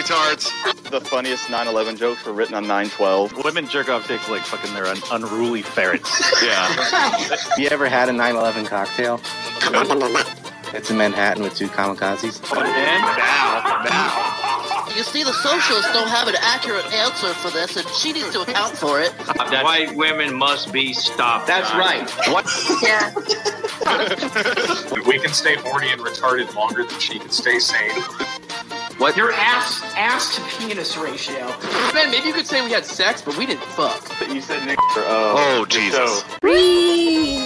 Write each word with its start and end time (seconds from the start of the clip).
retards. 0.00 0.50
The 0.90 1.00
funniest 1.00 1.44
9/11 1.48 1.96
jokes 1.98 2.24
were 2.24 2.32
written 2.32 2.54
on 2.54 2.64
9/12. 2.66 3.44
Women 3.44 3.68
jerk 3.68 3.88
off 3.88 4.08
dicks 4.08 4.28
like 4.28 4.42
fucking 4.42 4.74
their 4.74 4.86
un- 4.86 5.02
unruly 5.10 5.62
ferrets. 5.62 6.10
Yeah. 6.42 7.36
You 7.58 7.68
ever 7.68 7.88
had 7.88 8.08
a 8.08 8.12
9/11 8.12 8.66
cocktail? 8.66 9.20
It's 10.72 10.90
in 10.90 10.96
Manhattan 10.96 11.42
with 11.42 11.54
two 11.56 11.68
kamikazes. 11.68 12.40
now, 12.54 13.82
now. 13.84 14.86
You 14.96 15.02
see, 15.04 15.22
the 15.22 15.32
socialists 15.32 15.92
don't 15.92 16.08
have 16.08 16.28
an 16.28 16.34
accurate 16.40 16.84
answer 16.92 17.28
for 17.34 17.50
this, 17.50 17.76
and 17.76 17.86
she 17.90 18.12
needs 18.12 18.30
to 18.30 18.40
account 18.42 18.76
for 18.76 19.00
it. 19.00 19.12
White 19.62 19.94
women 19.96 20.34
must 20.34 20.72
be 20.72 20.92
stopped. 20.94 21.46
That's 21.46 21.70
right. 21.74 22.08
What? 22.32 22.46
Yeah. 22.82 23.12
We 25.06 25.18
can 25.18 25.32
stay 25.32 25.56
horny 25.56 25.90
and 25.90 26.00
retarded 26.00 26.54
longer 26.54 26.84
than 26.84 26.98
she 27.00 27.18
can 27.18 27.30
stay 27.30 27.58
sane. 27.58 27.90
What? 29.00 29.16
Your 29.16 29.32
ass 29.32 29.82
ass 29.96 30.36
to 30.36 30.42
penis 30.58 30.98
ratio. 30.98 31.46
Man, 31.94 32.10
maybe 32.10 32.26
you 32.26 32.34
could 32.34 32.46
say 32.46 32.62
we 32.62 32.70
had 32.70 32.84
sex, 32.84 33.22
but 33.22 33.34
we 33.38 33.46
didn't 33.46 33.62
fuck. 33.62 34.02
You 34.28 34.42
said 34.42 34.62
Nick. 34.66 34.78
Uh, 34.78 34.82
oh, 34.98 35.36
for, 35.36 35.62
Oh, 35.62 35.64
Jesus. 35.64 36.22
Free! 36.42 37.38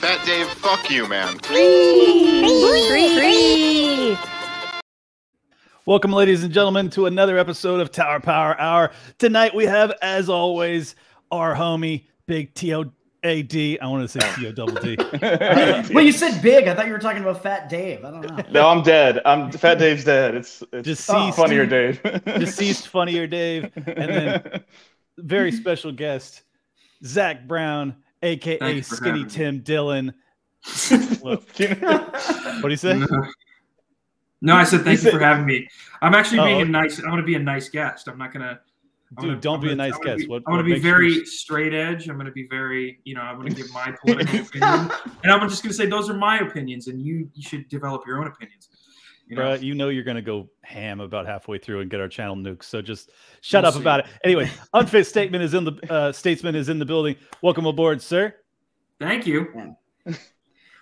Fat 0.00 0.26
Dave, 0.26 0.48
fuck 0.48 0.90
you, 0.90 1.06
man. 1.06 1.38
Free! 1.38 1.78
Welcome, 5.86 6.10
ladies 6.12 6.42
and 6.42 6.52
gentlemen, 6.52 6.90
to 6.90 7.06
another 7.06 7.38
episode 7.38 7.78
of 7.80 7.92
Tower 7.92 8.18
Power 8.18 8.60
Hour. 8.60 8.90
Tonight 9.18 9.54
we 9.54 9.66
have, 9.66 9.92
as 10.02 10.28
always, 10.28 10.96
our 11.30 11.54
homie 11.54 12.06
Big 12.26 12.52
T 12.54 12.74
O 12.74 12.86
A 13.26 13.42
D. 13.42 13.78
I 13.80 13.86
wanted 13.86 14.08
to 14.08 14.20
say 14.20 14.34
T 14.36 14.46
O 14.46 14.52
double 14.52 14.74
D. 14.74 14.96
well, 15.92 16.00
you 16.04 16.12
said 16.12 16.40
big. 16.40 16.68
I 16.68 16.74
thought 16.74 16.86
you 16.86 16.92
were 16.92 16.98
talking 16.98 17.22
about 17.22 17.42
Fat 17.42 17.68
Dave. 17.68 18.04
I 18.04 18.10
don't 18.10 18.22
know. 18.22 18.44
No, 18.50 18.68
I'm 18.68 18.82
dead. 18.82 19.20
I'm 19.26 19.50
Fat 19.52 19.78
Dave's 19.78 20.04
dead. 20.04 20.34
It's 20.34 20.62
it's 20.72 20.86
Deceased. 20.86 21.36
funnier, 21.36 21.62
oh, 21.62 21.66
Dave. 21.66 22.00
Deceased 22.24 22.88
funnier 22.88 23.26
Dave, 23.26 23.70
and 23.74 23.84
then 23.86 24.64
very 25.18 25.50
special 25.52 25.92
guest 25.92 26.42
Zach 27.04 27.46
Brown, 27.46 27.96
aka 28.22 28.58
Thanks 28.58 28.88
Skinny 28.88 29.10
having 29.20 29.24
me. 29.24 29.30
Tim 29.30 29.60
Dillon. 29.60 30.14
what 31.20 31.56
do 31.56 32.68
you 32.68 32.76
say? 32.76 33.02
No, 34.42 34.54
I 34.54 34.64
said 34.64 34.78
thank 34.84 34.86
You 34.86 34.90
you, 34.92 34.96
said- 34.98 35.12
for 35.12 35.18
having 35.20 35.46
me. 35.46 35.66
I'm 36.02 36.14
actually 36.14 36.40
being 36.40 36.58
Oh. 36.58 36.62
a 36.62 36.64
nice. 36.66 36.98
I'm 36.98 37.06
going 37.06 37.16
to 37.18 37.22
be 37.22 37.34
a 37.34 37.38
nice 37.38 37.68
guest. 37.68 38.08
I'm 38.08 38.18
not 38.18 38.32
going 38.32 38.46
to. 38.46 38.60
Dude, 39.20 39.40
don't 39.40 39.60
be 39.60 39.72
a 39.72 39.74
nice 39.74 39.96
guest. 39.98 40.20
Be, 40.20 40.26
What- 40.28 40.42
I'm 40.46 40.52
going 40.52 40.56
what 40.56 40.62
to 40.62 40.64
be 40.64 40.70
makes 40.72 40.84
you- 40.84 40.90
very 40.90 41.24
straight 41.26 41.72
edge. 41.74 42.08
I'm 42.08 42.16
going 42.16 42.26
to 42.26 42.32
be 42.32 42.46
very, 42.48 43.00
you 43.04 43.14
know, 43.14 43.22
I'm 43.22 43.36
going 43.40 43.48
to 43.48 43.54
give 43.54 43.72
my 43.72 43.94
political 44.04 44.40
opinion, 44.40 44.90
and 45.22 45.32
I'm 45.32 45.48
just 45.48 45.62
going 45.62 45.70
to 45.70 45.76
say 45.76 45.86
those 45.86 46.10
are 46.10 46.14
my 46.14 46.38
opinions, 46.40 46.88
and 46.88 47.00
you 47.00 47.28
you 47.34 47.42
should 47.42 47.68
develop 47.68 48.02
your 48.06 48.18
own 48.20 48.26
opinions. 48.26 48.68
You 49.28 49.34
know, 49.36 49.42
Bruh, 49.42 49.60
you 49.62 49.74
know 49.74 49.88
you're 49.88 50.04
gonna 50.04 50.22
go 50.22 50.48
ham 50.62 51.00
about 51.00 51.26
halfway 51.26 51.58
through 51.58 51.80
and 51.80 51.90
get 51.90 51.98
our 52.00 52.06
channel 52.06 52.36
nuked. 52.36 52.62
So 52.62 52.80
just 52.80 53.10
shut 53.40 53.64
We'll 53.64 53.68
up 53.70 53.74
see. 53.74 53.80
about 53.80 54.00
it. 54.00 54.06
Anyway, 54.22 54.48
unfit 54.72 55.04
statement 55.04 55.42
is 55.42 55.52
in 55.52 55.64
the 55.64 55.72
uh, 55.92 56.12
statesman 56.12 56.54
is 56.54 56.68
in 56.68 56.78
the 56.78 56.84
building. 56.84 57.16
Welcome 57.42 57.66
aboard, 57.66 58.00
sir. 58.00 58.34
thank 59.00 59.26
you. 59.26 59.74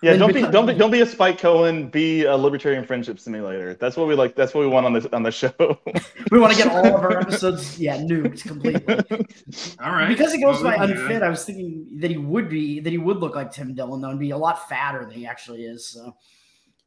yeah, 0.05 0.15
don't 0.17 0.33
be 0.33 0.41
don't 0.41 0.65
be 0.65 0.73
don't 0.73 0.91
be 0.91 1.01
a 1.01 1.05
Spike 1.05 1.39
Cohen. 1.39 1.89
Be 1.89 2.23
a 2.25 2.35
libertarian 2.35 2.85
friendship 2.85 3.19
simulator. 3.19 3.73
That's 3.73 3.97
what 3.97 4.07
we 4.07 4.15
like. 4.15 4.35
That's 4.35 4.53
what 4.53 4.61
we 4.61 4.67
want 4.67 4.85
on 4.85 4.93
this 4.93 5.05
on 5.11 5.23
the 5.23 5.31
show. 5.31 5.51
We 6.31 6.39
want 6.39 6.53
to 6.53 6.57
get 6.63 6.71
all 6.71 6.85
of 6.85 6.93
our 6.95 7.19
episodes, 7.19 7.79
yeah, 7.79 7.97
nuked 7.97 8.43
completely. 8.43 8.95
All 9.79 9.91
right. 9.91 10.07
Because 10.07 10.33
he 10.33 10.41
goes 10.41 10.61
Well, 10.61 10.77
by 10.77 10.85
we 10.85 10.87
can 10.87 10.95
do 10.95 11.01
unfit. 11.03 11.23
I 11.23 11.29
was 11.29 11.45
thinking 11.45 11.87
that 11.99 12.09
he 12.11 12.17
would 12.17 12.49
be 12.49 12.79
that 12.79 12.89
he 12.89 12.97
would 12.97 13.17
look 13.17 13.35
like 13.35 13.51
Tim 13.51 13.73
Dillon 13.75 14.01
though, 14.01 14.09
and 14.09 14.19
be 14.19 14.31
a 14.31 14.37
lot 14.37 14.67
fatter 14.67 15.05
than 15.05 15.11
he 15.11 15.25
actually 15.25 15.63
is. 15.65 15.87
So 15.87 16.15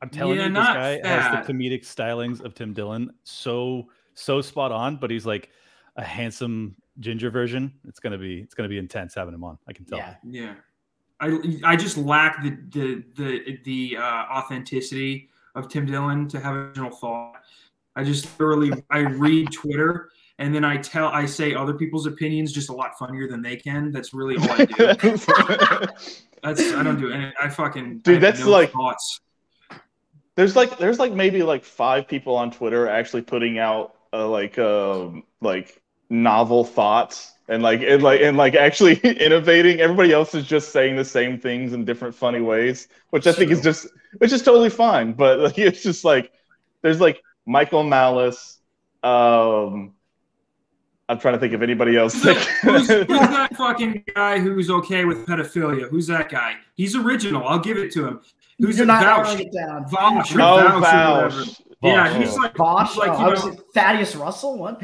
I'm 0.02 0.10
telling 0.10 0.36
Yeah, 0.38 0.44
you, 0.46 0.48
this 0.50 0.54
not 0.54 0.76
guy 0.76 1.00
has 1.06 1.46
the 1.46 1.52
comedic 1.52 1.82
stylings 1.82 2.40
of 2.44 2.54
Tim 2.54 2.72
Dillon. 2.72 3.10
So 3.24 3.88
so 4.14 4.40
spot 4.40 4.72
on, 4.72 4.96
but 4.96 5.10
he's 5.10 5.26
like 5.26 5.50
a 5.96 6.04
handsome 6.04 6.76
ginger 6.98 7.30
version. 7.30 7.72
It's 7.86 8.00
gonna 8.00 8.18
be 8.18 8.40
it's 8.40 8.54
gonna 8.54 8.68
be 8.68 8.78
intense 8.78 9.14
having 9.14 9.34
him 9.34 9.44
on. 9.44 9.58
I 9.68 9.72
can 9.72 9.84
tell. 9.84 9.98
yeah, 9.98 10.14
Yeah, 10.24 10.54
I 11.20 11.38
I 11.64 11.76
just 11.76 11.96
lack 11.96 12.42
the 12.42 12.50
the 12.70 13.02
the 13.16 13.58
the 13.64 13.96
uh, 13.98 14.02
authenticity 14.02 15.28
of 15.54 15.68
Tim 15.68 15.86
Dillon 15.86 16.28
to 16.28 16.40
have 16.40 16.54
a 16.54 16.58
original 16.58 16.90
thought. 16.90 17.42
I 17.96 18.04
just 18.04 18.26
thoroughly 18.26 18.70
I 18.90 18.98
read 19.00 19.50
Twitter 19.52 20.10
and 20.38 20.54
then 20.54 20.64
I 20.64 20.76
tell 20.76 21.08
I 21.08 21.26
say 21.26 21.54
other 21.54 21.74
people's 21.74 22.06
opinions 22.06 22.52
just 22.52 22.68
a 22.68 22.72
lot 22.72 22.96
funnier 22.98 23.26
than 23.28 23.42
they 23.42 23.56
can. 23.56 23.90
That's 23.90 24.14
really 24.14 24.36
all 24.36 24.50
I 24.52 24.64
do. 24.64 24.86
That's 26.42 26.72
I 26.72 26.82
don't 26.84 27.00
do 27.00 27.10
any. 27.10 27.32
I 27.40 27.48
fucking 27.48 27.98
Dude, 28.00 28.18
I 28.18 28.20
that's 28.20 28.40
no 28.40 28.50
like- 28.50 28.70
thoughts. 28.70 29.20
there's 30.36 30.54
like 30.54 30.78
there's 30.78 31.00
like 31.00 31.12
maybe 31.12 31.42
like 31.42 31.64
five 31.64 32.06
people 32.06 32.36
on 32.36 32.52
Twitter 32.52 32.86
actually 32.88 33.22
putting 33.22 33.58
out 33.58 33.96
uh, 34.12 34.28
like 34.28 34.56
um 34.58 35.24
like 35.40 35.82
novel 36.10 36.64
thoughts 36.64 37.32
and 37.48 37.62
like 37.62 37.82
and 37.82 38.02
like 38.02 38.20
and 38.20 38.36
like 38.36 38.54
actually 38.54 38.96
innovating. 39.04 39.80
Everybody 39.80 40.12
else 40.12 40.34
is 40.34 40.46
just 40.46 40.70
saying 40.70 40.96
the 40.96 41.04
same 41.04 41.38
things 41.38 41.72
in 41.72 41.84
different 41.84 42.14
funny 42.14 42.40
ways, 42.40 42.88
which 43.10 43.26
I 43.26 43.32
think 43.32 43.50
is 43.50 43.62
just 43.62 43.86
which 44.18 44.32
is 44.32 44.42
totally 44.42 44.70
fine. 44.70 45.12
But 45.12 45.38
like 45.40 45.58
it's 45.58 45.82
just 45.82 46.04
like 46.04 46.32
there's 46.82 47.00
like 47.00 47.22
Michael 47.46 47.82
Malice. 47.82 48.58
Um, 49.02 49.94
I'm 51.08 51.18
trying 51.18 51.34
to 51.34 51.40
think 51.40 51.54
of 51.54 51.62
anybody 51.62 51.96
else. 51.96 52.22
who's, 52.22 52.60
who's 52.60 52.86
that 52.88 53.56
fucking 53.56 54.04
guy 54.14 54.38
who's 54.38 54.68
okay 54.68 55.06
with 55.06 55.26
pedophilia? 55.26 55.88
Who's 55.88 56.06
that 56.08 56.28
guy? 56.28 56.56
He's 56.74 56.94
original. 56.94 57.46
I'll 57.46 57.58
give 57.58 57.78
it 57.78 57.92
to 57.92 58.06
him. 58.06 58.20
Who's 58.58 58.76
you're 58.76 58.86
not 58.86 59.02
Vaush? 59.02 59.24
narrowing 59.24 59.46
it 59.46 59.52
down. 59.52 59.84
Vaush 59.84 60.34
or 60.34 60.40
oh, 60.42 60.80
Vaush 60.80 61.26
or. 61.26 61.30
Vaush. 61.30 61.60
Yeah, 61.80 62.18
he's 62.18 62.36
like, 62.36 62.54
Bosch, 62.54 62.88
he's 62.88 62.98
like 62.98 63.10
oh, 63.12 63.28
you 63.28 63.52
know, 63.52 63.62
Thaddeus 63.72 64.16
Russell. 64.16 64.58
What? 64.58 64.82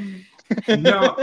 No, 0.69 1.17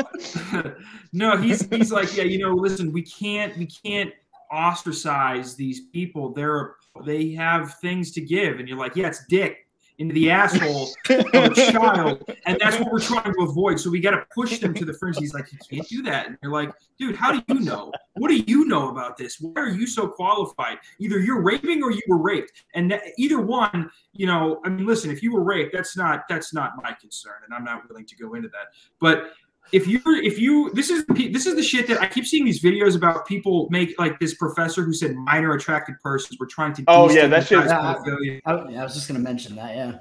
no, 1.13 1.37
he's 1.37 1.67
he's 1.69 1.91
like, 1.91 2.15
yeah, 2.15 2.23
you 2.23 2.39
know, 2.39 2.53
listen, 2.53 2.91
we 2.91 3.01
can't 3.01 3.55
we 3.57 3.65
can't 3.65 4.11
ostracize 4.51 5.55
these 5.55 5.81
people. 5.87 6.33
They're 6.33 6.75
they 7.05 7.31
have 7.31 7.75
things 7.75 8.11
to 8.11 8.21
give, 8.21 8.59
and 8.59 8.67
you're 8.67 8.77
like, 8.77 8.95
yeah, 8.95 9.07
it's 9.07 9.25
dick 9.27 9.67
into 9.97 10.13
the 10.13 10.31
asshole 10.31 10.89
of 11.09 11.25
a 11.33 11.71
child, 11.71 12.23
and 12.45 12.57
that's 12.59 12.79
what 12.79 12.91
we're 12.91 12.99
trying 12.99 13.33
to 13.33 13.41
avoid. 13.41 13.79
So 13.79 13.89
we 13.89 13.99
got 13.99 14.11
to 14.11 14.25
push 14.33 14.59
them 14.59 14.73
to 14.73 14.85
the 14.85 14.93
fringe. 14.93 15.17
He's 15.17 15.33
like, 15.33 15.51
you 15.51 15.59
can't 15.69 15.87
do 15.87 16.01
that, 16.03 16.27
and 16.27 16.37
you're 16.41 16.51
like, 16.51 16.71
dude, 16.97 17.15
how 17.15 17.31
do 17.31 17.41
you 17.53 17.59
know? 17.59 17.91
What 18.15 18.29
do 18.29 18.35
you 18.35 18.65
know 18.65 18.89
about 18.89 19.17
this? 19.17 19.39
Why 19.39 19.61
are 19.61 19.69
you 19.69 19.87
so 19.87 20.07
qualified? 20.07 20.77
Either 20.99 21.19
you're 21.19 21.41
raping 21.41 21.83
or 21.83 21.91
you 21.91 22.01
were 22.07 22.17
raped, 22.17 22.51
and 22.73 22.91
that, 22.91 23.01
either 23.17 23.39
one, 23.39 23.89
you 24.13 24.25
know, 24.25 24.59
I 24.65 24.69
mean, 24.69 24.85
listen, 24.85 25.11
if 25.11 25.23
you 25.23 25.33
were 25.33 25.43
raped, 25.43 25.73
that's 25.73 25.95
not 25.95 26.27
that's 26.27 26.53
not 26.53 26.71
my 26.81 26.93
concern, 26.99 27.35
and 27.45 27.53
I'm 27.53 27.63
not 27.63 27.87
willing 27.89 28.05
to 28.05 28.15
go 28.15 28.33
into 28.33 28.49
that. 28.49 28.67
But 28.99 29.33
if 29.71 29.87
you 29.87 30.01
if 30.05 30.39
you 30.39 30.71
this 30.73 30.89
is 30.89 31.05
this 31.07 31.45
is 31.45 31.55
the 31.55 31.63
shit 31.63 31.87
that 31.87 32.01
I 32.01 32.07
keep 32.07 32.25
seeing 32.25 32.45
these 32.45 32.61
videos 32.61 32.95
about 32.95 33.25
people 33.25 33.67
make 33.71 33.97
like 33.99 34.19
this 34.19 34.33
professor 34.33 34.83
who 34.83 34.93
said 34.93 35.15
minor 35.15 35.53
attracted 35.53 35.95
persons 36.03 36.39
were 36.39 36.45
trying 36.47 36.73
to 36.73 36.83
Oh, 36.87 37.09
yeah, 37.09 37.27
that 37.27 37.47
shit's- 37.47 37.71
destigmatize. 37.71 38.41
I, 38.45 38.69
yeah, 38.69 38.81
I 38.81 38.83
was 38.83 38.93
just 38.93 39.07
gonna 39.07 39.19
mention 39.19 39.55
that. 39.55 39.75
Yeah. 39.75 39.99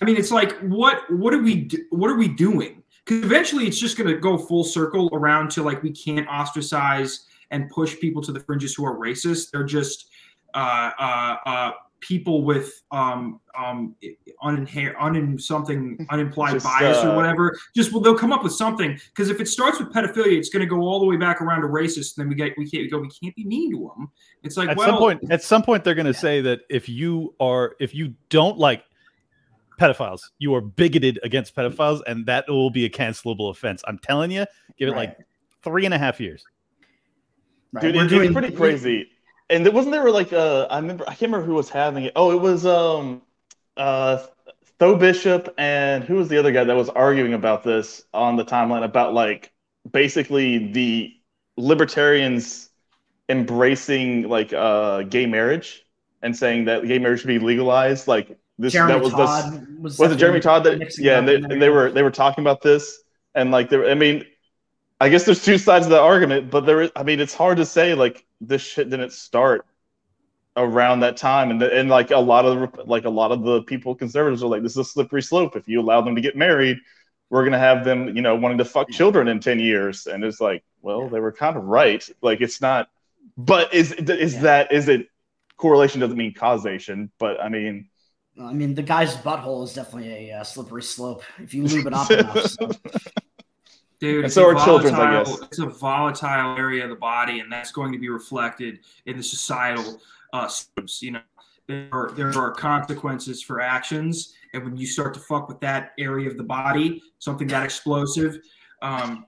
I 0.00 0.04
mean, 0.04 0.16
it's 0.16 0.30
like 0.30 0.58
what 0.60 0.98
what 1.10 1.32
are 1.32 1.42
we 1.42 1.62
do, 1.62 1.78
what 1.90 2.10
are 2.10 2.16
we 2.16 2.28
doing? 2.28 2.82
Because 3.04 3.22
eventually, 3.24 3.66
it's 3.68 3.78
just 3.78 3.96
going 3.96 4.08
to 4.12 4.16
go 4.18 4.36
full 4.36 4.64
circle 4.64 5.08
around 5.12 5.48
to 5.52 5.62
like 5.62 5.80
we 5.84 5.92
can't 5.92 6.26
ostracize 6.28 7.26
and 7.52 7.70
push 7.70 7.96
people 8.00 8.20
to 8.22 8.32
the 8.32 8.40
fringes 8.40 8.74
who 8.74 8.84
are 8.84 8.96
racist. 8.96 9.52
They're 9.52 9.62
just 9.62 10.08
uh, 10.54 10.90
uh, 10.98 11.36
uh, 11.46 11.70
people 12.00 12.42
with 12.44 12.82
um, 12.90 13.40
um, 13.58 13.94
uninher- 14.44 14.94
unin 14.96 15.40
something 15.40 16.06
unimplied 16.10 16.52
Just, 16.52 16.64
bias 16.66 16.98
uh, 16.98 17.10
or 17.10 17.16
whatever. 17.16 17.56
Just 17.74 17.92
well, 17.92 18.00
they'll 18.00 18.18
come 18.18 18.32
up 18.32 18.42
with 18.42 18.52
something. 18.52 18.98
Because 19.08 19.30
if 19.30 19.40
it 19.40 19.48
starts 19.48 19.78
with 19.78 19.92
pedophilia, 19.92 20.38
it's 20.38 20.48
going 20.50 20.60
to 20.60 20.66
go 20.66 20.80
all 20.82 21.00
the 21.00 21.06
way 21.06 21.16
back 21.16 21.40
around 21.40 21.62
to 21.62 21.68
racist. 21.68 22.16
And 22.16 22.24
then 22.24 22.28
we 22.28 22.34
get 22.34 22.52
we 22.56 22.68
can't 22.68 22.82
we 22.82 22.90
go 22.90 22.98
we 22.98 23.08
can't 23.08 23.34
be 23.34 23.44
mean 23.44 23.72
to 23.72 23.92
them. 23.96 24.10
It's 24.42 24.56
like 24.56 24.68
At 24.68 24.76
well, 24.76 24.88
some 24.88 24.98
point, 24.98 25.30
at 25.30 25.42
some 25.42 25.62
point, 25.62 25.84
they're 25.84 25.94
gonna 25.94 26.14
say 26.14 26.40
that 26.42 26.60
if 26.68 26.88
you 26.88 27.34
are 27.40 27.76
if 27.80 27.94
you 27.94 28.14
don't 28.28 28.58
like 28.58 28.84
pedophiles, 29.80 30.20
you 30.38 30.54
are 30.54 30.60
bigoted 30.60 31.18
against 31.22 31.54
pedophiles, 31.54 32.02
and 32.06 32.26
that 32.26 32.48
will 32.48 32.70
be 32.70 32.84
a 32.84 32.90
cancelable 32.90 33.50
offense. 33.50 33.82
I'm 33.86 33.98
telling 33.98 34.30
you, 34.30 34.44
give 34.78 34.88
it 34.88 34.96
like 34.96 35.18
three 35.62 35.84
and 35.84 35.94
a 35.94 35.98
half 35.98 36.20
years. 36.20 36.44
Right. 37.72 37.82
Dude, 37.82 37.96
We're 37.96 38.04
it- 38.04 38.08
doing- 38.08 38.24
it's 38.26 38.32
pretty 38.32 38.54
crazy. 38.56 39.10
And 39.48 39.64
there 39.64 39.72
wasn't 39.72 39.92
there 39.92 40.10
like 40.10 40.32
uh 40.32 40.66
I 40.70 40.78
remember 40.78 41.04
I 41.04 41.10
can't 41.10 41.32
remember 41.32 41.46
who 41.46 41.54
was 41.54 41.70
having 41.70 42.04
it. 42.04 42.12
Oh, 42.16 42.32
it 42.32 42.40
was 42.40 42.66
um 42.66 43.22
uh 43.76 44.24
Tho 44.78 44.96
Bishop 44.96 45.54
and 45.56 46.04
who 46.04 46.16
was 46.16 46.28
the 46.28 46.38
other 46.38 46.52
guy 46.52 46.64
that 46.64 46.76
was 46.76 46.88
arguing 46.90 47.32
about 47.34 47.62
this 47.62 48.04
on 48.12 48.36
the 48.36 48.44
timeline 48.44 48.84
about 48.84 49.14
like 49.14 49.52
basically 49.90 50.72
the 50.72 51.12
libertarians 51.56 52.70
embracing 53.28 54.28
like 54.28 54.52
uh 54.52 55.02
gay 55.02 55.26
marriage 55.26 55.84
and 56.22 56.36
saying 56.36 56.66
that 56.66 56.86
gay 56.86 56.98
marriage 56.98 57.20
should 57.20 57.28
be 57.28 57.38
legalized. 57.38 58.08
Like 58.08 58.38
this 58.58 58.72
Jeremy 58.72 58.94
that 58.94 59.02
was 59.02 59.12
Todd 59.12 59.52
this 59.52 59.68
was 59.78 59.98
was 59.98 60.12
it 60.12 60.16
Jeremy 60.16 60.40
Todd 60.40 60.64
that 60.64 60.98
yeah, 60.98 61.18
and 61.18 61.28
they, 61.28 61.36
and 61.36 61.62
they 61.62 61.70
were 61.70 61.90
they 61.90 62.02
were 62.02 62.10
talking 62.10 62.42
about 62.42 62.62
this 62.62 63.02
and 63.34 63.50
like 63.50 63.70
there 63.70 63.88
I 63.88 63.94
mean 63.94 64.24
I 65.00 65.08
guess 65.08 65.24
there's 65.24 65.44
two 65.44 65.58
sides 65.58 65.86
of 65.86 65.90
the 65.90 66.00
argument, 66.00 66.50
but 66.50 66.66
there 66.66 66.82
is 66.82 66.90
I 66.96 67.02
mean 67.02 67.20
it's 67.20 67.34
hard 67.34 67.58
to 67.58 67.66
say 67.66 67.94
like 67.94 68.24
this 68.40 68.62
shit 68.62 68.90
didn't 68.90 69.12
start 69.12 69.66
around 70.56 71.00
that 71.00 71.18
time 71.18 71.50
and 71.50 71.60
the, 71.60 71.70
and 71.78 71.90
like 71.90 72.10
a 72.10 72.18
lot 72.18 72.46
of 72.46 72.72
the, 72.72 72.84
like 72.84 73.04
a 73.04 73.10
lot 73.10 73.30
of 73.30 73.42
the 73.42 73.62
people 73.62 73.94
conservatives 73.94 74.42
are 74.42 74.46
like 74.46 74.62
this 74.62 74.72
is 74.72 74.78
a 74.78 74.84
slippery 74.84 75.20
slope 75.20 75.54
if 75.54 75.68
you 75.68 75.80
allow 75.80 76.00
them 76.00 76.14
to 76.14 76.22
get 76.22 76.34
married 76.34 76.78
we're 77.30 77.44
gonna 77.44 77.58
have 77.58 77.84
them, 77.84 78.14
you 78.14 78.22
know, 78.22 78.36
wanting 78.36 78.58
to 78.58 78.64
fuck 78.64 78.88
children 78.90 79.28
in 79.28 79.40
ten 79.40 79.58
years, 79.58 80.06
and 80.06 80.22
it's 80.24 80.40
like, 80.40 80.62
well, 80.80 81.08
they 81.08 81.20
were 81.20 81.32
kind 81.32 81.56
of 81.56 81.64
right. 81.64 82.08
Like 82.22 82.40
it's 82.40 82.60
not, 82.60 82.88
but 83.36 83.74
is 83.74 83.92
is 83.92 84.34
Yeah. 84.34 84.42
that 84.42 84.72
is 84.72 84.88
it? 84.88 85.08
Correlation 85.56 86.00
doesn't 86.00 86.16
mean 86.16 86.34
causation, 86.34 87.10
but 87.18 87.40
I 87.40 87.48
mean, 87.48 87.88
I 88.40 88.52
mean, 88.52 88.74
the 88.74 88.82
guy's 88.82 89.16
butthole 89.16 89.64
is 89.64 89.72
definitely 89.74 90.28
a 90.28 90.40
uh, 90.40 90.44
slippery 90.44 90.82
slope 90.82 91.22
if 91.38 91.54
you 91.54 91.64
lube 91.64 91.86
it 91.86 91.94
up 91.94 92.10
enough. 92.10 92.46
So. 92.46 92.70
Dude, 93.98 94.16
And 94.16 94.24
it's 94.26 94.34
so 94.34 94.50
a 94.50 94.54
are 94.54 94.64
children's, 94.64 94.98
I 94.98 95.10
volatile- 95.10 95.36
guess. 95.38 95.46
It's 95.48 95.58
a 95.58 95.66
volatile 95.66 96.56
area 96.58 96.84
of 96.84 96.90
the 96.90 96.96
body, 96.96 97.40
and 97.40 97.50
that's 97.50 97.72
going 97.72 97.92
to 97.92 97.98
be 97.98 98.08
reflected 98.10 98.80
in 99.06 99.16
the 99.16 99.22
societal 99.22 100.00
uh, 100.32 100.48
systems. 100.48 101.02
You 101.02 101.12
know, 101.12 101.20
there 101.66 101.88
are, 101.92 102.10
there 102.12 102.36
are 102.38 102.52
consequences 102.52 103.42
for 103.42 103.60
actions, 103.60 104.34
and 104.52 104.62
when 104.64 104.76
you 104.76 104.86
start 104.86 105.14
to 105.14 105.20
fuck 105.20 105.48
with 105.48 105.60
that 105.60 105.92
area 105.98 106.28
of 106.30 106.36
the 106.36 106.42
body, 106.44 107.02
something 107.20 107.48
that 107.48 107.62
explosive, 107.62 108.38
um, 108.82 109.24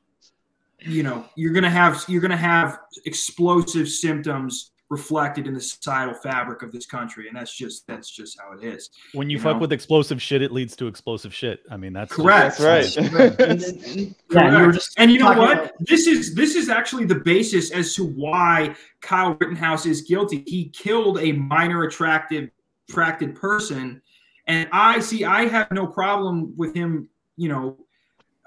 you 0.81 1.03
know, 1.03 1.25
you're 1.35 1.53
gonna 1.53 1.71
have 1.71 2.05
you're 2.07 2.21
gonna 2.21 2.37
have 2.37 2.79
explosive 3.07 3.89
symptoms 3.89 4.71
reflected 4.91 5.47
in 5.47 5.53
the 5.55 5.61
societal 5.61 6.15
fabric 6.15 6.63
of 6.63 6.73
this 6.73 6.87
country, 6.87 7.29
and 7.29 7.37
that's 7.37 7.55
just 7.55 7.87
that's 7.87 8.11
just 8.11 8.39
how 8.41 8.57
it 8.57 8.65
is. 8.65 8.89
When 9.13 9.29
you, 9.29 9.37
You 9.37 9.43
fuck 9.43 9.57
know? 9.57 9.61
with 9.61 9.73
explosive 9.73 10.21
shit, 10.23 10.41
it 10.41 10.51
leads 10.51 10.75
to 10.77 10.87
explosive 10.87 11.35
shit. 11.35 11.61
I 11.71 11.77
mean, 11.77 11.93
that's 11.93 12.11
just- 12.11 12.21
Correct. 12.23 12.59
that's 12.59 12.97
right. 13.13 13.39
And 13.41 13.61
then- 13.61 13.81
and- 13.85 14.15
yeah, 14.31 14.65
and 14.65 14.75
you 14.75 14.81
and 14.97 15.11
you 15.13 15.19
know 15.19 15.27
what? 15.39 15.53
about- 15.59 15.73
This 15.81 16.07
is 16.07 16.35
this 16.35 16.55
is 16.55 16.69
actually 16.69 17.05
the 17.05 17.17
basis 17.17 17.71
as 17.71 17.95
to 17.97 18.05
why 18.05 18.75
Kyle 19.03 19.35
Rittenhouse 19.41 19.85
is 19.87 20.03
guilty. 20.03 20.43
He 20.47 20.71
killed 20.71 21.19
a 21.19 21.33
minor 21.33 21.83
attractive 21.85 22.51
attracted 22.89 23.35
person, 23.37 24.01
and 24.47 24.69
I 24.73 25.01
see. 25.01 25.25
I 25.25 25.47
have 25.49 25.71
no 25.71 25.87
problem 25.87 26.55
with 26.57 26.75
him. 26.75 27.09
You 27.37 27.49
know, 27.51 27.79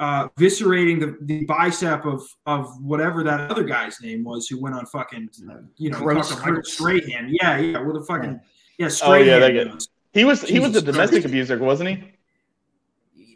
uh, 0.01 0.27
viscerating 0.36 1.00
the, 1.00 1.15
the 1.21 1.45
bicep 1.45 2.06
of 2.06 2.24
of 2.48 2.83
whatever 2.83 3.24
that 3.24 3.51
other 3.51 3.63
guy's 3.63 4.01
name 4.01 4.24
was 4.24 4.48
who 4.48 4.59
went 4.59 4.75
on 4.75 4.83
fucking 4.88 5.30
you 5.77 5.92
know 5.92 6.00
Gross 6.00 6.30
talked 6.30 6.42
Michael 6.42 6.63
Strahan. 6.63 7.30
Yeah, 7.30 7.57
yeah, 7.59 7.80
with 7.80 7.98
a 7.98 8.03
fucking 8.03 8.42
yeah 8.80 8.88
oh 8.88 8.89
Strahan. 8.89 9.27
yeah, 9.27 9.39
that 9.39 9.51
guy. 9.51 9.77
He 10.12 10.25
was 10.25 10.42
he 10.42 10.59
was 10.59 10.75
a 10.75 10.81
domestic 10.81 11.21
Christ. 11.21 11.27
abuser, 11.27 11.57
wasn't 11.59 11.89
he? 11.89 12.03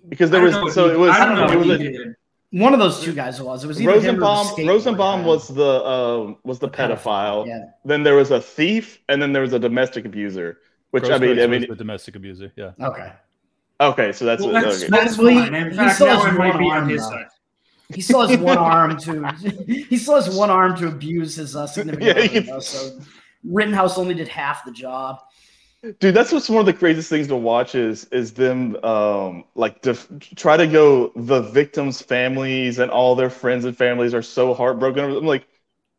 Because 0.09 0.31
there 0.31 0.41
was 0.41 0.73
so 0.73 0.89
it 0.89 0.97
was 0.97 1.11
I 1.11 1.25
don't 1.25 1.37
know 1.37 1.53
it 1.53 1.65
was 1.67 1.79
a. 1.79 2.15
One 2.51 2.73
of 2.73 2.79
those 2.79 3.01
two 3.01 3.13
guys 3.13 3.41
was. 3.41 3.63
It 3.63 3.67
was 3.67 3.81
either 3.81 3.99
him 3.99 4.23
or 4.23 4.27
Rosenbaum. 4.27 4.67
Rosenbaum 4.67 5.21
guy. 5.21 5.27
was 5.27 5.47
the 5.49 5.83
uh, 5.83 6.33
was 6.43 6.57
the 6.57 6.69
pedophile. 6.69 7.45
Yeah. 7.45 7.65
Then 7.83 8.01
there 8.01 8.15
was 8.15 8.31
a 8.31 8.39
thief, 8.39 9.01
and 9.09 9.21
then 9.21 9.33
there 9.33 9.41
was 9.41 9.53
a 9.53 9.59
domestic 9.59 10.05
abuser. 10.05 10.59
Which 10.91 11.09
I 11.09 11.17
mean, 11.17 11.39
I 11.39 11.47
mean, 11.47 11.65
the 11.67 11.75
domestic 11.75 12.15
abuser. 12.15 12.53
Yeah. 12.55 12.71
Okay. 12.79 13.11
Okay, 13.79 14.11
so 14.11 14.25
that's, 14.25 14.43
Well, 14.43 14.51
that's, 14.53 14.83
okay. 14.83 14.89
that's 14.89 15.17
Well, 15.17 15.27
he- 15.27 15.35
fine. 15.39 15.53
In 15.53 15.71
he 15.71 15.77
fact, 15.77 15.95
still 15.95 16.07
now 16.07 16.15
has 16.17 16.25
I 16.25 16.31
might 16.31 16.49
one 16.53 16.57
be 16.59 16.65
on 16.65 16.77
arm, 16.83 16.89
his 16.89 17.01
though. 17.01 17.09
side. 17.09 17.27
He 17.93 18.01
still 18.01 18.27
has 18.27 18.37
one 18.39 18.57
arm 18.73 18.97
to. 18.99 19.35
He 19.67 19.97
still 19.97 20.15
has 20.15 20.29
one 20.29 20.49
arm 20.49 20.75
to 20.77 20.87
abuse 20.87 21.35
his 21.35 21.55
uh, 21.55 21.67
significant 21.75 22.17
Yeah, 22.17 22.23
other. 22.23 22.27
he- 22.27 22.61
so 22.61 22.99
Rittenhouse 23.43 23.97
only 23.97 24.13
did 24.15 24.27
half 24.27 24.65
the 24.65 24.71
job. 24.71 25.19
Dude, 25.99 26.15
that's 26.15 26.31
what's 26.31 26.49
one 26.49 26.61
of 26.61 26.65
the 26.65 26.73
craziest 26.73 27.09
things 27.09 27.27
to 27.27 27.35
watch 27.35 27.75
is 27.75 28.05
is 28.05 28.33
them 28.33 28.75
um 28.83 29.43
like 29.53 29.81
def- 29.83 30.07
try 30.35 30.57
to 30.57 30.65
go 30.65 31.11
the 31.15 31.41
victims' 31.41 32.01
families 32.01 32.79
and 32.79 32.89
all 32.89 33.13
their 33.15 33.29
friends 33.29 33.65
and 33.65 33.77
families 33.77 34.15
are 34.15 34.23
so 34.23 34.55
heartbroken. 34.55 35.03
I'm 35.05 35.25
like, 35.25 35.47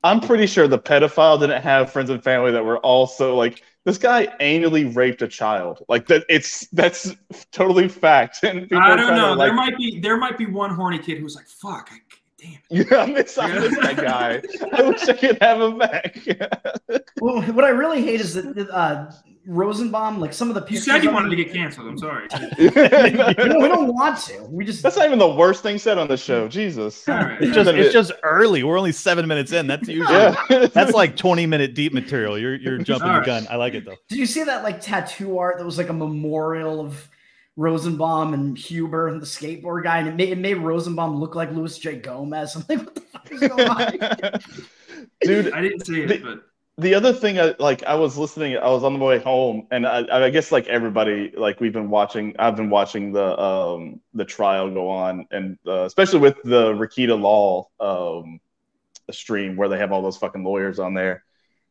I'm 0.02 0.20
pretty 0.20 0.46
sure 0.48 0.66
the 0.66 0.78
pedophile 0.78 1.38
didn't 1.38 1.62
have 1.62 1.92
friends 1.92 2.10
and 2.10 2.22
family 2.22 2.50
that 2.52 2.64
were 2.64 2.78
also 2.78 3.36
like 3.36 3.62
this 3.86 3.98
guy 3.98 4.24
annually 4.40 4.84
raped 4.84 5.22
a 5.22 5.28
child. 5.28 5.82
Like 5.88 6.08
that, 6.08 6.24
it's 6.28 6.66
that's 6.72 7.14
totally 7.52 7.88
fact. 7.88 8.40
And 8.42 8.64
I 8.72 8.88
don't 8.88 8.98
trying 8.98 8.98
to, 8.98 9.16
know. 9.16 9.32
like, 9.32 9.48
there 9.48 9.54
might 9.54 9.78
be 9.78 10.00
there 10.00 10.16
might 10.16 10.36
be 10.36 10.46
one 10.46 10.74
horny 10.74 10.98
kid 10.98 11.18
who's 11.18 11.36
like, 11.36 11.46
"Fuck, 11.46 11.90
I, 11.92 11.98
damn." 12.36 12.58
Yeah, 12.68 12.98
I 12.98 13.06
miss, 13.06 13.38
I 13.38 13.52
miss 13.52 13.78
that 13.78 13.96
guy. 13.96 14.42
I 14.72 14.82
wish 14.82 15.08
I 15.08 15.12
could 15.12 15.40
have 15.40 15.60
him 15.62 15.78
back. 15.78 16.18
Well, 17.22 17.40
what 17.52 17.64
I 17.64 17.70
really 17.70 18.02
hate 18.02 18.20
is 18.20 18.34
that 18.34 18.68
uh, 18.70 19.10
Rosenbaum, 19.46 20.18
like 20.20 20.32
some 20.32 20.48
of 20.48 20.54
the 20.54 20.60
You 20.62 20.66
pictures. 20.66 20.84
said 20.86 21.02
you 21.02 21.10
of 21.10 21.14
wanted 21.14 21.30
to 21.30 21.36
get 21.36 21.52
canceled. 21.52 21.86
I'm 21.86 21.98
sorry. 21.98 22.26
we, 22.58 22.68
don't, 22.70 23.62
we 23.62 23.68
don't 23.68 23.94
want 23.94 24.18
to. 24.22 24.42
We 24.50 24.64
just. 24.64 24.82
That's 24.82 24.96
not 24.96 25.06
even 25.06 25.18
the 25.18 25.28
worst 25.28 25.62
thing 25.62 25.78
said 25.78 25.98
on 25.98 26.08
the 26.08 26.16
show. 26.16 26.48
Jesus. 26.48 27.08
All 27.08 27.14
right. 27.16 27.40
It's 27.40 27.54
just 27.54 27.70
it's 27.70 27.92
just 27.92 28.12
early. 28.22 28.64
We're 28.64 28.78
only 28.78 28.92
seven 28.92 29.26
minutes 29.28 29.52
in. 29.52 29.66
That's 29.66 29.86
usually 29.88 30.12
Yeah. 30.12 30.66
that's 30.72 30.92
like 30.92 31.16
twenty 31.16 31.46
minute 31.46 31.74
deep 31.74 31.92
material. 31.92 32.38
You're 32.38 32.56
you're 32.56 32.78
jumping 32.78 33.08
All 33.08 33.20
the 33.20 33.26
gun. 33.26 33.46
I 33.48 33.56
like 33.56 33.74
it 33.74 33.84
though. 33.84 33.96
Did 34.08 34.18
you 34.18 34.26
see 34.26 34.42
that 34.44 34.62
like 34.64 34.80
tattoo 34.80 35.38
art 35.38 35.58
that 35.58 35.64
was 35.64 35.78
like 35.78 35.88
a 35.88 35.94
memorial 35.94 36.80
of 36.80 37.08
Rosenbaum 37.58 38.34
and 38.34 38.58
Huber, 38.58 39.08
and 39.08 39.20
the 39.22 39.26
skateboard 39.26 39.84
guy, 39.84 39.98
and 39.98 40.08
it 40.08 40.14
made, 40.14 40.28
it 40.28 40.38
made 40.38 40.54
Rosenbaum 40.58 41.18
look 41.18 41.34
like 41.34 41.50
Louis 41.52 41.78
J. 41.78 41.96
Gomez. 41.96 42.54
I'm 42.54 42.64
like, 42.68 42.84
what 42.84 42.94
the 42.94 43.00
fuck 43.00 43.32
is 43.32 43.40
going 43.40 43.68
on? 43.68 44.40
Dude, 45.22 45.52
I 45.54 45.62
didn't 45.62 45.86
see 45.86 46.02
it, 46.02 46.22
but 46.22 46.42
the 46.78 46.94
other 46.94 47.12
thing 47.12 47.40
I 47.40 47.54
like 47.58 47.82
I 47.84 47.94
was 47.94 48.18
listening 48.18 48.56
I 48.58 48.68
was 48.68 48.84
on 48.84 48.98
the 48.98 49.04
way 49.04 49.18
home 49.18 49.66
and 49.70 49.86
I, 49.86 50.26
I 50.26 50.30
guess 50.30 50.52
like 50.52 50.66
everybody 50.66 51.32
like 51.34 51.58
we've 51.60 51.72
been 51.72 51.88
watching 51.88 52.36
I've 52.38 52.56
been 52.56 52.68
watching 52.68 53.12
the 53.12 53.38
um 53.40 54.00
the 54.12 54.26
trial 54.26 54.70
go 54.70 54.90
on 54.90 55.26
and 55.30 55.58
uh, 55.66 55.84
especially 55.84 56.20
with 56.20 56.36
the 56.44 56.72
Rekieta 56.72 57.18
Law 57.18 57.68
um 57.80 58.40
stream 59.10 59.56
where 59.56 59.68
they 59.68 59.78
have 59.78 59.92
all 59.92 60.02
those 60.02 60.18
fucking 60.18 60.44
lawyers 60.44 60.78
on 60.78 60.92
there. 60.92 61.24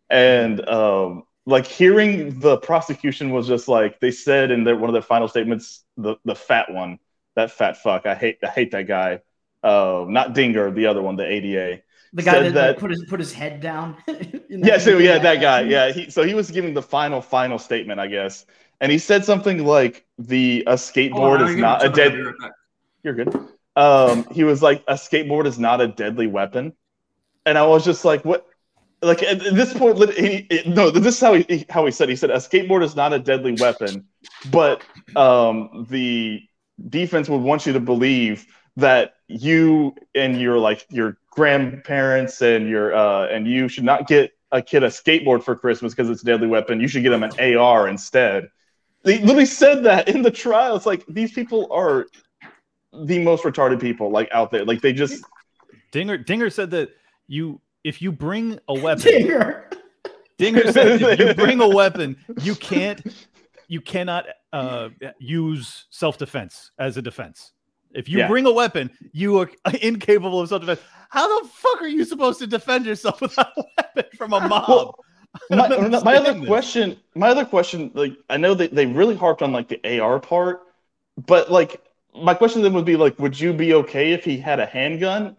And 0.10 0.68
um 0.68 1.24
like 1.46 1.68
hearing 1.68 2.40
the 2.40 2.58
prosecution 2.58 3.30
was 3.30 3.48
just 3.48 3.68
like 3.68 4.00
they 4.00 4.12
said 4.12 4.50
in 4.50 4.64
their 4.64 4.76
one 4.76 4.90
of 4.90 4.94
their 4.94 5.04
final 5.04 5.28
statements 5.28 5.84
the 5.98 6.16
the 6.26 6.36
fat 6.36 6.72
one 6.72 6.98
that 7.36 7.52
fat 7.52 7.78
fuck 7.78 8.08
I 8.08 8.16
hate 8.16 8.40
I 8.44 8.48
hate 8.48 8.72
that 8.72 8.88
guy. 8.88 9.22
Uh 9.62 10.06
not 10.08 10.34
Dinger 10.34 10.72
the 10.72 10.88
other 10.88 11.04
one 11.04 11.16
the 11.16 11.28
ADA 11.28 11.84
The 12.16 12.24
guy 12.24 12.40
that, 12.40 12.54
that- 12.54 12.68
like, 12.70 12.78
put 12.80 12.92
his 12.92 13.04
put 13.10 13.20
his 13.20 13.34
head 13.34 13.60
down. 13.62 13.98
yeah, 14.50 14.78
so 14.78 14.98
video. 14.98 15.14
yeah, 15.14 15.20
that 15.20 15.42
guy. 15.42 15.62
Yeah, 15.62 15.92
he 15.92 16.10
so 16.10 16.24
he 16.24 16.34
was 16.34 16.50
giving 16.50 16.74
the 16.74 16.82
final 16.82 17.22
final 17.22 17.60
statement, 17.60 18.00
I 18.00 18.08
guess, 18.08 18.46
and 18.80 18.92
he 18.92 18.98
said 18.98 19.26
something 19.26 19.66
like 19.66 20.06
the 20.18 20.64
a 20.66 20.76
skateboard 20.76 21.42
Oh, 21.42 21.46
is 21.48 21.58
not 21.58 21.86
a 21.86 21.90
dead. 21.90 22.14
Right. 22.18 22.52
You're 23.04 23.14
good. 23.16 23.38
Um, 23.76 24.26
he 24.32 24.46
was 24.46 24.64
like 24.64 24.82
a 24.88 24.94
skateboard 24.94 25.46
is 25.46 25.60
not 25.60 25.82
a 25.82 25.88
deadly 25.90 26.28
weapon, 26.28 26.72
and 27.46 27.58
I 27.58 27.66
was 27.68 27.84
just 27.84 28.06
like, 28.06 28.24
what? 28.24 28.48
Like 29.02 29.22
at, 29.22 29.46
at 29.46 29.54
this 29.54 29.74
point, 29.74 29.98
lit- 29.98 30.18
he, 30.18 30.48
no, 30.66 30.90
this 30.90 31.16
is 31.16 31.20
how 31.20 31.34
he 31.34 31.66
how 31.70 31.86
he 31.86 31.92
said. 31.92 32.08
He 32.08 32.16
said 32.16 32.30
a 32.32 32.38
skateboard 32.38 32.82
is 32.82 32.96
not 32.96 33.12
a 33.12 33.20
deadly 33.20 33.52
weapon, 33.60 34.06
but 34.50 34.82
um, 35.18 35.86
the 35.90 36.42
defense 36.90 37.28
would 37.28 37.42
want 37.42 37.66
you 37.66 37.74
to 37.74 37.82
believe 37.82 38.48
that 38.78 39.16
you 39.28 39.96
and 40.14 40.40
your 40.40 40.58
like 40.58 40.86
your 40.90 41.18
grandparents 41.30 42.42
and 42.42 42.70
your 42.70 42.94
uh, 42.96 43.28
and 43.28 43.48
you 43.48 43.68
should 43.68 43.84
not 43.84 44.08
get 44.08 44.32
a 44.52 44.62
kid 44.62 44.84
a 44.84 44.88
skateboard 44.88 45.44
for 45.44 45.56
Christmas 45.56 45.94
because 45.94 46.10
it's 46.10 46.22
a 46.22 46.26
deadly 46.26 46.48
weapon. 46.48 46.80
You 46.80 46.88
should 46.88 47.04
get 47.04 47.14
him 47.14 47.24
an 47.24 47.58
AR 47.58 47.88
instead. 47.88 48.50
They 49.04 49.20
literally 49.20 49.46
said 49.46 49.84
that 49.84 50.10
in 50.10 50.22
the 50.22 50.32
trial. 50.32 50.76
It's 50.76 50.86
like 50.86 51.06
these 51.08 51.32
people 51.32 51.68
are 51.72 52.08
the 52.94 53.20
most 53.20 53.44
retarded 53.44 53.80
people 53.80 54.10
like 54.10 54.30
out 54.32 54.52
there. 54.52 54.66
Like 54.66 54.82
they 54.82 54.94
just 54.94 55.24
Dinger 55.92 56.18
Dinger 56.18 56.50
said 56.50 56.72
that 56.72 56.90
you 57.28 57.62
if 57.84 58.02
you 58.02 58.12
bring 58.12 58.60
a 58.68 58.74
weapon, 58.80 59.04
Dinger. 59.06 59.70
Dinger 60.38 60.72
said 60.72 61.02
if 61.02 61.20
you 61.20 61.34
bring 61.44 61.62
a 61.62 61.68
weapon, 61.68 62.18
you 62.42 62.56
can't 62.56 63.02
you 63.68 63.82
cannot 63.82 64.26
uh, 64.54 64.90
use 65.20 65.86
self 65.90 66.18
defense 66.18 66.72
as 66.78 66.98
a 66.98 67.02
defense. 67.02 67.52
If 67.96 68.10
you 68.10 68.20
Yeah. 68.20 68.28
bring 68.28 68.46
a 68.46 68.52
weapon, 68.52 68.92
you 69.14 69.40
are 69.40 69.50
incapable 69.82 70.42
of 70.42 70.50
self 70.50 70.62
defense. 70.62 70.82
How 71.10 71.42
the 71.44 71.48
fuck 71.50 71.82
are 71.82 71.88
you 71.88 72.06
supposed 72.06 72.40
to 72.40 72.48
defend 72.48 72.86
yourself 72.86 73.22
without 73.22 73.54
a 73.58 73.64
weapon 73.78 74.06
from 74.18 74.34
a 74.34 74.42
mob? 74.42 74.90
Well, 74.90 74.96
my, 75.50 75.70
my 76.04 76.16
other 76.16 76.34
this. 76.42 76.46
question 76.46 76.98
my 77.16 77.30
other 77.30 77.46
question 77.46 77.92
like 77.94 78.14
i 78.30 78.38
know 78.38 78.54
that 78.54 78.74
they 78.74 78.86
really 78.86 79.16
harped 79.16 79.42
on 79.42 79.52
like 79.52 79.68
the 79.70 80.00
ar 80.00 80.20
part 80.20 80.62
but 81.18 81.52
like 81.52 81.82
my 82.16 82.34
question 82.34 82.62
then 82.62 82.74
would 82.74 82.86
be 82.86 82.96
like 82.96 83.20
would 83.20 83.40
you 83.40 83.54
be 83.54 83.74
okay 83.74 84.14
if 84.14 84.24
he 84.26 84.38
had 84.38 84.60
a 84.60 84.66
handgun 84.66 85.36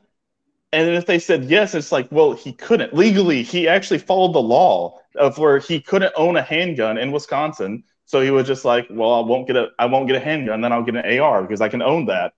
and 0.73 0.91
if 0.91 1.07
they 1.07 1.19
said 1.19 1.45
yes 1.45 1.75
it's 1.75 1.93
like 1.93 2.09
well 2.13 2.33
he 2.35 2.53
couldn't 2.53 2.95
legally 2.95 3.43
he 3.43 3.69
actually 3.69 3.99
followed 3.99 4.35
the 4.35 4.43
law 4.43 4.99
of 5.17 5.39
where 5.39 5.59
he 5.59 5.81
couldn't 5.81 6.13
own 6.17 6.37
a 6.37 6.43
handgun 6.43 6.99
in 6.99 7.13
wisconsin 7.13 7.85
so 8.07 8.21
he 8.21 8.31
was 8.31 8.47
just 8.47 8.65
like 8.65 8.87
well 8.91 9.15
i 9.15 9.21
won't 9.21 9.47
get 9.47 9.57
a 9.57 9.69
i 9.79 9.87
won't 9.87 10.07
get 10.09 10.17
a 10.17 10.21
handgun 10.21 10.61
then 10.61 10.73
i'll 10.73 10.83
get 10.85 10.97
an 10.97 11.21
ar 11.21 11.43
because 11.43 11.61
i 11.61 11.69
can 11.69 11.83
own 11.83 12.07
that 12.07 12.33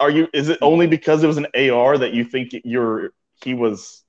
are 0.00 0.10
you 0.10 0.28
is 0.32 0.48
it 0.48 0.58
only 0.62 0.86
because 0.86 1.22
it 1.22 1.26
was 1.26 1.36
an 1.38 1.46
ar 1.70 1.98
that 1.98 2.12
you 2.12 2.24
think 2.24 2.50
you're 2.64 3.10
he 3.42 3.54
was 3.54 4.02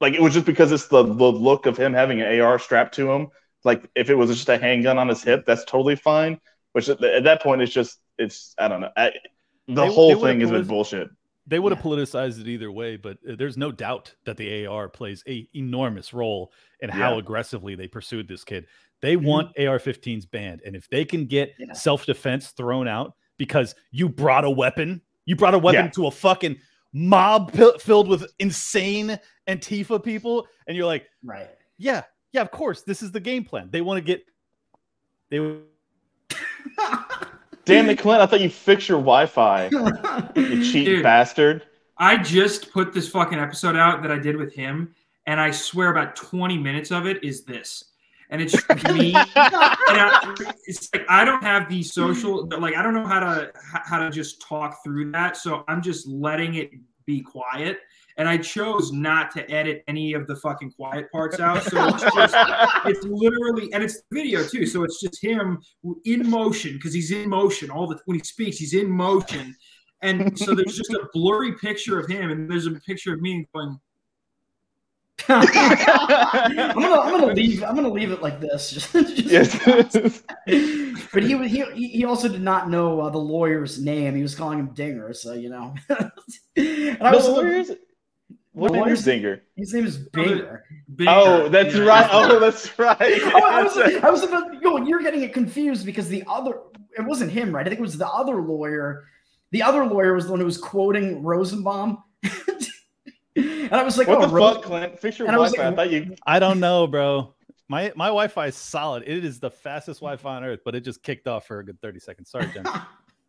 like 0.00 0.14
it 0.14 0.20
was 0.22 0.34
just 0.34 0.46
because 0.46 0.72
it's 0.72 0.88
the, 0.88 1.02
the 1.02 1.12
look 1.32 1.66
of 1.66 1.76
him 1.76 1.92
having 1.94 2.20
an 2.20 2.40
AR 2.40 2.58
strapped 2.58 2.94
to 2.96 3.10
him. 3.10 3.28
Like 3.64 3.88
if 3.94 4.10
it 4.10 4.14
was 4.14 4.30
just 4.30 4.48
a 4.48 4.58
handgun 4.58 4.98
on 4.98 5.08
his 5.08 5.22
hip, 5.22 5.44
that's 5.46 5.64
totally 5.64 5.96
fine. 5.96 6.40
Which 6.72 6.88
at, 6.88 7.02
at 7.02 7.24
that 7.24 7.42
point, 7.42 7.62
it's 7.62 7.72
just 7.72 7.98
it's 8.18 8.54
I 8.58 8.68
don't 8.68 8.80
know. 8.80 8.90
I, 8.96 9.12
the 9.68 9.74
They- 9.86 9.92
whole 9.92 10.14
they 10.16 10.20
thing 10.32 10.40
has 10.40 10.50
been 10.50 10.66
bullshit. 10.66 11.08
They 11.46 11.58
would 11.58 11.72
have 11.74 11.82
politicized 11.84 12.40
it 12.40 12.48
either 12.48 12.72
way, 12.72 12.96
but 12.96 13.18
uh, 13.28 13.34
there's 13.38 13.58
no 13.58 13.70
doubt 13.70 14.14
that 14.24 14.38
the 14.38 14.64
AR 14.66 14.88
plays 14.88 15.22
a 15.28 15.46
enormous 15.54 16.14
role 16.14 16.52
in 16.80 16.88
how 16.88 16.98
Yeah. 16.98 17.10
Mm-hmm. 17.10 17.18
aggressively 17.18 17.74
they 17.74 17.86
pursued 17.86 18.28
this 18.28 18.44
kid. 18.44 18.66
They 19.02 19.16
want 19.16 19.48
AR-15s 19.58 20.30
banned, 20.30 20.62
and 20.64 20.74
if 20.74 20.88
they 20.88 21.04
can 21.04 21.26
get 21.26 21.52
Yeah. 21.58 21.74
self-defense 21.74 22.52
thrown 22.52 22.88
out 22.88 23.12
because 23.38 23.74
you 23.90 24.08
brought 24.08 24.44
a 24.44 24.50
weapon 24.50 25.00
You 25.26 25.36
brought 25.36 25.54
a 25.54 25.58
weapon 25.58 25.86
Yeah. 25.86 25.90
to 25.92 26.06
a 26.06 26.10
fucking 26.10 26.58
mob 26.92 27.52
pi- 27.52 27.78
filled 27.78 28.08
with 28.08 28.26
insane 28.38 29.18
Antifa 29.48 30.02
people, 30.04 30.46
and 30.66 30.76
you're 30.76 30.86
like, 30.86 31.06
Right. 31.22 31.48
yeah, 31.78 32.02
yeah, 32.32 32.42
of 32.42 32.50
course, 32.50 32.82
this 32.82 33.02
is 33.02 33.10
the 33.10 33.20
game 33.20 33.42
plan. 33.44 33.68
They 33.70 33.80
want 33.80 33.96
to 33.98 34.02
get 34.04 34.24
they 35.30 35.38
Damn 37.64 37.88
it, 37.88 37.98
Clint! 37.98 38.20
I 38.20 38.26
thought 38.26 38.40
you 38.42 38.50
fixed 38.50 38.88
your 38.88 38.98
Wi-Fi. 38.98 39.70
You 40.36 40.62
cheat 40.64 40.84
Dude. 40.86 41.02
bastard. 41.02 41.62
I 41.96 42.16
just 42.18 42.70
put 42.72 42.92
this 42.92 43.08
fucking 43.08 43.38
episode 43.38 43.76
out 43.76 44.02
that 44.02 44.10
I 44.12 44.18
did 44.18 44.36
with 44.36 44.52
him, 44.52 44.94
and 45.26 45.40
I 45.40 45.50
swear 45.50 45.90
about 45.90 46.16
20 46.16 46.58
minutes 46.58 46.90
of 46.90 47.06
it 47.06 47.22
is 47.24 47.44
this. 47.44 47.84
And 48.34 48.42
it's 48.42 48.68
me. 48.92 49.14
and 49.14 49.24
I, 49.36 50.34
it's 50.66 50.92
like 50.92 51.06
I 51.08 51.24
don't 51.24 51.44
have 51.44 51.68
the 51.68 51.84
social, 51.84 52.48
like 52.48 52.74
I 52.74 52.82
don't 52.82 52.92
know 52.92 53.06
how 53.06 53.20
to 53.20 53.52
how 53.54 54.00
to 54.00 54.10
just 54.10 54.42
talk 54.42 54.82
through 54.82 55.12
that. 55.12 55.36
So 55.36 55.62
I'm 55.68 55.80
just 55.80 56.08
letting 56.08 56.56
it 56.56 56.70
be 57.06 57.20
quiet. 57.20 57.78
And 58.16 58.28
I 58.28 58.38
chose 58.38 58.90
not 58.90 59.30
to 59.36 59.48
edit 59.48 59.84
any 59.86 60.14
of 60.14 60.26
the 60.26 60.34
fucking 60.34 60.72
quiet 60.72 61.12
parts 61.12 61.38
out. 61.38 61.62
So 61.62 61.86
it's 61.86 62.02
just 62.02 62.34
it's 62.86 63.04
literally 63.04 63.72
and 63.72 63.84
it's 63.84 64.02
video 64.12 64.42
too. 64.42 64.66
So 64.66 64.82
it's 64.82 65.00
just 65.00 65.22
him 65.22 65.60
in 66.04 66.28
motion 66.28 66.72
because 66.72 66.92
he's 66.92 67.12
in 67.12 67.28
motion 67.28 67.70
all 67.70 67.86
the 67.86 68.00
when 68.06 68.18
he 68.18 68.24
speaks, 68.24 68.56
he's 68.56 68.74
in 68.74 68.90
motion. 68.90 69.54
And 70.02 70.36
so 70.36 70.56
there's 70.56 70.76
just 70.76 70.90
a 70.90 71.08
blurry 71.12 71.52
picture 71.52 72.00
of 72.00 72.08
him, 72.08 72.30
and 72.30 72.50
there's 72.50 72.66
a 72.66 72.72
picture 72.72 73.14
of 73.14 73.20
me 73.20 73.46
going, 73.54 73.78
I'm 75.28 75.46
gonna, 75.46 77.00
I'm 77.00 77.20
gonna 77.20 77.32
leave. 77.32 77.62
I'm 77.62 77.74
gonna 77.74 77.88
leave 77.88 78.10
it 78.10 78.20
like 78.20 78.40
this. 78.40 78.70
Just, 78.92 78.92
just- 78.92 79.18
Yes. 79.18 80.22
but 81.12 81.22
he 81.22 81.34
was 81.34 81.50
he, 81.50 81.64
he 81.88 82.04
also 82.04 82.28
did 82.28 82.42
not 82.42 82.68
know 82.68 83.00
uh, 83.00 83.10
the 83.10 83.18
lawyer's 83.18 83.80
name. 83.80 84.14
He 84.16 84.22
was 84.22 84.34
calling 84.34 84.58
him 84.58 84.68
Dinger, 84.74 85.14
so 85.14 85.32
you 85.32 85.48
know. 85.50 85.74
and 86.56 86.98
I 87.00 87.10
The 87.10 87.16
was 87.16 87.28
lawyer's- 87.28 87.70
What 88.52 88.68
The 88.68 88.74
name 88.74 88.82
lawyer's- 88.82 88.98
is 89.00 89.04
Dinger? 89.04 89.42
His 89.56 89.72
name 89.72 89.86
is 89.86 89.98
Binger. 90.10 90.60
Binger. 90.94 91.06
Oh, 91.08 91.48
that's 91.48 91.74
Yeah. 91.74 91.84
right. 91.84 92.08
Oh, 92.12 92.38
that's 92.38 92.78
right. 92.78 92.98
Oh, 93.00 93.42
I 93.42 93.62
was, 93.62 93.76
I 93.78 94.10
was 94.10 94.22
about 94.24 94.60
yo, 94.62 94.76
you're 94.78 95.00
getting 95.00 95.22
it 95.22 95.32
confused 95.32 95.86
because 95.86 96.08
the 96.08 96.22
other 96.28 96.58
it 96.98 97.02
wasn't 97.06 97.30
him, 97.32 97.54
right? 97.54 97.66
I 97.66 97.68
think 97.70 97.78
it 97.80 97.82
was 97.82 97.96
the 97.98 98.08
other 98.08 98.42
lawyer. 98.42 99.04
The 99.52 99.62
other 99.62 99.86
lawyer 99.86 100.14
was 100.14 100.26
the 100.26 100.32
one 100.32 100.40
who 100.40 100.46
was 100.46 100.58
quoting 100.58 101.22
Rosenbaum. 101.22 102.02
And 103.36 103.72
I 103.72 103.82
was 103.82 103.98
like, 103.98 104.08
what 104.08 104.18
oh, 104.18 104.26
the 104.26 104.34
Ro- 104.34 104.54
fuck, 104.54 104.62
Clint? 104.64 104.98
Fix 104.98 105.18
your 105.18 105.28
and 105.28 105.36
I 105.36 105.38
Wi-Fi. 105.38 105.62
I 105.62 105.66
like- 105.66 105.76
thought 105.76 105.90
you. 105.90 106.14
I 106.26 106.38
don't 106.38 106.60
know, 106.60 106.86
bro. 106.86 107.34
My 107.68 107.92
my 107.96 108.06
Wi-Fi 108.06 108.46
is 108.48 108.56
solid. 108.56 109.04
It 109.06 109.24
is 109.24 109.40
the 109.40 109.50
fastest 109.50 110.00
Wi-Fi 110.00 110.36
on 110.36 110.44
earth, 110.44 110.60
but 110.64 110.74
it 110.74 110.80
just 110.80 111.02
kicked 111.02 111.26
off 111.26 111.46
for 111.46 111.60
a 111.60 111.64
good 111.64 111.80
30 111.80 111.98
seconds. 111.98 112.30
Sorry, 112.30 112.48
Jen. 112.52 112.64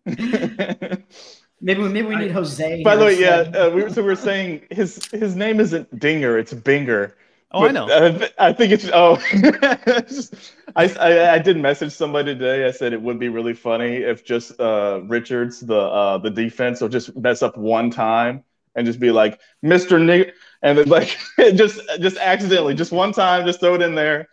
maybe 1.61 1.81
maybe 1.81 2.03
we 2.03 2.15
need 2.15 2.31
Jose. 2.31 2.83
By 2.83 2.95
the 2.95 3.09
here 3.09 3.31
way, 3.31 3.51
yeah. 3.53 3.59
Uh, 3.59 3.69
we 3.71 3.83
were, 3.83 3.89
so 3.89 4.03
we're 4.03 4.15
saying 4.15 4.63
his 4.71 5.05
his 5.11 5.35
name 5.35 5.59
isn't 5.59 5.99
Dinger. 5.99 6.37
It's 6.37 6.53
Binger. 6.53 7.13
Oh, 7.51 7.65
I 7.65 7.71
know. 7.71 7.87
uh, 7.89 8.27
I 8.37 8.51
think 8.51 8.73
it's 8.73 8.89
oh. 8.93 9.17
I, 10.75 10.87
I 10.99 11.35
I 11.35 11.39
did 11.39 11.57
message 11.57 11.93
somebody 11.93 12.33
today. 12.33 12.65
I 12.65 12.71
said 12.71 12.91
it 12.91 13.01
would 13.01 13.17
be 13.17 13.29
really 13.29 13.53
funny 13.53 13.97
if 13.97 14.25
just 14.25 14.59
uh 14.59 15.01
Richards 15.05 15.61
the 15.61 15.79
uh 15.79 16.17
the 16.17 16.29
defense 16.29 16.81
will 16.81 16.89
just 16.89 17.15
mess 17.15 17.41
up 17.41 17.57
one 17.57 17.89
time 17.89 18.43
and 18.75 18.85
just 18.85 18.99
be 18.99 19.11
like 19.11 19.39
Mister 19.61 19.99
Nick 19.99 20.33
and 20.61 20.77
then 20.77 20.87
like 20.89 21.17
just 21.55 21.79
just 21.99 22.17
accidentally 22.17 22.73
just 22.73 22.91
one 22.91 23.11
time 23.11 23.45
just 23.45 23.59
throw 23.59 23.75
it 23.75 23.81
in 23.81 23.95
there. 23.95 24.27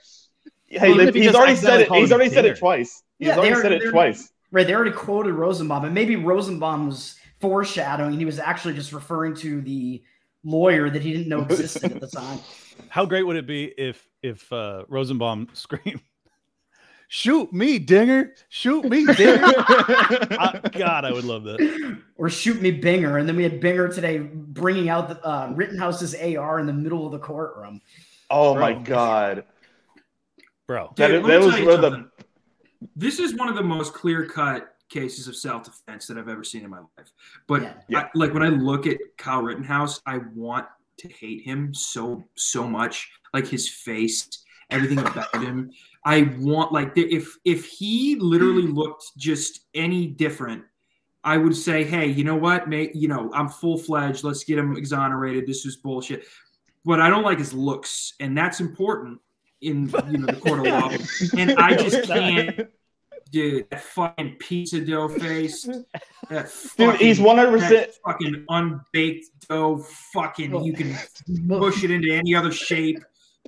Hey, 0.66 0.88
Well, 0.88 0.98
they- 0.98 1.12
he 1.12 1.26
he's 1.26 1.34
already 1.34 1.56
said 1.56 1.80
it. 1.82 1.92
He's 1.92 2.12
already 2.12 2.30
said 2.30 2.44
it 2.44 2.58
twice. 2.58 3.02
He's 3.18 3.28
Yeah, 3.28 3.34
they 3.36 3.52
already 3.52 3.62
said 3.62 3.72
it 3.72 3.90
twice. 3.90 4.30
Right, 4.50 4.66
they 4.66 4.74
already 4.74 4.90
quoted 4.92 5.32
Rosenbaum, 5.32 5.84
and 5.86 5.94
maybe 5.94 6.16
Rosenbaum 6.16 6.86
was 6.86 7.16
foreshadowing. 7.40 8.18
He 8.18 8.26
was 8.26 8.38
actually 8.38 8.74
just 8.74 8.92
referring 8.92 9.34
to 9.36 9.62
the 9.62 10.02
lawyer 10.44 10.90
that 10.90 11.00
he 11.02 11.12
didn't 11.12 11.28
know 11.28 11.40
existed 11.42 11.92
at 11.92 12.00
the 12.00 12.06
time. 12.06 12.38
How 12.88 13.06
great 13.06 13.22
would 13.22 13.36
it 13.36 13.46
be 13.46 13.64
if 13.78 14.06
if 14.22 14.52
uh, 14.52 14.84
Rosenbaum 14.88 15.48
screamed, 15.54 16.00
"Shoot 17.14 17.52
me, 17.52 17.78
Dinger! 17.78 18.32
Shoot 18.48 18.86
me, 18.86 19.04
Dinger!" 19.04 19.42
I- 19.58 20.60
God, 20.72 21.04
I 21.04 21.12
would 21.12 21.24
love 21.24 21.44
that. 21.44 21.98
or 22.16 22.30
shoot 22.30 22.62
me 22.62 22.80
Binger. 22.80 23.20
And 23.20 23.28
then 23.28 23.36
we 23.36 23.42
had 23.42 23.60
Binger 23.60 23.94
today 23.94 24.16
bringing 24.18 24.88
out 24.88 25.10
the, 25.10 25.22
uh, 25.22 25.52
Rittenhouse's 25.54 26.14
AR 26.14 26.58
in 26.58 26.64
the 26.66 26.72
middle 26.72 27.04
of 27.04 27.12
the 27.12 27.18
courtroom. 27.18 27.82
Oh 28.30 28.54
my 28.54 28.72
god. 28.72 29.44
Bro, 30.66 30.94
That, 30.96 31.08
Dude, 31.08 31.22
let 31.24 31.28
that 31.28 31.40
was 31.44 31.50
tell 31.54 31.60
you 31.60 31.66
where 31.66 31.76
the. 31.76 32.10
This 32.96 33.18
is 33.18 33.34
one 33.34 33.50
of 33.50 33.56
the 33.56 33.62
most 33.62 33.92
clear 33.92 34.24
cut 34.24 34.74
cases 34.88 35.28
of 35.28 35.36
self 35.36 35.64
defense 35.64 36.06
that 36.06 36.16
I've 36.16 36.30
ever 36.30 36.44
seen 36.44 36.64
in 36.64 36.70
my 36.70 36.78
life. 36.96 37.12
But 37.46 37.60
Yeah. 37.60 37.74
Yeah. 37.88 37.98
I, 38.00 38.08
like 38.14 38.32
when 38.32 38.42
I 38.42 38.48
look 38.48 38.86
at 38.86 38.96
Kyle 39.18 39.42
Rittenhouse, 39.42 40.00
I 40.06 40.20
want 40.34 40.66
to 40.96 41.08
hate 41.08 41.42
him 41.44 41.74
so 41.74 42.24
so 42.36 42.66
much. 42.66 43.10
Like 43.34 43.46
his 43.46 43.68
face, 43.68 44.44
everything 44.70 44.98
about 45.00 45.34
him. 45.42 45.72
I 46.04 46.34
want 46.38 46.72
like 46.72 46.92
if 46.96 47.36
if 47.44 47.64
he 47.64 48.16
literally 48.16 48.62
looked 48.66 49.04
just 49.16 49.60
any 49.74 50.06
different, 50.06 50.64
I 51.22 51.36
would 51.38 51.56
say, 51.56 51.84
hey, 51.84 52.06
you 52.06 52.24
know 52.24 52.36
what, 52.36 52.68
mate, 52.68 52.94
you 52.96 53.06
know, 53.08 53.30
I'm 53.32 53.48
full 53.48 53.78
fledged. 53.78 54.24
Let's 54.24 54.42
get 54.44 54.58
him 54.58 54.76
exonerated. 54.76 55.46
This 55.46 55.64
is 55.64 55.76
bullshit. 55.76 56.24
What 56.84 57.00
I 57.00 57.08
don't 57.08 57.22
like 57.22 57.38
is 57.38 57.54
looks, 57.54 58.14
and 58.18 58.36
that's 58.36 58.58
important 58.60 59.20
in 59.60 59.88
you 60.10 60.18
know 60.18 60.26
the 60.26 60.40
court 60.40 60.60
of 60.60 60.66
law. 60.66 60.90
And 61.38 61.52
I 61.52 61.76
just 61.76 62.02
can't, 62.08 62.68
dude. 63.30 63.70
That 63.70 63.80
fucking 63.82 64.36
pizza 64.40 64.80
dough 64.80 65.08
face. 65.08 65.62
That 66.28 66.50
Dude, 66.76 66.96
he's 66.96 67.18
fucking- 67.20 67.60
100%. 67.60 67.86
fucking 68.04 68.44
unbaked 68.48 69.26
dough. 69.48 69.78
Fucking, 70.12 70.64
you 70.64 70.72
can 70.72 70.96
push 71.48 71.84
it 71.84 71.92
into 71.92 72.10
any 72.12 72.34
other 72.34 72.50
shape. 72.50 72.98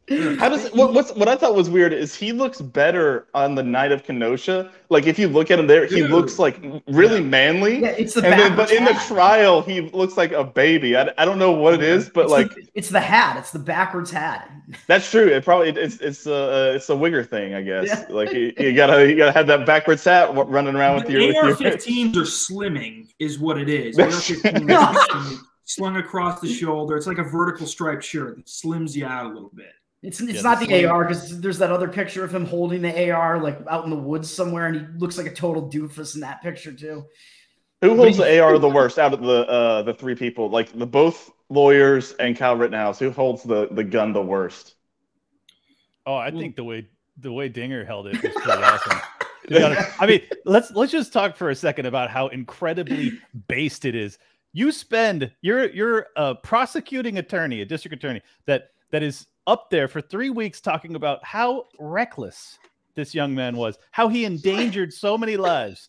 Mm. 0.08 0.36
How 0.38 0.50
does 0.50 0.68
what, 0.72 0.92
what's 0.92 1.12
what 1.14 1.28
I 1.28 1.36
thought 1.36 1.54
was 1.54 1.70
weird 1.70 1.94
is 1.94 2.14
he 2.14 2.32
looks 2.32 2.60
better 2.60 3.26
on 3.32 3.54
the 3.54 3.62
night 3.62 3.90
of 3.90 4.04
Kenosha. 4.04 4.70
Like 4.90 5.06
if 5.06 5.18
you 5.18 5.28
look 5.28 5.50
at 5.50 5.58
him 5.58 5.66
there, 5.66 5.86
he 5.86 6.02
Dude. 6.02 6.10
looks 6.10 6.38
like 6.38 6.60
really 6.88 7.22
manly. 7.22 7.80
Yeah, 7.80 7.88
it's 7.88 8.12
the 8.12 8.22
and 8.22 8.38
then, 8.38 8.54
but 8.54 8.70
in 8.70 8.84
the 8.84 8.92
trial, 9.08 9.62
he 9.62 9.80
looks 9.80 10.18
like 10.18 10.32
a 10.32 10.44
baby. 10.44 10.94
I, 10.94 11.10
I 11.16 11.24
don't 11.24 11.38
know 11.38 11.52
what 11.52 11.72
it 11.72 11.82
is, 11.82 12.10
but 12.10 12.24
It's 12.24 12.32
like 12.32 12.54
the, 12.54 12.68
it's 12.74 12.90
the 12.90 13.00
hat. 13.00 13.38
It's 13.38 13.50
the 13.50 13.58
backwards 13.58 14.10
hat. 14.10 14.50
that's 14.88 15.10
true. 15.10 15.26
It 15.26 15.42
probably 15.42 15.70
it's 15.70 15.96
it's 16.00 16.26
a 16.26 16.74
it's 16.74 16.90
a 16.90 16.94
wigger 16.94 17.26
thing, 17.26 17.54
I 17.54 17.62
guess. 17.62 17.86
Yeah. 17.86 18.04
Like 18.10 18.30
you, 18.34 18.52
you 18.58 18.74
gotta 18.74 19.08
you 19.08 19.16
gotta 19.16 19.32
have 19.32 19.46
that 19.46 19.64
backwards 19.64 20.04
hat 20.04 20.34
running 20.34 20.74
around 20.74 20.96
with 20.96 21.08
your 21.10 21.20
The 21.20 21.48
with 21.48 21.60
your. 21.62 21.70
AR-15s 21.70 22.14
are 22.16 22.22
slimming, 22.22 23.08
is 23.18 23.38
what 23.38 23.56
it 23.56 23.70
is. 23.70 23.98
AR-15 23.98 24.12
is 24.12 25.06
slung- 25.06 25.40
slung 25.64 25.96
across 25.96 26.40
the 26.40 26.52
shoulder. 26.52 26.94
It's 26.94 27.06
like 27.06 27.16
a 27.16 27.24
vertical 27.24 27.66
striped 27.66 28.04
shirt 28.04 28.36
that 28.36 28.46
slims 28.46 28.94
you 28.94 29.06
out 29.06 29.24
a 29.24 29.28
little 29.30 29.50
bit. 29.54 29.72
It's 30.04 30.20
it's 30.20 30.34
Yeah, 30.34 30.42
not 30.42 30.60
the 30.60 30.66
the. 30.66 30.84
AR 30.84 31.04
because 31.04 31.40
there's 31.40 31.58
that 31.58 31.72
other 31.72 31.88
picture 31.88 32.24
of 32.24 32.34
him 32.34 32.44
holding 32.44 32.82
the 32.82 33.10
AR 33.10 33.40
like 33.40 33.58
out 33.68 33.84
in 33.84 33.90
the 33.90 33.96
woods 33.96 34.30
somewhere, 34.30 34.66
and 34.66 34.76
he 34.76 34.98
looks 34.98 35.16
like 35.16 35.26
a 35.26 35.34
total 35.34 35.70
doofus 35.70 36.14
in 36.14 36.20
that 36.20 36.42
picture 36.42 36.72
too. 36.72 37.04
Who 37.80 37.96
holds 37.96 38.18
the 38.18 38.40
AR 38.40 38.58
the 38.58 38.68
worst 38.68 38.98
out 38.98 39.14
of 39.14 39.22
the 39.22 39.46
uh 39.48 39.82
the 39.82 39.94
three 39.94 40.14
people? 40.14 40.50
Like 40.50 40.76
the 40.78 40.86
both 40.86 41.30
lawyers 41.48 42.12
and 42.12 42.36
Kyle 42.36 42.56
Rittenhouse. 42.56 42.98
Who 42.98 43.10
holds 43.10 43.42
the 43.42 43.68
the 43.70 43.84
gun 43.84 44.12
the 44.12 44.22
worst? 44.22 44.74
Oh, 46.06 46.16
I 46.16 46.30
think 46.30 46.56
the 46.56 46.64
way 46.64 46.88
the 47.18 47.32
way 47.32 47.48
Dinger 47.48 47.84
held 47.84 48.06
it 48.06 48.22
was 48.22 48.32
pretty 48.34 48.62
awesome. 48.62 49.00
I 50.00 50.06
mean, 50.06 50.22
let's 50.44 50.70
let's 50.72 50.92
just 50.92 51.12
talk 51.12 51.36
for 51.36 51.50
a 51.50 51.54
second 51.54 51.86
about 51.86 52.10
how 52.10 52.28
incredibly 52.28 53.12
based 53.48 53.84
it 53.84 53.94
is. 53.94 54.18
You 54.52 54.70
spend 54.70 55.30
you're 55.40 55.70
you're 55.70 56.08
a 56.16 56.34
prosecuting 56.34 57.18
attorney, 57.18 57.62
a 57.62 57.64
district 57.64 57.96
attorney 57.96 58.22
that 58.46 58.70
that 58.90 59.02
is 59.02 59.26
up 59.46 59.70
there 59.70 59.88
for 59.88 60.00
three 60.00 60.30
weeks 60.30 60.60
talking 60.60 60.94
about 60.94 61.24
how 61.24 61.64
reckless 61.78 62.58
this 62.94 63.14
young 63.14 63.34
man 63.34 63.56
was, 63.56 63.76
how 63.90 64.08
he 64.08 64.24
endangered 64.24 64.92
so 64.92 65.18
many 65.18 65.36
lives, 65.36 65.88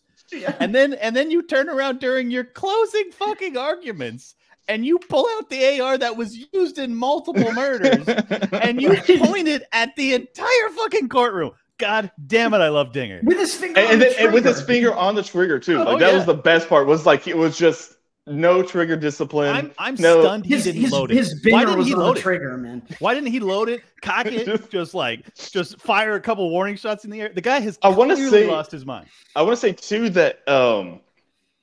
and 0.60 0.74
then 0.74 0.94
and 0.94 1.14
then 1.14 1.30
you 1.30 1.42
turn 1.42 1.68
around 1.68 2.00
during 2.00 2.30
your 2.30 2.44
closing 2.44 3.10
fucking 3.12 3.56
arguments 3.56 4.34
and 4.68 4.84
you 4.84 4.98
pull 4.98 5.26
out 5.38 5.48
the 5.48 5.80
AR 5.80 5.96
that 5.98 6.16
was 6.16 6.36
used 6.52 6.78
in 6.78 6.94
multiple 6.94 7.52
murders 7.52 8.04
and 8.52 8.82
you 8.82 8.90
point 9.18 9.46
it 9.46 9.62
at 9.72 9.94
the 9.96 10.14
entire 10.14 10.68
fucking 10.76 11.08
courtroom. 11.08 11.52
God 11.78 12.10
damn 12.26 12.54
it, 12.54 12.58
I 12.58 12.68
love 12.70 12.92
Dinger. 12.92 13.20
With 13.22 13.38
his 13.38 13.54
finger 13.54 13.78
and, 13.78 13.86
on 13.86 13.92
and, 13.92 14.02
the 14.02 14.06
then, 14.06 14.24
and 14.24 14.34
with 14.34 14.44
his 14.44 14.56
trigger. 14.56 14.66
finger 14.66 14.94
on 14.94 15.14
the 15.14 15.22
trigger 15.22 15.58
too. 15.60 15.78
Like 15.78 15.88
Oh, 15.88 15.98
that 15.98 16.10
yeah. 16.10 16.16
was 16.16 16.26
the 16.26 16.34
best 16.34 16.68
part. 16.68 16.86
Was 16.86 17.06
like 17.06 17.28
it 17.28 17.36
was 17.36 17.56
just 17.56 17.95
no 18.26 18.62
trigger 18.62 18.96
discipline. 18.96 19.54
I'm 19.54 19.72
I'm 19.78 19.94
no, 19.96 20.22
stunned 20.22 20.46
he 20.46 20.54
His, 20.54 20.64
didn't 20.64 20.82
his, 20.82 20.92
load 20.92 21.10
it. 21.10 21.16
his 21.16 21.40
Why 21.48 21.60
didn't 21.64 21.78
was 21.78 21.86
he 21.86 21.94
load 21.94 22.16
the 22.16 22.32
it? 22.32 22.56
man. 22.58 22.82
Why 22.98 23.14
didn't 23.14 23.30
he 23.30 23.40
load 23.40 23.68
it, 23.68 23.82
cock 24.02 24.26
it, 24.26 24.70
just 24.70 24.94
like 24.94 25.34
just 25.34 25.80
fire 25.80 26.14
a 26.14 26.20
couple 26.20 26.48
warning 26.50 26.76
shots 26.76 27.04
in 27.04 27.10
the 27.10 27.20
air? 27.20 27.30
The 27.34 27.40
guy 27.40 27.60
has 27.60 27.78
I 27.82 27.88
wanna 27.88 28.14
clearly 28.14 28.30
say- 28.42 28.50
lost 28.50 28.70
his 28.72 28.84
mind. 28.84 29.06
I 29.34 29.42
want 29.42 29.52
to 29.52 29.60
say 29.60 29.72
too 29.72 30.10
that 30.10 30.46
um, 30.48 31.00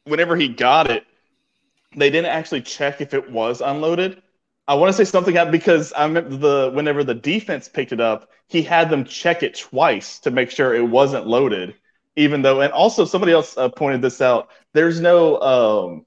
whenever 0.05 0.36
he 0.36 0.48
got 0.48 0.89
it, 0.89 1.05
they 1.96 2.10
didn't 2.10 2.32
actually 2.32 2.62
check 2.62 3.01
if 3.01 3.13
it 3.13 3.29
was 3.32 3.62
unloaded. 3.62 4.22
I 4.67 4.75
want 4.75 4.89
to 4.89 4.93
say 4.93 5.03
something 5.10 5.38
out 5.38 5.51
because 5.51 5.91
I 5.91 6.05
remember 6.05 6.38
the 6.38 6.72
whenever 6.74 7.03
the 7.03 7.13
defense 7.15 7.67
picked 7.67 7.91
it 7.91 8.00
up, 8.00 8.29
he 8.48 8.62
had 8.62 8.89
them 8.89 9.03
check 9.03 9.43
it 9.43 9.58
twice 9.60 10.20
to 10.20 10.32
make 10.32 10.50
sure 10.50 10.74
it 10.74 10.88
wasn't 10.88 11.27
loaded. 11.27 11.75
Even 12.15 12.43
though, 12.43 12.62
and 12.62 12.72
also 12.72 13.05
somebody 13.05 13.34
else 13.34 13.58
uh, 13.58 13.67
pointed 13.70 14.01
this 14.03 14.22
out. 14.22 14.50
There's 14.74 15.01
no 15.01 15.41
um, 15.41 16.05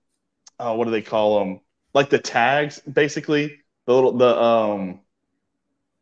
oh, 0.60 0.74
what 0.74 0.84
do 0.84 0.90
they 0.90 1.02
call 1.02 1.38
them? 1.38 1.60
Like 1.94 2.10
the 2.10 2.18
tags, 2.18 2.80
basically. 2.80 3.60
The 3.86 3.94
little 3.94 4.12
the 4.12 4.40
um. 4.40 5.00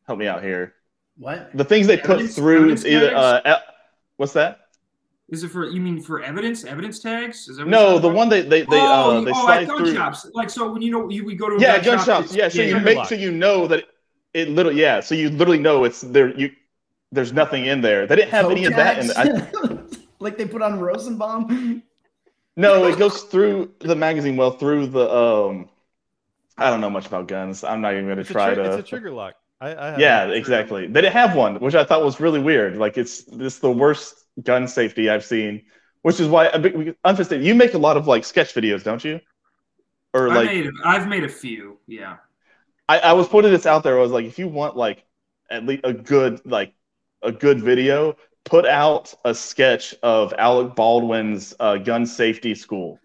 Help 0.06 0.18
me 0.18 0.26
out 0.26 0.42
here. 0.42 0.74
What? 1.16 1.50
The 1.54 1.64
things 1.64 1.86
they 1.86 1.96
put 1.96 2.28
through 2.30 2.56
evidence 2.56 2.84
either. 2.84 3.14
Uh, 3.14 3.60
what's 4.16 4.34
that? 4.34 4.60
Is 5.30 5.42
it 5.42 5.48
for 5.50 5.68
you 5.70 5.80
mean 5.80 6.00
for 6.00 6.22
evidence? 6.22 6.64
Evidence 6.64 7.00
tags? 7.00 7.48
Is 7.48 7.58
No, 7.58 7.98
the 7.98 8.08
one 8.08 8.28
they 8.28 8.42
they 8.42 8.62
they 8.62 8.64
about? 8.64 8.76
uh 8.76 9.18
oh, 9.18 9.24
they 9.24 9.30
oh, 9.30 9.44
slide 9.44 9.66
gun 9.66 9.78
through. 9.78 9.94
shops. 9.94 10.26
Like 10.34 10.50
so, 10.50 10.70
when 10.70 10.82
you 10.82 10.90
know 10.90 11.08
you 11.08 11.24
we 11.24 11.34
go 11.34 11.48
to 11.48 11.56
a 11.56 11.60
Yeah, 11.60 11.76
gun, 11.76 11.96
gun 11.96 11.98
shop, 11.98 12.22
shops. 12.24 12.36
Yeah, 12.36 12.48
so 12.48 12.60
you 12.62 12.78
make 12.80 13.06
so 13.06 13.14
you 13.14 13.32
know 13.32 13.66
that 13.66 13.80
it, 13.80 13.88
it 14.34 14.48
literally 14.50 14.80
yeah, 14.80 15.00
so 15.00 15.14
you 15.14 15.30
literally 15.30 15.58
know 15.60 15.84
it's 15.84 16.02
there. 16.02 16.38
You 16.38 16.50
there's 17.10 17.32
nothing 17.32 17.64
in 17.66 17.80
there. 17.80 18.06
They 18.06 18.16
didn't 18.16 18.32
have 18.32 18.50
any 18.50 18.66
of 18.66 18.74
that 18.76 18.98
in 18.98 19.06
the, 19.06 19.18
I, 19.18 19.96
like 20.18 20.36
they 20.36 20.46
put 20.46 20.60
on 20.60 20.78
Rosenbaum. 20.78 21.82
No, 22.56 22.84
it 22.84 22.98
goes 22.98 23.22
through 23.22 23.72
the 23.80 23.96
magazine 23.96 24.36
well 24.36 24.52
through 24.52 24.86
the 24.86 25.12
um 25.12 25.68
I 26.56 26.70
don't 26.70 26.80
know 26.80 26.90
much 26.90 27.06
about 27.06 27.28
guns. 27.28 27.64
I'm 27.64 27.80
not 27.80 27.94
even 27.94 28.08
gonna 28.08 28.24
try 28.24 28.54
tri- 28.54 28.62
to 28.62 28.78
it's 28.78 28.86
a 28.86 28.88
trigger 28.88 29.10
lock. 29.10 29.34
I, 29.60 29.74
I 29.74 29.86
have 29.90 30.00
Yeah, 30.00 30.26
exactly. 30.26 30.86
They 30.86 31.00
didn't 31.00 31.14
have 31.14 31.34
one, 31.34 31.56
which 31.56 31.74
I 31.74 31.84
thought 31.84 32.04
was 32.04 32.20
really 32.20 32.40
weird. 32.40 32.76
Like 32.76 32.96
it's 32.96 33.24
this 33.24 33.58
the 33.58 33.70
worst 33.70 34.24
gun 34.42 34.68
safety 34.68 35.10
I've 35.10 35.24
seen. 35.24 35.62
Which 36.02 36.20
is 36.20 36.28
why 36.28 36.48
unfisted. 36.48 37.42
You 37.42 37.54
make 37.54 37.72
a 37.72 37.78
lot 37.78 37.96
of 37.96 38.06
like 38.06 38.24
sketch 38.24 38.54
videos, 38.54 38.84
don't 38.84 39.02
you? 39.02 39.20
Or 40.12 40.30
I 40.30 40.34
like 40.36 40.46
made, 40.46 40.70
I've 40.84 41.08
made 41.08 41.24
a 41.24 41.28
few. 41.28 41.78
Yeah. 41.86 42.16
I, 42.88 42.98
I 42.98 43.12
was 43.14 43.26
putting 43.26 43.50
this 43.50 43.64
out 43.64 43.82
there. 43.82 43.98
I 43.98 44.02
was 44.02 44.12
like, 44.12 44.26
if 44.26 44.38
you 44.38 44.46
want 44.46 44.76
like 44.76 45.04
at 45.50 45.64
least 45.64 45.80
a 45.84 45.92
good 45.92 46.40
like 46.44 46.74
a 47.22 47.32
good 47.32 47.60
video, 47.62 48.16
put 48.44 48.66
out 48.66 49.14
a 49.24 49.34
sketch 49.34 49.94
of 50.02 50.34
Alec 50.38 50.74
Baldwin's 50.76 51.54
uh, 51.60 51.76
gun 51.78 52.06
safety 52.06 52.54
school, 52.54 53.00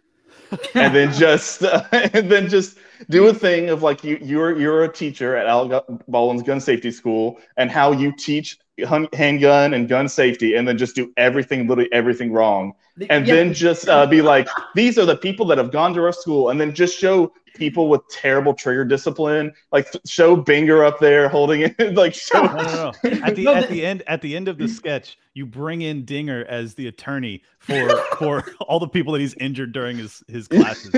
and 0.77 0.93
then 0.95 1.11
just 1.11 1.63
and 1.91 2.31
then 2.31 2.49
just 2.49 2.77
do 3.09 3.27
a 3.27 3.33
thing 3.33 3.69
of 3.69 3.83
like 3.83 4.03
you 4.03 4.17
you're 4.21 4.59
you're 4.59 4.83
a 4.83 4.91
teacher 4.93 5.35
at 5.35 5.47
Alec 5.47 5.83
Baldwin's 6.07 6.43
gun 6.43 6.59
safety 6.61 6.91
school, 6.91 7.39
and 7.57 7.71
how 7.71 7.91
you 7.91 8.11
teach 8.11 8.57
handgun 9.13 9.73
and 9.73 9.87
gun 9.89 10.07
safety, 10.07 10.55
and 10.55 10.67
then 10.67 10.77
just 10.77 10.95
do 10.95 11.11
everything 11.17 11.67
literally 11.67 11.91
everything 11.91 12.31
wrong, 12.31 12.73
and 13.09 13.27
Yeah. 13.27 13.35
then 13.35 13.53
just 13.53 13.87
uh, 13.89 14.05
be 14.07 14.21
like, 14.21 14.49
these 14.73 14.97
are 14.97 15.05
the 15.05 15.17
people 15.17 15.45
that 15.47 15.57
have 15.57 15.71
gone 15.71 15.93
to 15.95 16.01
our 16.03 16.13
school, 16.13 16.49
and 16.49 16.59
then 16.59 16.73
just 16.73 16.97
show 16.97 17.33
people 17.55 17.89
with 17.89 18.01
terrible 18.09 18.53
trigger 18.53 18.85
discipline, 18.85 19.51
like 19.71 19.87
show 20.05 20.35
Binger 20.37 20.85
up 20.85 20.99
there 20.99 21.27
holding 21.29 21.61
it, 21.61 21.93
like 21.95 22.13
show. 22.13 22.43
No, 22.43 22.53
no, 22.55 22.63
no. 22.63 23.09
At 23.23 23.35
the 23.35 23.43
No, 23.43 23.53
at 23.55 23.67
the- 23.69 23.75
the 23.75 23.85
end 23.85 24.03
at 24.07 24.21
the 24.21 24.35
end 24.35 24.47
of 24.47 24.57
the 24.57 24.67
sketch, 24.67 25.17
you 25.33 25.45
bring 25.45 25.81
in 25.81 26.05
Dinger 26.05 26.45
as 26.47 26.73
the 26.75 26.87
attorney 26.87 27.41
for 27.59 27.89
for 28.17 28.43
all 28.61 28.79
the 28.79 28.87
people 28.87 29.13
that 29.13 29.19
he's 29.21 29.33
injured 29.35 29.71
during 29.71 29.97
his 29.97 30.23
his 30.27 30.47
classes. 30.47 30.91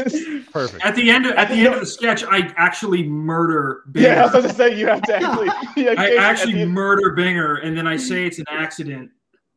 Perfect. 0.51 0.83
At 0.85 0.95
the 0.95 1.09
end, 1.09 1.25
of, 1.25 1.33
at 1.33 1.47
the 1.49 1.55
end 1.55 1.73
of 1.73 1.79
the 1.79 1.85
sketch, 1.85 2.23
I 2.23 2.51
actually 2.57 3.03
murder. 3.03 3.83
Binger. 3.91 4.01
Yeah, 4.01 4.21
I 4.21 4.25
was 4.25 4.35
about 4.35 4.47
to 4.49 4.53
say 4.55 4.77
you 4.77 4.87
have 4.87 5.01
to 5.03 5.15
actually. 5.15 5.49
Yeah, 5.77 5.93
I 5.97 6.15
actually 6.17 6.65
murder 6.65 7.15
Binger, 7.15 7.65
and 7.65 7.77
then 7.77 7.87
I 7.87 7.95
say 7.97 8.25
it's 8.25 8.39
an 8.39 8.45
accident, 8.49 9.11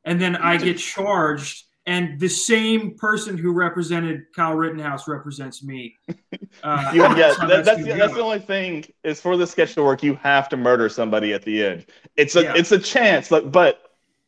and 0.04 0.20
then 0.20 0.36
I 0.36 0.56
get 0.56 0.78
charged, 0.78 1.63
and 1.86 2.18
the 2.18 2.28
same 2.28 2.96
person 2.96 3.36
who 3.36 3.52
represented 3.52 4.24
Kyle 4.34 4.54
Rittenhouse 4.54 5.06
represents 5.08 5.62
me. 5.62 5.96
Uh, 6.62 6.90
you- 6.94 7.02
yeah, 7.02 7.14
that's 7.14 7.36
how 7.36 7.46
that, 7.48 7.64
that's 7.64 7.82
the, 7.84 7.92
that's 7.94 8.14
the 8.14 8.20
only 8.22 8.38
thing 8.38 8.84
is 9.02 9.20
for 9.20 9.36
the 9.36 9.44
sketch 9.46 9.74
to 9.74 9.82
work. 9.82 10.04
You 10.04 10.14
have 10.22 10.48
to 10.50 10.56
murder 10.56 10.88
somebody 10.88 11.32
at 11.32 11.42
the 11.42 11.64
end. 11.64 11.86
It's 12.16 12.36
a 12.36 12.42
Yeah. 12.44 12.54
it's 12.56 12.70
a 12.70 12.78
chance, 12.78 13.32
like, 13.32 13.50
but 13.50 13.80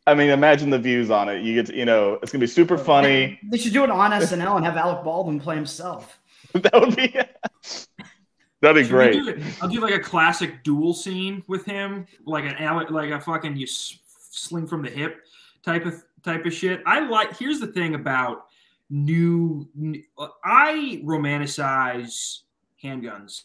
I 0.08 0.14
mean, 0.14 0.30
imagine 0.30 0.68
the 0.70 0.78
views 0.78 1.08
on 1.08 1.28
it. 1.28 1.42
You 1.44 1.54
get, 1.54 1.66
to, 1.66 1.76
you 1.76 1.84
know, 1.84 2.14
it's 2.22 2.32
gonna 2.32 2.40
be 2.40 2.46
super 2.48 2.76
funny. 2.76 3.38
They 3.50 3.58
should 3.58 3.72
do 3.72 3.84
it 3.84 3.90
on 3.90 4.10
SNL 4.10 4.56
and 4.56 4.64
have 4.66 4.76
Alec 4.76 5.04
Baldwin 5.04 5.38
play 5.38 5.54
himself. 5.54 6.18
that 6.52 6.72
would 6.74 6.96
be 6.96 7.14
that'd 8.60 8.74
be 8.76 8.82
Should 8.82 8.90
great. 8.90 9.12
do? 9.12 9.42
I'll 9.62 9.68
do 9.68 9.80
like 9.80 9.94
a 9.94 10.00
classic 10.00 10.64
duel 10.64 10.94
scene 10.94 11.44
with 11.46 11.64
him, 11.64 12.06
like 12.24 12.44
an 12.44 12.56
Ale- 12.58 12.86
like 12.90 13.10
a 13.10 13.20
fucking 13.20 13.56
you 13.56 13.64
s- 13.66 13.98
sling 14.30 14.66
from 14.66 14.82
the 14.82 14.90
hip 14.90 15.22
type 15.64 15.86
of 15.86 16.02
type 16.26 16.44
of 16.44 16.52
shit. 16.52 16.82
I 16.84 17.00
like. 17.00 17.38
Here's 17.38 17.60
the 17.60 17.68
thing 17.68 17.94
about 17.94 18.46
new. 18.90 19.68
I 20.44 21.00
romanticize 21.04 22.40
handguns 22.82 23.42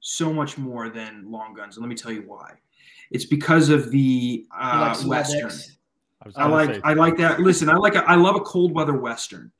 so 0.00 0.32
much 0.32 0.58
more 0.58 0.88
than 0.88 1.30
long 1.30 1.54
guns, 1.54 1.76
and 1.76 1.84
let 1.84 1.88
me 1.88 1.94
tell 1.94 2.12
you 2.12 2.24
why. 2.26 2.54
It's 3.10 3.24
because 3.24 3.68
of 3.68 3.90
the 3.90 4.46
uh, 4.56 5.00
western. 5.06 5.52
I, 6.36 6.42
I 6.42 6.48
like 6.48 6.74
say, 6.74 6.80
I 6.82 6.94
like 6.94 7.16
that. 7.18 7.40
Listen, 7.40 7.68
I 7.68 7.74
like 7.74 7.94
a, 7.94 8.04
I 8.10 8.16
love 8.16 8.34
a 8.34 8.40
cold 8.40 8.72
weather 8.72 8.94
western. 8.94 9.52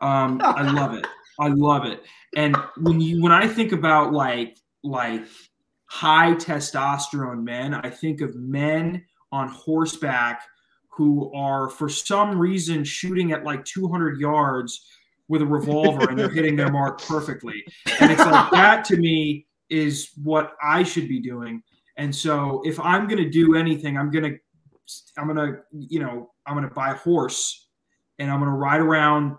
Um, 0.00 0.40
I 0.42 0.62
love 0.72 0.94
it. 0.94 1.06
I 1.38 1.48
love 1.48 1.84
it. 1.84 2.02
And 2.36 2.56
when 2.78 3.00
you 3.00 3.22
when 3.22 3.32
I 3.32 3.46
think 3.46 3.72
about 3.72 4.12
like 4.12 4.56
like 4.82 5.26
high 5.86 6.32
testosterone 6.32 7.42
men, 7.42 7.74
I 7.74 7.90
think 7.90 8.20
of 8.20 8.34
men 8.34 9.04
on 9.32 9.48
horseback 9.48 10.42
who 10.96 11.32
are 11.34 11.68
for 11.68 11.88
some 11.88 12.38
reason 12.38 12.84
shooting 12.84 13.32
at 13.32 13.44
like 13.44 13.64
200 13.64 14.20
yards 14.20 14.86
with 15.28 15.42
a 15.42 15.46
revolver 15.46 16.08
and 16.08 16.18
they're 16.18 16.28
hitting 16.28 16.56
their 16.56 16.70
mark 16.70 17.02
perfectly. 17.02 17.64
And 18.00 18.12
it's 18.12 18.24
like 18.24 18.50
that 18.50 18.84
to 18.86 18.96
me 18.96 19.46
is 19.70 20.10
what 20.22 20.54
I 20.62 20.82
should 20.82 21.08
be 21.08 21.20
doing. 21.20 21.62
And 21.96 22.14
so 22.14 22.60
if 22.64 22.78
I'm 22.78 23.08
going 23.08 23.22
to 23.22 23.30
do 23.30 23.56
anything, 23.56 23.96
I'm 23.96 24.10
going 24.10 24.24
to 24.24 24.38
I'm 25.16 25.26
gonna, 25.26 25.60
you 25.72 26.00
know, 26.00 26.30
I'm 26.46 26.54
gonna 26.54 26.68
buy 26.68 26.90
a 26.90 26.94
horse 26.94 27.68
and 28.18 28.30
I'm 28.30 28.40
gonna 28.40 28.54
ride 28.54 28.80
around 28.80 29.36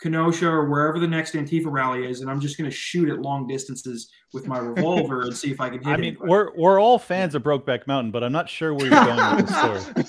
Kenosha 0.00 0.46
or 0.46 0.68
wherever 0.68 0.98
the 0.98 1.06
next 1.08 1.34
Antifa 1.34 1.66
rally 1.66 2.06
is, 2.06 2.20
and 2.20 2.30
I'm 2.30 2.40
just 2.40 2.58
gonna 2.58 2.70
shoot 2.70 3.08
at 3.08 3.20
long 3.20 3.46
distances 3.46 4.10
with 4.32 4.46
my 4.46 4.58
revolver 4.58 5.22
and 5.22 5.34
see 5.36 5.50
if 5.50 5.60
I 5.60 5.70
can 5.70 5.78
hit 5.78 5.86
it. 5.86 5.92
I 5.92 5.96
mean, 5.96 6.04
anybody. 6.08 6.30
we're 6.30 6.50
we're 6.56 6.80
all 6.80 6.98
fans 6.98 7.34
of 7.34 7.42
Brokeback 7.42 7.86
Mountain, 7.86 8.10
but 8.10 8.22
I'm 8.22 8.32
not 8.32 8.48
sure 8.48 8.74
where 8.74 8.86
you're 8.88 9.04
going 9.04 9.36
with 9.36 9.46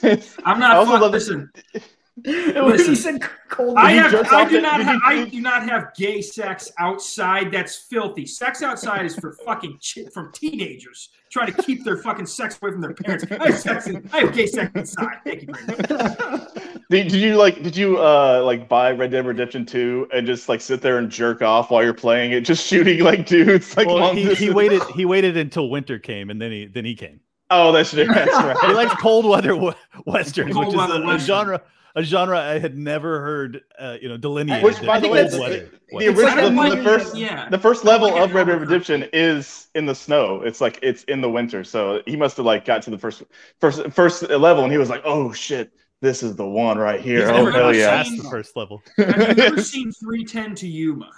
this 0.03 0.27
story. 0.27 0.39
I'm 0.45 0.57
I 0.57 0.59
not. 0.59 0.75
also 0.77 0.99
love- 0.99 1.11
listen, 1.11 1.49
When 2.23 2.55
Listen. 2.69 2.95
said 2.95 3.21
cold. 3.47 3.77
I 3.77 3.91
have. 3.91 4.11
I 4.31 4.49
do 4.49 4.59
not. 4.59 4.81
Have, 4.81 4.99
I 5.05 5.25
do 5.25 5.39
not 5.39 5.69
have 5.69 5.93
gay 5.95 6.19
sex 6.19 6.71
outside. 6.79 7.51
That's 7.51 7.75
filthy. 7.75 8.25
Sex 8.25 8.63
outside 8.63 9.05
is 9.05 9.15
for 9.15 9.33
fucking 9.45 9.77
chi- 9.77 10.09
from 10.11 10.31
teenagers 10.33 11.09
trying 11.31 11.53
to 11.53 11.61
keep 11.61 11.83
their 11.83 11.97
fucking 11.97 12.25
sex 12.25 12.57
away 12.59 12.71
from 12.71 12.81
their 12.81 12.95
parents. 12.95 13.23
I 13.39 13.45
have 13.51 13.59
sex. 13.59 13.85
In, 13.85 14.09
I 14.11 14.21
have 14.21 14.33
gay 14.33 14.47
sex 14.47 14.71
inside. 14.73 15.17
Thank 15.23 15.43
you 15.43 15.53
very 15.53 15.77
much. 15.77 16.51
Did, 16.89 17.09
did 17.09 17.21
you 17.21 17.35
like? 17.35 17.61
Did 17.63 17.75
you 17.75 17.97
uh 17.97 18.41
like 18.45 18.69
buy 18.69 18.91
Red 18.91 19.11
Dead 19.11 19.25
Redemption 19.25 19.65
2 19.65 20.09
and 20.13 20.25
just 20.25 20.47
like 20.47 20.61
sit 20.61 20.81
there 20.81 20.97
and 20.99 21.09
jerk 21.09 21.41
off 21.41 21.69
while 21.69 21.83
you're 21.83 21.93
playing 21.93 22.31
it, 22.31 22.41
just 22.41 22.65
shooting 22.67 22.99
like 23.01 23.25
dudes 23.25 23.75
like 23.75 23.87
Well, 23.87 23.97
long 23.97 24.15
he, 24.15 24.33
he 24.33 24.49
waited 24.49 24.81
he 24.95 25.03
waited 25.05 25.35
until 25.35 25.69
winter 25.69 25.99
came 25.99 26.29
and 26.29 26.41
then 26.41 26.51
he 26.51 26.65
then 26.65 26.85
he 26.85 26.95
came. 26.95 27.19
Oh, 27.49 27.71
that's 27.71 27.91
that's 27.91 28.09
right. 28.09 28.57
He 28.65 28.73
likes 28.73 28.93
cold 29.01 29.25
weather 29.25 29.55
we- 29.55 29.73
westerns, 30.05 30.53
Cold 30.53 30.67
which 30.67 30.75
is 30.75 30.77
weather 30.77 30.93
a, 30.95 31.01
a 31.01 31.05
western. 31.07 31.25
genre 31.27 31.61
a 31.97 32.03
genre 32.03 32.39
I 32.39 32.59
had 32.59 32.77
never 32.77 33.21
heard 33.21 33.61
uh, 33.79 33.97
you 33.99 34.07
know 34.07 34.17
delineated. 34.17 34.63
Which, 34.63 34.81
by 34.85 34.99
the 34.99 35.09
way, 35.09 35.23
the, 35.23 35.29
the 35.29 35.39
was. 35.39 35.63
Like 35.91 36.07
original, 36.17 36.61
a 36.61 36.75
the, 36.75 36.83
first, 36.83 37.15
yeah. 37.15 37.49
the 37.49 37.57
first 37.57 37.85
level 37.85 38.11
Like 38.11 38.29
of 38.29 38.35
Red 38.35 38.47
Dead 38.47 38.61
Redemption 38.61 39.09
is 39.13 39.67
in 39.73 39.87
the 39.87 39.95
snow. 39.95 40.41
It's 40.41 40.61
like 40.61 40.77
it's 40.83 41.03
in 41.05 41.21
the 41.21 41.29
winter, 41.29 41.63
so 41.63 42.03
he 42.05 42.15
must 42.15 42.37
have 42.37 42.45
like 42.45 42.65
got 42.65 42.83
to 42.83 42.91
the 42.91 42.99
first 42.99 43.23
first 43.59 43.89
first 43.91 44.29
level, 44.29 44.63
and 44.63 44.71
he 44.71 44.77
was 44.77 44.89
like, 44.89 45.01
"Oh 45.05 45.33
shit, 45.33 45.71
this 46.01 46.23
is 46.23 46.35
the 46.35 46.47
one 46.47 46.77
right 46.77 46.99
here." 47.01 47.19
He's 47.21 47.29
Oh 47.29 47.33
never 47.45 47.51
never 47.51 47.51
hell 47.51 47.71
got 47.71 47.75
yeah! 47.75 48.03
past 48.03 48.17
the 48.21 48.29
first 48.29 48.55
level. 48.55 48.81
Have 48.97 49.37
you 49.37 49.43
ever 49.43 49.61
seen 49.61 49.91
310 49.91 50.55
to 50.55 50.67
Yuma? 50.67 51.11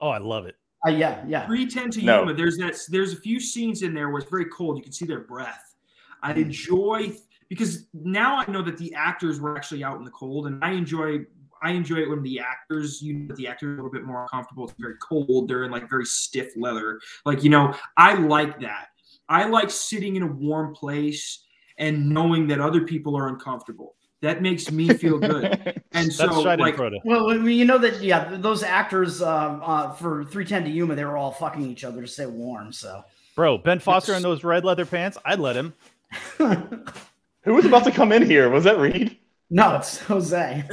Oh, 0.00 0.08
I 0.08 0.18
love 0.18 0.46
it. 0.46 0.56
Uh, 0.86 0.90
yeah, 0.90 1.24
yeah. 1.26 1.46
310 1.46 1.90
to 1.90 2.04
No. 2.04 2.20
Yuma. 2.20 2.34
There's 2.34 2.56
that. 2.58 2.78
There's 2.88 3.12
a 3.12 3.16
few 3.16 3.40
scenes 3.40 3.82
in 3.82 3.94
there 3.94 4.10
where 4.10 4.20
it's 4.20 4.30
very 4.30 4.46
cold. 4.46 4.76
You 4.76 4.82
can 4.82 4.92
see 4.92 5.06
their 5.06 5.20
breath. 5.20 5.74
I 6.22 6.32
enjoy 6.34 7.16
because 7.48 7.86
now 7.94 8.36
I 8.36 8.50
know 8.50 8.62
that 8.62 8.76
the 8.78 8.92
actors 8.94 9.40
were 9.40 9.56
actually 9.56 9.84
out 9.84 9.98
in 9.98 10.04
the 10.04 10.10
cold, 10.10 10.46
and 10.46 10.62
I 10.64 10.72
enjoy. 10.72 11.20
I 11.62 11.70
enjoy 11.70 11.96
it 11.96 12.08
when 12.10 12.22
the 12.22 12.38
actors, 12.38 13.00
you 13.00 13.14
know, 13.14 13.34
the 13.34 13.48
actors 13.48 13.68
are 13.68 13.72
a 13.72 13.76
little 13.76 13.90
bit 13.90 14.04
more 14.04 14.28
comfortable. 14.28 14.64
It's 14.64 14.74
very 14.78 14.96
cold. 15.00 15.48
They're 15.48 15.64
in 15.64 15.70
like 15.70 15.88
very 15.88 16.04
stiff 16.04 16.52
leather. 16.56 17.00
Like 17.24 17.42
you 17.42 17.50
know, 17.50 17.74
I 17.96 18.14
like 18.14 18.60
that. 18.60 18.88
I 19.28 19.46
like 19.48 19.70
sitting 19.70 20.16
in 20.16 20.22
a 20.22 20.26
warm 20.26 20.74
place 20.74 21.44
and 21.78 22.08
knowing 22.08 22.46
that 22.48 22.60
other 22.60 22.82
people 22.82 23.16
are 23.16 23.28
uncomfortable. 23.28 23.95
That 24.26 24.42
makes 24.42 24.72
me 24.72 24.88
feel 24.88 25.18
good. 25.20 25.82
And 25.92 26.12
so, 26.12 26.28
Shiden 26.28 26.58
like, 26.58 26.76
Well, 27.06 27.30
I 27.30 27.38
mean, 27.38 27.58
you 27.58 27.64
know 27.64 27.78
that, 27.78 28.02
yeah, 28.02 28.36
those 28.36 28.62
actors 28.62 29.22
um, 29.22 29.62
uh, 29.64 29.92
for 29.92 30.24
310 30.24 30.64
to 30.64 30.70
Yuma, 30.70 30.94
they 30.94 31.06
were 31.06 31.16
all 31.16 31.30
fucking 31.30 31.62
each 31.62 31.84
other 31.84 32.02
to 32.02 32.06
stay 32.06 32.26
warm. 32.26 32.70
So, 32.70 33.02
Bro, 33.34 33.58
Ben 33.58 33.78
Foster 33.78 34.12
in 34.12 34.20
those 34.20 34.44
red 34.44 34.62
leather 34.62 34.84
pants, 34.84 35.16
I'd 35.24 35.38
let 35.38 35.56
him. 35.56 35.72
Who 36.36 37.54
was 37.54 37.64
about 37.64 37.84
to 37.84 37.90
come 37.90 38.12
in 38.12 38.26
here? 38.26 38.50
Was 38.50 38.64
that 38.64 38.78
Reed? 38.78 39.16
no, 39.48 39.76
it's 39.76 40.00
Jose. 40.00 40.64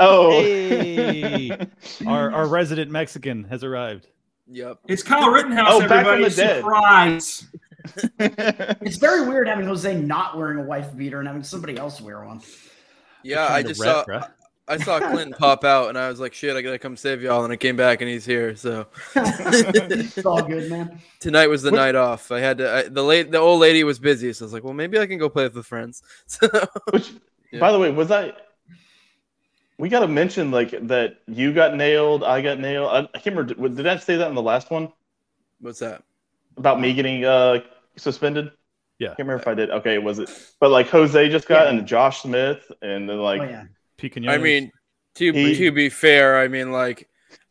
Oh, 0.00 0.30
Hey, 0.30 1.56
our, 2.04 2.32
our 2.32 2.48
resident 2.48 2.90
Mexican 2.90 3.44
has 3.44 3.62
arrived. 3.62 4.08
Yep. 4.48 4.78
it's 4.88 5.04
Kyle 5.04 5.30
Rittenhouse. 5.30 5.68
Oh, 5.70 5.80
back 5.80 6.06
from 6.06 6.24
everybody, 6.24 6.34
the 6.34 7.22
dead. 8.18 8.80
it's 8.80 8.96
very 8.96 9.28
weird 9.28 9.46
having 9.46 9.66
Jose 9.66 9.94
not 10.00 10.36
wearing 10.36 10.58
a 10.58 10.64
wife 10.64 10.96
beater 10.96 11.20
and 11.20 11.28
having 11.28 11.44
somebody 11.44 11.76
else 11.78 12.00
wear 12.00 12.24
one. 12.24 12.40
Yeah, 13.26 13.48
I 13.50 13.62
just 13.62 13.80
rep, 13.80 13.94
saw. 13.94 14.04
bruh. 14.04 14.30
I 14.68 14.78
saw 14.78 14.98
Clinton 14.98 15.32
pop 15.38 15.62
out, 15.64 15.90
and 15.90 15.96
I 15.98 16.08
was 16.08 16.18
like, 16.18 16.34
"Shit, 16.34 16.56
I 16.56 16.62
gotta 16.62 16.78
come 16.78 16.96
save 16.96 17.22
y'all." 17.22 17.44
And 17.44 17.52
I 17.52 17.56
came 17.56 17.76
back, 17.76 18.00
and 18.00 18.10
he's 18.10 18.24
here. 18.24 18.56
So 18.56 18.86
it's 19.14 20.24
all 20.26 20.42
good, 20.42 20.68
man. 20.70 21.00
tonight 21.20 21.46
was 21.48 21.62
the 21.62 21.70
Which- 21.70 21.78
night 21.78 21.94
off. 21.94 22.32
I 22.32 22.40
had 22.40 22.58
to. 22.58 22.72
I, 22.72 22.82
the 22.88 23.02
late, 23.02 23.30
the 23.30 23.38
old 23.38 23.60
lady 23.60 23.84
was 23.84 23.98
busy, 23.98 24.32
so 24.32 24.44
I 24.44 24.46
was 24.46 24.52
like, 24.52 24.64
"Well, 24.64 24.74
maybe 24.74 24.98
I 24.98 25.06
can 25.06 25.18
go 25.18 25.28
play 25.28 25.44
with 25.44 25.54
the 25.54 25.62
friends." 25.62 26.02
So, 26.26 26.48
Which, 26.90 27.12
Yeah. 27.52 27.60
by 27.60 27.70
the 27.72 27.78
way, 27.78 27.90
was 27.92 28.10
I? 28.10 28.32
We 29.78 29.88
got 29.88 30.00
to 30.00 30.08
mention 30.08 30.50
like 30.50 30.70
that 30.88 31.18
you 31.28 31.52
got 31.52 31.76
nailed, 31.76 32.24
I 32.24 32.40
got 32.40 32.58
nailed. 32.58 32.88
I, 32.88 32.98
I 33.14 33.18
can't 33.20 33.36
remember. 33.36 33.68
Did 33.68 33.86
I 33.86 33.96
say 33.98 34.16
that 34.16 34.28
in 34.28 34.34
the 34.34 34.42
last 34.42 34.70
one 34.70 34.92
what's 35.60 35.78
that? 35.80 36.02
about 36.56 36.80
me 36.80 36.92
getting 36.94 37.24
uh 37.24 37.60
suspended? 37.96 38.50
Yeah. 38.98 39.08
can't 39.08 39.18
remember 39.20 39.42
if 39.42 39.48
I 39.48 39.54
did. 39.54 39.70
Okay, 39.70 39.98
was 39.98 40.18
it? 40.18 40.30
But 40.60 40.70
like 40.70 40.88
Jose 40.88 41.28
just 41.28 41.46
got 41.48 41.66
Yeah. 41.72 41.78
and 41.78 41.86
Josh 41.86 42.22
Smith, 42.22 42.70
and 42.82 43.08
then 43.08 43.18
like 43.18 43.40
oh 43.40 43.44
yeah. 43.44 43.64
Pete 43.98 44.16
I 44.28 44.38
mean, 44.38 44.70
to 45.16 45.32
He- 45.32 45.56
to 45.56 45.72
be 45.72 45.88
fair, 45.88 46.38
I 46.38 46.48
mean 46.48 46.72
like. 46.72 47.08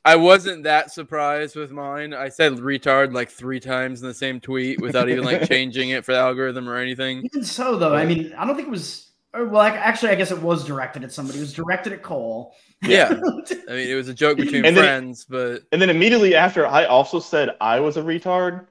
I 0.07 0.17
wasn't 0.17 0.65
that 0.65 0.91
surprised 0.91 1.55
with 1.55 1.71
mine. 1.71 2.13
I 2.13 2.29
said 2.29 2.53
retard 2.57 3.11
like 3.11 3.31
three 3.31 3.59
times 3.59 4.03
in 4.03 4.07
the 4.07 4.13
same 4.13 4.39
tweet 4.39 4.79
without 4.79 5.09
even 5.09 5.23
like 5.23 5.47
changing 5.49 5.89
it 5.89 6.05
for 6.05 6.11
the 6.13 6.19
algorithm 6.19 6.69
or 6.69 6.75
anything. 6.77 7.23
Even 7.25 7.43
so, 7.43 7.75
though, 7.75 7.95
I 7.95 8.05
mean, 8.05 8.31
I 8.37 8.45
don't 8.45 8.55
think 8.55 8.67
it 8.67 8.71
was. 8.71 9.13
or, 9.33 9.45
Well, 9.47 9.63
ac- 9.65 9.77
actually, 9.77 10.11
I 10.11 10.15
guess 10.15 10.29
it 10.29 10.39
was 10.39 10.63
directed 10.63 11.03
at 11.03 11.11
somebody. 11.11 11.39
It 11.39 11.41
was 11.41 11.53
directed 11.53 11.91
at 11.91 12.03
Cole. 12.03 12.53
Yeah. 12.83 13.07
I 13.67 13.71
mean, 13.71 13.89
it 13.89 13.95
was 13.95 14.07
a 14.07 14.13
joke 14.13 14.37
between 14.37 14.63
And 14.63 14.77
then- 14.77 14.83
friends, 14.83 15.25
but 15.27 15.63
And 15.71 15.81
then 15.81 15.89
immediately 15.89 16.35
after, 16.35 16.67
I 16.67 16.85
also 16.85 17.19
said 17.19 17.49
I 17.59 17.79
was 17.79 17.97
a 17.97 18.03
retard, 18.03 18.67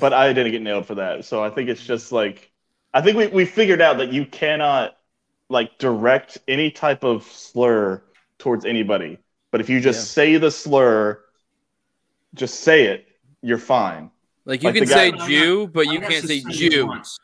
but 0.00 0.12
I 0.12 0.32
didn't 0.32 0.52
get 0.52 0.62
nailed 0.62 0.86
for 0.86 0.94
that. 0.96 1.24
So 1.24 1.42
I 1.42 1.50
think 1.50 1.68
it's 1.68 1.84
just 1.84 2.12
like, 2.12 2.50
I 2.94 3.00
think 3.02 3.16
we, 3.16 3.26
we 3.28 3.44
figured 3.44 3.80
out 3.80 3.98
that 3.98 4.12
you 4.12 4.24
cannot 4.26 4.96
like 5.48 5.78
direct 5.78 6.38
any 6.48 6.70
type 6.70 7.04
of 7.04 7.24
slur 7.24 8.02
towards 8.38 8.64
anybody. 8.64 9.18
But 9.50 9.60
if 9.60 9.68
you 9.70 9.80
just 9.80 10.00
Yeah. 10.00 10.04
say 10.24 10.36
the 10.38 10.50
slur, 10.50 11.20
just 12.34 12.60
say 12.60 12.86
it, 12.86 13.06
you're 13.42 13.58
fine. 13.58 14.10
like 14.44 14.62
you 14.62 14.68
Like 14.68 14.76
can 14.76 14.84
the 14.88 14.94
guy- 14.94 15.18
say 15.18 15.26
Jew, 15.28 15.66
but 15.68 15.86
you 15.86 16.00
can't 16.00 16.24
say 16.24 16.40
Jew. 16.50 16.86
Once. 16.86 17.18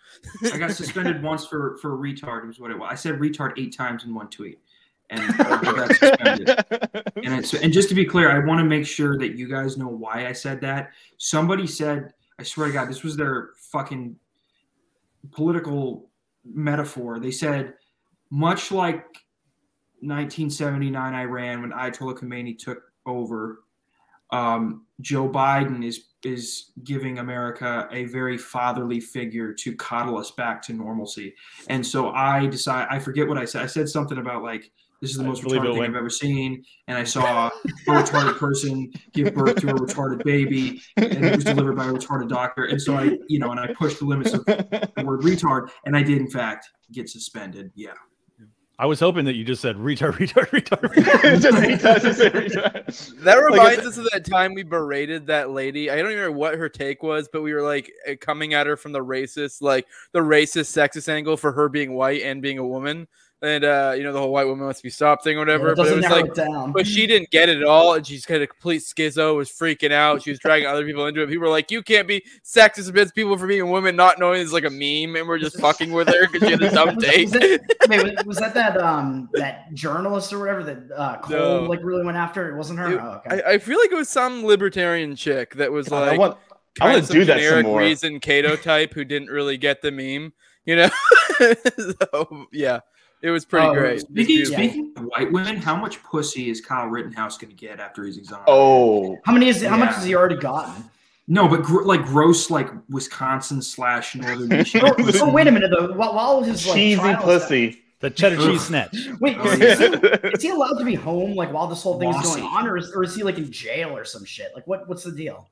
I 0.53 0.59
got 0.59 0.71
suspended 0.71 1.23
once 1.31 1.47
for 1.47 1.77
for 1.79 1.97
retard. 1.97 2.47
Was 2.47 2.59
what 2.61 2.71
it 2.71 2.79
was. 2.79 2.89
I 2.91 2.95
said 2.95 3.17
retard 3.19 3.53
eight 3.59 3.77
times 3.77 4.05
in 4.05 4.15
one 4.15 4.29
tweet, 4.29 4.61
and 5.11 5.21
I 5.41 5.63
got. 5.63 6.03
And 7.25 7.35
it's 7.35 7.55
and 7.55 7.73
just 7.73 7.89
to 7.91 7.95
be 7.95 8.05
clear, 8.05 8.31
I 8.31 8.45
want 8.45 8.59
to 8.59 8.65
make 8.65 8.87
sure 8.87 9.19
that 9.19 9.37
you 9.37 9.49
guys 9.49 9.77
know 9.77 9.89
why 9.89 10.27
I 10.29 10.33
said 10.33 10.61
that. 10.63 10.91
Somebody 11.19 11.67
said, 11.67 12.13
I 12.43 12.45
swear 12.45 12.67
to 12.67 12.73
God, 12.73 12.89
this 12.89 13.05
was 13.05 13.17
their 13.17 13.51
fucking 13.71 14.17
political 15.31 16.11
metaphor. 16.45 17.21
They 17.21 17.31
said, 17.31 17.75
much 18.31 18.73
like 18.73 19.05
1979 20.01 21.15
Iran 21.15 21.61
when 21.61 21.71
Ayatollah 21.71 22.19
Khomeini 22.19 22.59
took 22.59 22.83
over, 23.07 23.61
um, 24.33 24.87
Joe 25.01 25.29
Biden 25.29 25.85
is 25.85 26.09
is 26.25 26.73
giving 26.83 27.19
America 27.19 27.89
a 27.93 28.07
very 28.07 28.37
fatherly 28.37 28.99
figure 28.99 29.53
to 29.53 29.77
coddle 29.77 30.19
us 30.19 30.33
back 30.33 30.63
to 30.63 30.73
normalcy. 30.73 31.35
And 31.69 31.87
so 31.87 32.11
I 32.11 32.47
decide 32.47 32.89
I 32.91 32.99
forget 32.99 33.29
what 33.29 33.39
I 33.39 33.45
said. 33.45 33.63
I 33.63 33.67
said 33.67 33.89
something 33.89 34.19
about 34.19 34.43
like 34.43 34.73
this 35.03 35.11
is 35.11 35.17
the 35.19 35.25
I 35.25 35.27
most 35.27 35.43
retarded 35.43 35.73
thing 35.73 35.79
win. 35.81 35.91
I've 35.91 35.97
ever 35.97 36.09
seen. 36.09 36.65
And 36.87 36.97
I 36.97 37.03
saw 37.03 37.49
a 37.49 37.91
retarded 37.91 38.39
person 38.39 38.91
give 39.13 39.35
birth 39.35 39.57
to 39.57 39.71
a 39.71 39.75
retarded 39.75 40.23
baby, 40.25 40.81
and 40.97 41.25
it 41.25 41.35
was 41.35 41.45
delivered 41.45 41.77
by 41.77 41.87
a 41.87 41.93
retarded 41.93 42.29
doctor. 42.29 42.67
And 42.67 42.81
so 42.81 42.95
I, 42.95 43.19
you 43.29 43.41
know, 43.41 43.51
and 43.51 43.59
I 43.59 43.75
pushed 43.75 43.99
the 43.99 44.05
limits 44.05 44.33
of 44.33 44.45
the 44.47 44.91
word 45.05 45.23
retard, 45.23 45.71
and 45.85 45.97
I 45.97 46.03
did 46.05 46.19
in 46.19 46.31
fact 46.31 46.71
get 46.93 47.11
suspended. 47.11 47.73
Yeah. 47.75 47.95
I 48.79 48.87
was 48.87 48.99
hoping 48.99 49.25
that 49.27 49.35
you 49.35 49.45
just 49.45 49.61
said 49.61 49.77
retard, 49.77 50.13
retard, 50.19 50.49
retard. 50.49 50.95
retard. 50.95 51.43
just 51.43 51.59
anytime 51.59 52.33
you 52.35 52.49
retard. 52.49 53.19
That 53.23 53.37
reminds 53.37 53.81
if- 53.81 53.87
us 53.87 53.99
of 53.99 54.09
that 54.13 54.25
time 54.25 54.55
we 54.55 54.63
berated 54.63 55.27
that 55.27 55.51
lady. 55.51 55.91
I 55.91 55.97
don't 55.97 56.07
even 56.07 56.19
remember 56.19 56.39
what 56.39 56.57
her 56.57 56.69
take 56.69 57.03
was, 57.03 57.29
but 57.33 57.43
we 57.43 57.53
were 57.53 57.63
like 57.63 57.93
eh, 58.07 58.15
coming 58.15 58.55
at 58.55 58.67
her 58.67 58.77
from 58.77 58.93
the 58.93 59.05
racist, 59.05 59.63
like 59.63 59.87
the 60.13 60.21
racist, 60.21 60.77
sexist 60.77 61.09
angle 61.09 61.37
for 61.37 61.53
her 61.53 61.69
being 61.69 61.95
white 61.95 62.23
and 62.23 62.41
being 62.41 62.59
a 62.59 62.67
woman. 62.67 63.09
And 63.43 63.65
uh, 63.65 63.95
you 63.97 64.05
know, 64.05 64.13
the 64.13 64.21
whole 64.21 64.31
white 64.31 64.47
woman 64.47 64.67
must 64.67 64.85
be 64.85 64.89
stopped 64.91 65.25
thing 65.25 65.37
or 65.37 65.41
whatever. 65.41 65.71
Yeah, 65.71 65.75
but 65.77 65.89
it 65.89 65.97
was 65.97 66.05
like 66.05 66.27
it 66.27 66.35
down. 66.37 66.71
But 66.71 66.87
she 66.87 67.09
didn't 67.09 67.31
get 67.31 67.49
it 67.49 67.57
at 67.57 67.65
all, 67.65 67.95
and 67.95 68.07
she's 68.07 68.25
kind 68.25 68.41
of 68.41 68.49
complete 68.49 68.83
schizo, 68.83 69.37
was 69.37 69.51
freaking 69.51 69.91
out. 69.91 70.23
She 70.23 70.31
was 70.31 70.39
dragging 70.39 70.69
other 70.69 70.85
people 70.87 71.07
into 71.07 71.23
it. 71.23 71.29
People 71.29 71.43
were 71.43 71.51
like, 71.51 71.73
"You 71.73 71.83
can't 71.83 72.07
be 72.07 72.25
sexist 72.45 72.89
against 72.89 73.17
people 73.17 73.37
for 73.37 73.49
being 73.49 73.69
women, 73.69 73.97
not 73.97 74.21
knowing 74.21 74.41
it's 74.41 74.53
like 74.53 74.65
a 74.65 74.71
meme," 74.71 75.17
and 75.17 75.27
we're 75.27 75.39
just 75.39 75.59
fucking 75.59 75.91
with 75.91 76.07
her 76.07 76.29
because 76.31 76.47
she 76.47 76.53
had 76.53 76.63
a 76.63 76.71
dumb 76.75 76.97
take. 76.99 77.33
was 77.33 77.35
it- 77.35 77.63
wait, 77.89 78.27
was, 78.27 78.37
that 78.39 78.55
that 78.55 78.77
um 78.81 79.29
that 79.33 79.75
journalist 79.75 80.33
or 80.33 80.39
whatever 80.39 80.63
that 80.63 80.79
uh, 80.97 81.19
Cole 81.19 81.37
No. 81.37 81.63
like 81.65 81.81
really 81.83 82.05
went 82.05 82.17
after? 82.17 82.49
It 82.49 82.57
wasn't 82.57 82.79
her. 82.79 82.93
It- 82.93 83.01
oh, 83.03 83.21
okay. 83.27 83.43
I, 83.43 83.55
I 83.55 83.59
feel 83.59 83.77
like 83.77 83.91
it 83.91 83.97
was 83.97 84.09
some 84.09 84.45
libertarian 84.47 85.17
chick 85.17 85.55
that 85.57 85.73
was 85.73 85.89
God, 85.89 86.05
I 86.05 86.11
like 86.11 86.19
want, 86.21 86.39
I 86.81 86.93
want 86.93 87.07
to 87.07 87.13
do 87.13 87.25
that 87.25 87.41
some 87.41 87.43
generic 87.43 87.67
reason 87.67 88.21
Cato 88.21 88.55
type 88.55 88.95
who 88.95 89.05
didn't 89.05 89.31
really 89.31 89.57
get 89.57 89.83
the 89.83 89.91
meme. 89.91 90.33
You 90.65 90.77
know, 90.77 90.91
so 91.77 92.47
yeah, 92.53 92.79
it 93.23 93.31
was 93.31 93.45
pretty 93.45 93.67
Oh, 93.69 93.73
great. 93.75 94.01
Speaking, 94.01 94.39
Yeah. 94.41 94.45
speaking 94.45 94.93
of 94.97 95.05
white 95.05 95.33
women, 95.33 95.57
how 95.57 95.77
much 95.77 96.03
pussy 96.03 96.51
is 96.51 96.61
Kyle 96.61 96.89
Rittenhouse 96.89 97.39
going 97.39 97.51
to 97.51 97.57
get 97.57 97.81
after 97.81 98.05
he's 98.05 98.19
exonerated? 98.19 98.53
Oh, 98.53 99.19
how 99.25 99.33
many 99.33 99.49
is 99.49 99.63
how 99.63 99.77
much 99.77 99.95
has 99.95 100.05
he 100.05 100.15
already 100.15 100.37
gotten? 100.37 100.85
No, 101.29 101.47
but 101.49 101.63
gr- 101.63 101.85
like 101.85 102.05
gross, 102.05 102.51
like 102.51 102.69
Wisconsin 102.91 103.63
slash 103.63 104.15
Northern 104.17 104.49
Michigan. 104.59 104.91
Oh, 104.91 104.95
pussy. 105.03 105.21
oh, 105.21 105.31
wait 105.31 105.47
a 105.47 105.53
minute 105.53 105.71
though. 105.71 105.93
While, 105.93 106.15
while 106.15 106.43
his 106.43 106.67
like 106.67 106.75
cheesy 106.77 107.01
trial 107.01 107.31
is- 107.31 107.43
pussy. 107.43 107.79
The 108.01 108.11
cheddar 108.11 108.37
cheese 108.45 108.63
snatch. 108.67 108.97
Wait, 109.21 109.39
is, 109.39 109.61
is, 109.61 109.79
he, 109.79 109.87
is 110.31 110.43
he 110.43 110.49
allowed 110.49 110.77
to 110.81 110.85
be 110.85 110.97
home 110.97 111.37
like 111.37 111.53
while 111.53 111.69
this 111.69 111.81
whole 111.85 112.01
thing 112.01 112.09
is 112.13 112.21
going 112.21 112.43
on, 112.43 112.67
or 112.67 112.77
is, 112.77 112.91
or 112.91 113.05
is 113.05 113.15
he 113.15 113.23
like 113.23 113.39
in 113.39 113.53
jail 113.53 113.97
or 113.97 114.05
some 114.05 114.25
shit? 114.25 114.49
Like 114.57 114.67
what 114.67 114.89
what's 114.89 115.05
the 115.05 115.13
deal? 115.13 115.49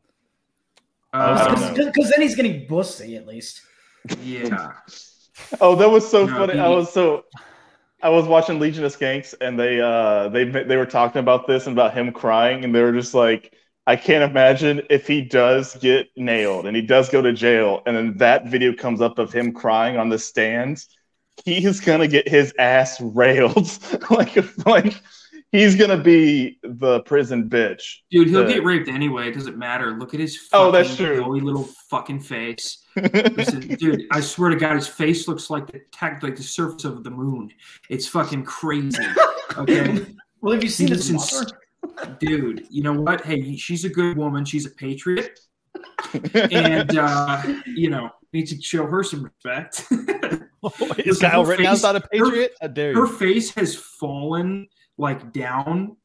I 1.12 1.44
don't 1.48 1.58
Uh. 1.62 1.74
Because 1.84 2.10
then 2.10 2.22
he's 2.22 2.34
getting 2.34 2.66
bussy 2.66 3.16
at 3.16 3.26
least. 3.28 3.60
yeah. 4.24 4.72
Oh, 5.60 5.74
that 5.76 5.88
was 5.88 6.06
so 6.06 6.26
No, 6.26 6.36
funny. 6.38 6.52
he- 6.54 6.58
I 6.58 6.68
was 6.68 6.92
so 6.92 7.24
I 8.02 8.08
was 8.08 8.26
watching 8.26 8.58
Legion 8.58 8.84
of 8.84 8.96
Skanks 8.96 9.34
and 9.40 9.58
they 9.58 9.80
uh 9.80 10.28
they 10.28 10.44
they 10.44 10.76
were 10.76 10.86
talking 10.86 11.20
about 11.20 11.46
this 11.46 11.66
and 11.66 11.76
about 11.76 11.94
him 11.94 12.12
crying 12.12 12.64
and 12.64 12.74
they 12.74 12.82
were 12.82 12.92
just 12.92 13.14
like 13.14 13.54
I 13.86 13.96
can't 13.96 14.28
imagine 14.28 14.82
if 14.90 15.06
he 15.06 15.22
does 15.22 15.76
get 15.76 16.08
nailed 16.16 16.66
and 16.66 16.76
he 16.76 16.82
does 16.82 17.08
go 17.08 17.20
to 17.22 17.32
jail 17.32 17.82
and 17.86 17.96
then 17.96 18.16
that 18.18 18.46
video 18.46 18.72
comes 18.72 19.00
up 19.00 19.18
of 19.18 19.32
him 19.32 19.52
crying 19.52 19.96
on 19.96 20.08
the 20.08 20.18
stands, 20.18 20.88
he 21.44 21.64
is 21.64 21.80
gonna 21.80 22.08
get 22.08 22.28
his 22.28 22.54
ass 22.58 23.00
railed. 23.00 23.68
like 24.10 24.36
like 24.66 24.94
he's 25.52 25.76
gonna 25.76 25.96
be 26.02 26.58
the 26.62 27.00
prison 27.00 27.48
bitch. 27.48 27.98
Dude, 28.10 28.28
he'll 28.28 28.44
The- 28.46 28.52
get 28.54 28.64
raped 28.64 28.88
anyway. 28.88 29.28
It 29.28 29.34
doesn't 29.34 29.56
matter. 29.58 29.92
Look 29.98 30.14
at 30.14 30.20
his 30.20 30.38
Oh, 30.52 30.70
that's 30.70 30.90
fucking 30.90 31.06
true. 31.06 31.22
glowy 31.24 31.42
little 31.42 31.68
fucking 31.88 32.20
face. 32.20 32.78
Listen, 32.96 33.60
dude, 33.60 34.06
I 34.12 34.20
swear 34.20 34.50
to 34.50 34.56
God, 34.56 34.76
his 34.76 34.88
face 34.88 35.28
looks 35.28 35.50
like 35.50 35.66
the 35.66 35.80
tech, 35.92 36.22
like 36.22 36.36
the 36.36 36.42
surface 36.42 36.84
of 36.84 37.04
the 37.04 37.10
moon. 37.10 37.50
It's 37.88 38.06
fucking 38.06 38.44
crazy. 38.44 39.02
Okay, 39.56 40.06
Well, 40.40 40.54
have 40.54 40.62
you 40.62 40.70
seen 40.70 40.88
this? 40.88 41.08
He's 41.08 41.32
mother? 41.32 42.16
dude. 42.18 42.66
You 42.70 42.82
know 42.82 42.92
what? 42.94 43.20
Hey, 43.22 43.56
she's 43.56 43.84
a 43.84 43.88
good 43.90 44.16
woman. 44.16 44.44
She's 44.44 44.64
a 44.66 44.70
patriot, 44.70 45.38
and 46.34 46.96
uh, 46.98 47.42
you 47.66 47.90
know 47.90 48.10
need 48.32 48.46
to 48.46 48.60
show 48.62 48.86
her 48.86 49.02
some 49.02 49.24
respect. 49.24 49.84
Is 50.98 51.06
Listen, 51.06 51.30
Kyle 51.30 51.44
her 51.44 51.50
Rittenhouse 51.50 51.78
face- 51.78 51.82
not 51.82 51.96
a 51.96 52.00
patriot? 52.00 52.52
How 52.60 52.68
dare 52.68 52.94
her 52.94 53.06
face 53.06 53.54
has 53.54 53.74
fallen 53.74 54.68
like 55.00 55.32
down 55.32 55.96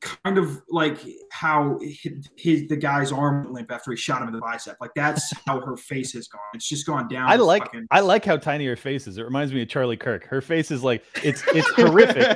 kind 0.00 0.38
of 0.38 0.62
like 0.70 0.98
how 1.32 1.76
his, 1.82 2.28
his 2.36 2.68
the 2.68 2.76
guy's 2.76 3.10
arm 3.10 3.42
went 3.42 3.52
limp 3.52 3.72
after 3.72 3.90
he 3.90 3.96
shot 3.96 4.22
him 4.22 4.28
in 4.28 4.34
the 4.34 4.40
bicep 4.40 4.76
like 4.80 4.92
that's 4.94 5.32
how 5.46 5.60
her 5.60 5.76
face 5.76 6.12
has 6.12 6.28
gone 6.28 6.40
it's 6.54 6.68
just 6.68 6.86
gone 6.86 7.08
down 7.08 7.28
I 7.28 7.34
like 7.34 7.64
fucking- 7.64 7.88
I 7.90 7.98
like 8.00 8.24
how 8.24 8.36
tiny 8.36 8.66
her 8.66 8.76
face 8.76 9.08
is. 9.08 9.18
It 9.18 9.24
reminds 9.24 9.52
me 9.52 9.62
of 9.62 9.68
Charlie 9.68 9.96
Kirk. 9.96 10.24
Her 10.24 10.40
face 10.40 10.70
is 10.70 10.84
like 10.84 11.04
it's 11.24 11.42
it's 11.48 11.68
horrific. 11.70 12.26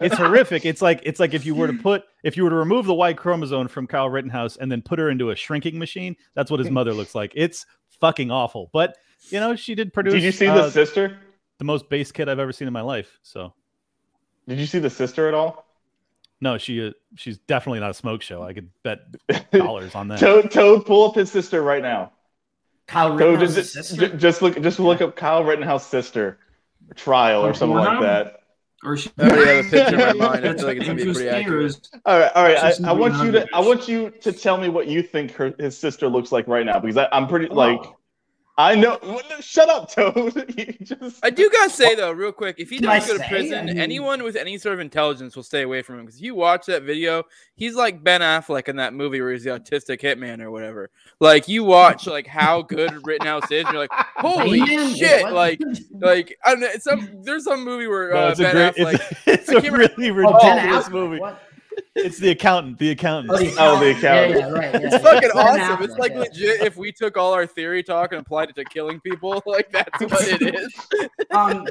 It's 0.00 0.16
horrific. 0.16 0.64
It's 0.64 0.82
like 0.82 1.00
it's 1.04 1.20
like 1.20 1.34
if 1.34 1.46
you 1.46 1.54
were 1.54 1.68
to 1.68 1.72
put 1.72 2.02
if 2.24 2.36
you 2.36 2.42
were 2.42 2.50
to 2.50 2.56
remove 2.56 2.86
the 2.86 2.94
Y 2.94 3.12
chromosome 3.12 3.68
from 3.68 3.86
Kyle 3.86 4.08
Rittenhouse 4.08 4.56
and 4.56 4.70
then 4.72 4.82
put 4.82 4.98
her 4.98 5.08
into 5.08 5.30
a 5.30 5.36
shrinking 5.36 5.78
machine, 5.78 6.16
that's 6.34 6.50
what 6.50 6.58
his 6.58 6.70
mother 6.70 6.92
looks 6.92 7.14
like. 7.14 7.32
It's 7.36 7.64
fucking 8.00 8.32
awful. 8.32 8.70
But 8.72 8.96
you 9.30 9.38
know, 9.38 9.54
she 9.54 9.76
did 9.76 9.92
produce. 9.92 10.14
Did 10.14 10.22
you 10.24 10.32
see 10.32 10.48
uh, 10.48 10.54
the 10.56 10.70
sister? 10.70 11.18
the 11.58 11.64
most 11.64 11.88
base 11.88 12.10
kid 12.10 12.28
I've 12.28 12.38
ever 12.40 12.52
seen 12.52 12.66
in 12.66 12.72
my 12.74 12.80
life. 12.80 13.18
So 13.22 13.54
Did 14.48 14.58
you 14.58 14.66
see 14.66 14.78
the 14.78 14.90
sister 14.90 15.28
at 15.28 15.34
all? 15.34 15.64
no, 16.40 16.58
she 16.58 16.86
uh, 16.86 16.90
she's 17.16 17.38
definitely 17.38 17.80
not 17.80 17.90
a 17.90 17.94
smoke 17.94 18.20
show. 18.22 18.42
I 18.42 18.52
could 18.52 18.68
bet 18.82 19.00
dollars 19.52 19.94
on 19.94 20.08
that. 20.08 20.18
Toad, 20.20 20.50
Toad, 20.50 20.84
pull 20.84 21.08
up 21.08 21.14
his 21.14 21.32
sister 21.32 21.62
right 21.62 21.82
now. 21.82 22.12
Kyle 22.86 23.16
Toad, 23.18 23.40
just, 23.40 23.72
sister. 23.72 24.08
just 24.16 24.42
look, 24.42 24.60
just 24.60 24.78
look 24.78 25.00
up 25.00 25.16
Kyle 25.16 25.42
Rittenhouse 25.42 25.86
sister 25.86 26.38
trial 26.96 27.42
or 27.46 27.48
On 27.48 27.54
something 27.54 27.78
like 27.78 28.00
that. 28.00 28.40
or 28.84 28.98
she, 28.98 29.10
I 29.18 29.30
already 29.30 29.56
have 29.56 29.66
a 29.66 29.70
picture 29.70 29.94
in 30.10 30.18
my 30.18 30.26
mind. 30.28 30.44
I 30.44 30.52
That's 30.52 30.60
feel 30.60 30.66
like 30.68 30.76
it's 30.76 30.86
gonna 30.86 31.02
be 31.02 31.12
pretty 31.12 31.28
accurate. 31.30 31.76
All 32.04 32.18
right, 32.18 32.30
all 32.34 32.44
right. 32.44 32.58
I, 32.58 32.90
I 32.90 32.92
want 32.92 33.24
you 33.24 33.32
to, 33.32 33.48
I 33.54 33.60
want 33.60 33.88
you 33.88 34.10
to 34.10 34.32
tell 34.32 34.58
me 34.58 34.68
what 34.68 34.86
you 34.86 35.02
think 35.02 35.30
her 35.32 35.54
his 35.58 35.78
sister 35.78 36.08
looks 36.08 36.30
like 36.30 36.46
right 36.46 36.66
now 36.66 36.78
because 36.78 36.98
I, 36.98 37.08
I'm 37.10 37.26
pretty 37.26 37.46
like, 37.46 37.80
I 38.56 38.76
know. 38.76 38.98
the- 39.02 39.42
Shut 39.42 39.68
up, 39.68 39.90
Toad. 39.90 40.54
You 40.56 40.72
just... 40.80 41.18
I 41.24 41.30
do 41.30 41.50
gotta 41.50 41.70
say 41.70 41.94
though, 41.96 42.12
real 42.12 42.30
quick, 42.30 42.56
if 42.58 42.70
he 42.70 42.78
Can 42.78 42.86
I 42.88 43.00
does 43.00 43.08
go 43.08 43.18
to 43.18 43.24
prison, 43.28 43.58
I 43.58 43.64
mean- 43.64 43.78
anyone 43.78 44.22
with 44.22 44.36
any 44.36 44.58
sort 44.58 44.74
of 44.74 44.80
intelligence 44.80 45.34
will 45.34 45.42
stay 45.42 45.62
away 45.62 45.82
from 45.82 45.98
him. 45.98 46.06
Because 46.06 46.20
you 46.20 46.34
watch 46.36 46.66
that 46.66 46.84
video, 46.84 47.24
he's 47.56 47.74
like 47.74 48.04
Ben 48.04 48.20
Affleck 48.20 48.68
in 48.68 48.76
that 48.76 48.94
movie 48.94 49.20
where 49.20 49.32
he's 49.32 49.42
the 49.44 49.50
autistic 49.50 50.00
hitman 50.02 50.40
or 50.40 50.50
whatever. 50.52 50.90
Like 51.18 51.48
you 51.48 51.64
watch 51.64 52.06
like 52.06 52.26
how 52.28 52.62
good 52.62 53.04
Rittenhouse 53.04 53.50
is, 53.50 53.64
and 53.64 53.72
you're 53.72 53.82
like, 53.82 53.90
holy 54.16 54.60
Man, 54.60 54.94
shit! 54.94 55.22
what? 55.24 55.32
Like, 55.32 55.60
like 55.98 56.38
I 56.44 56.50
don't 56.52 56.60
know. 56.60 56.68
It's 56.72 56.84
some 56.84 57.08
there's 57.22 57.44
some 57.44 57.64
movie 57.64 57.88
where 57.88 58.14
uh, 58.14 58.30
it's 58.30 58.40
a 58.40 58.44
Ben 58.44 58.72
great. 58.72 58.74
Affleck. 58.76 59.16
It's, 59.26 59.26
it's 59.26 59.50
I 59.50 59.54
a 59.66 59.72
really 59.72 60.10
Oh, 60.10 60.14
ridiculous 60.14 60.86
Affleck, 60.86 60.90
movie. 60.92 61.18
what? 61.18 61.42
It's 61.96 62.18
the 62.18 62.30
accountant. 62.30 62.78
The 62.78 62.90
accountant. 62.90 63.32
Oh, 63.32 63.38
the 63.38 63.54
Oh, 63.58 63.80
the 63.80 63.90
accountant. 63.90 64.00
accountant. 64.00 64.34
Yeah, 64.34 64.38
yeah, 64.38 64.48
right. 64.50 64.72
Yeah, 64.74 64.80
It's 64.86 64.92
yeah. 64.92 64.98
fucking 64.98 65.30
Ben 65.34 65.70
awesome. 65.70 65.84
It's 65.84 65.96
like 65.98 66.12
yeah. 66.12 66.18
legit 66.18 66.60
if 66.62 66.76
we 66.76 66.90
took 66.92 67.16
all 67.16 67.32
our 67.32 67.46
theory 67.46 67.82
talk 67.82 68.12
and 68.12 68.20
applied 68.20 68.50
it 68.50 68.56
to 68.56 68.64
killing 68.64 69.00
people. 69.00 69.42
Like 69.46 69.70
that's 69.70 70.00
what 70.00 70.28
it 70.28 70.54
is. 70.54 70.72
Um, 71.30 71.66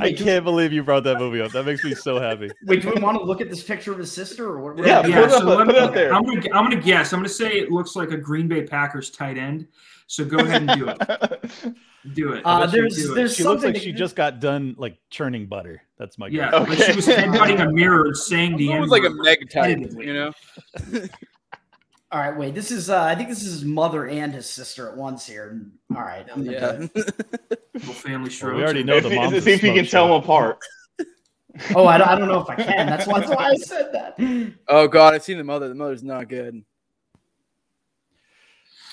I 0.00 0.12
can't 0.12 0.44
believe 0.44 0.72
you 0.72 0.82
brought 0.82 1.04
that 1.04 1.18
movie 1.18 1.40
up. 1.40 1.52
That 1.52 1.64
makes 1.66 1.84
me 1.84 1.94
so 1.94 2.20
happy. 2.20 2.50
wait, 2.64 2.82
do 2.82 2.90
we 2.94 3.00
want 3.00 3.18
to 3.18 3.24
look 3.24 3.40
at 3.40 3.48
this 3.50 3.62
picture 3.62 3.92
of 3.92 3.98
his 3.98 4.10
sister? 4.10 4.46
Or 4.48 4.74
what? 4.74 4.78
Yeah, 4.86 5.06
Yeah, 5.06 5.20
put 5.20 5.30
it 5.30 5.32
up- 5.34 5.40
so 5.42 5.46
let 5.46 5.58
put 5.58 5.66
me- 5.68 5.74
it 5.76 5.82
up 5.82 5.94
there. 5.94 6.12
I'm 6.12 6.24
gonna, 6.24 6.40
I'm 6.52 6.68
gonna 6.68 6.76
guess. 6.80 7.12
I'm 7.12 7.20
gonna 7.20 7.28
say 7.28 7.52
it 7.58 7.70
looks 7.70 7.94
like 7.96 8.10
a 8.10 8.16
Green 8.16 8.48
Bay 8.48 8.62
Packers 8.62 9.10
tight 9.10 9.38
end. 9.38 9.66
So 10.12 10.26
go 10.26 10.36
ahead 10.40 10.68
and 10.68 10.78
do 10.78 10.88
it. 10.90 11.74
Do 12.14 12.32
it. 12.34 12.42
Uh, 12.44 12.58
Let's 12.70 12.72
just 12.72 13.14
there's- 13.14 13.32
it. 13.32 13.36
She 13.36 13.44
looks 13.44 13.64
like 13.64 13.76
she 13.76 13.92
just 13.92 14.14
got 14.14 14.40
done 14.40 14.74
like 14.76 14.98
churning 15.08 15.46
butter. 15.46 15.80
That's 15.98 16.18
my 16.18 16.26
Yeah, 16.26 16.50
guess. 16.50 16.68
like 16.68 16.78
she 16.82 16.96
was 16.96 17.08
Okay. 17.08 17.22
headbutting 17.22 17.66
a 17.66 17.72
mirror 17.72 18.04
and 18.06 18.16
saying 18.16 18.56
the 18.58 18.70
It 18.70 18.72
end. 18.74 18.80
was 18.82 18.90
like 18.90 19.04
a 19.04 19.10
meg 19.10 19.48
type, 19.50 19.78
you 19.78 20.12
know. 20.12 20.32
All 22.10 22.20
right, 22.20 22.36
wait. 22.36 22.54
This 22.54 22.70
is. 22.70 22.90
Uh, 22.90 23.02
I 23.04 23.14
think 23.14 23.30
this 23.30 23.42
is 23.42 23.52
his 23.52 23.64
mother 23.64 24.06
and 24.08 24.34
his 24.34 24.44
sister 24.50 24.86
at 24.90 24.96
once 24.98 25.26
here. 25.26 25.62
All 25.94 26.02
right. 26.02 26.26
I'm 26.30 26.44
gonna 26.44 26.52
Yeah. 26.58 26.72
do 26.72 26.88
it. 26.94 27.60
Little 27.74 27.94
family 27.94 28.30
Well, 28.42 28.54
we 28.54 28.62
already 28.62 28.82
know 28.82 28.96
If- 28.96 29.04
the 29.04 29.14
mom's 29.14 29.32
if- 29.32 29.38
a 29.38 29.44
see 29.46 29.52
if 29.52 29.62
you 29.62 29.72
can 29.72 29.86
tell 29.86 30.08
them 30.08 30.22
apart. 30.22 30.58
Oh, 31.74 31.86
I 31.86 31.96
don't, 31.98 32.08
I 32.08 32.18
don't 32.18 32.28
know 32.28 32.40
if 32.40 32.50
I 32.50 32.56
can. 32.56 32.86
That's 32.86 33.06
why, 33.06 33.20
that's 33.20 33.30
why 33.30 33.50
I 33.50 33.54
said 33.56 33.92
that. 33.92 34.54
Oh 34.68 34.88
god, 34.88 35.14
I've 35.14 35.22
seen 35.22 35.38
the 35.38 35.44
mother. 35.44 35.68
The 35.68 35.74
mother's 35.74 36.02
not 36.02 36.28
good. 36.28 36.62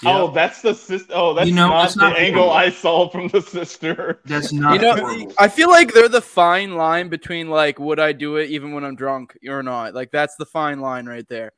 Yeah. 0.01 0.17
Oh, 0.17 0.31
that's 0.31 0.61
the 0.61 0.73
sister. 0.73 1.11
Oh, 1.13 1.33
that's 1.33 1.49
You 1.49 1.55
know, 1.55 1.67
not 1.69 1.85
it's 1.85 1.95
the 1.95 2.09
not- 2.09 2.17
angle 2.17 2.49
I 2.51 2.69
saw 2.69 3.09
from 3.09 3.27
the 3.27 3.41
sister. 3.41 4.21
That's 4.25 4.53
not. 4.53 4.75
You 4.75 4.81
know, 4.81 4.95
horrible. 4.95 5.33
I 5.37 5.49
feel 5.49 5.69
like 5.69 5.93
they're 5.93 6.07
the 6.07 6.21
fine 6.21 6.75
line 6.75 7.09
between 7.09 7.49
like, 7.49 7.79
would 7.79 7.99
I 7.99 8.13
do 8.13 8.37
it 8.37 8.49
even 8.49 8.71
when 8.71 8.85
I'm 8.85 8.95
drunk 8.95 9.37
or 9.47 9.61
not? 9.61 9.93
Like 9.93 10.11
that's 10.11 10.35
the 10.37 10.45
fine 10.45 10.79
line 10.79 11.05
right 11.05 11.27
there. 11.27 11.51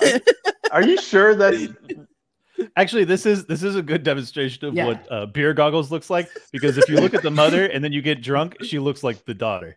Are 0.72 0.82
you 0.82 1.00
sure 1.00 1.34
that? 1.36 2.06
Actually, 2.76 3.04
this 3.04 3.24
is 3.24 3.46
this 3.46 3.62
is 3.62 3.74
a 3.76 3.82
good 3.82 4.02
demonstration 4.02 4.66
of 4.66 4.74
Yeah. 4.74 4.84
what 4.86 5.06
uh, 5.10 5.26
beer 5.26 5.54
goggles 5.54 5.90
looks 5.90 6.10
like. 6.10 6.28
Because 6.52 6.76
if 6.76 6.86
you 6.88 6.96
look 6.96 7.14
at 7.14 7.22
the 7.22 7.30
mother 7.30 7.64
and 7.66 7.82
then 7.82 7.92
you 7.92 8.02
get 8.02 8.20
drunk, 8.22 8.56
she 8.62 8.78
looks 8.78 9.02
like 9.02 9.24
the 9.24 9.32
daughter. 9.34 9.76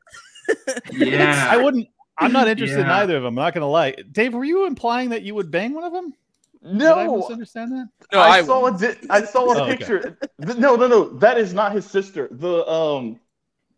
yeah. 0.91 1.47
I 1.49 1.55
wouldn't. 1.55 1.87
I'm 2.17 2.33
not 2.33 2.47
interested 2.49 2.79
in 2.81 2.85
either 2.87 3.15
of 3.17 3.23
them. 3.23 3.37
I'm 3.37 3.43
not 3.43 3.53
gonna 3.53 3.69
lie. 3.69 3.95
Dave, 4.11 4.33
were 4.33 4.43
you 4.43 4.67
implying 4.67 5.09
that 5.11 5.21
you 5.23 5.33
would 5.35 5.49
bang 5.49 5.73
one 5.73 5.85
of 5.85 5.93
them? 5.93 6.13
Did 6.63 6.81
I 6.83 7.03
No, 7.05 7.17
misunderstand 7.17 7.71
that? 7.73 7.89
No, 8.13 8.19
I, 8.19 8.27
I, 8.37 8.43
saw 8.43 8.65
a 8.67 8.77
di- 8.77 8.95
I 9.09 9.23
saw 9.23 9.51
a 9.53 9.63
Oh, 9.63 9.65
picture. 9.65 10.17
Th- 10.45 10.57
No, 10.57 10.75
no, 10.75 10.87
no. 10.87 11.09
That 11.09 11.37
is 11.37 11.53
not 11.53 11.73
his 11.73 11.85
sister. 11.85 12.29
The 12.31 12.65
um, 12.67 13.19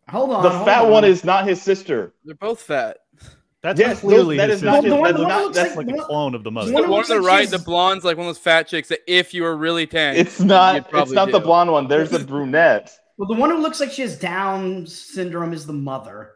Hold 0.08 0.30
on. 0.30 0.42
the 0.44 0.50
hold 0.50 0.66
fat 0.66 0.84
on. 0.84 0.90
one 0.92 1.04
is 1.04 1.24
not 1.24 1.46
his 1.48 1.60
sister. 1.60 2.14
they're 2.24 2.36
both 2.36 2.60
fat. 2.60 2.98
That's 3.62 3.80
Yes, 3.80 4.00
clearly 4.00 4.36
that 4.36 4.50
his 4.50 4.58
is 4.58 4.62
not 4.62 4.84
sister. 4.84 4.94
his- 4.96 5.02
That's 5.04 5.16
the 5.18 5.22
one 5.22 5.28
that 5.28 5.34
not- 5.34 5.42
looks 5.42 5.56
that's 5.56 5.76
like- 5.76 5.86
like 5.88 5.96
a 5.96 6.02
clone 6.04 6.34
of 6.36 6.44
the 6.44 6.50
mother. 6.52 6.68
The 6.70 6.74
one 6.74 6.88
one 6.90 7.02
on 7.02 7.08
the 7.08 7.14
like 7.16 7.24
right, 7.28 7.48
she's- 7.48 7.50
the 7.50 7.58
blonde's 7.64 8.04
like 8.04 8.16
one 8.16 8.26
of 8.26 8.28
those 8.34 8.38
fat 8.42 8.68
chicks 8.68 8.88
that 8.88 9.00
if 9.08 9.34
you 9.34 9.42
were 9.42 9.56
really 9.56 9.86
tan, 9.88 10.14
It's 10.16 10.38
not. 10.38 10.76
It's 10.76 10.88
probably 10.88 11.14
not 11.16 11.32
the 11.32 11.40
blonde 11.40 11.72
one. 11.72 11.88
There's 11.88 12.12
a 12.12 12.20
brunette. 12.20 12.96
Well, 13.18 13.26
the 13.28 13.34
one 13.34 13.50
who 13.50 13.58
looks 13.58 13.80
like 13.80 13.90
she 13.90 14.02
has 14.02 14.16
Down 14.16 14.86
syndrome 14.86 15.52
is 15.52 15.66
the 15.66 15.72
mother. 15.72 16.32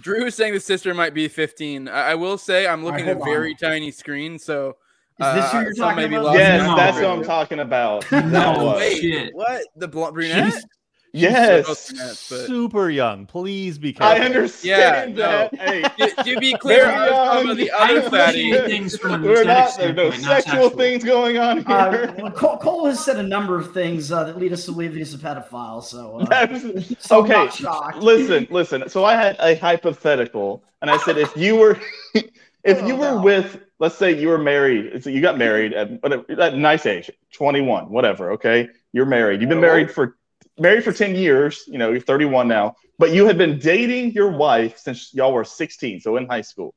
Drew 0.00 0.26
is 0.26 0.34
saying 0.34 0.52
the 0.52 0.60
sister 0.60 0.92
might 0.92 1.14
be 1.14 1.28
15. 1.28 1.88
I, 1.88 2.10
I 2.10 2.14
will 2.16 2.36
say 2.36 2.66
I'm 2.66 2.84
All 2.84 2.90
right, 2.90 2.96
looking 2.98 3.08
at 3.08 3.12
a 3.12 3.18
hold 3.18 3.28
on. 3.28 3.34
very 3.34 3.54
tiny 3.54 3.90
screen, 3.90 4.38
so 4.38 4.76
Is 5.20 5.34
this 5.34 5.50
who 5.52 5.58
uh, 5.58 5.60
you're 5.62 5.74
some 5.74 5.94
talking 5.94 6.10
may 6.10 6.16
about? 6.16 6.34
Yes, 6.34 6.62
no. 6.66 6.76
that's 6.76 6.96
the- 6.98 7.02
what 7.04 7.12
I'm 7.18 7.24
talking 7.24 7.58
about. 7.60 8.10
No 8.26 8.74
Wait, 8.76 8.98
shit. 9.00 9.34
what? 9.34 9.62
The 9.76 9.88
bl- 9.88 10.10
brunette? 10.10 10.52
She's 10.52 10.64
Yes, 11.12 11.66
Both 11.66 11.88
brunettes, 11.88 12.28
but- 12.28 12.46
super 12.46 12.90
young. 12.90 13.24
Please 13.24 13.78
be 13.78 13.96
I 14.00 14.18
understand 14.18 15.16
Yeah, 15.16 15.48
that. 15.48 15.54
Hey, 15.54 15.82
to, 15.82 16.22
to 16.24 16.38
be 16.40 16.52
clear, 16.60 16.84
I 16.90 17.00
was 17.08 17.10
talking 17.12 17.44
about 17.46 17.56
the 17.56 17.70
other 17.70 18.10
fatty. 18.10 18.52
things 18.52 18.98
from 18.98 19.14
an 19.14 19.22
we're 19.22 19.44
not. 19.44 19.74
There 19.78 19.88
are 19.90 19.92
no 19.94 20.10
not 20.10 20.20
sexual 20.20 20.52
sexual. 20.64 20.70
things 20.70 21.04
going 21.04 21.38
on 21.38 21.64
here. 21.64 22.14
Uh, 22.14 22.14
well, 22.18 22.32
Cole, 22.32 22.58
Cole 22.58 22.84
has 22.86 23.02
said 23.02 23.16
a 23.18 23.22
number 23.22 23.58
of 23.58 23.72
things 23.72 24.12
uh, 24.12 24.24
that 24.24 24.38
lead 24.38 24.52
us 24.52 24.66
to 24.66 24.72
believe 24.72 24.92
that 24.92 24.98
he's 24.98 25.14
a 25.14 25.18
pedophile. 25.18 25.82
So, 25.82 26.20
uh, 26.20 26.24
That's- 26.28 26.94
so 26.98 27.20
I'm 27.20 27.24
okay, 27.24 27.32
not 27.32 27.54
shocked. 27.54 27.96
listen, 27.98 28.46
listen. 28.50 28.86
So 28.90 29.06
I 29.06 29.14
had 29.14 29.36
a 29.38 29.54
hypothetical, 29.54 30.62
and 30.82 30.90
I 30.90 30.98
said, 30.98 31.16
if 31.16 31.34
you 31.34 31.56
were, 31.56 31.80
if 32.14 32.86
you 32.86 32.92
Oh, 32.94 32.98
were 32.98 33.10
no. 33.12 33.22
with, 33.22 33.60
let's 33.78 33.96
say 33.96 34.18
you 34.18 34.28
were 34.28 34.38
married, 34.38 35.02
so 35.02 35.10
you 35.10 35.20
got 35.20 35.38
married 35.38 35.72
at 35.72 36.02
whatever, 36.02 36.24
at 36.40 36.54
a 36.54 36.56
nice 36.56 36.86
age, 36.86 37.10
twenty 37.32 37.60
one, 37.60 37.90
whatever. 37.90 38.32
Okay, 38.32 38.68
you're 38.92 39.06
married. 39.06 39.40
You've 39.40 39.50
been 39.50 39.60
married 39.60 39.90
for 39.90 40.16
married 40.58 40.84
for 40.84 40.92
ten 40.92 41.14
years. 41.14 41.64
You 41.66 41.78
know, 41.78 41.90
you're 41.90 42.00
thirty 42.00 42.24
one 42.24 42.48
now, 42.48 42.76
but 42.98 43.12
you 43.12 43.26
had 43.26 43.38
been 43.38 43.58
dating 43.58 44.12
your 44.12 44.30
wife 44.30 44.78
since 44.78 45.12
y'all 45.14 45.32
were 45.32 45.44
sixteen, 45.44 46.00
so 46.00 46.16
in 46.16 46.26
high 46.26 46.42
school. 46.42 46.74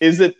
Is 0.00 0.20
it 0.20 0.36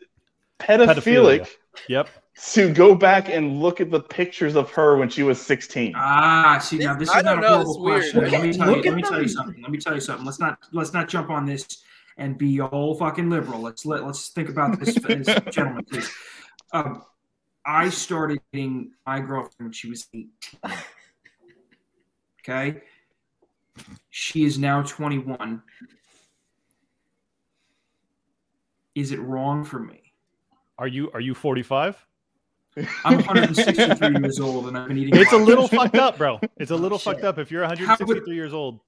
pedophilic 0.58 1.40
Pedophilia. 1.40 1.48
Yep. 1.88 2.08
to 2.52 2.72
go 2.72 2.94
back 2.94 3.28
and 3.28 3.60
look 3.60 3.80
at 3.80 3.90
the 3.90 4.00
pictures 4.00 4.56
of 4.56 4.70
her 4.72 4.96
when 4.96 5.08
she 5.08 5.22
was 5.22 5.40
sixteen? 5.40 5.92
Ah, 5.96 6.58
see 6.58 6.78
now 6.78 6.94
this 6.94 7.08
is 7.08 7.14
I 7.14 7.22
not 7.22 7.36
don't 7.36 7.38
a 7.38 7.40
know, 7.42 7.64
horrible 7.64 7.82
question. 7.82 8.30
Let 8.30 8.42
me 8.42 8.52
tell 8.52 8.76
you. 8.76 8.82
Let 8.82 8.94
me 8.94 9.02
tell 9.02 9.22
you 9.22 9.28
something. 9.28 9.62
Let 9.62 9.70
me 9.70 9.78
tell 9.78 9.94
you 9.94 10.00
something. 10.00 10.24
Let's 10.24 10.38
not 10.38 10.58
let's 10.72 10.92
not 10.92 11.08
jump 11.08 11.30
on 11.30 11.46
this 11.46 11.66
and 12.20 12.36
be 12.38 12.60
all 12.60 12.94
fucking 12.94 13.28
liberal. 13.30 13.60
Let's 13.60 13.84
let 13.84 14.04
let's 14.04 14.28
think 14.28 14.48
about 14.48 14.78
this, 14.78 14.96
as 15.08 15.26
gentlemen, 15.52 15.84
please. 15.90 16.08
Um, 16.72 17.02
I 17.66 17.88
started 17.88 18.40
dating 18.52 18.92
my 19.06 19.18
girlfriend 19.20 19.54
when 19.58 19.72
she 19.72 19.88
was 19.90 20.06
eighteen. 20.14 20.30
Okay, 22.42 22.82
she 24.10 24.44
is 24.44 24.58
now 24.58 24.82
twenty-one. 24.82 25.62
Is 28.94 29.12
it 29.12 29.20
wrong 29.20 29.64
for 29.64 29.78
me? 29.80 30.12
Are 30.78 30.88
you 30.88 31.10
are 31.12 31.20
you 31.20 31.34
45? 31.34 32.06
I'm 33.04 33.16
163 33.16 34.20
years 34.20 34.38
old 34.40 34.68
and 34.68 34.78
I've 34.78 34.88
been 34.88 34.96
eating. 34.98 35.16
It's 35.16 35.32
a 35.32 35.36
little 35.36 35.66
fucked 35.68 35.96
up, 35.96 36.16
bro. 36.18 36.38
It's 36.56 36.70
a 36.70 36.74
Oh, 36.74 36.76
little 36.76 36.98
shit. 36.98 37.14
fucked 37.14 37.24
up 37.24 37.38
if 37.38 37.50
you're 37.50 37.62
How 37.64 37.70
would- 37.70 37.80
163 37.80 38.34
years 38.34 38.54
old. 38.54 38.80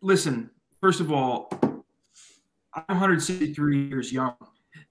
listen, 0.00 0.50
first 0.80 1.00
of 1.00 1.12
all, 1.12 1.48
I'm 2.88 2.96
163 2.96 3.88
years 3.88 4.12
young. 4.12 4.34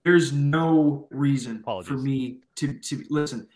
There's 0.03 0.33
no 0.33 1.07
reason 1.11 1.57
Apologies. 1.57 1.87
for 1.87 1.97
me 1.97 2.41
to 2.55 2.73
to 2.79 3.03
listen. 3.09 3.47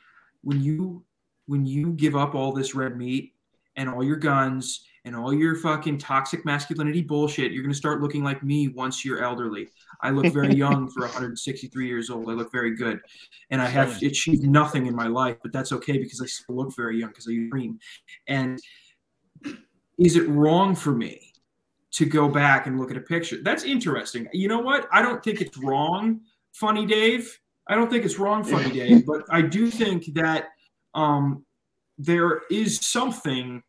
When 0.43 0.61
you 0.61 1.03
when 1.47 1.65
you 1.65 1.93
give 1.93 2.15
up 2.15 2.35
all 2.35 2.51
this 2.51 2.75
red 2.75 2.97
meat 2.97 3.33
and 3.75 3.89
all 3.89 4.03
your 4.03 4.15
guns 4.15 4.85
and 5.03 5.15
all 5.15 5.33
your 5.33 5.55
fucking 5.55 5.97
toxic 5.97 6.45
masculinity 6.45 7.01
bullshit, 7.01 7.51
you're 7.51 7.63
gonna 7.63 7.73
start 7.73 8.01
looking 8.01 8.23
like 8.23 8.43
me 8.43 8.69
once 8.69 9.03
you're 9.03 9.23
elderly. 9.23 9.67
I 10.01 10.11
look 10.11 10.31
very 10.33 10.53
young 10.65 10.89
for 10.89 11.01
163 11.01 11.87
years 11.87 12.09
old. 12.09 12.29
I 12.29 12.33
look 12.33 12.51
very 12.51 12.75
good, 12.75 12.99
and 13.49 13.61
I 13.61 13.67
have 13.67 14.01
achieved 14.01 14.43
nothing 14.43 14.85
in 14.85 14.95
my 14.95 15.07
life, 15.07 15.37
but 15.41 15.51
that's 15.51 15.71
okay 15.73 15.97
because 15.97 16.21
I 16.21 16.25
still 16.25 16.55
look 16.55 16.75
very 16.75 16.99
young 16.99 17.09
because 17.09 17.27
I 17.27 17.47
dream. 17.49 17.79
And 18.27 18.59
is 19.97 20.15
it 20.15 20.27
wrong 20.29 20.75
for 20.75 20.91
me 20.91 21.30
to 21.91 22.05
go 22.05 22.27
back 22.29 22.67
and 22.67 22.79
look 22.79 22.91
at 22.91 22.97
a 22.97 23.01
picture? 23.01 23.37
That's 23.43 23.63
interesting. 23.63 24.27
You 24.33 24.47
know 24.47 24.59
what? 24.59 24.87
I 24.91 25.01
don't 25.01 25.23
think 25.23 25.41
it's 25.41 25.57
wrong, 25.57 26.21
Funny 26.53 26.85
Dave. 26.85 27.37
I 27.67 27.75
don't 27.75 27.89
think 27.89 28.05
it's 28.05 28.17
wrong, 28.19 28.43
Funny 28.43 28.71
Dave, 28.71 29.05
but 29.05 29.23
I 29.29 29.41
do 29.41 29.69
think 29.69 30.13
that 30.15 30.49
um, 30.93 31.45
there 31.97 32.41
is 32.49 32.79
something 32.79 33.61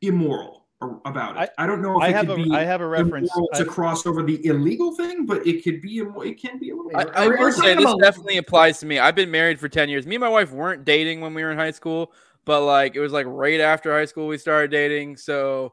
immoral 0.00 0.64
about 1.04 1.40
it. 1.40 1.50
I, 1.58 1.66
don't 1.66 1.80
know 1.80 1.96
if 1.96 2.02
I 2.02 2.08
it 2.08 2.14
have 2.14 2.26
could 2.26 2.40
a 2.40 2.44
be 2.44 2.50
I 2.52 2.62
have 2.64 2.80
a 2.80 2.86
reference. 2.86 3.30
immoral 3.34 3.48
to 3.54 3.62
I- 3.62 3.64
cross 3.64 4.06
over 4.06 4.22
the 4.22 4.44
illegal 4.46 4.94
thing, 4.94 5.26
but 5.26 5.46
it 5.46 5.64
could 5.64 5.80
be 5.80 5.98
it 5.98 6.40
can 6.40 6.58
be 6.58 6.70
a 6.70 6.76
little. 6.76 6.90
I, 6.94 7.24
I 7.24 7.28
will 7.28 7.52
say 7.52 7.74
this 7.74 7.84
about- 7.84 8.00
definitely 8.00 8.36
applies 8.36 8.78
to 8.80 8.86
me. 8.86 8.98
I've 8.98 9.14
been 9.14 9.30
married 9.30 9.58
for 9.58 9.68
10 9.68 9.88
years. 9.88 10.06
Me 10.06 10.16
and 10.16 10.20
my 10.20 10.28
wife 10.28 10.52
weren't 10.52 10.84
dating 10.84 11.20
when 11.20 11.34
we 11.34 11.42
were 11.42 11.50
in 11.50 11.58
high 11.58 11.70
school, 11.70 12.12
but 12.44 12.62
like 12.62 12.96
it 12.96 13.00
was 13.00 13.12
like 13.12 13.26
right 13.28 13.60
after 13.60 13.92
high 13.92 14.04
school 14.04 14.28
we 14.28 14.38
started 14.38 14.70
dating. 14.70 15.16
So 15.16 15.72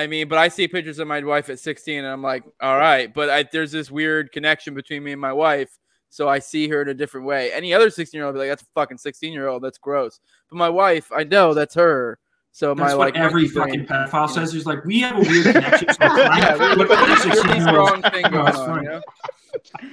I 0.00 0.06
mean, 0.06 0.28
but 0.28 0.38
I 0.38 0.48
see 0.48 0.66
pictures 0.66 0.98
of 0.98 1.06
my 1.06 1.22
wife 1.22 1.50
at 1.50 1.58
16 1.58 1.98
and 1.98 2.06
I'm 2.06 2.22
like, 2.22 2.42
all 2.60 2.78
right, 2.78 3.12
but 3.12 3.28
I, 3.30 3.44
there's 3.52 3.70
this 3.72 3.90
weird 3.90 4.32
connection 4.32 4.74
between 4.74 5.04
me 5.04 5.12
and 5.12 5.20
my 5.20 5.32
wife. 5.32 5.78
So 6.08 6.28
I 6.28 6.40
see 6.40 6.66
her 6.68 6.82
in 6.82 6.88
a 6.88 6.94
different 6.94 7.26
way. 7.26 7.52
Any 7.52 7.72
other 7.72 7.88
16 7.90 8.18
year 8.18 8.26
old 8.26 8.34
be 8.34 8.40
like, 8.40 8.48
that's 8.48 8.62
a 8.62 8.66
fucking 8.74 8.98
16 8.98 9.32
year 9.32 9.46
old. 9.46 9.62
That's 9.62 9.78
gross. 9.78 10.18
But 10.48 10.56
my 10.56 10.68
wife, 10.68 11.10
I 11.14 11.22
know 11.24 11.54
that's 11.54 11.74
her. 11.74 12.18
So 12.52 12.74
That's 12.74 12.90
my 12.90 12.96
what 12.96 13.14
like 13.14 13.16
every 13.16 13.42
monkey 13.50 13.76
brain- 13.76 13.86
fucking 13.86 14.08
pedophile 14.10 14.28
says. 14.28 14.52
Is 14.56 14.66
like 14.66 14.84
we 14.84 14.98
have 15.02 15.16
a 15.18 15.20
weird 15.20 15.44
connection. 15.54 15.88
So 15.92 15.96
yeah, 16.00 16.36
yeah, 16.58 16.74
we- 16.76 16.84
there's 16.84 17.22
this 17.22 17.64
wrong 17.72 18.02
thing 18.02 18.22
going 18.24 18.36
on. 18.56 18.82
You 18.82 18.88
know? 18.90 19.02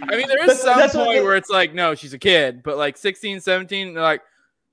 I 0.02 0.15
mean, 0.17 0.28
there 0.28 0.39
is 0.39 0.48
That's- 0.48 0.62
some 0.63 0.80
that's 0.80 0.96
point 0.96 1.24
where 1.24 1.36
it's 1.36 1.52
like, 1.52 1.76
no, 1.76 1.93
she's 1.93 2.13
a 2.13 2.17
kid, 2.20 2.63
but 2.63 2.78
like 2.78 2.98
16, 2.98 3.41
17, 3.41 3.93
they're 3.93 4.02
like, 4.02 4.22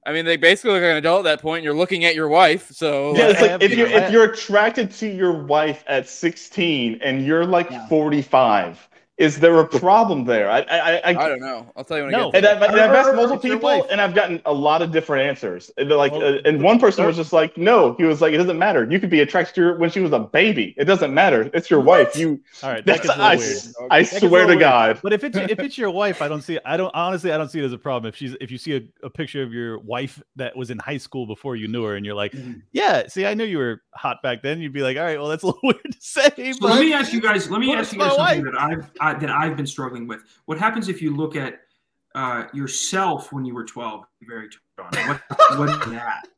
I 0.07 0.12
mean, 0.12 0.25
they 0.27 0.37
basically 0.37 0.73
look 0.73 0.83
like 0.83 0.90
an 0.90 0.97
adult 0.99 1.21
at 1.27 1.37
that 1.37 1.43
point. 1.43 1.64
You're 1.64 1.73
looking 1.75 2.05
at 2.05 2.14
your 2.14 2.29
wife, 2.29 2.71
so 2.73 3.17
Yeah, 3.17 3.29
it's 3.29 3.40
like 3.40 3.62
if 3.62 3.75
you 3.77 3.87
I- 3.87 4.05
if 4.05 4.12
you're 4.12 4.25
attracted 4.31 4.90
to 4.93 5.07
your 5.09 5.33
wife 5.33 5.83
at 5.87 6.09
16 6.09 7.01
and 7.03 7.25
you're 7.25 7.47
like 7.47 7.71
Yeah. 7.71 7.87
45, 7.88 8.87
is 9.16 9.38
there 9.38 9.59
a 9.61 9.68
problem 9.68 10.24
there? 10.24 10.50
I 10.50 10.61
I 10.62 10.79
I, 10.96 11.09
I 11.11 11.29
don't 11.29 11.40
know. 11.40 11.70
I'll 11.77 11.85
tell 11.85 11.98
you 11.98 12.05
when 12.05 12.12
No. 12.12 12.18
I 12.18 12.24
and 12.24 12.42
get 12.42 12.44
I've, 12.62 12.62
and 12.70 12.81
I've 12.81 12.90
asked 12.94 13.14
multiple 13.14 13.38
people, 13.38 13.61
wife. 13.61 13.85
and 13.90 14.00
I've 14.00 14.12
gotten 14.14 14.42
a 14.44 14.53
lot 14.53 14.83
of 14.83 14.90
different 14.90 15.29
answers. 15.29 15.70
And 15.77 15.88
they're 15.88 15.96
like, 15.96 16.11
Well, 16.12 16.35
uh, 16.35 16.38
and 16.44 16.61
one 16.62 16.81
person 16.81 17.07
was 17.07 17.14
just 17.16 17.33
like, 17.33 17.57
"No," 17.57 17.94
he 17.96 18.03
was 18.05 18.20
like, 18.20 18.33
"It 18.33 18.38
doesn't 18.38 18.59
matter. 18.59 18.87
You 18.90 18.98
could 18.98 19.11
be 19.11 19.20
attracted 19.20 19.55
to 19.55 19.61
her 19.62 19.77
when 19.79 19.88
she 19.90 20.00
was 20.00 20.11
a 20.12 20.18
baby. 20.18 20.74
It 20.77 20.87
doesn't 20.87 21.14
matter. 21.14 21.48
It's 21.55 21.70
your 21.70 21.79
wife. 21.81 22.16
You." 22.16 22.40
All 22.64 22.70
right, 22.70 22.85
that 22.87 23.03
That's, 23.03 23.07
gets 23.07 23.18
a 23.18 23.22
I, 23.22 23.35
little 23.35 23.46
weird. 23.46 23.57
s- 23.57 23.74
I 23.90 24.03
That 24.03 24.18
swear 24.18 24.31
little 24.31 24.40
to 24.40 24.46
weird. 24.48 24.61
God. 24.61 25.00
But 25.03 25.12
if 25.12 25.22
it's 25.22 25.37
if 25.37 25.59
it's 25.66 25.79
your 25.79 25.90
wife, 25.92 26.20
I 26.20 26.27
don't 26.27 26.42
see. 26.42 26.59
I 26.64 26.77
don't 26.77 26.92
honestly. 26.94 27.31
I 27.31 27.38
don't 27.38 27.48
see 27.50 27.61
it 27.61 27.64
as 27.64 27.72
a 27.72 27.79
problem. 27.79 28.09
If 28.09 28.16
she's 28.16 28.37
if 28.40 28.50
you 28.50 28.59
see 28.59 28.77
a, 28.77 29.07
a 29.07 29.11
picture 29.11 29.42
of 29.44 29.53
your 29.53 29.79
wife 29.79 30.20
that 30.37 30.57
was 30.57 30.70
in 30.70 30.79
high 30.81 30.98
school 30.98 31.27
before 31.27 31.55
you 31.55 31.68
knew 31.68 31.85
her, 31.85 31.94
and 31.94 32.05
you're 32.05 32.16
like, 32.16 32.33
Mhm. 32.33 32.62
yeah, 32.72 33.07
see, 33.07 33.27
I 33.27 33.35
knew 33.35 33.44
you 33.44 33.59
were 33.59 33.81
hot 33.94 34.22
back 34.22 34.42
then. 34.42 34.61
You'd 34.61 34.72
be 34.72 34.83
like, 34.83 34.96
all 34.96 35.05
right, 35.05 35.18
well, 35.18 35.29
that's 35.29 35.44
a 35.44 35.46
little 35.46 35.61
weird 35.62 35.85
to 35.85 35.96
say. 36.00 36.31
So 36.53 36.59
but 36.61 36.70
let 36.70 36.81
me 36.81 36.92
ask 36.92 37.12
you 37.12 37.20
guys. 37.20 37.48
Let 37.48 37.61
me 37.61 37.72
ask 37.74 37.92
you 37.92 38.00
guys 38.00 38.18
my 38.18 38.35
something 38.35 38.44
that 38.53 38.61
I've 38.61 38.90
I, 39.05 39.14
that 39.14 39.31
I've 39.31 39.57
been 39.57 39.67
struggling 39.67 40.07
with. 40.07 40.23
What 40.47 40.59
happens 40.59 40.88
if 40.88 41.03
you 41.03 41.14
look 41.14 41.37
at 41.37 41.61
uh, 42.14 42.45
yourself 42.53 43.33
when 43.33 43.45
you 43.45 43.55
were 43.55 43.64
twelve? 43.64 44.05
Very 44.23 44.49
turned 44.79 44.97
on. 44.97 45.21
What 45.38 45.59
what's 45.59 45.87
that? 45.87 46.29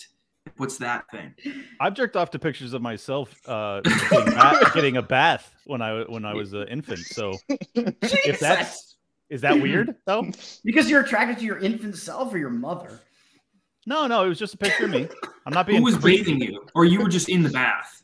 What's 0.57 0.79
that 0.79 1.05
thing? 1.11 1.35
I've 1.81 1.94
jerked 1.94 2.16
off 2.16 2.31
to 2.31 2.38
pictures 2.38 2.72
of 2.72 2.81
myself 2.81 3.35
uh, 3.46 3.81
getting, 3.83 4.35
ba- 4.35 4.70
getting 4.74 4.96
a 4.96 5.02
bath 5.02 5.55
when 5.66 5.83
I 5.83 6.02
when 6.05 6.24
I 6.24 6.35
was 6.35 6.52
an 6.55 6.66
infant. 6.68 7.00
So 7.00 7.35
if 7.74 8.40
that's 8.40 8.96
is 9.29 9.40
that 9.42 9.61
weird 9.61 9.94
though? 10.07 10.31
because 10.64 10.88
you're 10.88 11.02
attracted 11.02 11.38
to 11.38 11.44
your 11.44 11.59
infant 11.59 11.96
self 11.96 12.33
or 12.33 12.38
your 12.38 12.50
mother. 12.50 13.00
No, 13.87 14.07
no, 14.07 14.24
it 14.24 14.29
was 14.29 14.38
just 14.38 14.55
a 14.55 14.59
picture 14.59 14.87
of 14.87 14.90
me. 14.90 15.09
I'm 15.46 15.52
not 15.52 15.66
being 15.66 15.79
Who 15.79 15.85
was 15.85 15.96
creepy. 15.96 16.24
bathing 16.24 16.40
you, 16.40 16.66
or 16.74 16.85
you 16.85 17.00
were 17.00 17.09
just 17.09 17.29
in 17.29 17.42
the 17.42 17.50
bath? 17.50 18.02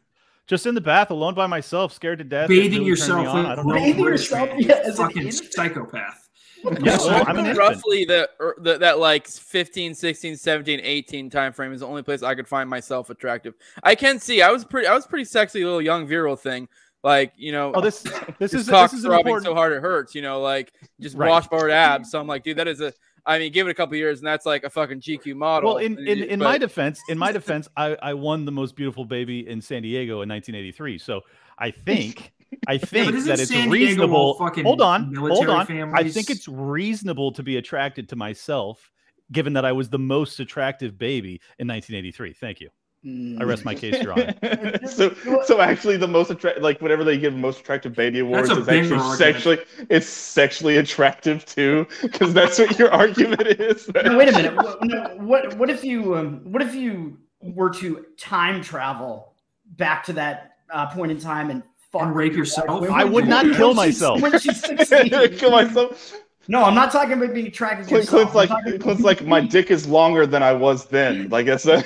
Just 0.52 0.66
in 0.66 0.74
the 0.74 0.82
bath, 0.82 1.10
alone 1.10 1.32
by 1.32 1.46
myself, 1.46 1.94
scared 1.94 2.18
to 2.18 2.24
death. 2.24 2.46
Bathing 2.46 2.80
really 2.80 2.90
yourself 2.90 3.26
on. 3.26 3.46
I 3.46 3.54
don't 3.54 3.66
know. 3.66 3.72
Bathing 3.74 4.02
British 4.04 4.30
yourself, 4.30 4.50
yeah, 4.58 4.80
as 4.84 4.98
an 4.98 5.06
fucking 5.06 5.22
infant? 5.26 5.50
psychopath. 5.50 6.28
Yeah, 6.62 6.98
well, 6.98 7.24
I'm 7.26 7.38
an 7.38 7.46
infant. 7.46 7.58
roughly 7.58 8.04
the, 8.04 8.28
er, 8.38 8.54
the 8.58 8.76
that 8.76 8.98
like 8.98 9.26
15 9.26 9.94
16 9.94 10.36
17 10.36 10.78
18 10.82 11.30
time 11.30 11.54
frame 11.54 11.72
is 11.72 11.80
the 11.80 11.86
only 11.86 12.02
place 12.02 12.22
i 12.22 12.34
could 12.36 12.46
find 12.46 12.68
myself 12.70 13.08
attractive 13.10 13.54
i 13.82 13.94
can 13.96 14.20
see 14.20 14.42
i 14.42 14.50
was 14.50 14.64
pretty 14.64 14.86
i 14.86 14.94
was 14.94 15.04
pretty 15.04 15.24
sexy 15.24 15.64
little 15.64 15.82
young 15.82 16.06
virile 16.06 16.36
thing 16.36 16.68
like 17.02 17.32
you 17.36 17.50
know 17.50 17.72
Oh, 17.74 17.80
this 17.80 18.02
this 18.38 18.54
is 18.54 18.68
cock 18.68 18.90
this 18.92 19.00
is 19.00 19.04
throbbing 19.06 19.26
important. 19.26 19.46
so 19.46 19.54
hard 19.54 19.72
it 19.72 19.80
hurts 19.80 20.14
you 20.14 20.22
know 20.22 20.40
like 20.40 20.72
just 21.00 21.16
Right. 21.16 21.30
washboard 21.30 21.72
abs 21.72 22.12
so 22.12 22.20
i'm 22.20 22.28
like 22.28 22.44
dude 22.44 22.58
that 22.58 22.68
is 22.68 22.80
a 22.80 22.92
i 23.26 23.38
mean 23.38 23.52
give 23.52 23.66
it 23.66 23.70
a 23.70 23.74
couple 23.74 23.96
years 23.96 24.18
and 24.18 24.26
that's 24.26 24.44
like 24.46 24.64
a 24.64 24.70
fucking 24.70 25.00
gq 25.00 25.34
model 25.34 25.70
Well, 25.74 25.78
in 25.78 25.98
in, 26.06 26.22
in 26.24 26.38
But- 26.38 26.44
my 26.44 26.58
defense, 26.58 27.00
in 27.08 27.18
my 27.18 27.32
defense, 27.32 27.68
I, 27.76 27.96
I 28.02 28.14
won 28.14 28.44
the 28.44 28.52
most 28.52 28.74
beautiful 28.76 29.04
baby 29.04 29.46
in 29.48 29.60
San 29.60 29.82
Diego 29.82 30.22
in 30.22 30.28
1983. 30.28 30.98
So 30.98 31.20
I 31.58 31.70
think 31.70 32.32
I 32.68 32.78
think 32.92 33.14
isn't 33.14 33.28
that 33.28 33.40
it's 33.40 33.50
San 33.50 33.70
reasonable. 33.70 34.34
fucking 34.34 34.64
Hold 34.64 34.80
on, 34.82 35.14
hold 35.14 35.46
military 35.46 35.82
on. 35.82 35.94
I 35.94 36.08
think 36.08 36.30
it's 36.30 36.48
reasonable 36.48 37.32
to 37.32 37.42
be 37.42 37.56
attracted 37.58 38.08
to 38.10 38.16
myself, 38.16 38.90
given 39.30 39.52
that 39.54 39.64
I 39.64 39.72
was 39.72 39.88
the 39.88 39.98
most 39.98 40.40
attractive 40.40 40.98
baby 40.98 41.40
in 41.58 41.68
1983. 41.68 42.32
Thank 42.34 42.60
you. 42.60 42.68
I 43.04 43.42
rest 43.42 43.64
my 43.64 43.74
case, 43.74 44.00
Your 44.00 44.12
Honor. 44.12 44.78
so, 44.86 45.12
so 45.44 45.60
actually, 45.60 45.96
the 45.96 46.06
most 46.06 46.30
attractive, 46.30 46.62
like 46.62 46.80
whatever 46.80 47.02
they 47.02 47.18
give 47.18 47.34
most 47.34 47.58
attractive 47.60 47.94
baby 47.94 48.20
awards, 48.20 48.48
is 48.48 48.58
actually 48.58 48.92
argument. 48.92 49.18
sexually, 49.18 49.58
it's 49.90 50.06
sexually 50.06 50.76
attractive 50.76 51.44
too, 51.44 51.84
because 52.00 52.32
that's 52.32 52.60
what 52.60 52.78
your 52.78 52.92
argument 52.92 53.48
is. 53.48 53.90
No, 54.04 54.16
wait 54.16 54.28
a 54.28 54.32
minute. 54.32 54.54
What, 54.62 54.84
no, 54.84 55.16
what 55.16 55.58
what 55.58 55.68
if 55.68 55.82
you 55.82 56.14
um, 56.14 56.40
what 56.44 56.62
if 56.62 56.74
you 56.76 57.18
were 57.40 57.70
to 57.70 58.06
time 58.16 58.62
travel 58.62 59.34
back 59.76 60.04
to 60.04 60.12
that 60.12 60.58
uh, 60.72 60.86
point 60.86 61.10
in 61.10 61.18
time 61.18 61.50
and 61.50 61.64
fuck 61.90 62.02
And 62.02 62.14
rape 62.14 62.34
yourself? 62.34 62.88
I 62.88 63.02
would 63.02 63.26
not 63.26 63.46
kill 63.56 63.74
myself. 63.74 64.20
when 64.20 64.38
she's 64.38 64.60
16. 64.64 65.38
Kill 65.38 65.50
myself. 65.50 66.14
No, 66.48 66.64
I'm 66.64 66.74
not 66.74 66.90
talking 66.90 67.12
about 67.12 67.32
being 67.32 67.46
attracted 67.46 67.84
to 67.84 67.88
Clint, 67.88 68.04
yourself. 68.04 68.32
Clint's 68.32 68.34
like, 68.34 68.50
I'm, 68.50 68.64
talking, 68.64 68.80
Clint's 68.80 69.02
like, 69.02 69.24
my 69.24 69.40
dick 69.40 69.70
is 69.70 69.86
longer 69.86 70.26
than 70.26 70.42
I 70.42 70.52
was 70.52 70.86
then. 70.86 71.28
Like 71.28 71.46
it's 71.46 71.66
a, 71.66 71.84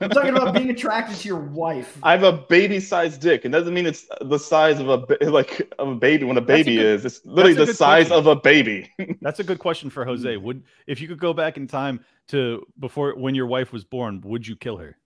I'm 0.00 0.10
talking 0.10 0.36
about 0.36 0.54
being 0.54 0.70
attracted 0.70 1.16
to 1.18 1.28
your 1.28 1.40
wife. 1.40 1.98
I 2.02 2.12
have 2.12 2.22
a 2.22 2.32
baby-sized 2.32 3.20
dick. 3.20 3.44
It 3.44 3.48
doesn't 3.48 3.74
mean 3.74 3.86
it's 3.86 4.06
the 4.20 4.38
size 4.38 4.78
of 4.78 4.88
a 4.88 4.98
ba- 4.98 5.18
like 5.22 5.68
of 5.78 5.88
a 5.88 5.94
baby 5.96 6.24
when 6.24 6.36
a 6.36 6.40
baby 6.40 6.76
good- 6.76 6.86
is. 6.86 7.04
It's 7.04 7.24
literally 7.26 7.54
the 7.54 7.74
size 7.74 8.08
question. 8.08 8.18
of 8.18 8.26
a 8.26 8.36
baby. 8.40 8.90
That's 9.20 9.40
a 9.40 9.44
good 9.44 9.58
question 9.58 9.90
for 9.90 10.04
Jose. 10.04 10.36
Would 10.36 10.62
if 10.86 11.00
you 11.00 11.08
could 11.08 11.18
go 11.18 11.32
back 11.32 11.56
in 11.56 11.66
time 11.66 12.04
to 12.28 12.64
before 12.78 13.14
when 13.16 13.34
your 13.34 13.46
wife 13.46 13.72
was 13.72 13.84
born, 13.84 14.20
would 14.24 14.46
you 14.46 14.54
kill 14.56 14.76
her? 14.76 14.96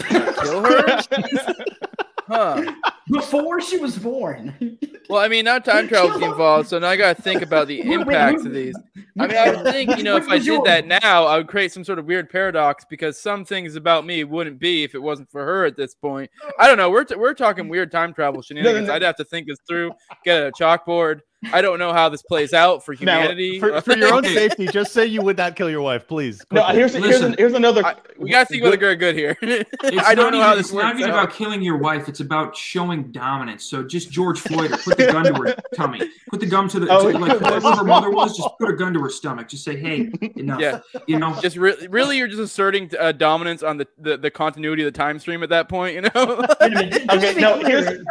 kill 0.00 0.62
her 0.64 1.02
huh 2.28 2.72
Before 3.10 3.60
she 3.60 3.78
was 3.78 3.98
born. 3.98 4.78
well 5.08 5.20
i 5.20 5.28
mean 5.28 5.44
now 5.44 5.58
time 5.58 5.88
travel's 5.88 6.22
involved 6.22 6.68
so 6.68 6.78
now 6.78 6.88
i 6.88 6.96
gotta 6.96 7.20
think 7.20 7.42
about 7.42 7.66
the 7.66 7.80
impacts 7.80 8.44
of 8.44 8.52
these 8.52 8.74
I 9.18 9.26
mean, 9.26 9.36
I 9.36 9.50
would 9.50 9.64
think, 9.72 9.96
you 9.96 10.02
know, 10.04 10.16
if 10.16 10.28
I 10.28 10.38
did 10.38 10.62
that 10.64 10.86
now, 10.86 11.24
I 11.24 11.38
would 11.38 11.48
create 11.48 11.72
some 11.72 11.84
sort 11.84 11.98
of 11.98 12.06
weird 12.06 12.30
paradox 12.30 12.84
because 12.88 13.18
some 13.20 13.44
things 13.44 13.74
about 13.76 14.06
me 14.06 14.24
wouldn't 14.24 14.58
be 14.58 14.84
if 14.84 14.94
it 14.94 15.02
wasn't 15.02 15.30
for 15.30 15.44
her 15.44 15.64
at 15.64 15.76
this 15.76 15.94
point. 15.94 16.30
I 16.58 16.66
don't 16.66 16.76
know. 16.76 16.90
We're, 16.90 17.04
t- 17.04 17.16
we're 17.16 17.34
talking 17.34 17.68
weird 17.68 17.90
time 17.90 18.14
travel 18.14 18.42
shenanigans. 18.42 18.88
I'd 18.88 19.02
have 19.02 19.16
to 19.16 19.24
think 19.24 19.48
this 19.48 19.58
through, 19.66 19.92
get 20.24 20.42
a 20.46 20.52
chalkboard. 20.52 21.20
I 21.52 21.60
don't 21.60 21.78
know 21.78 21.92
how 21.92 22.08
this 22.08 22.20
plays 22.22 22.52
out 22.52 22.84
for 22.84 22.92
Now, 22.94 22.98
humanity. 23.20 23.60
For, 23.60 23.80
for 23.80 23.96
your 23.96 24.12
own 24.12 24.24
safety, 24.24 24.66
just 24.66 24.92
say 24.92 25.06
you 25.06 25.22
would 25.22 25.36
not 25.36 25.54
kill 25.54 25.70
your 25.70 25.82
wife, 25.82 26.08
please. 26.08 26.44
No, 26.50 26.62
quickly. 26.62 26.76
here's 26.78 26.92
here's, 26.94 27.06
Listen, 27.06 27.26
an, 27.32 27.34
here's 27.38 27.52
another. 27.52 27.84
I- 27.86 27.94
we 28.18 28.30
gotta 28.30 28.46
think 28.46 28.64
whether 28.64 28.76
good 28.76 28.98
good 28.98 29.14
here. 29.14 29.36
It's 29.42 30.06
I 30.06 30.14
don't 30.16 30.32
know 30.32 30.38
even, 30.38 30.48
how 30.48 30.54
this 30.56 30.66
it's 30.66 30.74
not 30.74 30.96
even 30.98 31.10
out. 31.10 31.24
about 31.24 31.32
killing 31.34 31.62
your 31.62 31.76
wife. 31.76 32.08
It's 32.08 32.18
about 32.20 32.56
showing 32.56 33.12
dominance. 33.12 33.64
So 33.64 33.84
just 33.84 34.10
George 34.10 34.40
Floyd, 34.40 34.72
or 34.72 34.76
put 34.78 34.98
the 34.98 35.06
gun 35.06 35.24
to 35.24 35.34
her 35.34 35.56
tummy. 35.74 36.00
Put 36.30 36.40
the 36.40 36.46
gun 36.46 36.68
to 36.70 36.80
the 36.80 36.88
Oh, 36.90 37.10
to, 37.12 37.16
like 37.18 37.38
whoever 37.38 37.70
her 37.76 37.84
mother 37.84 38.10
was. 38.10 38.36
Just 38.36 38.48
put 38.58 38.68
a 38.68 38.72
gun 38.74 38.92
to 38.94 39.00
her 39.00 39.08
stomach. 39.10 39.48
Just 39.48 39.62
say, 39.64 39.76
"Hey, 39.76 40.10
enough." 40.36 40.60
Yeah. 40.60 40.80
You 41.06 41.18
know. 41.18 41.38
Just 41.40 41.56
re- 41.56 41.86
really, 41.88 42.18
you're 42.18 42.26
just 42.28 42.40
asserting 42.40 42.90
uh, 42.98 43.12
dominance 43.12 43.62
on 43.62 43.76
the, 43.76 43.86
the, 43.98 44.16
the 44.16 44.30
continuity 44.30 44.82
of 44.84 44.92
the 44.92 44.98
time 44.98 45.18
stream 45.20 45.42
at 45.44 45.50
that 45.50 45.68
point, 45.68 45.94
you 45.94 46.00
know? 46.02 46.10
Wait 46.60 46.60
a 46.60 46.68
minute. 46.70 46.92
just 46.92 47.10
Okay, 47.10 47.40
no, 47.40 47.58
here's- 47.60 48.02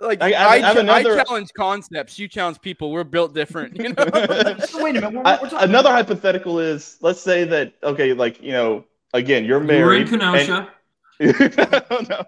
like 0.00 0.22
I- 0.22 0.32
I, 0.32 0.48
I 0.48 0.58
have- 0.58 0.76
I 0.76 0.80
another- 0.80 1.20
I 1.20 1.24
challenge 1.24 1.50
concepts, 1.54 2.18
you 2.18 2.28
challenge 2.28 2.60
people. 2.60 2.90
We're 2.90 3.04
built 3.04 3.34
different, 3.34 3.76
you 3.76 3.92
know? 3.92 4.56
so 4.66 4.82
wait 4.82 4.96
a 4.96 5.00
minute. 5.00 5.12
We're, 5.12 5.22
I- 5.24 5.38
we're 5.42 5.50
talking 5.50 5.68
another 5.68 5.90
hypothetical 5.90 6.58
is 6.58 6.96
let's 7.00 7.20
say 7.20 7.44
that 7.44 7.74
okay, 7.82 8.12
like 8.12 8.42
you 8.42 8.52
know, 8.52 8.84
again, 9.12 9.44
you're 9.44 9.60
married. 9.60 10.10
We're 10.10 10.14
in 10.14 10.18
married. 10.18 10.46
Kenosha. 10.46 10.68
and- 10.68 10.70
no. 12.08 12.24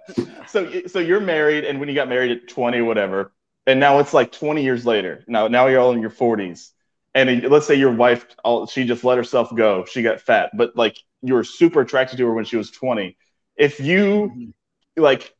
So 0.46 0.86
so 0.86 0.98
you're 0.98 1.20
married, 1.20 1.64
and 1.64 1.80
when 1.80 1.88
you 1.88 1.94
got 1.94 2.08
married 2.08 2.30
at 2.30 2.48
20, 2.48 2.82
whatever, 2.82 3.32
and 3.66 3.80
now 3.80 3.98
it's 4.00 4.12
like 4.12 4.32
20 4.32 4.62
years 4.62 4.84
later. 4.84 5.24
Now 5.26 5.48
now 5.48 5.66
you're 5.66 5.80
all 5.80 5.92
in 5.92 6.00
your 6.00 6.10
40s, 6.10 6.70
and 7.14 7.42
let's 7.48 7.66
say 7.66 7.74
your 7.74 7.92
wife, 7.92 8.26
she 8.70 8.84
just 8.84 9.02
let 9.02 9.16
herself 9.16 9.54
go. 9.56 9.86
She 9.86 10.02
got 10.02 10.20
fat, 10.20 10.50
but 10.54 10.76
like 10.76 10.98
you 11.22 11.34
were 11.34 11.44
super 11.44 11.80
attracted 11.80 12.18
to 12.18 12.26
her 12.26 12.34
when 12.34 12.44
she 12.44 12.56
was 12.56 12.70
20. 12.70 13.16
If 13.56 13.80
you 13.80 14.30
mm-hmm. 14.34 15.02
like 15.02 15.34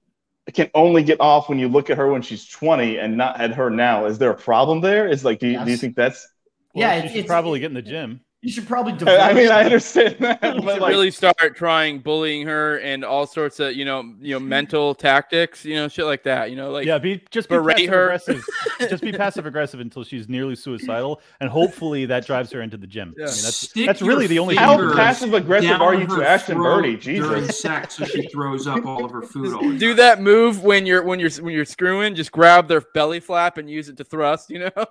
can 0.53 0.71
only 0.75 1.03
get 1.03 1.21
off 1.21 1.49
when 1.49 1.59
you 1.59 1.69
look 1.69 1.89
at 1.91 1.97
her 1.99 2.11
when 2.11 2.23
she's 2.23 2.47
20 2.49 2.99
and 2.99 3.17
not 3.17 3.41
at 3.41 3.53
her 3.55 3.71
now, 3.71 4.07
is 4.07 4.19
there 4.19 4.31
a 4.31 4.37
problem 4.37 4.81
there? 4.81 5.09
Is 5.09 5.25
like, 5.25 5.39
do 5.39 5.47
you, 5.49 5.65
do 5.65 5.71
you 5.71 5.77
think 5.77 5.95
that's 5.97 6.27
Well, 6.75 6.83
Yeah, 6.89 6.93
she 6.93 6.99
it's- 6.99 7.11
should 7.13 7.19
it's- 7.21 7.29
probably 7.29 7.61
get 7.61 7.67
in 7.67 7.75
the 7.75 7.83
gym. 7.83 8.21
You 8.43 8.51
should 8.51 8.67
probably 8.67 8.93
divorce. 8.93 9.21
I 9.21 9.33
mean, 9.33 9.53
I 9.53 9.63
understand 9.63 10.17
that, 10.19 10.41
to 10.43 10.61
but 10.63 10.81
like, 10.81 10.91
really 10.91 11.13
start 11.13 11.55
trying 11.55 12.01
bullying 12.01 12.45
her 12.49 12.79
and 12.79 13.05
all 13.05 13.25
sorts 13.25 13.61
of 13.61 13.77
you 13.77 13.85
know 13.85 14.03
you 14.21 14.35
know 14.35 14.41
mental 14.41 14.97
tactics, 14.97 15.65
you 15.65 15.77
know 15.77 15.87
shit 15.87 16.07
like 16.07 16.25
that. 16.25 16.51
You 16.51 16.57
know, 16.57 16.73
like 16.73 16.85
yeah, 16.85 16.99
be 16.99 17.23
just 17.31 17.49
be 17.49 17.55
berate 17.55 17.77
passive 17.77 17.91
her. 17.91 18.05
aggressive. 18.07 18.45
just 18.91 19.03
be 19.03 19.13
passive 19.13 19.47
aggressive 19.47 19.79
until 19.79 20.03
she's 20.03 20.29
nearly 20.29 20.57
suicidal, 20.57 21.21
and 21.39 21.49
hopefully 21.49 22.05
that 22.07 22.27
drives 22.27 22.51
her 22.51 22.63
into 22.63 22.77
the 22.77 22.87
gym. 22.87 23.15
Yeah. 23.17 23.27
I 23.27 23.29
mean, 23.29 23.43
that's 23.43 23.57
Stick 23.69 23.87
that's 23.87 24.03
really 24.03 24.27
the 24.27 24.41
only. 24.41 24.57
how 24.57 24.93
passive 24.93 25.35
aggressive 25.35 25.81
are 25.81 25.95
you 25.95 26.07
her 26.07 26.19
to 26.19 26.29
Ashton 26.29 26.57
throat 26.57 26.83
Birdie? 26.83 26.97
During 26.97 27.43
Jesus. 27.43 27.61
sex, 27.61 27.97
so 27.97 28.05
she 28.07 28.27
throws 28.27 28.67
up 28.67 28.85
all 28.85 29.05
of 29.05 29.13
her 29.13 29.23
food. 29.23 29.55
All 29.55 29.61
do 29.73 29.89
time. 29.91 29.97
that 29.99 30.21
move 30.21 30.65
when 30.65 30.85
you're 30.85 31.05
when 31.05 31.21
you're 31.21 31.31
when 31.31 31.55
you're 31.55 31.65
screwing. 31.65 32.17
Just 32.17 32.33
grab 32.33 32.67
their 32.67 32.81
belly 32.93 33.21
flap 33.21 33.57
and 33.59 33.71
use 33.71 33.89
it 33.89 33.97
to 33.99 34.05
thrust. 34.05 34.51
You 34.51 34.59
know, 34.59 34.87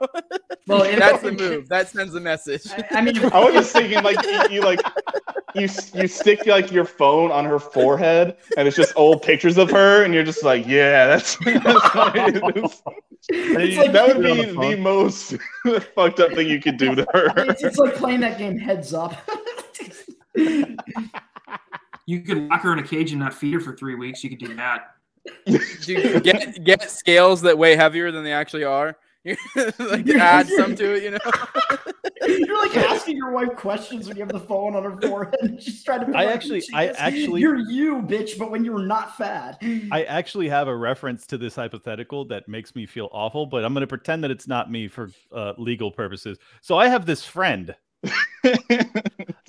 Well, 0.67 0.83
that's 0.99 1.21
the 1.21 1.31
move. 1.31 1.67
That 1.67 1.89
sends 1.89 2.13
the 2.13 2.19
message. 2.19 2.67
I, 2.71 2.85
I 2.91 3.01
mean, 3.01 3.15
I 3.41 3.45
was 3.45 3.53
just 3.55 3.73
thinking, 3.73 4.03
like 4.03 4.23
you, 4.25 4.55
you 4.55 4.61
like 4.61 4.79
you 5.55 5.67
you 5.93 6.07
stick 6.07 6.45
like 6.45 6.71
your 6.71 6.85
phone 6.85 7.31
on 7.31 7.45
her 7.45 7.59
forehead, 7.59 8.37
and 8.57 8.67
it's 8.67 8.77
just 8.77 8.93
old 8.95 9.21
pictures 9.21 9.57
of 9.57 9.69
her, 9.71 10.03
and 10.03 10.13
you're 10.13 10.23
just 10.23 10.43
like, 10.43 10.67
yeah, 10.67 11.07
that's, 11.07 11.37
that's 11.37 12.81
it 13.29 13.69
is. 13.69 13.77
like, 13.77 13.91
that 13.91 14.07
would 14.07 14.15
Put 14.17 14.25
it 14.25 14.31
on 14.31 14.37
be 14.37 14.45
the 14.45 14.75
the 14.75 14.75
most 14.77 15.35
fucked 15.95 16.19
up 16.19 16.33
thing 16.33 16.47
you 16.47 16.59
could 16.59 16.77
do 16.77 16.95
to 16.95 17.05
her. 17.13 17.33
it's, 17.49 17.63
it's 17.63 17.77
like 17.77 17.95
playing 17.95 18.19
that 18.21 18.37
game 18.37 18.57
heads 18.57 18.93
up. 18.93 19.15
You 22.07 22.21
could 22.21 22.49
lock 22.49 22.61
her 22.61 22.73
in 22.73 22.79
a 22.79 22.83
cage 22.83 23.11
and 23.11 23.19
not 23.19 23.33
feed 23.33 23.53
her 23.53 23.59
for 23.59 23.75
three 23.75 23.95
weeks. 23.95 24.23
You 24.23 24.29
could 24.31 24.39
do 24.39 24.55
that. 24.55 24.95
Dude, 25.83 26.23
get 26.23 26.63
get 26.63 26.89
scales 26.89 27.41
that 27.41 27.57
weigh 27.57 27.75
heavier 27.75 28.11
than 28.11 28.23
they 28.23 28.33
actually 28.33 28.63
are. 28.63 28.97
like 29.79 30.09
add 30.09 30.47
some 30.47 30.75
to 30.75 30.95
it. 30.95 31.03
You 31.03 31.11
know. 31.11 31.19
You're 32.27 32.57
like 32.67 32.77
asking 32.91 33.17
your 33.17 33.31
wife 33.31 33.55
questions 33.55 34.07
when 34.07 34.15
you 34.17 34.23
have 34.23 34.31
the 34.31 34.39
phone 34.39 34.75
on 34.75 34.83
her 34.83 34.95
forehead. 35.01 35.35
and 35.41 35.61
She's 35.61 35.83
trying 35.83 36.01
to. 36.01 36.05
be 36.07 36.13
I 36.13 36.25
like, 36.25 36.35
actually- 36.35 36.63
I 36.73 36.87
actually- 36.89 37.41
you're 37.41 37.57
you, 37.57 38.01
bitch. 38.01 38.37
But 38.37 38.51
when 38.51 38.63
you're 38.63 38.79
not 38.85 39.17
fat, 39.17 39.57
I 39.91 40.03
actually 40.03 40.47
have 40.49 40.67
a 40.67 40.75
reference 40.75 41.25
to 41.27 41.37
this 41.37 41.55
hypothetical 41.55 42.25
that 42.25 42.47
makes 42.47 42.75
me 42.75 42.85
feel 42.85 43.09
awful, 43.11 43.45
but 43.45 43.63
I'm 43.65 43.73
going 43.73 43.81
to 43.81 43.87
pretend 43.87 44.23
that 44.23 44.31
it's 44.31 44.47
not 44.47 44.71
me 44.71 44.87
for 44.87 45.09
uh, 45.31 45.53
legal 45.57 45.91
purposes. 45.91 46.37
So 46.61 46.77
I 46.77 46.87
have 46.87 47.05
this 47.05 47.25
friend 47.25 47.75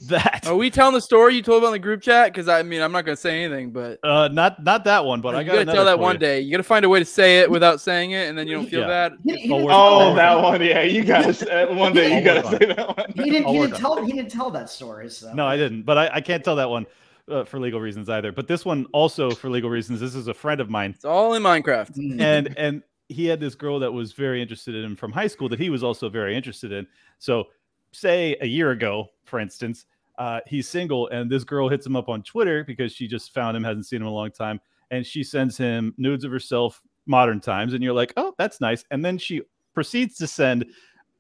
that 0.09 0.47
Are 0.47 0.57
we 0.57 0.71
telling 0.71 0.95
the 0.95 1.01
story 1.01 1.35
you 1.35 1.43
told 1.43 1.63
about 1.63 1.69
in 1.69 1.73
the 1.75 1.79
group 1.79 2.03
chat? 2.03 2.33
Because 2.33 2.49
I 2.49 2.63
mean, 2.63 2.81
I'm 2.83 2.93
not 2.93 3.05
gonna 3.05 3.17
say 3.17 3.43
anything, 3.45 3.71
but 3.71 3.99
uh, 4.03 4.29
not 4.29 4.63
not 4.63 4.85
that 4.85 5.05
one, 5.05 5.21
but 5.21 5.35
I 5.35 5.41
you 5.41 5.47
got 5.47 5.53
gotta 5.65 5.73
tell 5.73 5.85
that 5.87 5.99
one 5.99 6.17
you. 6.17 6.19
day. 6.21 6.41
You 6.41 6.51
gotta 6.51 6.63
find 6.63 6.85
a 6.85 6.89
way 6.89 6.99
to 6.99 7.05
say 7.05 7.41
it 7.41 7.51
without 7.51 7.81
saying 7.81 8.11
it, 8.13 8.29
and 8.29 8.37
then 8.37 8.47
you 8.47 8.57
don't 8.57 8.69
feel 8.69 8.81
Yeah. 8.81 9.09
bad. 9.09 9.13
he, 9.25 9.37
he 9.37 9.53
I'll 9.53 9.59
didn't, 9.59 9.65
work 9.65 9.71
tell, 9.73 10.01
Oh, 10.03 10.15
that 10.15 10.43
one. 10.43 10.61
Yeah, 10.63 10.83
you 10.83 11.05
guys. 11.05 11.43
uh, 11.43 11.67
One 11.71 11.93
day 11.93 12.19
you 12.19 12.25
gotta 12.25 12.45
on 12.47 12.59
say 12.59 12.67
that 12.67 12.97
one. 12.97 13.07
he 13.15 13.31
didn't. 13.31 13.49
He 13.49 13.59
didn't 13.61 13.75
on 13.75 13.81
tell. 13.81 14.05
He 14.05 14.13
didn't 14.13 14.31
tell 14.31 14.51
that 14.51 14.69
story. 14.71 15.09
So 15.09 15.33
No, 15.33 15.47
I 15.47 15.57
didn't, 15.57 15.83
but 15.85 15.97
I, 15.99 16.11
I 16.15 16.21
can't 16.21 16.45
tell 16.45 16.57
that 16.57 16.69
one 16.69 16.87
uh, 17.31 17.45
for 17.45 17.59
legal 17.59 17.81
reasons 17.81 18.09
either. 18.09 18.33
But 18.33 18.49
this 18.49 18.65
one 18.65 18.87
also 18.93 19.31
for 19.31 19.49
legal 19.49 19.71
reasons. 19.71 20.01
This 20.01 20.15
is 20.15 20.29
a 20.29 20.35
friend 20.35 20.61
of 20.61 20.69
mine, 20.69 20.91
It's 20.95 21.05
all 21.05 21.35
in 21.35 21.43
Minecraft. 21.43 21.97
Mm. 21.97 22.21
and 22.21 22.55
and 22.59 22.83
he 23.09 23.27
had 23.27 23.41
this 23.41 23.55
girl 23.55 23.79
that 23.81 23.93
was 23.93 24.13
very 24.13 24.41
interested 24.41 24.75
in 24.75 24.85
him 24.85 24.97
from 24.97 25.13
high 25.13 25.27
school 25.27 25.49
that 25.51 25.59
he 25.61 25.69
was 25.71 25.83
also 25.85 26.09
very 26.09 26.35
interested 26.35 26.73
in. 26.73 26.87
So, 27.19 27.49
say 27.93 28.37
a 28.41 28.47
year 28.47 28.71
ago, 28.71 29.09
for 29.25 29.39
instance, 29.39 29.87
uh, 30.19 30.41
he's 30.47 30.69
single, 30.69 31.09
and 31.09 31.31
this 31.31 31.45
girl 31.45 31.69
hits 31.69 31.87
him 31.87 31.97
up 31.97 32.09
on 32.09 32.23
Twitter 32.23 32.65
because 32.65 32.93
she 32.93 33.07
just 33.09 33.33
found 33.33 33.57
him, 33.57 33.65
hasn't 33.65 33.87
seen 33.87 33.99
him 33.99 34.03
in 34.03 34.09
a 34.13 34.15
long 34.15 34.31
time, 34.31 34.61
and 34.91 35.07
she 35.07 35.23
sends 35.25 35.57
him 35.57 35.95
nudes 35.97 36.25
of 36.25 36.31
herself, 36.31 36.83
modern 37.07 37.41
times, 37.41 37.75
and 37.75 37.83
you're 37.83 37.95
like, 37.95 38.13
oh, 38.17 38.35
that's 38.39 38.61
nice. 38.61 38.85
And 38.91 39.05
then 39.05 39.19
she 39.19 39.43
proceeds 39.75 40.17
to 40.17 40.27
send 40.27 40.67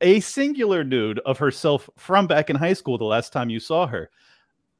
a 0.00 0.20
singular 0.20 0.84
nude 0.84 1.18
of 1.20 1.38
herself 1.38 1.88
from 1.96 2.26
back 2.26 2.50
in 2.50 2.56
high 2.56 2.72
school, 2.74 2.98
the 2.98 3.04
last 3.04 3.32
time 3.32 3.48
you 3.50 3.58
saw 3.60 3.86
her. 3.86 4.10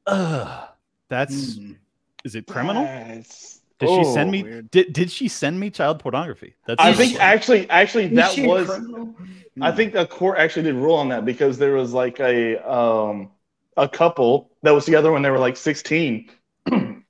Ugh, 0.07 0.69
that's 1.09 1.55
Mm. 1.55 1.77
is 2.23 2.35
it 2.35 2.45
criminal? 2.47 2.83
That's- 2.83 3.61
Did 3.79 3.89
she 3.89 4.03
send 4.05 4.29
oh. 4.29 4.31
me? 4.31 4.43
weird. 4.43 4.71
Did 4.71 4.93
did 4.93 5.11
she 5.11 5.27
send 5.27 5.59
me 5.59 5.69
child 5.69 5.99
pornography? 5.99 6.55
That's 6.65 6.81
I 6.81 6.93
think 6.93 7.15
question. 7.15 7.21
actually, 7.21 7.69
actually, 7.69 8.07
that 8.09 8.37
was. 8.37 8.67
criminal? 8.67 9.15
I 9.61 9.71
think 9.71 9.93
the 9.93 10.07
court 10.07 10.39
actually 10.39 10.63
did 10.63 10.75
rule 10.75 10.95
on 10.95 11.09
that 11.09 11.25
because 11.25 11.57
there 11.57 11.73
was 11.73 11.93
like 11.93 12.19
a 12.19 12.57
um 12.69 13.31
a 13.77 13.87
couple 13.87 14.51
that 14.63 14.71
was 14.71 14.85
together 14.85 15.11
when 15.11 15.21
they 15.21 15.29
were 15.29 15.39
like 15.39 15.57
16, 15.57 16.29
and 16.71 17.03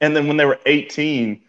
then 0.00 0.26
when 0.26 0.36
they 0.36 0.44
were 0.44 0.58
18, 0.66 1.42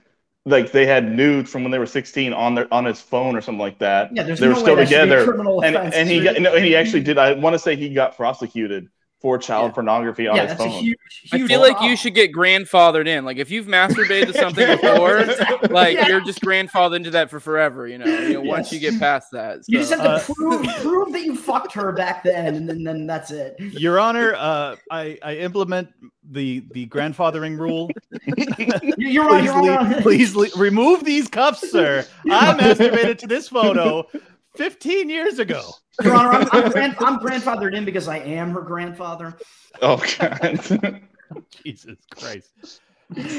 like 0.45 0.71
they 0.71 0.85
had 0.85 1.11
nudes 1.11 1.49
from 1.49 1.63
when 1.63 1.71
they 1.71 1.79
were 1.79 1.85
16 1.85 2.33
on 2.33 2.55
their 2.55 2.73
on 2.73 2.85
his 2.85 3.01
phone 3.01 3.35
or 3.35 3.41
something 3.41 3.59
like 3.59 3.79
that. 3.79 4.15
Yeah, 4.15 4.23
there's 4.23 4.39
they 4.39 4.47
were 4.47 4.53
no 4.53 4.59
way 4.59 4.63
still 4.63 4.75
that 4.75 4.87
should 4.87 4.89
be 4.89 4.95
a 4.95 5.05
together, 5.05 5.25
criminal 5.25 5.63
and 5.63 5.75
offense, 5.75 5.95
and 5.95 6.09
he 6.09 6.21
got 6.21 6.39
no, 6.41 6.55
and 6.55 6.65
he 6.65 6.75
actually 6.75 7.03
did. 7.03 7.17
I 7.17 7.33
want 7.33 7.53
to 7.53 7.59
say 7.59 7.75
he 7.75 7.93
got 7.93 8.15
prosecuted 8.15 8.87
for 9.21 9.37
child 9.37 9.69
Yeah. 9.69 9.73
pornography 9.75 10.27
on 10.27 10.35
yeah, 10.35 10.41
his 10.47 10.49
that's 10.57 10.61
a 10.61 10.69
phone. 10.69 10.83
huge. 10.83 10.97
I 11.31 11.37
huge 11.37 11.47
feel 11.49 11.61
like 11.61 11.79
you 11.81 11.95
should 11.95 12.15
get 12.15 12.31
grandfathered 12.33 13.07
in. 13.07 13.23
Like 13.23 13.37
if 13.37 13.51
you've 13.51 13.67
masturbated 13.67 14.27
to 14.27 14.33
something 14.33 14.65
before, 14.81 15.25
like 15.71 15.95
Yeah. 15.95 16.07
you're 16.07 16.21
just 16.21 16.41
grandfathered 16.41 16.95
into 16.95 17.11
that 17.11 17.29
for 17.29 17.39
forever. 17.39 17.87
You 17.87 17.99
know, 17.99 18.05
you 18.05 18.33
know 18.33 18.41
once 18.41 18.71
Yes. 18.71 18.81
you 18.81 18.91
get 18.91 18.99
past 18.99 19.31
that. 19.33 19.59
You 19.67 19.77
just 19.79 19.91
have 19.91 20.01
to 20.01 20.09
Uh, 20.09 20.19
prove 20.35 20.65
prove 20.81 21.11
that 21.13 21.23
you 21.23 21.35
fucked 21.35 21.73
her 21.73 21.91
back 21.91 22.23
then, 22.23 22.55
and 22.55 22.67
then, 22.67 22.83
then 22.83 23.05
that's 23.05 23.29
it. 23.31 23.55
Your 23.59 23.99
Honor, 23.99 24.33
uh, 24.35 24.75
I 24.89 25.17
I 25.21 25.35
implement 25.35 25.89
the 26.31 26.63
the 26.71 26.87
grandfathering 26.87 27.59
rule. 27.59 27.89
You- 28.37 28.93
You're 28.97 29.27
right. 29.27 29.43
please, 29.43 29.45
You're 29.45 29.61
le- 29.61 29.75
right. 29.77 30.01
please 30.01 30.35
le- 30.35 30.49
remove 30.57 31.03
these 31.03 31.27
cuffs, 31.27 31.69
sir. 31.69 32.05
I 32.31 32.53
masturbated 32.53 33.17
to 33.19 33.27
this 33.27 33.47
photo 33.47 34.07
15 34.55 35.09
years 35.09 35.39
ago. 35.39 35.71
Your 36.03 36.15
Honor, 36.15 36.29
I'm, 36.29 36.47
I'm, 36.51 36.71
grand, 36.71 36.95
I'm 36.99 37.19
grandfathered 37.19 37.75
in 37.75 37.85
because 37.85 38.07
I 38.07 38.17
am 38.17 38.51
her 38.51 38.61
grandfather. 38.61 39.35
Oh 39.81 40.03
god. 40.19 41.01
Jesus 41.63 41.97
Christ. 42.15 42.81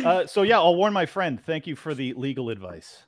Uh, 0.05 0.27
so 0.27 0.43
yeah, 0.43 0.59
I'll 0.59 0.77
warn 0.77 0.93
my 0.93 1.07
friend. 1.07 1.43
Thank 1.45 1.67
you 1.67 1.77
for 1.77 1.95
the 1.95 2.13
legal 2.15 2.51
advice. 2.51 3.05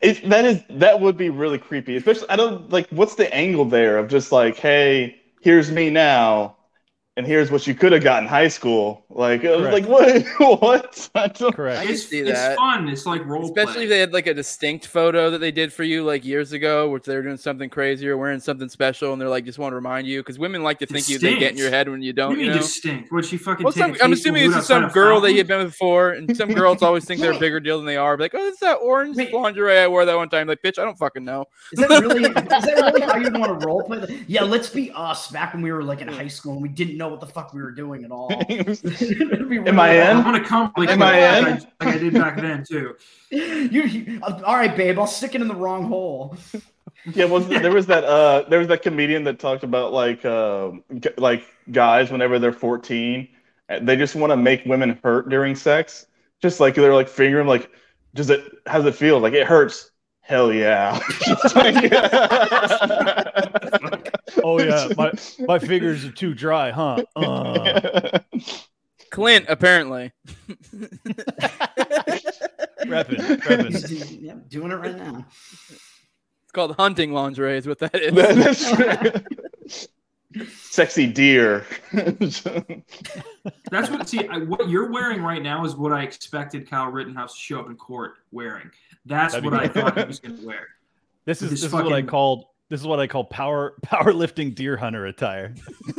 It, 0.00 0.28
that 0.30 0.44
is 0.44 0.62
that 0.70 1.00
would 1.00 1.16
be 1.16 1.28
really 1.28 1.58
creepy. 1.58 1.96
Especially 1.96 2.28
I 2.30 2.36
don't 2.36 2.70
like 2.70 2.88
what's 2.90 3.16
the 3.16 3.32
angle 3.34 3.64
there 3.66 3.98
of 3.98 4.08
just 4.08 4.32
like, 4.32 4.56
hey, 4.56 5.20
here's 5.40 5.70
me 5.70 5.90
now, 5.90 6.56
and 7.20 7.26
here's 7.26 7.50
what 7.50 7.66
you 7.66 7.74
could 7.74 7.92
have 7.92 8.02
got 8.02 8.22
in 8.22 8.28
high 8.28 8.48
school. 8.48 9.04
Like, 9.10 9.44
uh, 9.44 9.58
Correct. 9.58 9.72
like 9.74 9.84
what? 10.38 10.60
what? 10.62 11.10
I 11.14 11.28
don't, 11.28 11.54
Correct. 11.54 11.78
I 11.80 11.82
can 11.84 11.92
It's, 11.92 12.06
see 12.06 12.20
it's 12.20 12.54
fun. 12.56 12.88
It's 12.88 13.04
like 13.04 13.26
role 13.26 13.44
Especially 13.44 13.74
play. 13.74 13.82
if 13.84 13.88
they 13.90 13.98
had 14.00 14.12
like 14.14 14.26
a 14.26 14.32
distinct 14.32 14.86
photo 14.86 15.28
that 15.30 15.38
they 15.38 15.50
did 15.52 15.70
for 15.70 15.82
you 15.84 16.02
like 16.02 16.24
years 16.24 16.52
ago, 16.52 16.88
which 16.88 17.04
they 17.04 17.14
were 17.14 17.20
doing 17.22 17.36
something 17.36 17.68
crazy 17.68 18.08
or 18.08 18.16
wearing 18.16 18.40
something 18.40 18.70
special, 18.70 19.12
and 19.12 19.20
they're 19.20 19.28
like 19.28 19.44
just 19.44 19.58
want 19.58 19.72
to 19.72 19.76
remind 19.76 20.06
you 20.06 20.20
because 20.20 20.38
women 20.38 20.62
like 20.62 20.78
to 20.78 20.86
think 20.86 21.10
you 21.10 21.18
they 21.18 21.38
get 21.38 21.52
in 21.52 21.58
your 21.58 21.68
head 21.70 21.90
when 21.90 22.00
you 22.00 22.14
don't. 22.14 22.32
do 22.32 22.36
you 22.38 22.44
You 22.46 22.50
mean 22.50 22.56
know. 22.56 22.62
distinct? 22.62 23.12
Would 23.12 23.26
she 23.26 23.36
fucking 23.36 23.64
Well, 23.64 23.72
take 23.74 23.82
some, 23.82 23.96
a 24.00 24.04
I'm 24.04 24.12
assuming 24.14 24.42
nude 24.44 24.50
it's 24.52 24.56
just 24.58 24.68
some 24.68 24.88
girl 24.88 25.20
that 25.20 25.26
fountain? 25.28 25.30
he 25.32 25.38
had 25.38 25.46
been 25.46 25.58
with 25.58 25.68
before, 25.72 26.12
and 26.12 26.34
some 26.34 26.50
girls 26.54 26.80
always 26.82 27.04
think 27.04 27.20
they're 27.20 27.32
a 27.32 27.38
bigger 27.46 27.60
deal 27.60 27.76
than 27.76 27.84
they 27.86 27.96
are. 27.98 28.16
Like, 28.16 28.32
oh, 28.34 28.46
it's 28.48 28.60
that 28.60 28.76
orange 28.76 29.16
Wait. 29.16 29.32
lingerie 29.34 29.78
I 29.78 29.86
wore 29.88 30.04
that 30.06 30.16
one 30.16 30.30
time. 30.30 30.46
Like, 30.48 30.62
bitch, 30.64 30.78
I 30.78 30.84
don't 30.84 30.96
fucking 30.98 31.24
know. 31.24 31.44
Is 31.72 31.80
that 31.80 31.90
really? 32.00 32.24
is 32.30 32.32
that 32.34 32.64
really 32.76 33.02
how 33.02 33.16
you 33.16 33.30
want 33.38 33.60
to 33.60 33.66
role 33.66 33.82
play? 33.82 33.98
The, 33.98 34.18
yeah, 34.28 34.44
let's 34.44 34.70
be 34.70 34.90
us 34.94 35.30
back 35.30 35.52
when 35.52 35.62
we 35.62 35.70
were 35.72 35.82
like 35.84 36.00
in 36.00 36.08
high 36.08 36.28
school 36.28 36.54
and 36.54 36.62
we 36.62 36.68
didn't 36.70 36.96
know 36.96 37.09
what 37.10 37.20
the 37.20 37.26
fuck 37.26 37.52
we 37.54 37.60
were 37.62 37.70
doing 37.72 38.04
at 38.04 38.10
all. 38.10 38.30
It'd 38.48 39.68
Am 39.68 39.80
I 39.80 39.92
in? 40.10 40.16
I'm 40.16 40.22
gonna 40.24 40.44
come 40.44 40.72
like, 40.76 40.88
Am 40.90 41.02
I 41.02 41.38
in? 41.38 41.44
like 41.44 41.62
I 41.80 41.98
did 41.98 42.14
back 42.14 42.36
then 42.40 42.64
too. 42.64 42.96
You, 43.30 43.82
you- 43.82 44.20
all 44.22 44.56
right, 44.56 44.76
babe. 44.76 44.98
I'll 44.98 45.06
stick 45.06 45.34
it 45.36 45.40
in 45.40 45.46
the 45.48 45.54
wrong 45.54 45.84
hole. 45.84 46.36
Yeah, 47.14 47.26
was 47.26 47.46
there 47.48 47.70
was 47.72 47.86
that 47.86 48.04
uh 48.04 48.42
there 48.48 48.58
was 48.58 48.68
that 48.68 48.82
comedian 48.82 49.24
that 49.24 49.38
talked 49.38 49.62
about 49.64 49.92
like 49.92 50.24
uh 50.24 50.72
g- 50.98 51.08
like 51.16 51.44
guys 51.70 52.10
whenever 52.10 52.38
they're 52.38 52.52
14 52.52 53.26
uh, 53.70 53.78
they 53.80 53.96
just 53.96 54.14
want 54.16 54.30
to 54.32 54.36
make 54.36 54.64
women 54.66 54.98
hurt 55.02 55.28
during 55.30 55.54
sex 55.54 56.06
just 56.42 56.60
like 56.60 56.74
they're 56.74 56.94
like 56.94 57.08
fingering 57.08 57.46
like 57.46 57.70
does 58.14 58.28
it 58.28 58.44
how's 58.66 58.84
it 58.84 58.94
feel 58.94 59.18
like 59.18 59.32
it 59.32 59.46
hurts 59.46 59.92
hell 60.20 60.52
yeah 60.52 60.98
like- 61.54 61.90
Oh 64.42 64.60
yeah, 64.60 64.88
my 64.96 65.12
my 65.40 65.58
fingers 65.58 66.04
are 66.04 66.12
too 66.12 66.34
dry, 66.34 66.70
huh? 66.70 67.02
Uh, 67.16 68.18
Clint, 69.10 69.46
apparently. 69.48 70.12
reppin', 72.84 73.40
reppin'. 73.40 74.18
yeah, 74.20 74.34
doing 74.48 74.70
it 74.70 74.76
right 74.76 74.96
now. 74.96 75.26
It's 75.68 76.52
called 76.52 76.76
hunting 76.76 77.12
lingerie, 77.12 77.58
is 77.58 77.66
what 77.66 77.80
that 77.80 77.94
is. 77.96 78.14
That's 78.14 79.88
sexy 80.48 81.08
deer 81.08 81.66
That's 81.92 82.44
what. 83.90 84.08
See, 84.08 84.28
I, 84.28 84.38
what 84.38 84.68
you're 84.68 84.90
wearing 84.90 85.22
right 85.22 85.42
now 85.42 85.64
is 85.64 85.74
what 85.74 85.92
I 85.92 86.02
expected 86.02 86.70
Kyle 86.70 86.90
Rittenhouse 86.90 87.34
to 87.34 87.40
show 87.40 87.60
up 87.60 87.66
in 87.66 87.76
court 87.76 88.14
wearing. 88.30 88.70
That's 89.04 89.34
That'd 89.34 89.50
what 89.50 89.60
I 89.60 89.66
thought 89.66 89.98
he 89.98 90.04
was 90.04 90.20
going 90.20 90.38
to 90.38 90.46
wear. 90.46 90.68
This 91.24 91.42
is 91.42 91.50
This 91.50 91.60
this 91.62 91.66
is 91.68 91.72
what 91.72 91.92
I 91.92 92.02
called 92.02 92.44
this 92.70 92.80
is 92.80 92.86
what 92.86 92.98
I 92.98 93.06
call 93.06 93.24
power 93.24 93.74
powerlifting 93.84 94.54
deer 94.54 94.78
hunter 94.78 95.04
attire. 95.04 95.54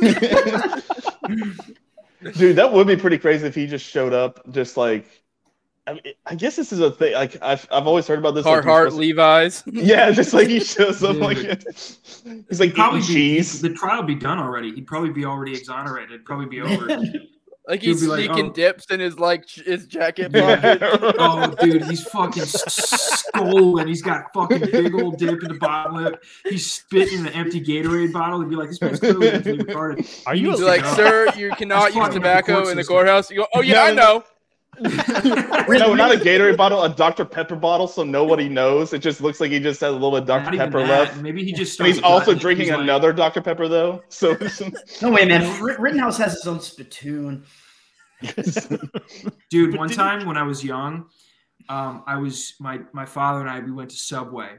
dude 2.34 2.56
that 2.56 2.72
would 2.72 2.86
be 2.86 2.96
pretty 2.96 3.18
crazy 3.18 3.46
if 3.46 3.54
he 3.54 3.66
just 3.66 3.84
showed 3.84 4.12
up 4.12 4.40
just 4.52 4.76
like 4.76 5.06
I, 5.84 5.94
mean, 5.94 6.02
I 6.26 6.36
guess 6.36 6.54
this 6.54 6.72
is 6.72 6.78
a 6.78 6.92
thing 6.92 7.14
like 7.14 7.36
I've, 7.42 7.66
I've 7.72 7.88
always 7.88 8.06
heard 8.06 8.18
about 8.20 8.36
this 8.36 8.46
like, 8.46 8.64
you're 8.64 8.72
Carhartt 8.72 8.90
supposed 8.90 8.98
Levi's. 8.98 9.64
Yeah, 9.72 10.12
just 10.12 10.32
like 10.32 10.46
he 10.46 10.60
shows 10.60 11.02
up 11.02 11.16
like 11.16 11.38
he's 11.38 12.60
like 12.60 12.74
Probably 12.74 13.00
eating 13.00 13.08
be, 13.08 13.14
cheese. 13.14 13.60
the 13.60 13.70
trial 13.70 13.98
would 13.98 14.06
be 14.06 14.14
done 14.14 14.38
already. 14.38 14.72
He'd 14.72 14.86
probably 14.86 15.10
be 15.10 15.24
already 15.24 15.52
exonerated. 15.52 16.24
Probably 16.24 16.46
be 16.46 16.60
over. 16.60 16.86
Like 17.68 17.80
He'll 17.80 17.92
he's 17.92 18.00
be 18.00 18.08
like, 18.08 18.24
sneaking 18.24 18.50
oh. 18.50 18.52
dips 18.52 18.86
in 18.86 18.98
his 18.98 19.18
like 19.20 19.48
his 19.48 19.86
jacket 19.86 20.32
pocket. 20.32 20.78
oh, 21.18 21.54
dude, 21.60 21.84
he's 21.84 22.02
fucking 22.04 22.42
scolding. 22.44 23.86
He's 23.86 24.02
got 24.02 24.32
fucking 24.34 24.60
big 24.60 24.94
old 24.94 25.16
dip 25.18 25.42
in 25.42 25.52
the 25.52 25.58
bottom 25.60 25.94
lip. 25.94 26.24
He's 26.44 26.72
spitting 26.72 27.20
in 27.20 27.26
an 27.26 27.32
empty 27.34 27.60
Gatorade 27.60 28.12
bottle. 28.12 28.40
He'd 28.40 28.50
be 28.50 28.56
like, 28.56 28.68
this 28.68 28.80
man's 28.80 28.98
clearly 28.98 29.30
mentally 29.30 29.58
retarded. 29.58 30.26
Are 30.26 30.34
you 30.34 30.48
needs 30.48 30.58
He's 30.58 30.66
to 30.66 30.66
like, 30.66 30.84
sir, 30.96 31.28
you 31.36 31.52
cannot 31.52 31.94
use 31.94 32.08
tobacco 32.08 32.62
court 32.62 32.68
in 32.68 32.76
the 32.76 32.84
courthouse. 32.84 33.30
You 33.30 33.36
go, 33.38 33.46
oh 33.54 33.60
yeah, 33.60 33.74
No, 33.74 33.82
I 33.82 33.92
know. 33.92 34.24
No, 34.80 35.94
not 35.94 36.12
a 36.14 36.18
Gatorade 36.18 36.56
bottle, 36.56 36.82
a 36.82 36.88
Dr. 36.88 37.24
Pepper 37.24 37.56
bottle, 37.56 37.86
so 37.86 38.02
nobody 38.04 38.48
knows. 38.48 38.92
It 38.92 39.00
just 39.00 39.20
looks 39.20 39.40
like 39.40 39.50
he 39.50 39.60
just 39.60 39.80
has 39.80 39.90
a 39.90 39.92
little 39.92 40.12
bit 40.12 40.22
of 40.22 40.26
Dr. 40.26 40.44
Not 40.44 40.54
Pepper 40.56 40.80
that. 40.80 40.88
left. 40.88 41.16
Maybe 41.18 41.44
he 41.44 41.52
just 41.52 41.78
And 41.78 41.86
he's 41.86 42.02
also 42.02 42.34
drinking 42.34 42.66
He's 42.66 42.72
like- 42.72 42.80
another 42.80 43.12
Dr. 43.12 43.40
Pepper 43.42 43.68
though. 43.68 44.02
So 44.08 44.36
No 45.02 45.10
way, 45.10 45.24
man. 45.26 45.42
R- 45.62 45.76
Rittenhouse 45.78 46.16
has 46.18 46.32
his 46.34 46.46
own 46.46 46.60
spittoon. 46.60 47.44
Dude, 49.50 49.76
one 49.76 49.88
time 49.88 50.26
when 50.26 50.36
I 50.36 50.42
was 50.44 50.62
young, 50.64 51.06
um, 51.68 52.02
I 52.06 52.16
was 52.16 52.54
my 52.60 52.80
my 52.92 53.04
father 53.04 53.40
and 53.40 53.50
I 53.50 53.60
we 53.60 53.72
went 53.72 53.90
to 53.90 53.96
Subway, 53.96 54.50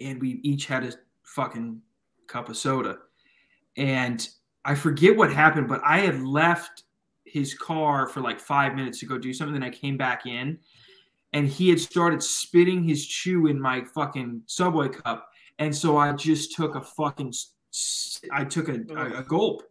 and 0.00 0.20
we 0.20 0.40
each 0.44 0.66
had 0.66 0.84
a 0.84 0.92
fucking 1.24 1.80
cup 2.28 2.48
of 2.48 2.56
soda, 2.56 2.98
and 3.76 4.26
I 4.64 4.74
forget 4.76 5.16
what 5.16 5.32
happened, 5.32 5.66
but 5.68 5.80
I 5.84 5.98
had 5.98 6.22
left 6.22 6.84
his 7.32 7.54
car 7.54 8.06
for 8.06 8.20
like 8.20 8.40
five 8.40 8.74
minutes 8.74 9.00
to 9.00 9.06
go 9.06 9.18
do 9.18 9.32
something, 9.32 9.54
then 9.54 9.62
I 9.62 9.70
came 9.70 9.96
back 9.96 10.26
in, 10.26 10.58
and 11.32 11.48
he 11.48 11.68
had 11.68 11.80
started 11.80 12.22
spitting 12.22 12.82
his 12.82 13.06
chew 13.06 13.46
in 13.46 13.60
my 13.60 13.84
fucking 13.94 14.42
Subway 14.46 14.88
cup, 14.88 15.28
and 15.58 15.74
so 15.74 15.96
I 15.96 16.12
just 16.12 16.54
took 16.54 16.74
a 16.74 16.80
fucking, 16.80 17.32
I 18.32 18.44
took 18.44 18.68
a, 18.68 18.80
a, 18.94 19.20
a 19.20 19.22
gulp 19.22 19.62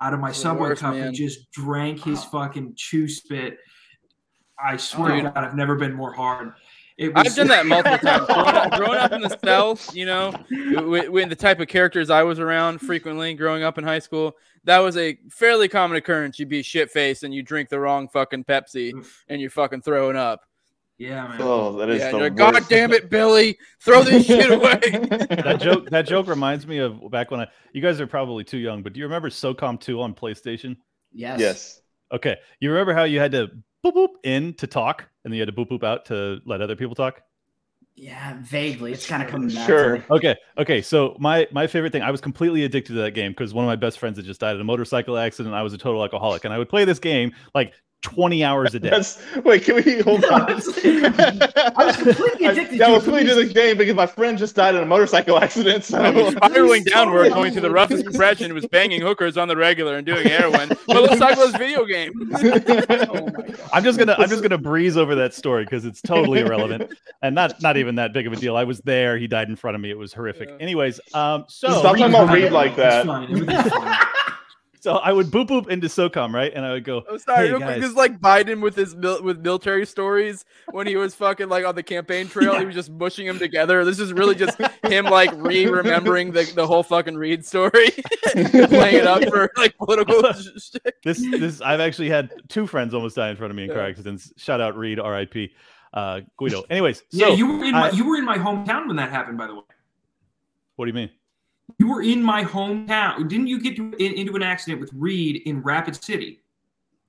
out 0.00 0.14
of 0.14 0.20
my 0.20 0.32
Subway 0.32 0.70
worst, 0.70 0.82
cup 0.82 0.94
man. 0.94 1.08
and 1.08 1.16
just 1.16 1.50
drank 1.52 2.02
his 2.02 2.24
fucking 2.24 2.74
chew 2.76 3.08
spit. 3.08 3.58
I 4.62 4.76
swear 4.76 5.16
Dude. 5.16 5.24
to 5.24 5.30
God, 5.30 5.44
I've 5.44 5.54
never 5.54 5.76
been 5.76 5.92
more 5.94 6.12
hard. 6.12 6.52
It 6.98 7.14
was, 7.14 7.26
I've 7.26 7.34
done 7.34 7.48
that 7.48 7.66
multiple 7.66 7.98
times. 8.02 8.26
Growing 8.26 8.56
up, 8.56 8.72
growing 8.72 8.98
up 8.98 9.12
in 9.12 9.20
the 9.20 9.38
South, 9.44 9.94
you 9.94 10.06
know, 10.06 10.32
with, 10.50 11.10
with 11.10 11.28
the 11.28 11.36
type 11.36 11.60
of 11.60 11.68
characters 11.68 12.08
I 12.08 12.22
was 12.22 12.38
around 12.38 12.78
frequently 12.78 13.34
growing 13.34 13.62
up 13.62 13.76
in 13.76 13.84
high 13.84 13.98
school, 13.98 14.36
that 14.64 14.78
was 14.78 14.96
a 14.96 15.18
fairly 15.30 15.68
common 15.68 15.96
occurrence. 15.98 16.38
You'd 16.38 16.48
be 16.48 16.62
shit 16.62 16.90
faced 16.90 17.22
and 17.22 17.34
you 17.34 17.42
drink 17.42 17.68
the 17.68 17.78
wrong 17.78 18.08
fucking 18.08 18.44
Pepsi 18.44 18.92
and 19.28 19.40
you're 19.40 19.50
fucking 19.50 19.82
throwing 19.82 20.16
up. 20.16 20.42
Yeah, 20.98 21.28
man. 21.28 21.36
Oh, 21.42 21.76
that 21.76 21.90
is 21.90 22.00
Yeah, 22.00 22.10
the 22.12 22.16
you're 22.16 22.30
like, 22.30 22.36
God 22.36 22.68
damn 22.70 22.92
it, 22.92 23.10
Billy, 23.10 23.58
throw 23.80 24.02
this 24.02 24.26
shit 24.26 24.50
away. 24.50 24.80
that 24.80 25.60
joke 25.60 25.90
that 25.90 26.06
joke 26.08 26.26
reminds 26.26 26.66
me 26.66 26.78
of 26.78 27.10
back 27.10 27.30
when 27.30 27.40
I 27.40 27.48
you 27.74 27.82
guys 27.82 28.00
are 28.00 28.06
probably 28.06 28.44
too 28.44 28.56
young, 28.56 28.82
but 28.82 28.94
do 28.94 29.00
you 29.00 29.04
remember 29.04 29.28
SOCOM 29.28 29.78
2 29.78 30.00
on 30.00 30.14
PlayStation? 30.14 30.76
Yes. 31.12 31.38
Yes. 31.40 31.80
Okay. 32.12 32.36
You 32.60 32.70
remember 32.70 32.94
how 32.94 33.04
you 33.04 33.20
had 33.20 33.32
to 33.32 33.48
boop 33.84 33.92
boop 33.92 34.08
in 34.24 34.54
to 34.54 34.66
talk 34.66 35.06
and 35.26 35.32
then 35.32 35.38
you 35.38 35.42
had 35.42 35.54
to 35.54 35.64
boop 35.64 35.68
boop 35.68 35.82
out 35.82 36.04
to 36.06 36.40
let 36.46 36.62
other 36.62 36.76
people 36.76 36.94
talk? 36.94 37.20
Yeah, 37.96 38.36
vaguely. 38.42 38.92
It's 38.92 39.08
kind 39.08 39.22
of 39.24 39.28
coming 39.28 39.48
back. 39.48 39.66
Sure. 39.66 40.04
Okay. 40.08 40.36
Okay. 40.56 40.80
So 40.82 41.16
my 41.18 41.48
my 41.50 41.66
favorite 41.66 41.90
thing, 41.90 42.02
I 42.02 42.12
was 42.12 42.20
completely 42.20 42.62
addicted 42.62 42.92
to 42.92 43.00
that 43.00 43.10
game 43.10 43.32
because 43.32 43.52
one 43.52 43.64
of 43.64 43.66
my 43.66 43.74
best 43.74 43.98
friends 43.98 44.18
had 44.18 44.24
just 44.24 44.38
died 44.38 44.54
in 44.54 44.60
a 44.60 44.64
motorcycle 44.64 45.18
accident. 45.18 45.52
I 45.52 45.62
was 45.62 45.72
a 45.72 45.78
total 45.78 46.00
alcoholic, 46.00 46.44
and 46.44 46.54
I 46.54 46.58
would 46.58 46.68
play 46.68 46.84
this 46.84 47.00
game 47.00 47.32
like 47.56 47.72
20 48.06 48.44
hours 48.44 48.72
a 48.76 48.78
day. 48.78 48.88
That's 48.90 49.20
wait. 49.44 49.64
Can 49.64 49.74
we 49.76 50.00
hold 50.00 50.24
on? 50.26 50.48
I 50.48 50.54
was 50.54 51.96
completely 51.96 52.46
addicted 52.46 52.78
Yeah, 52.78 52.84
I 52.84 52.88
to 52.88 52.94
was 52.94 53.02
completely 53.02 53.30
to 53.30 53.46
the 53.46 53.52
game 53.52 53.76
because 53.76 53.96
my 53.96 54.06
friend 54.06 54.38
just 54.38 54.54
died 54.54 54.76
in 54.76 54.82
a 54.82 54.86
motorcycle 54.86 55.38
accident. 55.42 55.82
So 55.82 55.98
I 55.98 56.10
was 56.10 56.32
spiraling 56.34 56.84
downward, 56.94 57.32
going 57.32 57.50
through 57.50 57.62
the 57.62 57.70
roughest 57.70 58.04
compression, 58.04 58.54
was 58.54 58.64
banging 58.66 59.00
hookers 59.02 59.36
on 59.36 59.48
the 59.48 59.56
regular 59.56 59.96
and 59.96 60.06
doing 60.06 60.24
heroin. 60.28 60.68
But 60.86 61.02
let's 61.02 61.18
talk 61.18 61.32
about 61.32 61.52
this 61.52 61.56
video 61.56 61.84
game. 61.84 62.12
I'm 63.72 63.82
just 63.82 63.98
gonna 63.98 64.14
I'm 64.16 64.28
just 64.28 64.42
gonna 64.42 64.56
breeze 64.56 64.96
over 64.96 65.16
that 65.16 65.34
story 65.34 65.64
because 65.64 65.84
it's 65.84 66.00
totally 66.00 66.40
irrelevant 66.40 66.92
and 67.22 67.34
not 67.34 67.60
not 67.60 67.76
even 67.76 67.96
that 67.96 68.12
big 68.12 68.28
of 68.28 68.32
a 68.32 68.36
deal. 68.36 68.56
I 68.56 68.62
was 68.62 68.80
there. 68.82 69.18
He 69.18 69.26
died 69.26 69.48
in 69.48 69.56
front 69.56 69.74
of 69.74 69.80
me. 69.80 69.90
It 69.90 69.98
was 69.98 70.12
horrific. 70.12 70.48
Anyways, 70.60 71.00
um, 71.12 71.44
so 71.48 71.68
Stop 71.70 71.82
talking 71.82 72.04
about 72.04 72.32
Reed 72.32 72.52
like 72.52 72.78
It's 72.78 73.06
that. 73.06 74.32
Fine. 74.86 74.94
Everything's 74.94 74.94
fine. 74.94 74.94
so 74.94 74.98
I 74.98 75.12
would 75.12 75.26
boop 75.26 75.48
boop 75.48 75.68
into 75.70 75.86
SOCOM 75.88 76.32
right, 76.32 76.52
and 76.54 76.64
I 76.64 76.72
would 76.72 76.84
go. 76.84 77.02
I'm 77.10 77.18
sorry, 77.18 77.46
hey, 77.46 77.50
real 77.50 77.58
quick. 77.58 77.68
guys. 77.68 77.80
This 77.82 77.90
is 77.90 77.96
like 77.96 78.18
Biden 78.20 78.60
with 78.62 78.74
his 78.76 78.94
mil- 78.96 79.22
with 79.22 79.40
military 79.40 79.86
stories 79.86 80.44
when 80.70 80.86
he 80.86 80.96
was 80.96 81.14
fucking 81.14 81.48
like 81.48 81.64
on 81.64 81.74
the 81.74 81.82
campaign 81.82 82.28
trail. 82.28 82.58
He 82.58 82.64
was 82.66 82.74
just 82.74 82.90
mushing 82.90 83.26
them 83.26 83.38
together. 83.38 83.84
This 83.84 83.98
is 83.98 84.12
really 84.12 84.34
just 84.34 84.58
him 84.84 85.04
like 85.06 85.30
re-remembering 85.36 86.32
the, 86.32 86.44
the 86.54 86.66
whole 86.66 86.82
fucking 86.82 87.16
Reed 87.16 87.44
story, 87.44 87.90
playing 88.32 88.96
it 88.96 89.06
up 89.06 89.22
for 89.24 89.50
like 89.56 89.76
political 89.78 90.22
shit. 90.58 90.94
this 91.04 91.18
this 91.20 91.60
I've 91.60 91.80
actually 91.80 92.08
had 92.10 92.32
two 92.48 92.66
friends 92.66 92.94
almost 92.94 93.16
die 93.16 93.30
in 93.30 93.36
front 93.36 93.50
of 93.50 93.56
me 93.56 93.64
in 93.64 93.70
car 93.70 93.78
Yeah. 93.78 93.88
accidents. 93.88 94.32
Shout 94.36 94.60
out 94.60 94.76
Reed, 94.76 94.98
R.I.P. 95.00 95.52
Uh, 95.92 96.20
Guido. 96.36 96.62
Anyways, 96.68 96.98
so 97.10 97.28
yeah, 97.28 97.28
you 97.34 97.46
were 97.46 97.64
in 97.64 97.72
my, 97.72 97.88
I- 97.88 97.90
you 97.92 98.06
were 98.06 98.16
in 98.16 98.24
my 98.24 98.36
hometown 98.36 98.86
when 98.86 98.96
that 98.96 99.10
happened. 99.10 99.38
By 99.38 99.46
the 99.46 99.54
way, 99.54 99.62
what 100.76 100.84
do 100.84 100.90
you 100.90 100.94
mean? 100.94 101.10
You 101.78 101.88
were 101.88 102.02
in 102.02 102.22
my 102.22 102.44
hometown. 102.44 103.28
Didn't 103.28 103.46
you 103.48 103.60
get 103.60 103.76
to, 103.76 103.92
in, 103.98 104.14
into 104.14 104.36
an 104.36 104.42
accident 104.42 104.80
with 104.80 104.90
Reed 104.94 105.42
in 105.46 105.62
Rapid 105.62 106.02
City? 106.02 106.40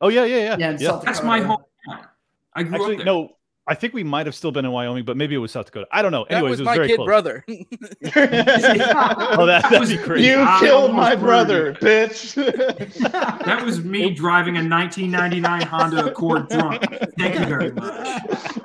Oh 0.02 0.10
yeah, 0.10 0.26
yeah, 0.26 0.38
yeah. 0.38 0.58
Yeah, 0.58 0.78
yeah. 0.80 1.02
That's 1.04 1.24
my 1.24 1.40
hometown. 1.40 2.08
I 2.54 2.64
grew 2.64 2.74
Actually, 2.76 2.94
up 2.94 2.98
there. 3.00 3.06
no. 3.06 3.30
I 3.70 3.76
think 3.76 3.94
we 3.94 4.02
might 4.02 4.26
have 4.26 4.34
still 4.34 4.54
been 4.54 4.64
in 4.64 4.72
Wyoming, 4.72 5.04
but 5.04 5.18
maybe 5.18 5.36
it 5.36 5.40
was 5.40 5.52
South 5.52 5.66
Dakota. 5.66 5.88
I 5.92 6.02
don't 6.02 6.14
know. 6.14 6.26
That 6.30 6.38
Anyways, 6.38 6.52
was 6.52 6.60
it 6.62 6.64
was 6.64 6.68
my 6.68 6.76
very 6.76 6.88
kid 6.88 6.96
close. 6.96 7.06
brother. 7.06 7.46
Oh, 7.50 9.46
that, 9.46 9.68
that'd 9.70 9.90
be 9.90 9.98
crazy. 9.98 10.28
you 10.28 10.40
I 10.40 10.60
killed 10.62 10.94
my 10.94 11.10
almost 11.12 11.20
brother, 11.20 11.74
bitch. 11.74 12.34
That 13.44 13.66
was 13.66 13.84
me 13.84 14.12
driving 14.12 14.56
a 14.56 14.64
1999 14.64 15.62
Honda 15.64 16.06
Accord 16.06 16.48
drunk. 16.48 16.86
Thank 17.20 17.40
you 17.40 17.46
very 17.46 17.72
much. 17.74 18.58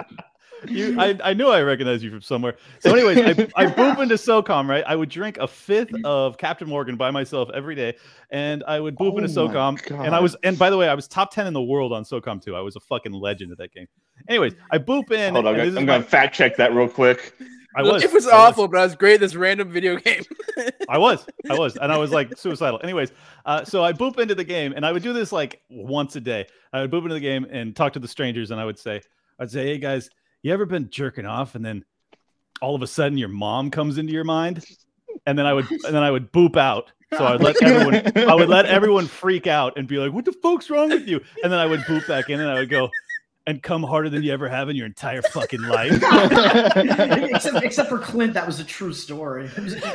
You, 0.68 1.00
I, 1.00 1.18
I 1.22 1.34
knew 1.34 1.48
I 1.48 1.62
recognized 1.62 2.02
you 2.02 2.10
from 2.10 2.20
somewhere. 2.20 2.56
So, 2.80 2.92
anyways, 2.92 3.18
I, 3.18 3.64
I 3.64 3.66
boop 3.66 4.00
into 4.00 4.14
SOCOM, 4.14 4.68
right? 4.68 4.84
I 4.86 4.96
would 4.96 5.08
drink 5.08 5.38
a 5.38 5.46
fifth 5.48 5.92
of 6.04 6.38
Captain 6.38 6.68
Morgan 6.68 6.96
by 6.96 7.10
myself 7.10 7.48
every 7.54 7.74
day, 7.74 7.96
and 8.30 8.62
I 8.66 8.80
would 8.80 8.96
boop 8.96 9.14
Oh 9.14 9.18
into 9.18 9.28
my 9.28 9.52
SOCOM. 9.52 10.04
And 10.04 10.14
I 10.14 10.20
was, 10.20 10.36
and 10.42 10.58
by 10.58 10.70
the 10.70 10.76
way, 10.76 10.88
I 10.88 10.94
was 10.94 11.08
top 11.08 11.32
10 11.32 11.46
in 11.46 11.52
the 11.52 11.62
world 11.62 11.92
on 11.92 12.04
SOCOM 12.04 12.42
too. 12.42 12.56
I 12.56 12.60
was 12.60 12.76
a 12.76 12.80
fucking 12.80 13.12
legend 13.12 13.52
at 13.52 13.58
that 13.58 13.72
game. 13.72 13.86
Anyways, 14.28 14.54
I 14.70 14.78
boop 14.78 15.10
in. 15.10 15.34
Hold 15.34 15.46
on, 15.46 15.54
and 15.54 15.62
I'm 15.62 15.68
this 15.68 15.80
is 15.80 15.86
going 15.86 16.02
to 16.02 16.08
fact 16.08 16.34
check 16.34 16.56
that 16.56 16.74
real 16.74 16.88
quick. 16.88 17.34
I 17.74 17.82
was. 17.82 18.02
it 18.02 18.12
was 18.12 18.26
I 18.26 18.36
awful, 18.36 18.68
but 18.68 18.80
I 18.80 18.84
was 18.84 18.94
great 18.94 19.14
at 19.14 19.20
this 19.20 19.34
random 19.34 19.70
video 19.70 19.96
game. 19.96 20.22
I 20.88 20.98
was, 20.98 21.26
I 21.48 21.58
was, 21.58 21.76
and 21.76 21.90
I 21.90 21.96
was 21.96 22.10
like 22.10 22.36
suicidal. 22.36 22.80
Anyways, 22.82 23.12
uh, 23.46 23.64
so 23.64 23.82
I 23.82 23.92
boop 23.92 24.18
into 24.18 24.34
the 24.34 24.44
game, 24.44 24.72
and 24.76 24.84
I 24.84 24.92
would 24.92 25.02
do 25.02 25.12
this 25.12 25.32
like 25.32 25.62
once 25.70 26.16
a 26.16 26.20
day. 26.20 26.46
I 26.72 26.82
would 26.82 26.90
boop 26.90 27.02
into 27.02 27.14
the 27.14 27.20
game 27.20 27.46
and 27.50 27.74
talk 27.74 27.94
to 27.94 27.98
the 27.98 28.08
strangers, 28.08 28.50
and 28.50 28.60
I 28.60 28.64
would 28.64 28.78
say, 28.78 29.00
I'd 29.38 29.50
say, 29.50 29.64
hey 29.64 29.78
guys, 29.78 30.10
you 30.42 30.52
ever 30.52 30.66
been 30.66 30.90
jerking 30.90 31.26
off, 31.26 31.54
and 31.54 31.64
then 31.64 31.84
all 32.60 32.74
of 32.74 32.82
a 32.82 32.86
sudden 32.86 33.18
your 33.18 33.28
mom 33.28 33.70
comes 33.70 33.98
into 33.98 34.12
your 34.12 34.24
mind, 34.24 34.64
and 35.26 35.38
then 35.38 35.46
I 35.46 35.52
would, 35.52 35.70
and 35.70 35.94
then 35.94 36.02
I 36.02 36.10
would 36.10 36.32
boop 36.32 36.56
out. 36.56 36.92
So 37.16 37.24
I'd 37.26 37.42
let 37.42 37.62
everyone, 37.62 38.12
I 38.28 38.34
would 38.34 38.48
let 38.48 38.66
everyone 38.66 39.06
freak 39.06 39.46
out 39.46 39.76
and 39.76 39.86
be 39.86 39.98
like, 39.98 40.12
"What 40.12 40.24
the 40.24 40.32
fuck's 40.32 40.70
wrong 40.70 40.88
with 40.88 41.06
you?" 41.06 41.20
And 41.42 41.52
then 41.52 41.58
I 41.58 41.66
would 41.66 41.80
boop 41.80 42.06
back 42.08 42.30
in, 42.30 42.40
and 42.40 42.48
I 42.48 42.54
would 42.54 42.70
go, 42.70 42.88
"And 43.46 43.62
come 43.62 43.82
harder 43.82 44.08
than 44.08 44.22
you 44.22 44.32
ever 44.32 44.48
have 44.48 44.70
in 44.70 44.76
your 44.76 44.86
entire 44.86 45.20
fucking 45.20 45.60
life." 45.60 45.92
except, 46.76 47.64
except 47.64 47.88
for 47.90 47.98
Clint, 47.98 48.32
that 48.32 48.46
was 48.46 48.60
a 48.60 48.64
true 48.64 48.94
story. 48.94 49.50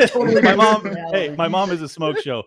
Totally 0.08 0.42
my 0.42 0.56
mom 0.56 0.86
hey 1.12 1.34
my 1.36 1.48
mom 1.48 1.72
is 1.72 1.82
a 1.82 1.90
smoke 1.90 2.20
show 2.20 2.44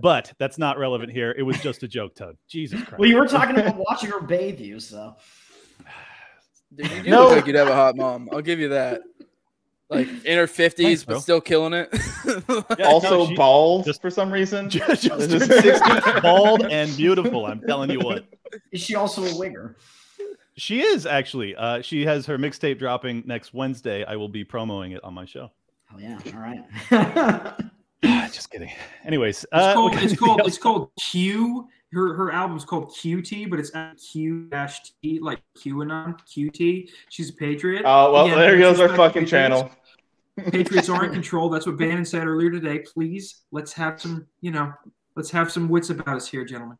but 0.00 0.32
that's 0.38 0.56
not 0.56 0.78
relevant 0.78 1.10
here 1.10 1.34
it 1.36 1.42
was 1.42 1.60
just 1.60 1.82
a 1.82 1.88
joke 1.88 2.14
toad 2.14 2.36
jesus 2.48 2.80
christ 2.82 2.98
Well, 2.98 3.08
you 3.08 3.16
were 3.16 3.26
talking 3.26 3.58
about 3.58 3.76
watching 3.76 4.10
her 4.10 4.20
bathe 4.20 4.60
you, 4.60 4.78
so. 4.78 5.16
Dude, 6.76 6.90
you 6.90 7.02
do 7.04 7.10
No. 7.10 7.22
look 7.24 7.36
like 7.36 7.46
you'd 7.46 7.56
have 7.56 7.68
a 7.68 7.74
hot 7.74 7.96
mom. 7.96 8.28
I'll 8.32 8.40
give 8.42 8.58
you 8.60 8.68
that. 8.70 9.02
Like 9.90 10.08
in 10.24 10.38
her 10.38 10.46
fifties, 10.46 11.04
but 11.04 11.20
still 11.20 11.40
killing 11.40 11.72
it. 11.74 11.88
Yeah, 12.78 12.86
also 12.86 13.26
no, 13.28 13.34
bald 13.36 13.84
just- 13.84 14.00
for 14.00 14.10
some 14.10 14.30
reason. 14.32 14.70
just, 14.70 15.02
just 15.02 15.30
turned 15.30 15.42
60, 15.42 16.20
bald 16.22 16.62
and 16.64 16.96
beautiful 16.96 17.44
i'm 17.46 17.60
telling 17.60 17.90
you 17.90 17.98
what 18.00 18.24
Is 18.70 18.80
she 18.80 18.94
also 18.94 19.22
a 19.24 19.28
wigger? 19.30 19.74
she 20.56 20.80
is 20.80 21.04
actually 21.04 21.54
uh 21.56 21.82
she 21.82 22.04
has 22.06 22.24
her 22.26 22.38
mixtape 22.38 22.78
dropping 22.78 23.22
next 23.26 23.52
wednesday 23.52 24.04
i 24.04 24.16
will 24.16 24.28
be 24.28 24.44
promoting 24.44 24.92
it 24.92 25.02
on 25.04 25.12
my 25.14 25.24
show 25.26 25.50
Oh, 25.94 25.98
yeah. 25.98 26.18
All 26.34 26.40
right. 26.40 28.30
just 28.32 28.50
kidding 28.50 28.70
anyways 29.04 29.44
It's 29.44 29.48
uh, 29.52 29.74
called 29.74 29.94
it's 29.96 30.16
called 30.16 30.40
it's 30.46 30.58
called 30.58 30.90
Q. 30.98 31.68
Her 31.92 32.14
her 32.14 32.32
album's 32.32 32.64
called 32.64 32.90
QT, 32.90 33.50
but 33.50 33.58
it's 33.60 33.70
Q 34.10 34.46
dash 34.50 34.80
T 35.02 35.18
like 35.20 35.42
QAnon 35.58 36.18
QT. 36.26 36.88
She's 37.10 37.30
a 37.30 37.32
patriot. 37.34 37.82
Oh 37.84 38.12
well, 38.12 38.26
Again, 38.26 38.38
there 38.38 38.58
goes 38.58 38.80
our 38.80 38.88
fucking 38.88 39.24
Patriots. 39.24 39.30
channel. 39.30 39.70
Patriots 40.50 40.88
are 40.88 41.04
in 41.04 41.12
control. 41.20 41.50
That's 41.50 41.66
what 41.66 41.76
Bannon 41.76 42.04
said 42.04 42.26
earlier 42.26 42.50
today. 42.50 42.78
Please, 42.78 43.42
let's 43.50 43.72
have 43.74 44.00
some, 44.00 44.26
you 44.40 44.50
know, 44.50 44.72
let's 45.16 45.30
have 45.30 45.52
some 45.52 45.68
wits 45.68 45.90
about 45.90 46.16
us 46.16 46.26
here, 46.26 46.44
gentlemen. 46.44 46.78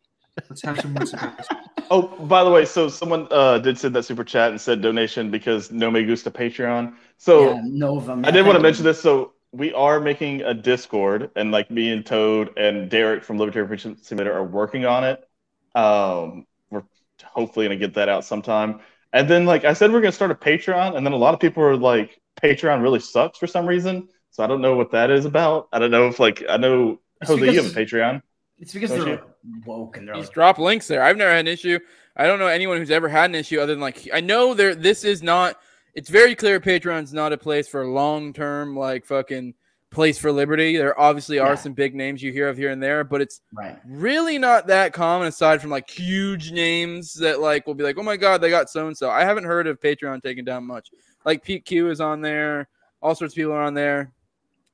Let's 0.49 0.63
have 0.63 0.81
some 0.81 0.95
wits 0.95 1.13
about 1.13 1.39
us. 1.41 1.47
Oh, 1.91 2.07
by 2.25 2.43
the 2.43 2.49
way, 2.51 2.65
so 2.65 2.89
someone 2.89 3.29
uh, 3.31 3.59
did 3.59 3.77
send 3.77 3.95
that 3.97 4.05
super 4.05 4.25
chat 4.25 4.51
and 4.51 4.59
said 4.59 4.81
donation 4.81 5.31
because 5.31 5.71
no 5.71 5.91
me 5.91 6.03
gusta 6.07 6.31
Patreon. 6.31 6.95
So 7.19 7.53
yeah, 7.53 7.61
Nova. 7.65 8.19
I 8.25 8.31
did 8.31 8.47
want 8.47 8.57
to 8.57 8.63
mention 8.63 8.83
this. 8.83 8.99
So 9.03 9.35
we 9.53 9.73
are 9.75 10.01
making 10.01 10.43
a 10.43 10.55
Discord, 10.55 11.31
and 11.37 11.53
like 11.53 11.71
me 11.71 11.91
and 11.93 12.05
Toad 12.05 12.57
and 12.57 12.91
Derek 12.91 13.23
from 13.23 13.39
Libertarian 13.39 13.69
Freedom 13.69 13.97
Simulator 14.01 14.35
are 14.35 14.45
working 14.45 14.87
on 14.87 15.05
it. 15.05 15.29
Um, 15.75 16.47
we're 16.71 16.85
hopefully 17.23 17.67
gonna 17.67 17.77
get 17.77 17.95
that 17.95 18.09
out 18.09 18.25
sometime. 18.25 18.81
And 19.13 19.29
then, 19.29 19.45
like 19.45 19.65
I 19.65 19.75
said, 19.75 19.93
we're 19.93 20.01
gonna 20.01 20.13
start 20.13 20.31
a 20.31 20.35
Patreon, 20.35 20.97
and 20.97 21.05
then 21.05 21.13
a 21.13 21.17
lot 21.17 21.35
of 21.35 21.41
people 21.41 21.63
are 21.63 21.77
like, 21.77 22.19
Patreon 22.43 22.83
really 22.83 23.01
sucks 23.01 23.39
for 23.39 23.47
some 23.47 23.67
reason. 23.67 24.09
So 24.31 24.43
I 24.43 24.47
don't 24.47 24.63
know 24.63 24.75
what 24.75 24.91
that 24.93 25.11
is 25.11 25.27
about. 25.27 25.69
I 25.73 25.79
don't 25.79 25.91
know 25.91 26.07
if 26.09 26.19
like 26.19 26.43
I 26.49 26.57
know 26.57 26.99
It's 27.21 27.31
Jose, 27.31 27.45
you 27.45 27.63
have 27.63 27.77
a 27.77 27.79
Patreon. 27.79 28.23
It's 28.59 28.73
because 28.73 28.91
they're 28.91 29.01
you? 29.01 29.13
like 29.13 29.67
woke 29.67 29.99
and 29.99 30.09
they're 30.09 30.15
He's 30.15 30.27
like, 30.27 30.35
dropped 30.35 30.59
links 30.59 30.89
there. 30.89 31.03
I've 31.03 31.19
never 31.19 31.31
had 31.31 31.41
an 31.41 31.49
issue. 31.49 31.79
I 32.17 32.27
don't 32.27 32.39
know 32.39 32.47
anyone 32.47 32.79
who's 32.79 32.91
ever 32.91 33.09
had 33.09 33.29
an 33.29 33.35
issue 33.35 33.61
other 33.61 33.75
than 33.75 33.81
like 33.81 34.09
I 34.13 34.23
know 34.23 34.55
there. 34.55 34.75
This 34.75 35.05
is 35.05 35.23
not. 35.23 35.59
It's 35.95 36.09
very 36.09 36.35
clear 36.35 36.59
Patreon's 36.61 37.13
not 37.13 37.33
a 37.33 37.39
place 37.39 37.69
for 37.69 37.87
long 37.87 38.33
term 38.33 38.77
like 38.77 39.05
fucking 39.05 39.55
place 39.91 40.17
for 40.19 40.33
liberty. 40.33 40.77
There 40.79 40.99
obviously 40.99 41.39
are 41.39 41.51
Yeah. 41.51 41.55
some 41.57 41.75
big 41.75 41.95
names 41.95 42.23
you 42.23 42.33
hear 42.33 42.49
of 42.49 42.57
here 42.57 42.71
and 42.71 42.83
there, 42.83 43.05
but 43.05 43.21
it's 43.21 43.43
right. 43.53 43.79
really 43.85 44.39
not 44.39 44.67
that 44.69 44.95
common 44.95 45.29
aside 45.29 45.61
from 45.61 45.71
like 45.71 45.89
huge 45.91 46.51
names 46.51 47.13
that 47.15 47.41
like 47.41 47.67
will 47.67 47.75
be 47.75 47.85
like, 47.85 47.99
oh 47.99 48.03
my 48.03 48.17
god, 48.17 48.41
they 48.41 48.49
got 48.49 48.71
so 48.71 48.87
and 48.87 48.97
so. 48.97 49.11
I 49.11 49.25
haven't 49.25 49.45
heard 49.45 49.67
of 49.67 49.81
Patreon 49.81 50.23
taking 50.23 50.45
down 50.47 50.65
much. 50.67 50.91
Like 51.27 51.45
Pete 51.45 51.65
Q 51.67 51.91
is 51.91 52.01
on 52.01 52.23
there. 52.23 52.69
All 53.03 53.15
sorts 53.15 53.35
of 53.35 53.37
people 53.37 53.53
are 53.53 53.63
on 53.63 53.75
there. 53.75 54.13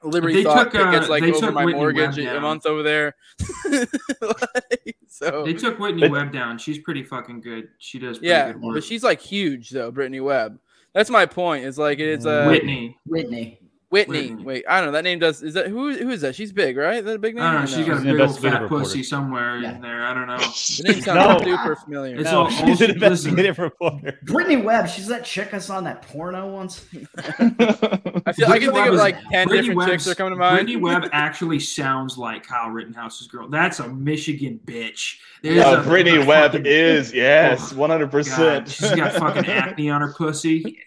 Liberty 0.05 0.35
They 0.35 0.45
Thought 0.45 0.71
took, 0.71 0.77
uh, 0.77 0.93
gets 0.93 1.09
like 1.09 1.25
they 1.25 1.33
over 1.33 1.51
my 1.51 1.65
Whitney 1.65 1.81
mortgage 1.81 2.19
a 2.19 2.41
month 2.41 2.65
over 2.67 2.85
there. 2.85 3.17
Like, 4.21 4.97
so 5.09 5.45
They 5.45 5.55
took 5.55 5.79
Whitney 5.79 6.05
It- 6.05 6.11
Webb 6.13 6.33
down. 6.33 6.59
She's 6.59 6.79
pretty 6.79 7.03
fucking 7.03 7.41
good. 7.41 7.69
She 7.79 7.99
does 7.99 8.19
pretty 8.19 8.29
yeah, 8.31 8.53
good 8.53 8.63
work. 8.63 8.75
but 8.75 8.85
she's 8.85 9.03
like 9.03 9.21
huge 9.21 9.71
though, 9.71 9.91
Brittany 9.91 10.21
Webb. 10.21 10.59
That's 10.99 11.11
my 11.11 11.27
point. 11.27 11.65
It's 11.65 11.79
like 11.79 12.01
it's 12.01 12.27
uh, 12.27 12.47
Whitney. 12.49 12.99
Whitney. 13.07 13.61
Whitney. 13.91 14.29
Whitney. 14.33 14.45
Wait, 14.45 14.65
I 14.69 14.77
don't 14.81 14.87
know. 14.89 14.93
That 14.93 15.05
name 15.05 15.19
does. 15.19 15.43
Is 15.43 15.55
that 15.55 15.69
who? 15.69 15.95
Who 15.97 16.11
is 16.11 16.21
that? 16.21 16.35
She's 16.35 16.53
big, 16.53 16.77
right? 16.77 16.99
Is 16.99 17.05
that 17.07 17.15
a 17.15 17.19
big 17.19 17.35
name? 17.37 17.45
I 17.45 17.53
don't 17.53 17.63
or 17.63 17.65
know. 17.65 17.67
She's 17.67 17.87
no? 17.87 17.87
got 17.87 17.97
a 17.97 18.01
She's 18.03 18.13
big 18.13 18.21
old 18.21 18.39
fat 18.41 18.63
reporter. 18.63 18.85
pussy 18.85 19.03
somewhere 19.03 19.59
Yeah. 19.59 19.77
in 19.77 19.81
there. 19.81 20.05
I 20.05 20.13
don't 20.13 20.27
know. 20.27 20.37
The 20.37 20.83
name 20.93 21.01
sounds 21.01 21.45
No. 21.47 21.57
super 21.57 21.77
familiar. 21.77 22.17
It's 22.17 22.31
No. 22.31 22.41
all- 22.43 22.51
She's 22.51 22.61
an 22.61 22.69
Listen. 22.69 22.91
investigative 22.91 23.59
reporter. 23.59 24.19
Brittany 24.25 24.57
Webb, 24.57 24.89
she's 24.89 25.07
that 25.09 25.25
chick 25.25 25.55
I 25.55 25.59
saw 25.59 25.79
in 25.79 25.85
that 25.85 26.03
porno 26.03 26.49
once. 26.53 26.85
I 27.19 28.33
feel 28.33 28.49
I 28.49 28.59
can 28.59 28.73
think 28.73 28.89
of 28.89 28.95
like 28.95 29.17
ten 29.31 29.49
Brittany 29.49 29.69
different 29.69 29.91
chicks 29.91 30.05
that 30.05 30.13
are 30.13 30.15
coming 30.17 30.33
to 30.35 30.37
mind. 30.39 30.57
Brittany 30.67 30.77
Webb 30.83 31.09
actually 31.13 31.59
sounds 31.61 32.19
like 32.19 32.47
Kyle 32.47 32.69
Rittenhouse's 32.71 33.27
girl. 33.27 33.49
That's 33.49 33.79
a 33.81 33.89
Michigan 33.89 34.61
bitch. 34.67 35.17
There's 35.43 35.65
Uh, 35.65 35.81
a- 35.81 35.89
Brittany 35.89 36.23
a 36.23 36.27
Webb 36.27 36.53
fucking- 36.53 36.67
is 36.67 37.13
yes, 37.15 37.73
one 37.73 37.89
hundred 37.89 38.11
percent. 38.11 38.69
she's 38.69 38.91
got 38.95 39.13
fucking 39.15 39.47
acne 39.47 39.89
on 39.89 40.03
her 40.03 40.13
pussy. 40.13 40.79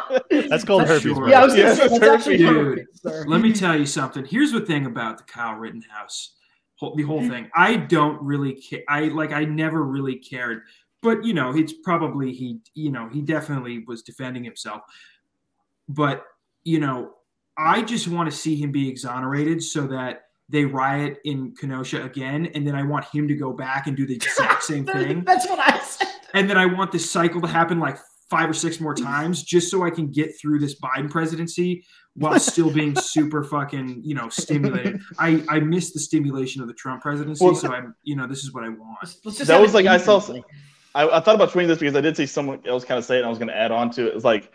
That's 0.48 0.64
called 0.64 0.82
That's 0.82 1.02
herpes. 1.02 1.16
sure. 1.16 1.28
Yeah, 1.28 1.40
I 1.40 1.44
was 1.44 1.54
gonna 1.54 1.64
Yes, 1.68 1.78
that's 1.78 1.98
that's 1.98 2.04
actually 2.04 2.38
Dude, 2.38 2.86
perfect. 3.02 3.28
Let 3.28 3.40
me 3.40 3.52
tell 3.52 3.78
you 3.78 3.86
something. 3.86 4.24
Here's 4.24 4.52
the 4.52 4.60
thing 4.60 4.86
about 4.86 5.18
the 5.18 5.24
Kyle 5.24 5.54
Rittenhouse, 5.54 6.34
the 6.80 7.02
whole 7.02 7.26
thing. 7.28 7.50
I 7.54 7.76
don't 7.76 8.20
really 8.22 8.54
care. 8.54 8.82
I 8.88 9.02
like. 9.08 9.32
I 9.32 9.44
never 9.44 9.82
really 9.84 10.16
cared. 10.16 10.62
But 11.02 11.24
you 11.24 11.34
know, 11.34 11.56
it's 11.56 11.72
probably 11.72 12.32
he. 12.32 12.58
You 12.74 12.90
know, 12.92 13.08
he 13.08 13.22
definitely 13.22 13.84
was 13.86 14.02
defending 14.02 14.44
himself. 14.44 14.82
But 15.88 16.24
you 16.64 16.80
know, 16.80 17.14
I 17.58 17.82
just 17.82 18.08
want 18.08 18.30
to 18.30 18.36
see 18.36 18.56
him 18.56 18.72
be 18.72 18.88
exonerated 18.88 19.62
so 19.62 19.86
that 19.88 20.24
they 20.48 20.64
riot 20.64 21.18
in 21.24 21.54
Kenosha 21.54 22.02
again, 22.04 22.46
and 22.54 22.66
then 22.66 22.74
I 22.74 22.82
want 22.82 23.04
him 23.06 23.26
to 23.28 23.34
go 23.34 23.52
back 23.52 23.86
and 23.86 23.96
do 23.96 24.06
the 24.06 24.14
exact 24.14 24.62
same 24.62 24.84
thing. 24.86 25.24
That's 25.24 25.48
what 25.48 25.58
I 25.58 25.78
said. 25.80 26.08
and 26.34 26.48
then 26.48 26.58
I 26.58 26.66
want 26.66 26.92
this 26.92 27.10
cycle 27.10 27.40
to 27.40 27.48
happen 27.48 27.78
like 27.80 27.98
five 28.32 28.48
or 28.48 28.54
six 28.54 28.80
more 28.80 28.94
times 28.94 29.42
just 29.42 29.70
so 29.70 29.84
I 29.84 29.90
can 29.90 30.10
get 30.10 30.32
through 30.40 30.58
this 30.58 30.80
Biden 30.80 31.10
presidency 31.10 31.84
while 32.14 32.40
still 32.52 32.72
being 32.72 32.96
super 32.96 33.44
fucking, 33.44 34.00
you 34.02 34.14
know, 34.14 34.30
stimulated. 34.30 35.02
I 35.18 35.44
I 35.48 35.60
miss 35.60 35.92
the 35.92 36.00
stimulation 36.00 36.62
of 36.62 36.68
the 36.68 36.74
Trump 36.74 37.02
presidency, 37.02 37.44
Well- 37.44 37.54
so 37.54 37.70
I'm, 37.70 37.94
you 38.02 38.16
know, 38.16 38.26
this 38.26 38.42
is 38.42 38.54
what 38.54 38.64
I 38.64 38.70
want. 38.70 38.96
Let's, 39.02 39.18
let's 39.24 39.38
just 39.38 39.48
That 39.48 39.60
was 39.60 39.74
like 39.74 39.84
I 39.84 39.98
saw. 39.98 40.20
I, 40.94 41.08
I 41.08 41.20
thought 41.20 41.34
about 41.34 41.50
tweeting 41.50 41.68
this 41.68 41.78
because 41.78 41.94
I 41.94 42.00
did 42.00 42.16
see 42.16 42.26
someone 42.26 42.60
else 42.66 42.84
kind 42.84 42.98
of 42.98 43.04
say 43.04 43.16
it, 43.16 43.18
and 43.18 43.26
I 43.26 43.30
was 43.30 43.38
going 43.38 43.48
to 43.48 43.56
add 43.56 43.70
on 43.70 43.90
to 43.92 44.08
it. 44.08 44.14
It's 44.14 44.24
like 44.24 44.52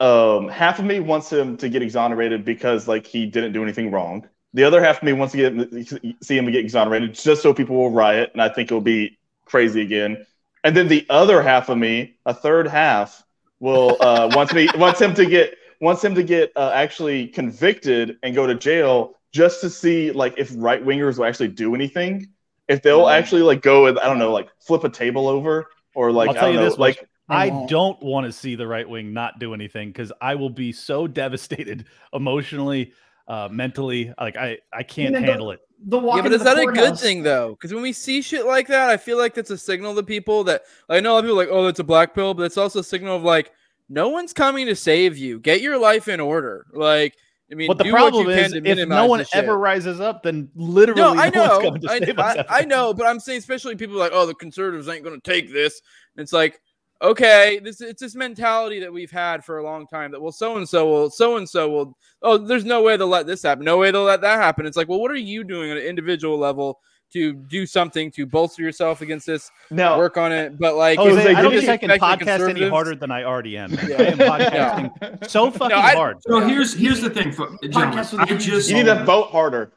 um, 0.00 0.48
half 0.48 0.78
of 0.78 0.84
me 0.84 1.00
wants 1.00 1.30
him 1.32 1.56
to 1.58 1.68
get 1.68 1.82
exonerated 1.82 2.44
because 2.44 2.86
like 2.86 3.06
he 3.06 3.26
didn't 3.26 3.52
do 3.52 3.62
anything 3.62 3.90
wrong. 3.90 4.28
The 4.54 4.64
other 4.64 4.82
half 4.82 4.98
of 4.98 5.02
me 5.02 5.12
wants 5.12 5.32
to 5.32 5.50
get 5.50 6.22
see 6.22 6.38
him 6.38 6.46
get 6.46 6.64
exonerated 6.64 7.14
just 7.14 7.42
so 7.42 7.52
people 7.52 7.76
will 7.76 7.90
riot, 7.90 8.30
and 8.32 8.40
I 8.40 8.48
think 8.48 8.70
it'll 8.70 8.80
be 8.80 9.18
crazy 9.44 9.82
again. 9.82 10.24
And 10.66 10.76
then 10.76 10.88
the 10.88 11.06
other 11.08 11.42
half 11.42 11.68
of 11.68 11.78
me, 11.78 12.16
a 12.26 12.34
third 12.34 12.66
half, 12.66 13.22
will 13.60 13.96
uh, 14.00 14.28
wants 14.34 14.52
me 14.52 14.68
wants 14.74 15.00
him 15.00 15.14
to 15.14 15.24
get 15.24 15.56
wants 15.80 16.02
him 16.02 16.12
to 16.16 16.24
get 16.24 16.50
uh, 16.56 16.72
actually 16.74 17.28
convicted 17.28 18.16
and 18.24 18.34
go 18.34 18.48
to 18.48 18.54
jail 18.56 19.14
just 19.30 19.60
to 19.60 19.70
see 19.70 20.10
like 20.10 20.34
if 20.36 20.52
right 20.56 20.84
wingers 20.84 21.18
will 21.18 21.24
actually 21.24 21.48
do 21.48 21.76
anything. 21.76 22.26
If 22.66 22.82
they'll 22.82 23.08
actually 23.08 23.42
like 23.42 23.62
go 23.62 23.86
and 23.86 23.96
I 24.00 24.06
don't 24.06 24.18
know 24.18 24.32
like 24.32 24.48
flip 24.58 24.82
a 24.82 24.88
table 24.88 25.28
over 25.28 25.68
or 25.94 26.10
like 26.10 26.30
I'll 26.30 26.34
tell 26.34 26.50
you 26.50 26.56
know 26.56 26.64
this 26.64 26.78
like 26.78 27.08
I 27.28 27.66
don't 27.68 28.02
want 28.02 28.26
to 28.26 28.32
see 28.32 28.56
the 28.56 28.66
right 28.66 28.88
wing 28.88 29.12
not 29.12 29.38
do 29.38 29.54
anything 29.54 29.90
because 29.90 30.10
I 30.20 30.34
will 30.34 30.50
be 30.50 30.72
so 30.72 31.06
devastated 31.22 31.84
emotionally, 32.12 32.92
uh, 33.28 33.48
mentally. 33.50 34.12
Like 34.20 34.36
I, 34.36 34.58
I 34.72 34.82
can't 34.82 35.14
the- 35.14 35.20
handle 35.20 35.50
it. 35.50 35.60
The 35.88 35.98
walk 35.98 36.16
Yeah, 36.16 36.22
but 36.22 36.32
is 36.32 36.42
that 36.42 36.58
a 36.58 36.64
good 36.64 36.98
thing 36.98 37.22
though? 37.22 37.50
Because 37.50 37.72
when 37.74 37.82
we 37.82 37.92
see 37.92 38.22
shit 38.22 38.46
like 38.46 38.66
that, 38.68 38.88
I 38.88 38.96
feel 38.96 39.18
like 39.18 39.34
that's 39.34 39.50
a 39.50 39.58
signal 39.58 39.94
to 39.94 40.02
people 40.02 40.42
that 40.44 40.62
I 40.88 41.00
know 41.00 41.12
a 41.12 41.14
lot 41.14 41.18
of 41.18 41.24
people 41.26 41.38
are 41.38 41.44
like, 41.44 41.52
oh, 41.52 41.64
that's 41.66 41.80
a 41.80 41.84
black 41.84 42.14
pill, 42.14 42.32
but 42.32 42.44
it's 42.44 42.56
also 42.56 42.80
a 42.80 42.84
signal 42.84 43.14
of 43.16 43.22
like, 43.22 43.52
no 43.90 44.08
one's 44.08 44.32
coming 44.32 44.66
to 44.66 44.74
save 44.74 45.18
you. 45.18 45.38
Get 45.38 45.60
your 45.60 45.78
life 45.78 46.08
in 46.08 46.18
order. 46.18 46.66
Like, 46.72 47.14
I 47.52 47.54
mean, 47.54 47.68
But 47.68 47.76
the 47.76 47.84
do 47.84 47.90
problem 47.92 48.24
what 48.24 48.34
you 48.34 48.42
is, 48.42 48.54
if 48.54 48.88
no 48.88 49.04
one 49.06 49.18
the 49.18 49.26
shit. 49.26 49.44
ever 49.44 49.58
rises 49.58 50.00
up, 50.00 50.22
then 50.22 50.48
literally 50.56 51.02
No, 51.02 51.10
I 51.10 51.28
no 51.28 51.40
one's 51.42 51.50
know, 51.50 51.60
coming 51.60 51.82
to 51.82 51.90
I, 51.90 51.98
save 52.00 52.18
us. 52.18 52.36
I, 52.48 52.60
I 52.60 52.64
know, 52.64 52.94
but 52.94 53.06
I'm 53.06 53.20
saying 53.20 53.38
especially 53.40 53.76
people 53.76 53.96
like, 53.96 54.12
oh, 54.14 54.24
the 54.24 54.34
conservatives 54.34 54.88
ain't 54.88 55.04
going 55.04 55.20
to 55.20 55.30
take 55.30 55.52
this. 55.52 55.82
And 56.16 56.22
it's 56.22 56.32
like, 56.32 56.58
okay, 57.02 57.60
this 57.62 57.80
it's 57.80 58.00
this 58.00 58.14
mentality 58.14 58.80
that 58.80 58.92
we've 58.92 59.10
had 59.10 59.44
for 59.44 59.58
a 59.58 59.62
long 59.64 59.86
time 59.86 60.10
that 60.12 60.20
well, 60.20 60.32
so 60.32 60.56
and 60.56 60.68
so 60.68 60.86
will, 60.86 61.10
so 61.10 61.36
and 61.36 61.48
so 61.48 61.68
will. 61.70 61.98
Oh, 62.22 62.38
there's 62.38 62.64
no 62.64 62.82
way 62.82 62.96
they'll 62.96 63.06
let 63.08 63.26
this 63.26 63.42
happen. 63.42 63.64
No 63.64 63.76
way 63.78 63.90
they'll 63.90 64.02
let 64.04 64.20
that 64.22 64.38
happen. 64.38 64.66
It's 64.66 64.76
like, 64.76 64.88
well, 64.88 65.00
what 65.00 65.10
are 65.10 65.16
you 65.16 65.44
doing 65.44 65.70
at 65.70 65.76
an 65.76 65.82
individual 65.84 66.38
level 66.38 66.80
to 67.12 67.34
do 67.34 67.64
something 67.66 68.10
to 68.10 68.26
bolster 68.26 68.62
yourself 68.62 69.00
against 69.00 69.26
this? 69.26 69.50
No, 69.70 69.96
Work 69.98 70.16
on 70.16 70.32
it, 70.32 70.58
but 70.58 70.74
like, 70.74 70.98
Jose, 70.98 71.14
Jose, 71.14 71.34
I 71.34 71.40
don't 71.42 71.52
think 71.52 71.68
I 71.68 71.76
can 71.76 71.90
expect 71.90 72.20
the 72.20 72.24
podcast 72.26 72.28
any 72.28 72.38
conservatives- 72.38 72.70
harder 72.70 72.94
than 72.96 73.10
I 73.12 73.24
already 73.24 73.56
am. 73.56 73.72
Yeah. 73.72 73.78
I 73.98 74.02
am 74.04 74.18
podcasting 74.18 75.28
so 75.30 75.50
fucking 75.50 75.76
I- 75.76 75.94
hard. 75.94 76.16
So 76.26 76.40
here's 76.40 76.74
here's 76.74 77.00
the 77.00 77.10
thing, 77.10 77.30
fo- 77.32 77.56
gentlemen. 77.62 77.98
Podcast 77.98 78.12
with 78.12 78.20
I 78.20 78.24
a 78.24 78.26
huge 78.28 78.44
just 78.46 78.68
you 78.70 78.76
need 78.76 78.86
to 78.86 79.04
vote 79.04 79.30
harder. 79.30 79.72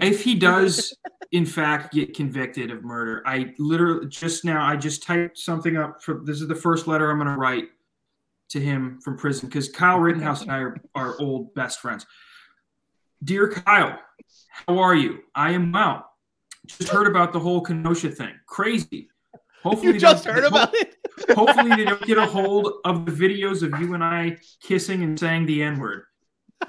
if 0.00 0.22
he 0.22 0.34
does 0.34 0.94
in 1.32 1.46
fact 1.46 1.92
get 1.92 2.14
convicted 2.14 2.70
of 2.70 2.82
murder 2.82 3.22
i 3.26 3.54
literally 3.58 4.06
just 4.08 4.44
now 4.44 4.64
i 4.64 4.76
just 4.76 5.02
typed 5.02 5.38
something 5.38 5.76
up 5.76 6.02
for 6.02 6.22
this 6.24 6.40
is 6.40 6.48
the 6.48 6.54
first 6.54 6.86
letter 6.86 7.10
i'm 7.10 7.18
going 7.18 7.30
to 7.30 7.36
write 7.36 7.68
to 8.48 8.60
him 8.60 9.00
from 9.02 9.16
prison 9.16 9.48
because 9.48 9.68
kyle 9.68 9.98
rittenhouse 9.98 10.42
and 10.42 10.50
i 10.50 10.58
are, 10.58 10.76
are 10.94 11.20
old 11.20 11.54
best 11.54 11.80
friends 11.80 12.06
dear 13.22 13.48
kyle 13.48 13.98
how 14.66 14.78
are 14.78 14.94
you 14.94 15.20
i 15.34 15.50
am 15.50 15.70
well 15.70 16.06
just 16.66 16.88
heard 16.88 17.06
about 17.06 17.32
the 17.32 17.40
whole 17.40 17.60
kenosha 17.60 18.10
thing 18.10 18.34
crazy 18.46 19.08
hopefully 19.62 19.92
You 19.94 20.00
just 20.00 20.24
heard 20.24 20.44
about 20.44 20.74
it. 20.74 20.96
hopefully 21.34 21.70
they 21.76 21.84
don't 21.84 22.02
get 22.02 22.18
a 22.18 22.26
hold 22.26 22.72
of 22.84 23.04
the 23.06 23.12
videos 23.12 23.62
of 23.62 23.78
you 23.80 23.94
and 23.94 24.02
I 24.02 24.38
kissing 24.62 25.02
and 25.02 25.18
saying 25.18 25.46
the 25.46 25.62
N 25.62 25.78
word. 25.78 26.04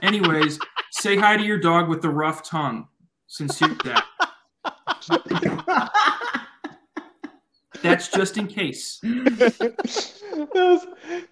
Anyways, 0.02 0.60
say 0.92 1.16
hi 1.16 1.38
to 1.38 1.44
your 1.44 1.60
dog 1.60 1.90
with 1.90 2.02
the 2.02 2.10
rough 2.10 2.44
tongue. 2.44 2.88
Sincere 3.28 3.76
Dad. 3.84 4.04
That's 7.82 8.10
just 8.10 8.38
in 8.38 8.48
case. 8.48 9.00
Dude, 9.02 9.26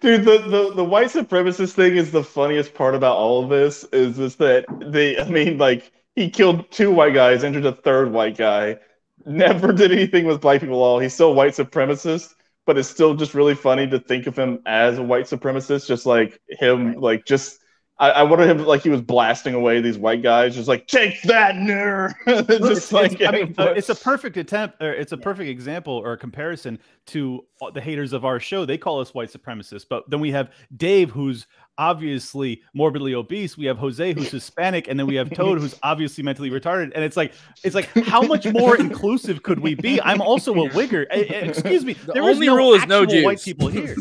the, 0.00 0.72
the 0.74 0.84
white 0.84 1.08
supremacist 1.08 1.72
thing 1.72 1.96
is 1.96 2.10
the 2.10 2.24
funniest 2.24 2.74
part 2.74 2.94
about 2.94 3.16
all 3.16 3.44
of 3.44 3.50
this. 3.50 3.84
Is 3.92 4.16
just 4.16 4.38
that 4.38 4.64
they, 4.80 5.18
I 5.18 5.28
mean, 5.28 5.58
like 5.58 5.92
he 6.16 6.28
killed 6.28 6.70
two 6.70 6.90
white 6.90 7.14
guys, 7.14 7.44
injured 7.44 7.66
a 7.66 7.72
third 7.72 8.12
white 8.12 8.36
guy, 8.36 8.78
never 9.24 9.72
did 9.72 9.92
anything 9.92 10.26
with 10.26 10.40
black 10.40 10.60
people 10.60 10.76
at 10.76 10.86
all. 10.86 10.98
He's 10.98 11.14
still 11.14 11.30
a 11.30 11.34
white 11.34 11.52
supremacist, 11.52 12.34
but 12.66 12.76
it's 12.76 12.88
still 12.88 13.14
just 13.14 13.34
really 13.34 13.54
funny 13.54 13.86
to 13.88 14.00
think 14.00 14.26
of 14.26 14.36
him 14.36 14.60
as 14.66 14.98
a 14.98 15.02
white 15.02 15.26
supremacist, 15.26 15.86
just 15.86 16.06
like 16.06 16.40
him, 16.48 16.94
like 16.94 17.24
just. 17.26 17.59
I, 18.00 18.10
I 18.10 18.22
wanted 18.22 18.48
him 18.48 18.64
like 18.64 18.82
he 18.82 18.88
was 18.88 19.02
blasting 19.02 19.52
away 19.54 19.80
these 19.82 19.98
white 19.98 20.22
guys, 20.22 20.54
just 20.56 20.68
like 20.68 20.86
take 20.86 21.20
that, 21.22 21.54
nerd. 21.54 22.14
just 22.26 22.50
It's- 22.50 22.92
like 22.92 23.12
it's- 23.12 23.28
I 23.28 23.32
mean, 23.32 23.48
uh, 23.50 23.52
but- 23.66 23.78
it's 23.78 23.90
a 23.90 23.94
perfect 23.94 24.36
attempt, 24.38 24.82
or 24.82 24.92
it's 24.92 25.12
a 25.12 25.18
perfect 25.18 25.50
example 25.50 25.92
or 25.92 26.12
a 26.14 26.16
comparison 26.16 26.78
to 27.08 27.44
the 27.74 27.80
haters 27.80 28.12
of 28.14 28.24
our 28.24 28.40
show. 28.40 28.64
They 28.64 28.78
call 28.78 29.00
us 29.00 29.12
white 29.12 29.30
supremacists, 29.30 29.84
but 29.88 30.08
then 30.08 30.18
we 30.18 30.30
have 30.32 30.50
Dave, 30.76 31.10
who's 31.10 31.46
obviously 31.76 32.62
morbidly 32.74 33.14
obese. 33.14 33.56
We 33.58 33.66
have 33.66 33.76
Jose, 33.78 34.12
who's 34.14 34.30
Hispanic, 34.30 34.88
and 34.88 34.98
then 34.98 35.06
we 35.06 35.14
have 35.16 35.30
Toad, 35.30 35.58
who's 35.60 35.74
obviously 35.82 36.24
mentally 36.24 36.50
retarded. 36.50 36.92
And 36.94 37.04
it's 37.04 37.16
like, 37.16 37.32
it's 37.64 37.74
like, 37.74 37.86
how 38.04 38.22
much 38.22 38.46
more 38.46 38.76
inclusive 38.76 39.42
could 39.42 39.60
we 39.60 39.74
be? 39.74 40.00
I'm 40.02 40.20
also 40.22 40.52
a 40.54 40.68
wigger. 40.70 41.06
Eh, 41.10 41.24
eh, 41.28 41.34
Excuse 41.48 41.84
me. 41.84 41.92
The 41.94 42.12
there 42.12 42.22
is 42.28 42.36
only 42.36 42.46
no 42.46 42.56
rule 42.56 42.74
is 42.74 42.86
no 42.86 43.02
actual 43.02 43.24
white 43.24 43.42
people 43.42 43.68
here. 43.68 43.94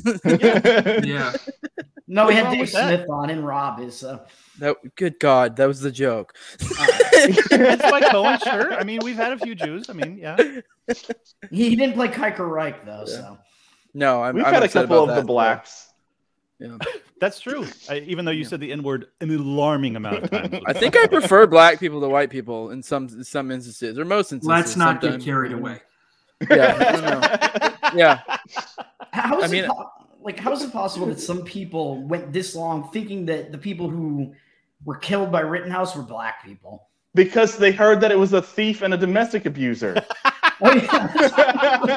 Yeah. 1.03 1.33
No, 2.11 2.25
we 2.25 2.33
had 2.33 2.45
wrong 2.45 2.53
Dave 2.53 2.61
with 2.61 2.71
that? 2.73 2.87
Smith 2.97 3.09
on 3.09 3.29
and 3.29 3.45
Rob 3.45 3.79
is. 3.79 4.03
Uh, 4.03 4.19
That, 4.57 4.75
good 4.95 5.19
God, 5.19 5.55
that 5.57 5.67
was 5.67 5.79
the 5.79 5.91
joke. 5.91 6.33
That's 6.59 7.83
my 7.91 8.01
Cohen. 8.11 8.39
shirt. 8.39 8.73
I 8.73 8.83
mean, 8.83 8.99
we've 9.03 9.15
had 9.15 9.31
a 9.33 9.37
few 9.37 9.53
Jews. 9.55 9.89
I 9.89 9.93
mean, 9.93 10.17
yeah. 10.17 10.35
he 11.51 11.75
didn't 11.75 11.93
play 11.93 12.07
Kiker 12.07 12.49
Reich 12.49 12.83
though, 12.83 13.05
so 13.05 13.37
No, 13.93 14.23
I'm. 14.23 14.35
We've 14.35 14.43
I'm 14.43 14.53
had 14.55 14.63
a 14.63 14.67
couple 14.67 15.03
about 15.03 15.11
of 15.11 15.15
the 15.17 15.23
blacks. 15.23 15.89
Yeah. 16.59 16.77
That's 17.21 17.39
true. 17.39 17.65
I, 17.89 17.99
even 17.99 18.25
though 18.25 18.31
you 18.31 18.43
said 18.43 18.59
the 18.59 18.71
N 18.71 18.81
word 18.81 19.05
an 19.21 19.29
alarming 19.33 19.95
amount 19.95 20.23
of 20.23 20.31
times. 20.31 20.63
I 20.65 20.73
think 20.73 20.97
I 20.97 21.05
prefer 21.05 21.45
black 21.47 21.79
people 21.79 22.01
to 22.01 22.09
white 22.09 22.29
people 22.29 22.71
in 22.71 22.81
some 22.81 23.07
in 23.07 23.23
some 23.23 23.51
instances, 23.51 23.99
or 23.99 24.03
most 24.05 24.31
instances. 24.33 24.47
Let's 24.47 24.75
not 24.75 24.99
get 24.99 25.21
carried 25.21 25.51
away. 25.51 25.79
Yeah, 26.49 26.75
I 26.79 26.91
don't 27.91 27.95
yeah. 27.95 28.21
how 29.11 29.39
is 29.39 29.43
I 29.43 29.47
mean- 29.47 29.65
it 29.65 29.69
po- 29.69 29.91
like 30.29 30.37
how 30.37 30.51
is 30.51 30.61
it 30.61 30.71
possible 30.71 31.07
that 31.07 31.19
some 31.19 31.43
people 31.43 32.03
went 32.03 32.31
this 32.31 32.55
long 32.55 32.87
thinking 32.91 33.25
that 33.25 33.51
the 33.51 33.57
people 33.57 33.89
who 33.89 34.31
were 34.85 34.97
killed 34.97 35.31
by 35.31 35.39
Rittenhouse 35.41 35.95
were 35.95 36.03
black 36.03 36.45
people? 36.45 36.87
Because 37.15 37.57
they 37.57 37.71
heard 37.71 37.99
that 38.01 38.11
it 38.11 38.19
was 38.19 38.33
a 38.33 38.41
thief 38.41 38.83
and 38.83 38.93
a 38.93 38.97
domestic 38.97 39.47
abuser. 39.47 39.95
Oh, 40.61 40.73
yeah. 40.73 41.87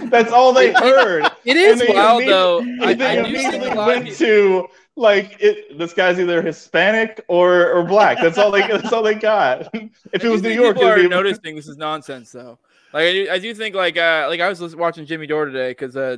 That's 0.06 0.32
all 0.32 0.54
they 0.54 0.72
heard. 0.72 1.30
It 1.44 1.58
is 1.58 1.80
they 1.80 1.92
wild 1.92 2.22
immedi- 2.22 2.26
though. 2.26 2.60
I, 2.60 2.92
and 2.92 2.98
they 2.98 3.06
I 3.06 3.14
do 3.16 3.24
immediately 3.26 3.68
a 3.68 3.74
went 3.76 4.04
people, 4.04 4.18
to 4.20 4.68
like 4.96 5.36
it, 5.38 5.76
this 5.76 5.92
guy's 5.92 6.18
either 6.18 6.40
Hispanic 6.40 7.22
or 7.28 7.70
or 7.70 7.84
black. 7.84 8.16
That's 8.22 8.38
all 8.38 8.50
they. 8.50 8.62
That's 8.66 8.90
all 8.90 9.02
they 9.02 9.16
got. 9.16 9.68
If 10.14 10.24
it 10.24 10.30
was 10.30 10.40
New 10.40 10.48
York, 10.48 10.76
people 10.76 10.88
it'd 10.88 11.04
are 11.04 11.08
be 11.10 11.14
noticing 11.14 11.54
this 11.54 11.68
is 11.68 11.76
nonsense 11.76 12.32
though. 12.32 12.58
Like 12.94 13.04
I 13.04 13.12
do, 13.12 13.28
I 13.30 13.38
do 13.38 13.54
think 13.54 13.74
like 13.74 13.98
uh 13.98 14.28
like 14.30 14.40
I 14.40 14.48
was 14.48 14.74
watching 14.74 15.04
Jimmy 15.04 15.26
Dore 15.26 15.44
today 15.44 15.72
because 15.72 15.94
uh, 15.94 16.16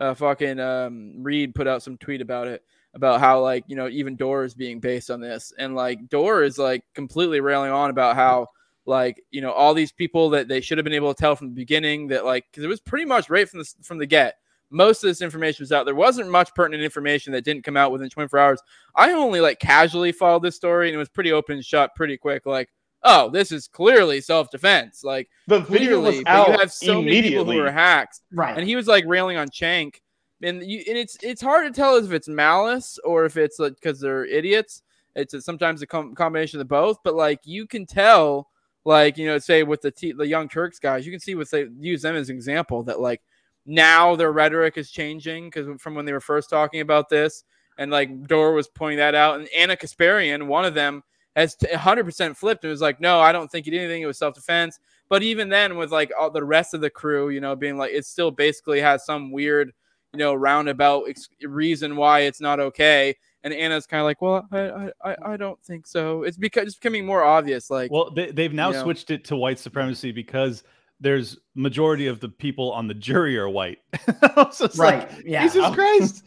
uh 0.00 0.14
fucking 0.14 0.58
um 0.58 1.22
Reed 1.22 1.54
put 1.54 1.68
out 1.68 1.82
some 1.82 1.96
tweet 1.98 2.20
about 2.20 2.48
it. 2.48 2.64
about 2.94 3.20
how 3.20 3.40
like 3.40 3.64
you 3.68 3.76
know 3.76 3.88
even 3.88 4.16
Dora 4.16 4.44
is 4.44 4.54
being 4.54 4.80
based 4.80 5.10
on 5.10 5.20
this, 5.20 5.52
and 5.58 5.74
like 5.76 6.08
Dora 6.08 6.44
is 6.44 6.58
like 6.58 6.82
completely 6.94 7.40
railing 7.40 7.70
on 7.70 7.90
about 7.90 8.16
how 8.16 8.48
like 8.86 9.22
you 9.30 9.40
know 9.40 9.52
all 9.52 9.74
these 9.74 9.92
people 9.92 10.30
that 10.30 10.48
they 10.48 10.60
should 10.60 10.78
have 10.78 10.84
been 10.84 10.92
able 10.94 11.14
to 11.14 11.20
tell 11.20 11.36
from 11.36 11.48
the 11.48 11.54
beginning 11.54 12.08
that 12.08 12.24
like 12.24 12.46
because 12.50 12.64
it 12.64 12.68
was 12.68 12.80
pretty 12.80 13.04
much 13.04 13.30
right 13.30 13.48
from 13.48 13.60
the 13.60 13.74
from 13.82 13.98
the 13.98 14.06
get. 14.06 14.36
Most 14.72 15.02
of 15.02 15.08
this 15.08 15.20
information 15.20 15.64
was 15.64 15.72
out. 15.72 15.84
There 15.84 15.96
wasn't 15.96 16.30
much 16.30 16.54
pertinent 16.54 16.84
information 16.84 17.32
that 17.32 17.44
didn't 17.44 17.64
come 17.64 17.76
out 17.76 17.90
within 17.90 18.08
24 18.08 18.38
hours. 18.38 18.62
I 18.94 19.10
only 19.12 19.40
like 19.40 19.58
casually 19.58 20.12
followed 20.12 20.44
this 20.44 20.54
story, 20.54 20.88
and 20.88 20.94
it 20.94 20.98
was 20.98 21.08
pretty 21.08 21.32
open 21.32 21.56
and 21.56 21.64
shut 21.64 21.92
pretty 21.96 22.16
quick. 22.16 22.46
Like, 22.46 22.68
oh, 23.02 23.30
this 23.30 23.50
is 23.52 23.66
clearly 23.68 24.20
self 24.20 24.50
defense. 24.50 25.02
Like, 25.04 25.28
The 25.46 25.60
video 25.60 26.00
was 26.00 26.10
clearly, 26.16 26.24
but 26.24 26.30
you 26.48 26.52
out 26.54 26.60
have 26.60 26.72
so 26.72 27.00
many 27.02 27.22
people 27.22 27.44
who 27.44 27.50
immediately. 27.52 27.68
are 27.68 27.72
hacked, 27.72 28.20
Right. 28.32 28.56
and 28.56 28.66
he 28.66 28.76
was 28.76 28.86
like 28.86 29.04
railing 29.06 29.36
on 29.36 29.48
Cenk, 29.48 29.96
and 30.42 30.62
you 30.62 30.82
and 30.88 30.96
it's 30.98 31.16
it's 31.22 31.42
hard 31.42 31.66
to 31.72 31.78
tell 31.80 31.96
if 31.96 32.12
it's 32.12 32.28
malice 32.28 32.98
or 33.04 33.24
if 33.24 33.36
it's 33.36 33.58
like 33.58 33.74
because 33.74 34.00
they're 34.00 34.24
idiots. 34.26 34.82
It's 35.16 35.34
a, 35.34 35.42
sometimes 35.42 35.82
a 35.82 35.86
com- 35.86 36.14
combination 36.14 36.60
of 36.60 36.68
both, 36.68 36.98
but 37.02 37.14
like 37.14 37.40
you 37.44 37.66
can 37.66 37.84
tell, 37.84 38.48
like 38.84 39.18
you 39.18 39.26
know, 39.26 39.38
say 39.38 39.64
with 39.64 39.80
the 39.82 39.90
T- 39.90 40.12
the 40.12 40.26
Young 40.26 40.48
Turks 40.48 40.78
guys, 40.78 41.04
you 41.04 41.10
can 41.12 41.20
see 41.20 41.34
with 41.34 41.50
they 41.50 41.66
use 41.78 42.02
them 42.02 42.14
as 42.14 42.30
an 42.30 42.36
example 42.36 42.84
that 42.84 43.00
like 43.00 43.20
now 43.66 44.14
their 44.16 44.32
rhetoric 44.32 44.78
is 44.78 44.90
changing 44.90 45.46
because 45.46 45.66
from 45.80 45.94
when 45.94 46.04
they 46.04 46.12
were 46.12 46.20
first 46.20 46.48
talking 46.48 46.80
about 46.80 47.08
this, 47.08 47.42
and 47.76 47.90
like 47.90 48.26
Dora 48.28 48.52
was 48.54 48.68
pointing 48.68 48.98
that 48.98 49.14
out, 49.16 49.40
and 49.40 49.48
Ana 49.56 49.76
Kasparian, 49.76 50.46
one 50.46 50.64
of 50.64 50.74
them, 50.74 51.02
has 51.36 51.56
100% 51.56 52.36
flipped 52.36 52.64
and 52.64 52.68
it 52.68 52.72
was 52.72 52.80
like, 52.80 53.00
no, 53.00 53.20
I 53.20 53.32
don't 53.32 53.50
think 53.50 53.64
he 53.64 53.70
did 53.70 53.78
anything. 53.80 54.02
It 54.02 54.06
was 54.06 54.18
self 54.18 54.34
defense. 54.34 54.78
But 55.08 55.22
even 55.22 55.48
then, 55.48 55.76
with 55.76 55.90
like 55.90 56.12
all 56.18 56.30
the 56.30 56.44
rest 56.44 56.74
of 56.74 56.80
the 56.80 56.90
crew, 56.90 57.30
you 57.30 57.40
know, 57.40 57.56
being 57.56 57.76
like, 57.76 57.92
it 57.92 58.04
still 58.06 58.30
basically 58.30 58.80
has 58.80 59.04
some 59.04 59.32
weird, 59.32 59.72
you 60.12 60.18
know, 60.18 60.34
roundabout 60.34 61.04
ex- 61.08 61.28
reason 61.42 61.96
why 61.96 62.20
it's 62.20 62.40
not 62.40 62.60
okay. 62.60 63.16
And 63.42 63.52
Ana's 63.54 63.86
kind 63.86 64.00
of 64.00 64.04
like, 64.04 64.20
well, 64.22 64.46
I, 64.52 64.58
I, 64.60 64.90
I- 65.04 65.32
I 65.32 65.36
don't 65.36 65.60
think 65.64 65.86
so. 65.86 66.22
It's 66.24 66.36
because 66.36 66.64
it's 66.66 66.74
becoming 66.76 67.06
more 67.06 67.24
obvious. 67.24 67.70
Like, 67.70 67.90
Well, 67.90 68.10
they, 68.10 68.30
they've 68.30 68.52
now 68.52 68.68
you 68.68 68.74
know. 68.74 68.82
switched 68.84 69.10
it 69.10 69.24
to 69.26 69.36
white 69.36 69.58
supremacy 69.58 70.12
because 70.12 70.62
there's 71.00 71.38
majority 71.54 72.06
of 72.06 72.20
the 72.20 72.28
people 72.28 72.70
on 72.72 72.86
the 72.86 72.94
jury 72.94 73.38
are 73.38 73.48
white. 73.48 73.78
so 74.52 74.66
it's 74.66 74.76
Right, 74.78 75.10
like, 75.10 75.22
yeah. 75.24 75.42
Jesus 75.42 75.74
Christ. 75.74 76.24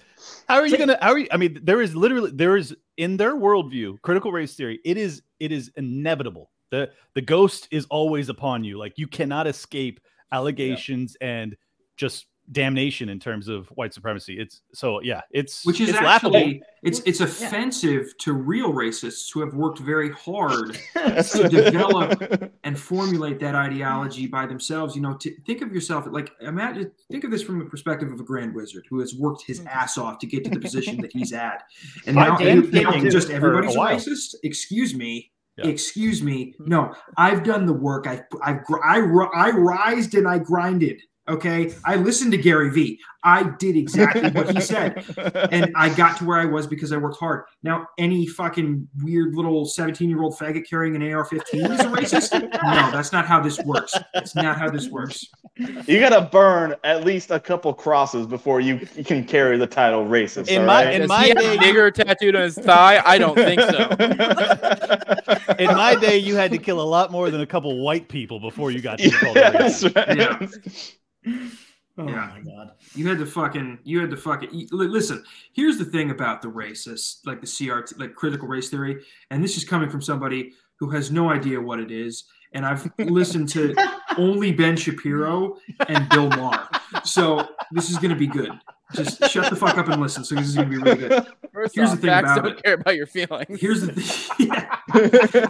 How 0.48 0.56
are 0.56 0.68
you 0.68 0.78
gonna 0.78 0.98
how 1.02 1.12
are 1.12 1.18
you 1.18 1.28
I 1.32 1.38
mean 1.38 1.60
there 1.64 1.82
is 1.82 1.96
literally 1.96 2.32
there 2.32 2.58
is 2.58 2.76
in 2.98 3.18
their 3.18 3.36
worldview, 3.36 4.02
critical 4.02 4.32
race 4.32 4.56
theory, 4.56 4.80
it 4.86 4.98
is 4.98 5.22
it 5.40 5.52
is 5.52 5.72
inevitable. 5.76 6.52
The 6.72 6.92
the 7.16 7.22
ghost 7.22 7.68
is 7.72 7.86
always 7.90 8.30
upon 8.30 8.64
you. 8.64 8.78
Like 8.78 8.94
you 8.98 9.08
cannot 9.08 9.48
escape 9.48 10.00
allegations 10.32 11.16
and 11.22 11.56
just 11.98 12.26
damnation 12.52 13.10
in 13.10 13.20
terms 13.20 13.48
of 13.48 13.68
white 13.70 13.94
supremacy. 13.94 14.40
It's 14.40 14.62
so 14.74 15.00
yeah, 15.02 15.22
it's 15.32 15.66
which 15.66 15.80
is 15.80 15.90
it's 15.90 15.98
actually 15.98 16.32
laughable. 16.32 16.68
it's 16.82 17.02
it's 17.06 17.22
offensive 17.22 18.14
to 18.20 18.34
real 18.34 18.74
racists 18.74 19.34
who 19.34 19.40
have 19.40 19.54
worked 19.54 19.80
very 19.80 20.12
hard 20.12 20.78
to 20.94 21.50
develop 21.50 22.52
and 22.64 22.78
formulate 22.78 23.40
that 23.40 23.56
ideology 23.56 24.28
by 24.28 24.46
themselves. 24.46 24.96
You 24.96 25.02
know, 25.02 25.14
to 25.16 25.34
think 25.46 25.62
of 25.62 25.74
yourself 25.74 26.06
like 26.10 26.32
imagine 26.42 26.92
think 27.12 27.24
of 27.24 27.32
this 27.32 27.42
from 27.42 27.60
the 27.60 27.66
perspective 27.66 28.12
of 28.12 28.20
a 28.20 28.24
grand 28.24 28.54
wizard 28.54 28.86
who 28.90 29.00
has 29.00 29.16
worked 29.16 29.44
his 29.46 29.60
mm-hmm. 29.60 29.70
ass 29.70 29.98
off 29.98 30.20
to 30.20 30.28
get 30.28 30.44
to 30.44 30.50
the 30.50 30.60
position 30.60 31.02
that 31.02 31.12
he's 31.14 31.34
at, 31.34 31.64
and 32.08 32.20
I've 32.20 32.40
now, 32.40 32.46
and 32.46 32.74
now 32.74 33.00
just 33.10 33.30
everybody's 33.30 33.76
a 33.76 33.80
racist. 33.80 34.36
Excuse 34.44 34.94
me. 34.94 35.32
Yeah. 35.58 35.68
Excuse 35.68 36.24
me. 36.24 36.54
Mm-hmm. 36.54 36.70
No, 36.70 36.96
I've 37.16 37.44
done 37.44 37.68
the 37.68 37.74
work. 37.74 38.08
I've, 38.08 38.24
I've, 38.44 38.62
I, 38.84 38.98
I 39.36 39.52
rised 39.52 40.16
and 40.16 40.28
I 40.28 40.40
grinded. 40.40 41.00
Okay. 41.30 41.74
I 41.86 41.96
listened 41.96 42.32
to 42.34 42.38
Gary 42.38 42.70
Vee. 42.70 43.00
I 43.26 43.44
did 43.58 43.78
exactly 43.78 44.30
what 44.32 44.54
he 44.54 44.60
said 44.60 45.06
and 45.54 45.72
I 45.78 45.88
got 45.96 46.18
to 46.18 46.26
where 46.26 46.38
I 46.38 46.44
was 46.44 46.68
because 46.68 46.92
I 46.92 46.98
worked 46.98 47.18
hard. 47.18 47.46
Now, 47.64 47.88
any 47.98 48.28
fucking 48.28 48.86
weird 49.02 49.34
little 49.34 49.66
17 49.66 50.10
year 50.10 50.22
old 50.22 50.38
faggot 50.38 50.68
carrying 50.70 50.98
an 50.98 51.14
AR 51.14 51.24
15 51.24 51.62
is 51.72 51.80
a 51.80 51.84
racist? 51.86 52.34
No, 52.64 52.92
that's 52.92 53.14
not 53.14 53.26
how 53.26 53.40
this 53.40 53.58
works. 53.60 53.94
It's 54.16 54.36
not 54.36 54.58
how 54.58 54.70
this 54.70 54.90
works. 54.90 55.26
You 55.56 56.00
gotta 56.02 56.22
burn 56.30 56.76
at 56.84 57.06
least 57.06 57.32
a 57.32 57.40
couple 57.40 57.74
crosses 57.74 58.28
before 58.28 58.60
you 58.60 58.86
you 58.96 59.04
can 59.06 59.24
carry 59.24 59.58
the 59.58 59.68
title 59.68 60.06
racist. 60.06 60.50
In 60.50 60.66
my- 60.66 60.86
right? 60.86 61.02
in 61.02 61.08
my 61.08 61.32
day- 61.32 61.58
nigger 61.58 61.94
tattooed 61.94 62.36
on 62.36 62.42
his 62.42 62.56
thigh? 62.58 63.02
I 63.06 63.18
don't 63.18 63.36
think 63.36 63.62
so. 63.62 63.90
In 65.60 65.68
my 65.68 65.96
day, 65.96 66.18
you 66.18 66.36
had 66.36 66.52
to 66.52 66.58
kill 66.58 66.82
a 66.82 66.84
lot 66.84 67.12
more 67.12 67.30
than 67.30 67.42
a 67.42 67.46
couple 67.46 67.78
white 67.84 68.08
people 68.08 68.40
before 68.40 68.72
you 68.72 68.82
got 68.82 68.98
to 69.00 69.04
be 69.10 69.12
called 69.12 69.38
a 69.38 69.40
Yeah, 69.40 69.52
racist. 69.52 69.94
that's 69.94 69.96
right. 69.96 70.18
Yeah. 70.18 70.48
Oh 71.96 72.08
Yeah. 72.08 72.32
my 72.34 72.40
god. 72.42 72.72
You 72.96 73.08
had 73.08 73.20
to 73.20 73.26
fucking, 73.28 73.78
you 73.84 74.00
had 74.00 74.10
to 74.10 74.18
fucking 74.18 74.68
listen. 74.72 75.24
Here's 75.54 75.78
the 75.78 75.86
thing 75.86 76.10
about 76.10 76.42
the 76.42 76.48
racists, 76.48 77.18
like 77.24 77.40
the 77.40 77.46
CRT, 77.46 78.00
like 78.00 78.16
critical 78.16 78.48
race 78.48 78.70
theory, 78.72 79.04
and 79.30 79.44
this 79.44 79.58
is 79.58 79.64
coming 79.64 79.92
from 79.92 80.02
somebody 80.02 80.54
who 80.78 80.90
has 80.90 81.12
no 81.12 81.30
idea 81.30 81.62
what 81.62 81.80
it 81.80 81.92
is. 81.92 82.24
And 82.54 82.66
I've 82.66 82.92
listened 82.98 83.48
to 83.50 83.76
only 84.18 84.52
Ben 84.52 84.76
Shapiro 84.76 85.58
and 85.88 86.10
Bill 86.10 86.30
Maher, 86.30 86.68
so 87.04 87.48
this 87.72 87.92
is 87.92 87.98
gonna 88.00 88.16
be 88.16 88.26
good. 88.28 88.52
Just 88.94 89.30
shut 89.32 89.50
the 89.50 89.56
fuck 89.56 89.78
up 89.78 89.88
and 89.90 90.02
listen. 90.02 90.24
So 90.24 90.36
this 90.36 90.48
is 90.48 90.56
gonna 90.56 90.70
be 90.70 90.78
really 90.78 90.96
good. 90.98 91.26
First 91.52 91.76
Here's 91.76 91.90
off, 91.90 91.96
the 91.96 92.02
thing 92.02 92.10
facts 92.10 92.32
about 92.32 92.44
don't 92.44 92.58
it. 92.58 92.64
care 92.64 92.74
about 92.76 92.96
your 92.96 93.06
feelings. 93.08 93.60
Here's 93.60 93.82
the 93.82 93.92
thing. 93.94 94.48
yeah. 94.48 94.78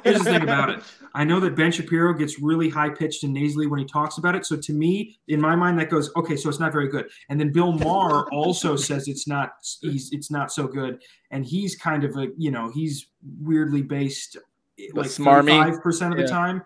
Here's 0.03 0.19
the 0.19 0.23
thing 0.25 0.41
about 0.43 0.69
it. 0.69 0.79
I 1.13 1.23
know 1.23 1.39
that 1.41 1.55
Ben 1.55 1.71
Shapiro 1.71 2.13
gets 2.13 2.39
really 2.39 2.69
high 2.69 2.89
pitched 2.89 3.23
and 3.23 3.33
nasally 3.33 3.67
when 3.67 3.79
he 3.79 3.85
talks 3.85 4.17
about 4.17 4.35
it. 4.35 4.45
So 4.45 4.55
to 4.57 4.73
me, 4.73 5.17
in 5.27 5.39
my 5.39 5.55
mind, 5.55 5.79
that 5.79 5.89
goes 5.89 6.11
okay. 6.15 6.35
So 6.35 6.49
it's 6.49 6.59
not 6.59 6.71
very 6.71 6.87
good. 6.89 7.09
And 7.29 7.39
then 7.39 7.51
Bill 7.51 7.71
Maher 7.71 8.29
also 8.31 8.75
says 8.75 9.07
it's 9.07 9.27
not. 9.27 9.51
He's 9.81 10.11
it's 10.11 10.31
not 10.31 10.51
so 10.51 10.67
good. 10.67 11.01
And 11.31 11.45
he's 11.45 11.75
kind 11.75 12.03
of 12.03 12.15
a 12.17 12.27
you 12.37 12.51
know 12.51 12.71
he's 12.73 13.07
weirdly 13.41 13.81
based 13.81 14.37
eh, 14.79 14.87
like 14.93 15.07
smarmy. 15.07 15.49
five 15.49 15.81
percent 15.81 16.13
of 16.13 16.17
the 16.17 16.23
Yeah. 16.25 16.29
time, 16.29 16.63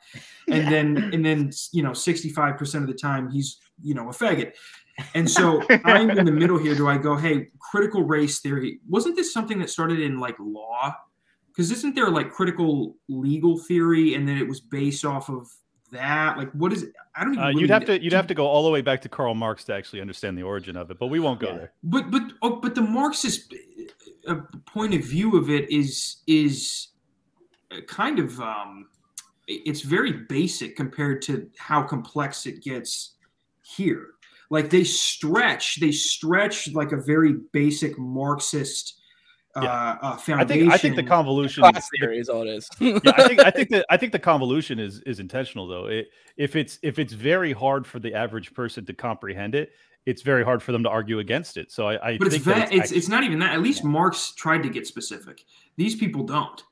and 0.50 0.68
then 0.72 1.10
and 1.14 1.26
then 1.26 1.52
you 1.72 1.84
know 1.84 1.94
sixty 1.94 2.30
five 2.30 2.58
percent 2.58 2.84
of 2.84 2.88
the 2.90 2.98
time 2.98 3.30
he's 3.30 3.58
you 3.82 3.94
know 3.94 4.10
a 4.10 4.14
faggot. 4.14 4.54
And 5.14 5.30
so 5.30 5.64
I'm 5.86 6.10
in 6.12 6.26
the 6.26 6.32
middle 6.32 6.58
here. 6.58 6.76
Do 6.76 6.88
I 6.88 6.98
go, 6.98 7.16
hey, 7.16 7.50
critical 7.60 8.04
race 8.04 8.40
theory? 8.40 8.80
Wasn't 8.90 9.16
this 9.16 9.32
something 9.32 9.60
that 9.60 9.70
started 9.70 10.00
in 10.00 10.20
like 10.20 10.36
law? 10.40 10.96
Because 11.48 11.72
isn't 11.72 11.96
there 11.96 12.10
like 12.10 12.32
critical 12.32 12.96
legal 13.08 13.58
theory, 13.58 14.14
and 14.14 14.28
then 14.28 14.38
it 14.38 14.48
was 14.48 14.60
based 14.60 15.06
off 15.06 15.30
of 15.30 15.50
that? 15.92 16.38
Like, 16.38 16.52
what 16.52 16.72
is 16.72 16.84
it? 16.84 16.94
I 17.16 17.24
don't 17.24 17.34
even. 17.34 17.46
Uh, 17.46 17.50
you'd 17.50 17.70
have 17.70 17.86
to 17.86 18.02
you'd 18.02 18.14
have 18.14 18.28
to 18.28 18.36
go 18.36 18.46
all 18.46 18.64
the 18.64 18.70
way 18.70 18.82
back 18.82 19.02
to 19.02 19.10
Karl 19.10 19.34
Marx 19.34 19.64
to 19.66 19.74
actually 19.74 20.02
understand 20.02 20.38
the 20.38 20.44
origin 20.44 20.76
of 20.76 20.92
it, 20.92 21.00
but 21.00 21.08
we 21.08 21.20
won't 21.20 21.40
go 21.40 21.56
there. 21.56 21.74
But 21.84 22.12
but 22.12 22.22
oh, 22.42 22.58
but 22.58 22.76
the 22.76 22.82
Marxist 22.82 23.54
uh, 24.28 24.36
point 24.66 24.94
of 24.94 25.02
view 25.02 25.38
of 25.38 25.50
it 25.50 25.70
is 25.72 26.18
is 26.28 26.90
uh, 27.72 27.82
kind 27.88 28.20
of 28.20 28.40
um, 28.40 28.88
it's 29.48 29.82
very 29.82 30.12
basic 30.12 30.76
compared 30.76 31.22
to 31.24 31.50
how 31.58 31.82
complex 31.82 32.46
it 32.46 32.62
gets 32.62 33.16
here. 33.64 34.10
Like 34.50 34.70
they 34.70 34.84
stretch, 34.84 35.80
they 35.80 35.92
stretch 35.92 36.74
like 36.74 36.92
a 36.92 36.98
very 36.98 37.36
basic 37.52 37.98
Marxist 37.98 39.00
uh, 39.56 39.60
uh, 39.60 39.98
I 40.14 40.18
foundation. 40.18 40.48
think 40.48 40.74
I 40.74 40.78
think 40.78 40.96
the 40.96 41.04
convolution 41.04 41.62
Class 41.64 41.90
theory 42.00 42.20
is 42.20 42.30
all 42.30 42.44
it 42.44 42.50
is. 42.50 42.70
yeah, 42.80 43.00
I 43.06 43.28
think 43.28 43.40
I 43.46 43.52
think 43.52 43.70
that 43.72 43.86
I 43.90 43.98
think 43.98 44.12
the 44.12 44.20
convolution 44.20 44.80
is 44.80 45.02
is 45.06 45.20
intentional 45.20 45.68
though. 45.68 45.88
It, 45.88 46.08
if 46.38 46.56
it's 46.56 46.80
if 46.84 47.00
it's 47.00 47.14
very 47.14 47.54
hard 47.54 47.88
for 47.88 48.00
the 48.00 48.14
average 48.14 48.54
person 48.54 48.86
to 48.86 48.94
comprehend 48.94 49.56
it, 49.56 49.72
it's 50.06 50.22
very 50.22 50.44
hard 50.44 50.62
for 50.62 50.72
them 50.72 50.84
to 50.84 50.90
argue 50.90 51.20
against 51.20 51.58
it. 51.58 51.72
So 51.72 51.88
I, 51.88 52.12
I 52.12 52.18
but 52.18 52.28
it's, 52.28 52.36
think 52.36 52.46
va- 52.46 52.54
that 52.62 52.74
it's, 52.74 52.92
it's 52.92 53.10
not 53.10 53.24
even 53.24 53.40
that. 53.40 53.54
At 53.54 53.62
least 53.62 53.84
Marx 53.84 54.34
tried 54.36 54.64
to 54.64 54.70
get 54.70 54.88
specific. 54.88 55.44
These 55.76 55.96
people 55.96 56.24
don't. 56.24 56.64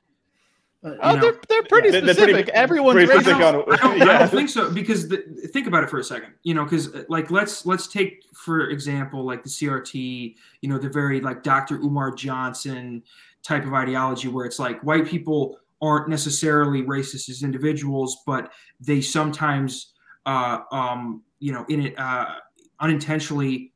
Uh, 0.84 0.94
oh, 1.00 1.14
know. 1.14 1.20
they're 1.20 1.40
they're 1.48 1.62
pretty 1.64 1.90
They're- 1.90 2.00
they're 2.02 2.14
specific. 2.14 2.34
pretty- 2.46 2.52
Everyone's 2.52 2.94
pretty 2.94 3.12
racist. 3.12 3.20
specific 3.20 3.42
on- 3.42 3.54
I 3.72 3.76
don't, 3.76 4.02
I 4.02 4.18
don't 4.18 4.28
think 4.30 4.48
so 4.50 4.70
because 4.70 5.08
the, 5.08 5.18
think 5.52 5.66
about 5.66 5.82
it 5.84 5.90
for 5.90 5.98
a 5.98 6.04
second. 6.04 6.34
You 6.42 6.54
know, 6.54 6.64
because 6.64 6.94
like 7.08 7.30
let's 7.30 7.66
let's 7.66 7.86
take 7.86 8.24
for 8.34 8.68
example 8.68 9.24
like 9.24 9.42
the 9.42 9.48
CRT. 9.48 10.36
You 10.60 10.68
know, 10.68 10.78
the 10.78 10.88
very 10.88 11.20
like 11.20 11.42
Dr. 11.42 11.76
Umar 11.76 12.12
Johnson 12.12 13.02
type 13.42 13.64
of 13.64 13.74
ideology 13.74 14.28
where 14.28 14.44
it's 14.44 14.58
like 14.58 14.80
white 14.82 15.06
people 15.06 15.58
aren't 15.82 16.08
necessarily 16.08 16.82
racist 16.82 17.28
as 17.28 17.42
individuals, 17.42 18.18
but 18.26 18.52
they 18.80 19.00
sometimes, 19.00 19.92
uh, 20.24 20.60
um, 20.72 21.22
you 21.38 21.52
know, 21.52 21.64
in 21.68 21.86
it 21.86 21.98
uh, 21.98 22.34
unintentionally 22.80 23.72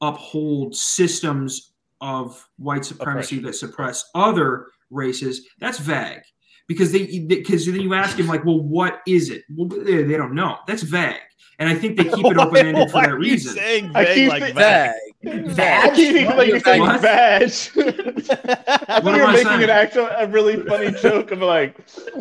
uphold 0.00 0.74
systems 0.76 1.72
of 2.00 2.48
white 2.58 2.84
supremacy 2.84 3.38
that 3.40 3.54
suppress 3.54 4.04
other 4.14 4.68
races. 4.90 5.46
That's 5.58 5.78
vague 5.78 6.22
because 6.66 6.92
they 6.92 7.20
because 7.20 7.66
then 7.66 7.80
you 7.80 7.94
ask 7.94 8.16
him 8.18 8.26
like, 8.26 8.44
well, 8.44 8.60
what 8.60 9.00
is 9.06 9.30
it? 9.30 9.42
Well, 9.54 9.68
they, 9.68 10.04
don't 10.16 10.34
know. 10.34 10.58
That's 10.66 10.82
vague. 10.82 11.20
And 11.58 11.68
I 11.68 11.74
think 11.74 11.96
they 11.96 12.04
keep 12.14 12.26
it 12.26 12.38
open 12.38 12.66
ended 12.66 12.90
for 12.90 12.96
Why 12.96 13.06
that 13.06 13.14
reason. 13.18 13.54
saying 13.54 13.90
I 13.94 14.04
vague 14.04 14.14
keep 14.14 14.28
like 14.30 14.42
it- 14.42 14.54
that? 14.56 14.96
I 15.26 15.90
keep 15.94 16.12
thinking 16.12 16.36
like 16.36 16.48
you're 16.48 16.60
saying 16.60 16.80
What? 16.82 17.00
badge. 17.00 17.70
I 17.76 17.80
What 17.80 18.26
thought 18.28 19.04
you 19.04 19.10
am 19.10 19.20
were 19.20 19.26
making 19.28 19.44
saying? 19.46 19.62
an 19.64 19.70
actual 19.70 20.06
a 20.06 20.26
really 20.26 20.62
funny 20.64 20.90
joke 20.92 21.30
of 21.30 21.40
like 21.40 21.76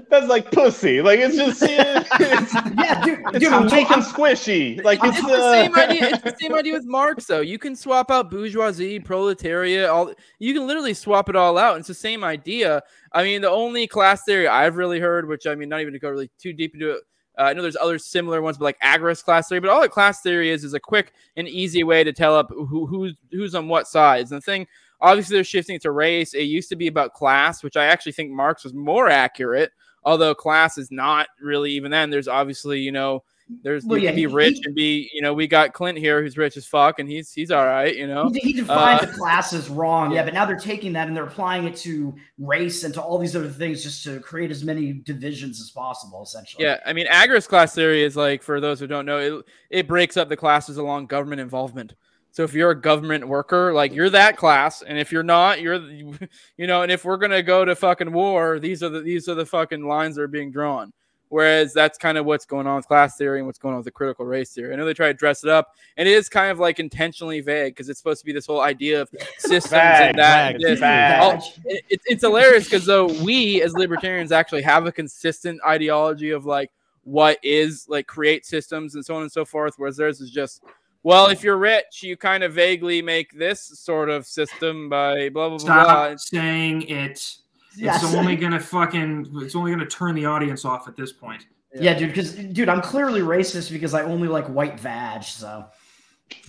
that's 0.10 0.28
like 0.28 0.50
pussy. 0.52 1.02
Like 1.02 1.20
it's 1.20 1.36
just 1.36 1.62
it's, 1.66 2.54
Yeah, 2.54 3.04
dude, 3.04 3.20
it's 3.28 3.40
dude, 3.40 3.52
I'm, 3.54 3.66
weak 3.66 3.88
I'm, 3.92 4.00
and 4.00 4.04
squishy. 4.04 4.82
Like 4.84 5.00
it's, 5.04 5.18
It's 5.18 5.28
the 5.28 5.34
uh, 5.34 5.52
same 5.52 5.76
idea. 5.76 6.10
It's 6.10 6.24
the 6.24 6.36
same 6.40 6.54
idea 6.56 6.74
with 6.74 6.86
Marx, 6.86 7.26
though. 7.26 7.42
You 7.42 7.60
can 7.60 7.76
swap 7.76 8.10
out 8.10 8.32
bourgeoisie, 8.32 9.00
proletariat, 9.00 9.90
all. 9.90 10.14
You 10.40 10.54
can 10.54 10.66
literally 10.66 10.94
swap 10.94 11.28
it 11.30 11.36
all 11.36 11.58
out. 11.58 11.78
It's 11.80 11.88
the 11.90 11.94
same 11.94 12.24
idea. 12.24 12.82
I 13.12 13.24
mean, 13.24 13.42
the 13.42 13.50
only 13.50 13.86
class 13.88 14.24
theory 14.24 14.48
I've 14.48 14.78
really 14.78 15.00
heard, 15.02 15.28
which 15.28 15.46
I 15.46 15.56
mean, 15.56 15.68
not 15.70 15.82
even 15.82 15.92
to 15.94 16.00
go 16.00 16.10
really 16.10 16.32
too 16.42 16.54
deep 16.54 16.74
into 16.74 16.92
it. 16.92 17.02
Uh, 17.38 17.44
I 17.44 17.54
know 17.54 17.62
there's 17.62 17.76
other 17.76 17.98
similar 17.98 18.42
ones, 18.42 18.58
but 18.58 18.66
like 18.66 18.80
agorist 18.82 19.24
class 19.24 19.50
theory. 19.50 19.62
But 19.62 19.70
all 19.70 19.82
that 19.82 19.92
class 19.92 20.22
theory 20.22 20.50
is 20.50 20.64
is 20.64 20.74
a 20.74 20.80
quick 20.80 21.14
and 21.36 21.48
easy 21.48 21.84
way 21.84 22.04
to 22.04 22.14
tell 22.14 22.36
up 22.36 22.50
who, 22.50 22.86
who's 22.86 23.16
who's 23.32 23.56
on 23.56 23.68
what 23.68 23.88
sides. 23.88 24.32
And 24.32 24.42
the 24.42 24.46
thing, 24.46 24.68
obviously, 25.02 25.38
they're 25.38 25.44
shifting 25.44 25.80
to 25.80 25.92
race. 25.92 26.34
It 26.34 26.44
used 26.44 26.70
to 26.70 26.76
be 26.76 26.88
about 26.88 27.14
class, 27.14 27.64
which 27.64 27.78
I 27.78 27.86
actually 27.86 28.12
think 28.12 28.32
Marx 28.32 28.64
was 28.64 28.74
more 28.74 29.10
accurate. 29.10 29.72
Although 30.04 30.36
class 30.36 30.78
is 30.78 30.92
not 30.92 31.28
really 31.42 31.72
even 31.72 31.92
then. 31.92 32.10
There's 32.10 32.28
obviously 32.28 32.80
you 32.80 32.92
know 32.92 33.24
there's 33.62 33.86
Well, 33.86 33.98
you 33.98 34.06
yeah, 34.06 34.10
can 34.12 34.16
be 34.16 34.22
he- 34.22 34.28
rich 34.28 34.56
he- 34.58 34.64
and 34.66 34.76
be 34.76 35.10
you 35.14 35.22
know 35.22 35.34
we 35.34 35.48
got 35.48 35.74
Clint 35.74 35.98
here 35.98 36.22
who's 36.22 36.38
rich 36.38 36.56
as 36.58 36.66
fuck 36.66 37.00
and 37.00 37.10
he's 37.10 37.32
he's 37.32 37.52
all 37.52 37.66
right 37.66 37.96
you 37.96 38.08
know 38.08 38.30
He, 38.34 38.40
he 38.40 38.54
defined 38.54 39.02
Uh, 39.02 39.06
the 39.06 39.14
classes 39.14 39.70
wrong. 39.70 40.12
Yeah, 40.12 40.18
yeah. 40.20 40.24
but 40.26 40.34
now 40.34 40.46
they're 40.46 40.58
taking 40.58 40.94
that 40.94 41.08
and 41.08 41.16
they're 41.16 41.26
applying 41.26 41.66
it 41.66 41.76
to 41.78 42.16
race 42.38 42.84
and 42.84 42.94
to 42.94 43.02
all 43.02 43.18
these 43.18 43.36
other 43.36 43.50
things 43.50 43.84
just 43.84 44.04
to 44.06 44.20
create 44.20 44.52
as 44.52 44.64
many 44.64 44.94
divisions 44.94 45.60
as 45.62 45.70
possible, 45.72 46.24
essentially. 46.24 46.64
yeah 46.64 46.80
I 46.86 46.94
mean 46.94 47.08
agorist 47.08 47.48
class 47.50 47.76
theory 47.76 48.04
is 48.04 48.16
like 48.16 48.44
for 48.44 48.60
those 48.62 48.80
who 48.80 48.88
don't 48.88 49.06
know 49.06 49.18
it 49.20 49.46
it 49.70 49.88
breaks 49.88 50.18
up 50.18 50.30
the 50.30 50.38
classes 50.38 50.78
along 50.78 51.08
government 51.08 51.42
involvement. 51.42 51.94
So 52.32 52.42
if 52.44 52.56
you're 52.56 52.72
a 52.72 52.82
government 52.82 53.28
worker, 53.28 53.74
like 53.74 53.94
you're 53.94 54.10
that 54.10 54.38
class, 54.38 54.82
and 54.82 54.98
if 54.98 55.12
you're 55.12 55.22
not, 55.22 55.62
you're 55.62 55.76
you 56.58 56.66
know, 56.66 56.82
and 56.82 56.92
if 56.92 57.06
we're 57.06 57.18
gonna 57.18 57.44
go 57.44 57.64
to 57.64 57.76
fucking 57.76 58.12
war, 58.12 58.58
these 58.60 58.82
are 58.82 58.90
the 58.90 59.02
these 59.02 59.30
are 59.30 59.36
the 59.36 59.46
fucking 59.46 59.88
lines 59.88 60.16
that 60.16 60.24
are 60.24 60.28
being 60.28 60.50
drawn. 60.52 60.92
Whereas 61.34 61.74
that's 61.74 61.98
kind 61.98 62.20
of 62.20 62.28
what's 62.28 62.46
going 62.46 62.68
on 62.68 62.76
with 62.76 62.88
class 62.88 63.18
theory 63.18 63.40
and 63.40 63.48
what's 63.48 63.58
going 63.58 63.74
on 63.74 63.80
with 63.80 63.86
the 63.86 63.92
critical 63.92 64.24
race 64.24 64.52
theory. 64.54 64.72
I 64.72 64.76
know 64.76 64.86
they 64.86 64.94
try 64.94 65.08
to 65.08 65.16
dress 65.16 65.44
it 65.44 65.50
up, 65.50 65.70
and 65.98 66.08
it 66.08 66.12
is 66.12 66.30
kind 66.30 66.52
of 66.52 66.60
like 66.60 66.80
intentionally 66.80 67.42
vague 67.42 67.74
because 67.74 67.90
it's 67.90 67.98
supposed 67.98 68.20
to 68.20 68.26
be 68.28 68.32
this 68.34 68.46
whole 68.46 68.62
idea 68.62 69.02
of 69.02 69.10
systems 69.40 69.72
Vague, 69.72 70.10
and 70.10 70.20
that. 70.20 70.48
vague, 70.52 70.56
and 70.56 70.64
this. 70.64 70.80
vague. 70.80 71.42
It- 71.66 71.86
it- 71.90 72.02
it's 72.06 72.22
hilarious 72.22 72.66
because 72.66 72.86
though 72.86 73.08
we 73.24 73.64
as 73.64 73.74
libertarians 73.74 74.32
actually 74.32 74.62
have 74.62 74.86
a 74.86 74.92
consistent 74.92 75.60
ideology 75.66 76.30
of 76.30 76.46
like 76.46 76.70
what 77.04 77.40
is 77.42 77.86
like 77.90 78.06
create 78.06 78.46
systems 78.46 78.94
and 78.94 79.04
so 79.04 79.16
on 79.16 79.24
and 79.24 79.32
so 79.32 79.44
forth, 79.44 79.74
whereas 79.78 79.98
theirs 79.98 80.22
is 80.22 80.30
just 80.30 80.62
well, 81.02 81.28
if 81.30 81.44
you're 81.44 81.58
rich, 81.58 82.04
you 82.04 82.16
kind 82.16 82.44
of 82.44 82.54
vaguely 82.54 83.02
make 83.02 83.38
this 83.38 83.60
sort 83.80 84.10
of 84.10 84.26
system 84.28 84.88
by 84.88 85.30
blah 85.30 85.50
blah 85.50 85.58
blah. 85.58 85.66
blah. 85.84 86.06
Stop 86.16 86.20
saying 86.20 86.84
it. 86.84 87.38
Yes. 87.76 88.04
It's 88.04 88.14
only 88.14 88.36
gonna 88.36 88.60
fucking. 88.60 89.30
It's 89.42 89.56
only 89.56 89.72
gonna 89.72 89.86
turn 89.86 90.16
the 90.16 90.26
audience 90.26 90.66
off 90.66 90.88
at 90.88 90.96
this 90.96 91.12
point. 91.12 91.46
Yeah, 91.74 91.98
dude, 91.98 92.10
because 92.10 92.34
dude, 92.36 92.70
I'm 92.70 92.82
clearly 92.82 93.22
racist 93.22 93.72
because 93.72 93.94
I 93.96 94.04
only 94.04 94.28
like 94.28 94.46
white 94.48 94.80
vag, 94.80 95.24
so 95.24 95.66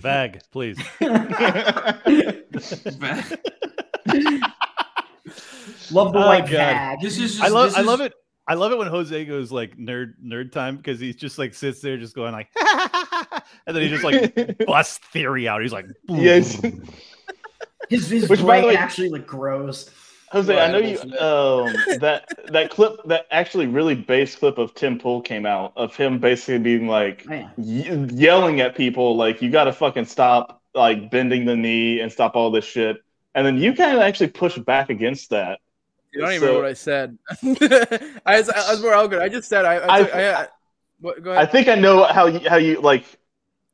Bag, 0.01 0.41
please. 0.51 0.77
love 1.01 1.27
the 6.13 6.19
Oh, 6.19 6.27
white 6.27 6.41
God. 6.43 6.49
vag. 6.51 6.99
This 7.01 7.17
is. 7.19 7.31
Just, 7.33 7.43
I 7.43 7.47
love 7.47 7.69
this 7.69 7.77
I 7.77 7.81
is- 7.81 7.87
love 7.87 8.01
it. 8.01 8.13
I 8.47 8.53
love 8.53 8.71
it 8.71 8.77
when 8.77 8.87
Jose 8.87 9.25
goes 9.25 9.51
like 9.51 9.75
nerd 9.75 10.13
nerd 10.23 10.51
time 10.51 10.77
because 10.77 10.99
he's 10.99 11.15
just 11.15 11.39
like 11.39 11.55
sits 11.55 11.81
there 11.81 11.97
just 11.97 12.13
going 12.13 12.31
like 12.31 12.47
and 13.65 13.75
then 13.75 13.81
he 13.81 13.89
just 13.89 14.03
like 14.03 14.55
busts 14.67 14.99
theory 15.11 15.47
out. 15.47 15.63
He's 15.63 15.73
like 15.73 15.87
boom, 16.05 16.19
Yes. 16.19 16.55
boom, 16.57 16.71
boom. 16.71 16.89
His, 17.89 18.07
his 18.07 18.29
Which, 18.29 18.45
by 18.45 18.61
the 18.61 18.67
way- 18.67 18.75
actually 18.75 19.09
like 19.09 19.25
grows. 19.25 19.89
Jose, 20.35 20.59
I 20.59 20.69
know 20.69 20.79
you 20.79 20.99
um 21.17 21.73
that 22.01 22.27
that 22.51 22.69
clip 22.69 22.99
that 23.05 23.25
actually 23.31 23.67
really 23.67 23.95
base 23.95 24.35
clip 24.35 24.57
of 24.57 24.73
Tim 24.73 24.99
Pool 24.99 25.21
came 25.21 25.45
out 25.45 25.71
of 25.77 25.95
him 25.95 26.19
basically 26.19 26.59
being 26.59 26.87
like 26.89 27.25
yeah. 27.29 27.49
ye- 27.57 28.07
yelling 28.11 28.59
at 28.59 28.75
people 28.75 29.15
like 29.15 29.41
you 29.41 29.49
got 29.49 29.63
to 29.63 29.73
fucking 29.73 30.05
stop 30.05 30.61
like 30.73 31.09
bending 31.09 31.45
the 31.45 31.55
knee 31.55 32.01
and 32.01 32.11
stop 32.11 32.35
all 32.35 32.51
this 32.51 32.65
shit. 32.65 32.97
And 33.33 33.47
then 33.47 33.57
you 33.57 33.73
kind 33.73 33.95
of 33.95 34.01
actually 34.01 34.27
push 34.27 34.57
back 34.57 34.89
against 34.89 35.29
that. 35.29 35.59
You 36.11 36.21
don't 36.21 36.31
even 36.31 36.41
So- 36.41 36.45
remember 36.47 36.61
what 36.63 36.69
I 36.69 36.73
said. 36.73 37.17
I, 38.25 38.37
was, 38.37 38.49
I 38.49 38.71
was 38.71 38.81
more 38.81 38.93
eloquent. 38.93 39.21
I 39.21 39.29
just 39.29 39.47
said 39.47 39.63
I. 39.63 39.75
I, 39.75 39.95
I- 39.95 39.99
took- 40.03 40.15
I, 40.15 40.33
I 40.33 40.47
what, 40.99 41.23
go 41.23 41.33
I 41.33 41.45
think 41.45 41.69
I 41.69 41.75
know 41.75 42.03
how 42.03 42.25
you, 42.27 42.49
how 42.49 42.57
you 42.57 42.81
like. 42.81 43.05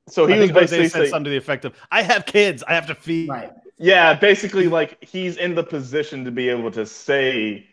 So 0.09 0.27
he 0.27 0.33
I 0.33 0.37
was 0.37 0.45
think 0.47 0.53
Jose 0.53 0.65
basically 0.65 0.89
said 0.89 0.97
saying, 0.99 1.09
something 1.11 1.23
to 1.25 1.29
the 1.31 1.37
effect 1.37 1.65
of, 1.65 1.75
"I 1.91 2.01
have 2.01 2.25
kids. 2.25 2.63
I 2.67 2.73
have 2.73 2.87
to 2.87 2.95
feed." 2.95 3.29
Right. 3.29 3.51
Yeah, 3.81 4.13
basically 4.13 4.67
like 4.67 5.03
he's 5.03 5.37
in 5.37 5.55
the 5.55 5.63
position 5.63 6.23
to 6.25 6.31
be 6.31 6.49
able 6.49 6.71
to 6.71 6.85
say 6.85 7.65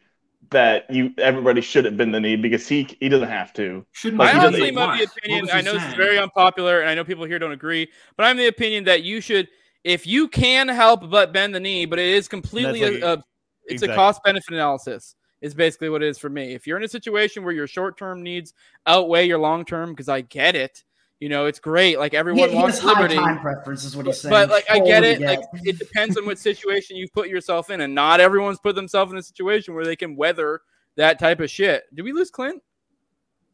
that 0.51 0.91
you 0.91 1.13
everybody 1.19 1.61
should 1.61 1.85
have 1.85 1.97
been 1.97 2.11
the 2.11 2.21
knee 2.21 2.37
because 2.37 2.67
he 2.67 2.89
he 3.01 3.09
doesn't 3.09 3.29
have 3.29 3.53
to. 3.55 3.85
Shouldn't 3.93 4.19
Like, 4.19 4.31
I 4.31 4.33
he 4.33 4.39
be 4.39 4.41
doesn't- 4.41 4.79
honestly 4.79 4.83
am 4.83 4.91
of 4.91 4.99
the 4.99 5.05
opinion. 5.05 5.51
I 5.51 5.57
he 5.59 5.63
know 5.63 5.73
this 5.75 5.85
is 5.85 5.95
very 5.95 6.19
unpopular, 6.19 6.81
and 6.81 6.89
I 6.89 6.95
know 6.95 7.05
people 7.05 7.25
here 7.25 7.39
don't 7.39 7.53
agree, 7.53 7.89
but 8.17 8.25
I'm 8.25 8.37
the 8.37 8.47
opinion 8.47 8.85
that 8.85 9.03
you 9.03 9.21
should, 9.21 9.49
if 9.85 10.07
you 10.07 10.27
can 10.29 10.69
help 10.69 11.11
but 11.11 11.33
bend 11.33 11.55
the 11.55 11.61
knee, 11.61 11.85
but 11.85 11.99
it 11.99 12.09
is 12.09 12.29
completely 12.29 12.81
like- 12.83 13.03
a, 13.03 13.13
a 13.13 13.25
it's 13.67 13.83
exactly. 13.83 13.93
a 13.93 13.97
cost 13.97 14.23
benefit 14.25 14.55
analysis. 14.55 15.15
Is 15.41 15.55
basically 15.55 15.89
what 15.89 16.03
it 16.03 16.09
is 16.09 16.19
for 16.19 16.29
me. 16.29 16.55
If 16.55 16.67
you're 16.67 16.79
in 16.79 16.83
a 16.83 16.89
situation 16.89 17.45
where 17.45 17.55
your 17.55 17.69
short 17.69 17.97
term 17.97 18.25
needs 18.25 18.55
outweigh 18.87 19.29
your 19.29 19.39
long 19.39 19.65
term, 19.65 19.91
because 19.91 20.09
I 20.09 20.23
get 20.23 20.57
it, 20.57 20.83
you 21.21 21.29
know, 21.29 21.47
it's 21.47 21.59
great. 21.59 21.99
Like 21.99 22.14
everyone 22.14 22.49
he, 22.49 22.57
he 22.57 22.62
wants 22.62 22.79
has 22.79 22.85
high 22.85 23.01
liberty. 23.01 23.16
time 23.16 23.41
preference, 23.41 23.85
is 23.85 23.97
what 23.97 24.07
he's 24.07 24.21
saying. 24.21 24.31
But 24.31 24.51
like 24.51 24.66
I 24.71 24.79
get 24.79 25.03
Totally 25.03 25.25
it. 25.25 25.29
Like 25.29 25.41
it 25.64 25.79
depends 25.79 26.16
on 26.16 26.27
what 26.27 26.39
situation 26.39 26.97
you've 26.97 27.12
put 27.12 27.29
yourself 27.29 27.71
in, 27.71 27.81
and 27.81 27.95
not 27.95 28.21
everyone's 28.21 28.59
put 28.59 28.75
themselves 28.75 29.12
in 29.12 29.19
a 29.19 29.23
situation 29.23 29.75
where 29.75 29.85
they 29.85 29.97
can 29.97 30.16
weather 30.16 30.61
that 30.97 31.19
type 31.19 31.41
of 31.41 31.51
shit. 31.51 31.85
Did 31.95 32.03
we 32.03 32.12
lose 32.12 32.31
Clint? 32.31 32.62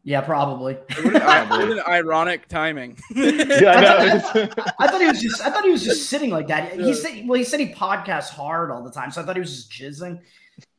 yeah, 0.06 0.20
probably. 0.20 0.74
What 1.02 1.16
an, 1.16 1.80
ironic 1.88 2.46
timing. 2.48 2.98
Yeah, 3.14 3.70
I 3.70 3.80
know. 3.80 4.48
I 4.78 4.86
thought 4.86 5.00
he 5.00 5.06
was 5.06 5.22
just. 5.22 5.40
I 5.40 5.50
thought 5.50 5.64
he 5.64 5.70
was 5.70 5.82
just 5.82 6.10
sitting 6.10 6.30
like 6.30 6.46
that. 6.48 6.78
Yeah. 6.78 6.84
He 6.84 6.94
said, 6.94 7.26
"Well, 7.26 7.38
he 7.38 7.44
said 7.44 7.60
he 7.60 7.72
podcasts 7.72 8.28
hard 8.28 8.70
all 8.70 8.82
the 8.82 8.90
time, 8.90 9.10
so 9.10 9.22
I 9.22 9.24
thought 9.24 9.36
he 9.36 9.40
was 9.40 9.64
just 9.64 9.70
jizzing." 9.72 10.20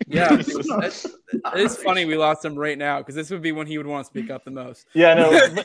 yeah, 0.08 0.30
it's, 0.40 1.08
it's 1.54 1.84
funny 1.84 2.06
we 2.06 2.16
lost 2.16 2.46
him 2.46 2.56
right 2.56 2.78
now 2.78 3.00
because 3.00 3.16
this 3.16 3.30
would 3.32 3.42
be 3.42 3.52
when 3.52 3.68
he 3.68 3.78
would 3.78 3.88
want 3.88 4.06
to 4.06 4.08
speak 4.08 4.30
up 4.30 4.46
the 4.46 4.52
most. 4.52 4.86
yeah, 4.94 5.16
no. 5.16 5.64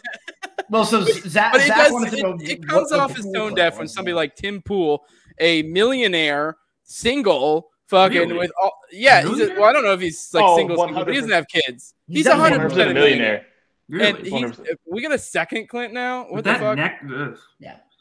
Well, 0.68 0.84
so 0.84 1.02
Zach, 1.04 1.52
But 1.52 1.62
it 1.62 1.66
Zach 1.68 1.76
does. 1.76 1.92
wanted 1.92 2.10
to 2.10 2.16
It, 2.18 2.22
know 2.22 2.36
it 2.40 2.66
comes 2.68 2.92
off 2.92 3.18
as 3.18 3.26
tone 3.32 3.54
deaf 3.54 3.78
when 3.78 3.88
somebody 3.88 4.14
like 4.14 4.36
Tim 4.36 4.60
Pool, 4.62 5.04
a 5.38 5.62
millionaire, 5.62 6.56
single, 6.82 7.70
fucking 7.86 8.18
Really? 8.18 8.34
with 8.38 8.52
all. 8.62 8.72
Yeah, 8.92 9.26
he's 9.26 9.40
a, 9.40 9.54
well, 9.54 9.64
I 9.64 9.72
don't 9.72 9.84
know 9.84 9.92
if 9.92 10.00
he's 10.00 10.32
like 10.34 10.44
Oh, 10.44 10.56
single, 10.56 10.76
single, 10.76 11.04
but 11.04 11.12
he 11.14 11.20
doesn't 11.20 11.32
have 11.32 11.46
kids. 11.48 11.94
He's 12.06 12.18
He's 12.18 12.26
a 12.26 12.36
hundred 12.36 12.60
100% 12.70 12.90
a 12.90 12.94
millionaire. 12.94 13.46
And 13.92 14.00
Really? 14.00 14.22
he's, 14.30 14.32
100%. 14.32 14.66
we 14.86 15.02
got 15.02 15.12
a 15.12 15.18
second 15.18 15.68
Clint 15.68 15.92
now. 15.92 16.22
What 16.24 16.32
With 16.32 16.44
the 16.44 16.54
fuck? 16.54 16.76
neck. 16.76 17.00
ugh. 17.12 17.36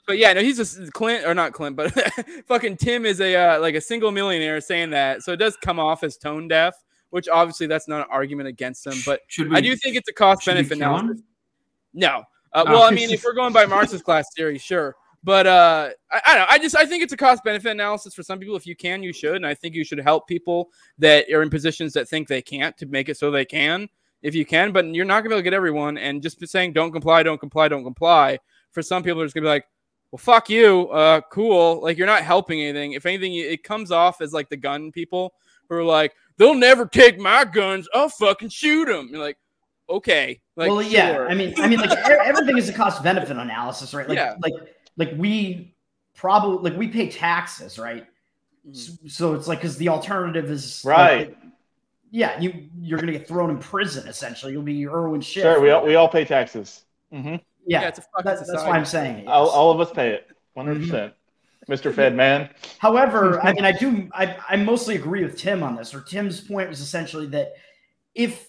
But 0.05 0.17
yeah, 0.17 0.33
no, 0.33 0.41
he's 0.41 0.57
a 0.59 0.63
s- 0.63 0.89
Clint 0.91 1.25
or 1.25 1.33
not 1.35 1.53
Clint, 1.53 1.75
but 1.75 1.91
fucking 2.47 2.77
Tim 2.77 3.05
is 3.05 3.21
a 3.21 3.35
uh, 3.35 3.59
like 3.59 3.75
a 3.75 3.81
single 3.81 4.11
millionaire 4.11 4.59
saying 4.59 4.89
that, 4.91 5.21
so 5.23 5.33
it 5.33 5.37
does 5.37 5.55
come 5.57 5.79
off 5.79 6.03
as 6.03 6.17
tone 6.17 6.47
deaf, 6.47 6.73
which 7.11 7.27
obviously 7.29 7.67
that's 7.67 7.87
not 7.87 8.01
an 8.01 8.07
argument 8.09 8.47
against 8.49 8.87
him. 8.87 8.95
But 9.05 9.21
we? 9.37 9.55
I 9.55 9.61
do 9.61 9.75
think 9.75 9.95
it's 9.95 10.09
a 10.09 10.13
cost 10.13 10.45
benefit 10.47 10.79
kill 10.79 10.87
him? 10.95 10.99
analysis. 11.05 11.23
No, 11.93 12.23
uh, 12.53 12.63
Oh. 12.67 12.71
well, 12.71 12.83
I 12.83 12.91
mean, 12.91 13.09
if 13.09 13.23
we're 13.23 13.33
going 13.33 13.53
by 13.53 13.65
Marx's 13.65 14.01
class 14.01 14.27
theory, 14.35 14.57
sure. 14.57 14.95
But 15.23 15.47
uh, 15.47 15.89
I, 16.11 16.21
I 16.25 16.33
don't 16.35 16.39
know. 16.39 16.47
I 16.49 16.57
just 16.59 16.75
I 16.77 16.85
think 16.85 17.03
it's 17.03 17.13
a 17.13 17.17
cost 17.17 17.43
benefit 17.43 17.71
analysis 17.71 18.13
for 18.13 18.23
some 18.23 18.39
people. 18.39 18.55
If 18.55 18.65
you 18.65 18.75
can, 18.75 19.03
you 19.03 19.11
should, 19.11 19.35
and 19.35 19.45
I 19.45 19.53
think 19.53 19.75
you 19.75 19.83
should 19.83 19.99
help 19.99 20.27
people 20.27 20.69
that 20.97 21.29
are 21.29 21.41
in 21.41 21.49
positions 21.49 21.93
that 21.93 22.07
think 22.07 22.27
they 22.27 22.41
can't 22.41 22.77
to 22.77 22.85
make 22.85 23.09
it 23.09 23.17
so 23.17 23.29
they 23.29 23.43
can, 23.45 23.89
if 24.21 24.33
you 24.33 24.45
can. 24.45 24.71
But 24.71 24.85
you're 24.93 25.05
not 25.05 25.21
gonna 25.21 25.29
be 25.29 25.35
able 25.35 25.39
to 25.39 25.43
get 25.43 25.53
everyone, 25.53 25.97
and 25.97 26.21
just 26.21 26.45
saying 26.47 26.73
don't 26.73 26.91
comply, 26.91 27.21
don't 27.23 27.39
comply, 27.39 27.67
don't 27.67 27.83
comply. 27.83 28.39
For 28.71 28.81
some 28.81 29.03
people, 29.03 29.21
it's 29.21 29.33
gonna 29.33 29.43
be 29.43 29.49
like, 29.49 29.65
well, 30.11 30.19
fuck 30.19 30.49
you, 30.49 30.89
uh, 30.89 31.19
cool. 31.31 31.81
Like 31.83 31.97
you're 31.97 32.07
not 32.07 32.23
helping 32.23 32.61
anything. 32.61 32.93
If 32.93 33.05
anything, 33.05 33.35
it 33.35 33.63
comes 33.63 33.91
off 33.91 34.21
as 34.21 34.31
like 34.31 34.49
the 34.49 34.57
gun 34.57 34.91
people 34.91 35.33
who 35.67 35.75
are 35.75 35.83
like, 35.83 36.13
they'll 36.37 36.55
never 36.55 36.85
take 36.85 37.19
my 37.19 37.43
guns. 37.43 37.89
I'll 37.93 38.09
fucking 38.09 38.49
shoot 38.49 38.85
them. 38.85 39.09
You're 39.11 39.21
like, 39.21 39.37
okay, 39.89 40.39
like 40.55 40.69
well, 40.69 40.81
yeah. 40.81 41.13
sure. 41.13 41.29
I 41.29 41.33
mean, 41.33 41.53
I 41.57 41.67
mean, 41.67 41.79
like 41.79 41.91
everything 41.99 42.57
is 42.57 42.69
a 42.69 42.73
cost 42.73 43.03
benefit 43.03 43.35
analysis, 43.37 43.93
right? 43.93 44.07
Like, 44.07 44.17
Yeah. 44.17 44.35
like, 44.41 44.53
like 44.97 45.11
we 45.17 45.75
probably 46.15 46.69
like 46.69 46.77
we 46.79 46.87
pay 46.87 47.09
taxes, 47.09 47.79
right? 47.79 48.05
Mm-hmm. 48.67 48.73
So, 48.73 48.93
so 49.07 49.33
it's 49.33 49.47
like 49.47 49.59
because 49.59 49.77
the 49.77 49.89
alternative 49.89 50.49
is 50.51 50.83
like, 50.85 50.97
Right. 50.97 51.37
yeah, 52.11 52.39
you 52.39 52.69
you're 52.79 52.99
gonna 52.99 53.11
get 53.13 53.27
thrown 53.27 53.49
in 53.49 53.57
prison 53.57 54.07
essentially. 54.07 54.51
You'll 54.51 54.61
be 54.63 54.87
Irwin 54.87 55.21
Schiff. 55.21 55.43
Sure, 55.43 55.59
we 55.61 55.71
all, 55.71 55.83
we 55.85 55.95
all 55.95 56.09
pay 56.09 56.25
taxes. 56.25 56.83
hmm 57.11 57.35
yeah, 57.65 57.81
Yeah, 57.81 57.87
it's 57.89 57.99
a 57.99 58.01
that- 58.17 58.25
that's 58.25 58.39
society. 58.45 58.69
why 58.69 58.77
I'm 58.77 58.85
saying 58.85 59.15
it. 59.19 59.27
All, 59.27 59.49
all 59.49 59.71
of 59.71 59.79
us 59.79 59.91
pay 59.93 60.09
it. 60.11 60.27
100 60.53 60.81
percent. 60.81 61.13
Mr. 61.69 61.93
Fed 61.93 62.15
man. 62.15 62.49
However, 62.79 63.39
I 63.41 63.53
mean, 63.53 63.63
I 63.63 63.71
do, 63.71 64.09
I, 64.11 64.35
I 64.49 64.55
mostly 64.55 64.95
agree 64.95 65.23
with 65.23 65.37
Tim 65.37 65.61
on 65.61 65.75
this, 65.75 65.93
or 65.93 66.01
Tim's 66.01 66.41
point 66.41 66.67
was 66.67 66.79
essentially 66.81 67.27
that 67.27 67.53
if 68.15 68.48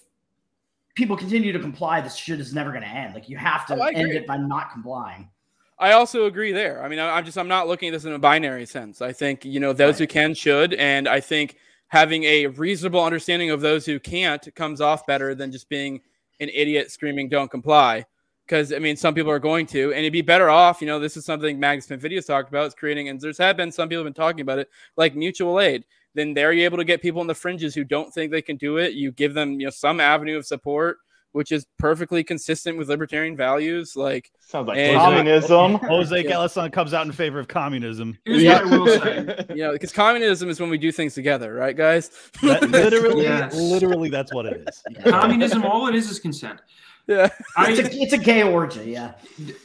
people 0.95 1.15
continue 1.15 1.51
to 1.51 1.59
comply, 1.59 2.01
this 2.01 2.15
shit 2.15 2.39
is 2.39 2.53
never 2.53 2.71
going 2.71 2.83
to 2.83 2.89
end. 2.89 3.13
Like 3.13 3.29
you 3.29 3.37
have 3.37 3.65
to 3.67 3.75
Oh, 3.75 3.87
end 3.87 4.11
it 4.11 4.27
by 4.27 4.37
not 4.37 4.71
complying. 4.71 5.29
I 5.79 5.93
also 5.93 6.25
agree 6.25 6.51
there. 6.51 6.83
I 6.83 6.87
mean, 6.87 6.99
I'm 6.99 7.25
just 7.25 7.37
I'm 7.37 7.47
not 7.47 7.67
looking 7.67 7.89
at 7.89 7.91
this 7.93 8.05
in 8.05 8.13
a 8.13 8.19
binary 8.19 8.67
sense. 8.67 9.01
I 9.01 9.11
think 9.11 9.43
you 9.43 9.59
know 9.59 9.73
those 9.73 9.97
who 9.97 10.05
can 10.05 10.35
should, 10.35 10.75
and 10.75 11.07
I 11.07 11.19
think 11.19 11.57
having 11.87 12.23
a 12.23 12.47
reasonable 12.47 13.03
understanding 13.03 13.49
of 13.49 13.61
those 13.61 13.85
who 13.85 13.99
can't 13.99 14.53
comes 14.55 14.79
off 14.79 15.07
better 15.07 15.33
than 15.33 15.51
just 15.51 15.69
being 15.69 16.01
an 16.39 16.49
idiot 16.53 16.91
screaming 16.91 17.29
"Don't 17.29 17.49
comply." 17.49 18.05
Because 18.45 18.71
I 18.71 18.77
mean, 18.77 18.95
some 18.95 19.15
people 19.15 19.31
are 19.31 19.39
going 19.39 19.65
to, 19.67 19.91
and 19.91 19.99
it'd 20.01 20.13
be 20.13 20.21
better 20.21 20.49
off. 20.51 20.81
You 20.81 20.87
know, 20.87 20.99
this 20.99 21.17
is 21.17 21.25
something 21.25 21.59
Magnus 21.59 21.87
Videos 21.87 22.27
talked 22.27 22.49
about. 22.49 22.67
It's 22.67 22.75
creating, 22.75 23.09
and 23.09 23.19
there's 23.19 23.39
have 23.39 23.57
been 23.57 23.71
some 23.71 23.89
people 23.89 24.03
have 24.03 24.13
been 24.13 24.21
talking 24.21 24.41
about 24.41 24.59
it, 24.59 24.69
like 24.97 25.15
mutual 25.15 25.59
aid. 25.59 25.83
Then 26.13 26.33
there 26.33 26.51
you're 26.51 26.65
able 26.65 26.77
to 26.77 26.83
get 26.83 27.01
people 27.01 27.21
on 27.21 27.27
the 27.27 27.35
fringes 27.35 27.73
who 27.73 27.83
don't 27.83 28.13
think 28.13 28.31
they 28.31 28.41
can 28.41 28.57
do 28.57 28.77
it. 28.77 28.93
You 28.93 29.11
give 29.11 29.33
them, 29.33 29.59
you 29.59 29.65
know, 29.67 29.69
some 29.71 29.99
avenue 29.99 30.37
of 30.37 30.45
support, 30.45 30.97
which 31.31 31.53
is 31.53 31.65
perfectly 31.79 32.21
consistent 32.23 32.77
with 32.77 32.89
libertarian 32.89 33.37
values. 33.37 33.95
Like 33.95 34.29
Sounds 34.41 34.67
like 34.67 34.77
and- 34.77 34.97
communism. 34.97 35.75
Jose 35.75 36.21
Yeah. 36.23 36.31
Galason 36.31 36.71
comes 36.73 36.93
out 36.93 37.05
in 37.05 37.13
favor 37.13 37.39
of 37.39 37.47
communism. 37.47 38.17
Here's 38.25 38.43
what 38.43 38.57
I 38.73 38.77
will 38.77 38.87
say. 38.87 39.45
you 39.51 39.55
know, 39.63 39.71
because 39.71 39.93
communism 39.93 40.49
is 40.49 40.59
when 40.59 40.69
we 40.69 40.77
do 40.77 40.91
things 40.91 41.13
together, 41.13 41.53
right, 41.53 41.77
guys? 41.77 42.11
That- 42.43 42.69
literally, 42.69 43.23
Yes. 43.31 43.55
literally, 43.55 44.09
that's 44.09 44.33
what 44.33 44.45
it 44.45 44.67
is. 44.67 44.83
Communism, 45.05 45.63
all 45.63 45.87
it 45.87 45.95
is 45.95 46.09
is 46.11 46.19
consent. 46.19 46.59
Yeah. 47.11 47.25
It's 47.25 47.79
I, 47.79 47.83
a, 47.83 48.01
it's 48.01 48.13
a 48.13 48.17
gay 48.17 48.43
orgy, 48.43 48.91
yeah. 48.91 49.13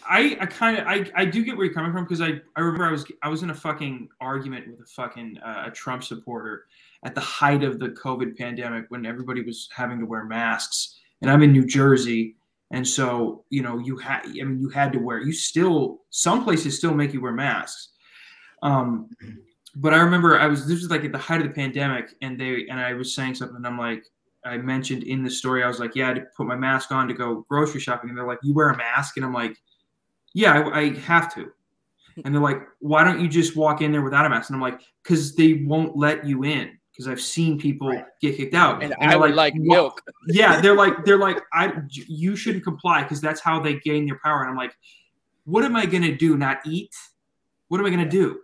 I, 0.08 0.36
I 0.40 0.46
kind 0.46 0.78
of, 0.78 0.86
I, 0.86 1.10
I 1.14 1.24
do 1.24 1.44
get 1.44 1.56
where 1.56 1.66
you're 1.66 1.74
coming 1.74 1.92
from 1.92 2.04
because 2.04 2.20
I, 2.20 2.40
I 2.56 2.60
remember 2.60 2.86
I 2.86 2.90
was, 2.90 3.04
I 3.22 3.28
was 3.28 3.42
in 3.42 3.50
a 3.50 3.54
fucking 3.54 4.08
argument 4.20 4.66
with 4.68 4.80
a 4.80 4.84
fucking 4.86 5.38
uh, 5.38 5.64
a 5.66 5.70
Trump 5.70 6.02
supporter 6.02 6.66
at 7.04 7.14
the 7.14 7.20
height 7.20 7.62
of 7.62 7.78
the 7.78 7.90
COVID 7.90 8.36
pandemic 8.36 8.86
when 8.88 9.06
everybody 9.06 9.42
was 9.42 9.68
having 9.74 10.00
to 10.00 10.06
wear 10.06 10.24
masks, 10.24 10.98
and 11.22 11.30
I'm 11.30 11.42
in 11.42 11.52
New 11.52 11.64
Jersey, 11.64 12.36
and 12.72 12.86
so 12.86 13.44
you 13.50 13.62
know 13.62 13.78
you 13.78 13.96
had, 13.96 14.26
I 14.26 14.42
mean, 14.42 14.60
you 14.60 14.68
had 14.68 14.92
to 14.92 14.98
wear. 14.98 15.20
You 15.20 15.32
still, 15.32 16.00
some 16.10 16.42
places 16.42 16.76
still 16.76 16.94
make 16.94 17.12
you 17.12 17.20
wear 17.20 17.32
masks. 17.32 17.90
Um, 18.62 19.08
but 19.76 19.94
I 19.94 19.98
remember 19.98 20.40
I 20.40 20.46
was 20.46 20.66
this 20.66 20.80
was 20.80 20.90
like 20.90 21.04
at 21.04 21.12
the 21.12 21.18
height 21.18 21.40
of 21.40 21.46
the 21.46 21.54
pandemic, 21.54 22.14
and 22.22 22.40
they 22.40 22.66
and 22.68 22.80
I 22.80 22.94
was 22.94 23.14
saying 23.14 23.36
something. 23.36 23.56
And 23.56 23.66
I'm 23.66 23.78
like, 23.78 24.04
I 24.46 24.58
mentioned 24.58 25.02
in 25.02 25.22
the 25.22 25.30
story, 25.30 25.62
I 25.62 25.68
was 25.68 25.80
like, 25.80 25.96
yeah, 25.96 26.04
I 26.04 26.08
had 26.08 26.16
to 26.16 26.22
put 26.36 26.46
my 26.46 26.56
mask 26.56 26.92
on 26.92 27.08
to 27.08 27.14
go 27.14 27.44
grocery 27.48 27.80
shopping, 27.80 28.10
and 28.10 28.18
they're 28.18 28.26
like, 28.26 28.38
you 28.42 28.54
wear 28.54 28.70
a 28.70 28.76
mask, 28.76 29.16
and 29.16 29.26
I'm 29.26 29.34
like, 29.34 29.56
yeah, 30.34 30.52
I, 30.52 30.80
I 30.80 30.94
have 31.00 31.34
to. 31.34 31.50
And 32.24 32.34
they're 32.34 32.42
like, 32.42 32.62
why 32.80 33.04
don't 33.04 33.20
you 33.20 33.28
just 33.28 33.56
walk 33.56 33.82
in 33.82 33.92
there 33.92 34.02
without 34.02 34.24
a 34.24 34.30
mask? 34.30 34.50
And 34.50 34.56
I'm 34.56 34.62
like, 34.62 34.80
because 35.02 35.34
they 35.34 35.64
won't 35.64 35.96
let 35.96 36.24
you 36.26 36.44
in. 36.44 36.78
Because 36.90 37.08
I've 37.08 37.20
seen 37.20 37.58
people 37.58 37.92
get 38.22 38.38
kicked 38.38 38.54
out. 38.54 38.82
And 38.82 38.92
they're 38.92 39.10
I 39.10 39.16
would 39.16 39.34
like 39.34 39.54
milk. 39.54 40.00
yeah, 40.28 40.60
they're 40.62 40.74
like, 40.74 41.04
they're 41.04 41.18
like, 41.18 41.42
I, 41.52 41.72
you 41.90 42.36
shouldn't 42.36 42.64
comply 42.64 43.02
because 43.02 43.20
that's 43.20 43.40
how 43.40 43.60
they 43.60 43.74
gain 43.80 44.06
their 44.06 44.18
power. 44.24 44.40
And 44.40 44.50
I'm 44.50 44.56
like, 44.56 44.74
what 45.44 45.62
am 45.64 45.76
I 45.76 45.84
gonna 45.84 46.16
do? 46.16 46.38
Not 46.38 46.58
eat? 46.64 46.94
What 47.68 47.80
am 47.80 47.86
I 47.86 47.90
gonna 47.90 48.08
do? 48.08 48.40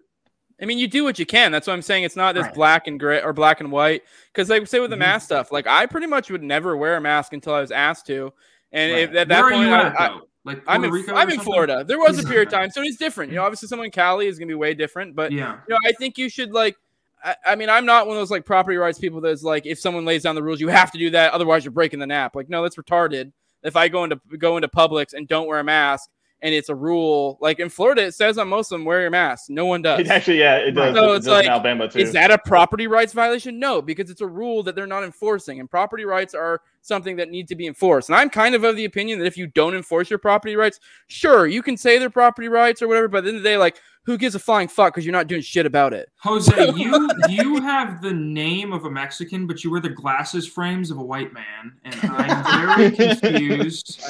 I 0.62 0.64
mean, 0.66 0.78
you 0.78 0.86
do 0.86 1.02
what 1.04 1.18
you 1.18 1.26
can. 1.26 1.50
That's 1.50 1.66
what 1.66 1.72
I'm 1.72 1.82
saying. 1.82 2.04
It's 2.04 2.16
not 2.16 2.34
this 2.34 2.44
Right. 2.44 2.54
black 2.54 2.86
and 2.86 2.98
gray 3.00 3.20
or 3.20 3.32
black 3.32 3.60
and 3.60 3.72
white. 3.72 4.02
Because, 4.32 4.48
like, 4.48 4.66
say 4.68 4.78
with 4.80 4.90
the 4.90 4.96
Mhm. 4.96 5.00
mask 5.00 5.26
stuff, 5.26 5.50
like 5.50 5.66
I 5.66 5.86
pretty 5.86 6.06
much 6.06 6.30
would 6.30 6.42
never 6.42 6.76
wear 6.76 6.96
a 6.96 7.00
mask 7.00 7.32
until 7.32 7.54
I 7.54 7.60
was 7.60 7.72
asked 7.72 8.06
to. 8.06 8.32
And 8.70 8.92
Right. 8.92 9.02
if, 9.02 9.14
at 9.14 9.28
that 9.28 9.42
Where 9.42 9.50
point, 9.50 9.64
are 9.64 9.68
you 9.68 9.74
I, 9.74 9.86
at 9.86 10.00
I, 10.00 10.08
though? 10.08 10.28
Like 10.44 10.62
I'm 10.66 10.84
in, 10.84 10.90
Rico? 10.90 11.14
I'm 11.14 11.28
in 11.28 11.36
something? 11.36 11.44
Florida. 11.44 11.84
There 11.86 11.98
was 11.98 12.18
a 12.18 12.26
period 12.26 12.48
of 12.48 12.54
time, 12.54 12.70
so 12.74 12.82
it's 12.82 12.96
different. 12.96 13.32
You 13.32 13.36
know, 13.36 13.44
obviously, 13.44 13.68
someone 13.68 13.86
in 13.86 13.92
Cali 13.92 14.26
is 14.26 14.38
going 14.38 14.48
to 14.48 14.52
be 14.52 14.56
way 14.56 14.74
different. 14.74 15.14
But 15.14 15.32
Yeah. 15.32 15.56
you 15.68 15.74
know, 15.74 15.78
I 15.84 15.92
think 15.92 16.16
you 16.18 16.28
should 16.28 16.52
like. 16.52 16.76
I, 17.24 17.36
I 17.46 17.54
mean, 17.54 17.68
I'm 17.68 17.86
not 17.86 18.08
one 18.08 18.16
of 18.16 18.20
those 18.20 18.32
like 18.32 18.44
property 18.44 18.76
rights 18.76 18.98
people 18.98 19.20
that's 19.20 19.44
like, 19.44 19.64
if 19.64 19.78
someone 19.78 20.04
lays 20.04 20.24
down 20.24 20.34
the 20.34 20.42
rules, 20.42 20.60
you 20.60 20.66
have 20.68 20.90
to 20.90 20.98
do 20.98 21.10
that, 21.10 21.32
otherwise 21.32 21.64
you're 21.64 21.70
breaking 21.70 22.00
the 22.00 22.06
NAP. 22.06 22.34
Like, 22.34 22.48
no, 22.48 22.62
that's 22.62 22.74
retarded. 22.74 23.30
If 23.62 23.76
I 23.76 23.86
go 23.86 24.02
into 24.02 24.20
go 24.38 24.56
into 24.56 24.66
Publix 24.68 25.12
and 25.14 25.28
don't 25.28 25.46
wear 25.46 25.60
a 25.60 25.64
mask, 25.64 26.10
and 26.43 26.53
it's 26.55 26.68
a 26.68 26.74
rule, 26.74 27.38
like 27.40 27.61
in 27.61 27.68
Florida, 27.68 28.03
it 28.03 28.14
says 28.14 28.36
on 28.36 28.49
most 28.49 28.72
of 28.72 28.78
them, 28.78 28.84
wear 28.84 29.01
your 29.01 29.11
mask. 29.11 29.49
No 29.49 29.66
one 29.66 29.80
does. 29.80 30.01
It 30.01 30.09
actually, 30.09 30.40
yeah, 30.40 30.57
it 30.57 30.72
does. 30.72 30.95
So 30.95 31.12
it 31.12 31.16
it's 31.16 31.26
does 31.26 31.32
like, 31.32 31.45
in 31.47 31.51
Alabama 31.53 31.88
too. 31.88 32.01
Is 32.01 32.12
that 32.12 32.30
a 32.30 32.38
property 32.38 32.88
rights 32.88 33.12
violation? 33.12 33.59
No, 33.59 33.80
because 33.80 34.11
it's 34.11 34.20
a 34.20 34.26
rule 34.26 34.62
that 34.64 34.74
they're 34.74 34.86
not 34.86 35.05
enforcing, 35.05 35.61
and 35.61 35.70
property 35.70 36.05
rights 36.05 36.34
are 36.34 36.61
something 36.82 37.16
that 37.16 37.30
needs 37.30 37.48
to 37.48 37.56
be 37.56 37.66
enforced. 37.66 38.08
And 38.08 38.16
I'm 38.16 38.28
kind 38.30 38.54
of 38.54 38.64
of 38.64 38.76
the 38.76 38.84
opinion 38.84 39.18
that 39.20 39.26
if 39.26 39.36
you 39.38 39.46
don't 39.46 39.74
enforce 39.74 40.10
your 40.10 40.18
property 40.18 40.56
rights, 40.56 40.78
sure, 41.06 41.46
you 41.46 41.62
can 41.62 41.76
say 41.76 41.98
they're 41.98 42.10
property 42.10 42.48
rights 42.48 42.82
or 42.82 42.88
whatever, 42.88 43.08
but 43.08 43.18
at 43.18 43.24
the 43.24 43.28
end 43.30 43.36
of 43.38 43.42
the 43.42 43.48
day, 43.48 43.56
like, 43.56 43.80
who 44.04 44.18
gives 44.18 44.34
a 44.34 44.38
flying 44.40 44.66
fuck 44.66 44.92
because 44.92 45.06
you're 45.06 45.12
not 45.12 45.28
doing 45.28 45.40
shit 45.42 45.64
about 45.64 45.92
it? 45.92 46.10
Jose, 46.16 46.72
you 46.74 47.08
you 47.28 47.60
have 47.60 48.02
the 48.02 48.12
name 48.12 48.72
of 48.72 48.84
a 48.84 48.90
Mexican, 48.90 49.46
but 49.46 49.62
you 49.62 49.70
wear 49.70 49.80
the 49.80 49.90
glasses 49.90 50.44
frames 50.44 50.90
of 50.90 50.98
a 50.98 51.02
white 51.04 51.32
man, 51.32 51.72
and 51.84 51.94
I'm 52.10 52.66
very 52.66 52.90
confused. 52.96 54.00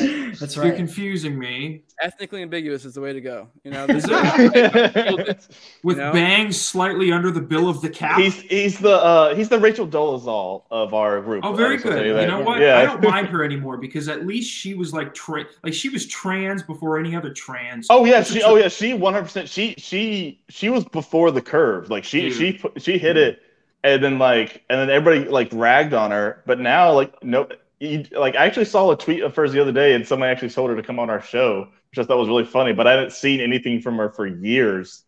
That's 0.40 0.56
right. 0.56 0.68
You're 0.68 0.76
confusing 0.76 1.38
me. 1.38 1.82
Ethnically 2.00 2.40
ambiguous 2.40 2.86
is 2.86 2.94
the 2.94 3.02
way 3.02 3.12
to 3.12 3.20
go. 3.20 3.48
You 3.64 3.70
know, 3.72 3.84
Is 3.84 4.04
this 4.04 5.48
With 5.82 5.98
You 5.98 6.02
know? 6.04 6.12
bangs 6.14 6.58
slightly 6.58 7.12
under 7.12 7.30
the 7.30 7.42
bill 7.42 7.68
of 7.68 7.82
the 7.82 7.90
cap. 7.90 8.18
He's 8.18 8.40
he's 8.40 8.78
the 8.78 8.96
uh 8.96 9.34
he's 9.34 9.50
the 9.50 9.58
Rachel 9.58 9.86
Dolezal 9.86 10.62
of 10.70 10.94
our 10.94 11.20
group. 11.20 11.44
Oh, 11.44 11.52
very 11.52 11.74
I 11.74 11.76
just 11.76 11.84
wanna 11.84 11.96
good. 12.02 12.12
tell 12.14 12.22
You 12.22 12.28
know 12.28 12.40
what? 12.40 12.61
Yeah. 12.62 12.78
I 12.78 12.84
don't 12.84 13.02
mind 13.02 13.28
her 13.28 13.44
anymore 13.44 13.76
because 13.76 14.08
at 14.08 14.26
least 14.26 14.50
she 14.50 14.74
was 14.74 14.92
like 14.92 15.14
tra- 15.14 15.46
like 15.62 15.74
she 15.74 15.88
was 15.88 16.06
trans 16.06 16.62
before 16.62 16.98
any 16.98 17.16
other 17.16 17.32
trans. 17.32 17.86
Oh 17.90 18.04
yeah, 18.04 18.22
she. 18.22 18.42
Oh 18.42 18.56
yeah, 18.62 18.68
she. 18.68 18.94
One 18.94 19.12
hundred 19.12 19.26
percent. 19.26 19.48
She. 19.48 19.74
She. 19.78 20.40
She 20.48 20.68
was 20.68 20.84
before 20.84 21.30
the 21.30 21.42
curve. 21.42 21.90
Like 21.90 22.04
she. 22.04 22.30
Dude. 22.30 22.34
She. 22.34 22.60
She 22.78 22.98
hit 22.98 23.16
it, 23.16 23.42
and 23.84 24.02
then 24.02 24.18
like, 24.18 24.64
and 24.70 24.80
then 24.80 24.90
everybody 24.90 25.28
like 25.28 25.48
ragged 25.52 25.94
on 25.94 26.10
her. 26.10 26.42
But 26.46 26.60
now, 26.60 26.92
like, 26.92 27.22
no. 27.22 27.48
You, 27.80 28.04
like, 28.12 28.36
I 28.36 28.46
actually 28.46 28.66
saw 28.66 28.92
a 28.92 28.96
tweet 28.96 29.24
of 29.24 29.34
hers 29.34 29.50
the 29.50 29.60
other 29.60 29.72
day, 29.72 29.94
and 29.94 30.06
somebody 30.06 30.30
actually 30.30 30.50
told 30.50 30.70
her 30.70 30.76
to 30.76 30.84
come 30.84 31.00
on 31.00 31.10
our 31.10 31.20
show, 31.20 31.66
which 31.90 31.98
I 31.98 32.04
thought 32.04 32.16
was 32.16 32.28
really 32.28 32.44
funny. 32.44 32.72
But 32.72 32.86
I 32.86 32.92
hadn't 32.92 33.10
seen 33.10 33.40
anything 33.40 33.80
from 33.80 33.96
her 33.96 34.10
for 34.10 34.24
years. 34.24 35.02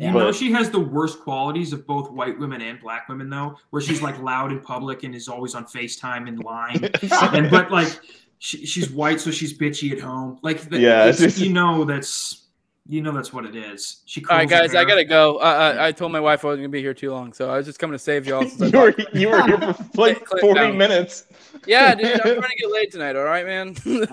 You 0.00 0.12
But- 0.12 0.18
know 0.18 0.32
she 0.32 0.50
has 0.52 0.70
the 0.70 0.80
worst 0.80 1.20
qualities 1.20 1.72
of 1.74 1.86
both 1.86 2.10
white 2.10 2.38
women 2.38 2.62
and 2.62 2.80
black 2.80 3.08
women 3.08 3.28
though, 3.28 3.56
where 3.68 3.82
she's 3.82 4.00
like 4.00 4.18
loud 4.22 4.50
in 4.50 4.60
public 4.60 5.02
and 5.04 5.14
is 5.14 5.28
always 5.28 5.54
on 5.54 5.66
FaceTime 5.66 6.26
and 6.26 6.42
lying. 6.42 6.82
and 7.34 7.50
but 7.50 7.70
like 7.70 7.98
she, 8.38 8.64
she's 8.64 8.90
white, 8.90 9.20
so 9.20 9.30
she's 9.30 9.56
bitchy 9.56 9.92
at 9.92 10.00
home. 10.00 10.38
Like 10.42 10.60
the, 10.70 10.78
Yeah, 10.80 11.00
it's- 11.02 11.20
it's 11.20 11.34
just- 11.34 11.46
you 11.46 11.52
know 11.52 11.84
that's 11.84 12.46
you 12.88 13.02
know 13.02 13.12
that's 13.12 13.32
what 13.32 13.44
it 13.44 13.54
is. 13.54 14.02
She 14.06 14.24
All 14.30 14.38
right, 14.38 14.48
guys, 14.48 14.74
I 14.74 14.84
gotta 14.86 15.04
go. 15.04 15.36
Uh, 15.36 15.74
I, 15.78 15.88
I 15.88 15.92
told 15.92 16.10
my 16.12 16.18
wife 16.18 16.44
I 16.44 16.48
wasn't 16.48 16.62
gonna 16.62 16.70
be 16.70 16.80
here 16.80 16.94
too 16.94 17.12
long, 17.12 17.32
so 17.34 17.50
I 17.50 17.58
was 17.58 17.66
just 17.66 17.78
coming 17.78 17.92
to 17.92 17.98
save 17.98 18.26
y'all. 18.26 18.48
since 18.48 18.72
you 18.72 18.78
were 18.80 18.94
you 19.12 19.28
were 19.28 19.46
here 19.46 19.74
for 19.74 19.84
like 19.96 20.26
forty 20.40 20.54
down. 20.60 20.78
minutes. 20.78 21.26
Yeah, 21.66 21.94
dude, 21.94 22.06
I'm 22.06 22.20
trying 22.38 22.40
to 22.40 22.56
get 22.56 22.70
laid 22.72 22.90
tonight. 22.90 23.16
All 23.16 23.24
right, 23.24 23.44
man. 23.46 23.76
You, 23.84 24.06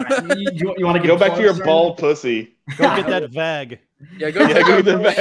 you, 0.52 0.76
you 0.78 0.86
want 0.86 1.02
to 1.02 1.08
Go 1.08 1.18
back 1.18 1.34
to 1.36 1.42
your 1.42 1.54
bald 1.64 1.98
pussy. 1.98 2.56
Go 2.78 2.94
get 2.98 3.08
that 3.08 3.32
vag. 3.32 3.80
Yeah, 4.18 4.32
go 4.32 4.42
Yeah, 4.48 4.54
check 4.54 4.66
go 4.66 4.74
out 4.78 4.84
get 4.84 4.86
No 4.86 4.98
the 4.98 5.04
Way 5.04 5.16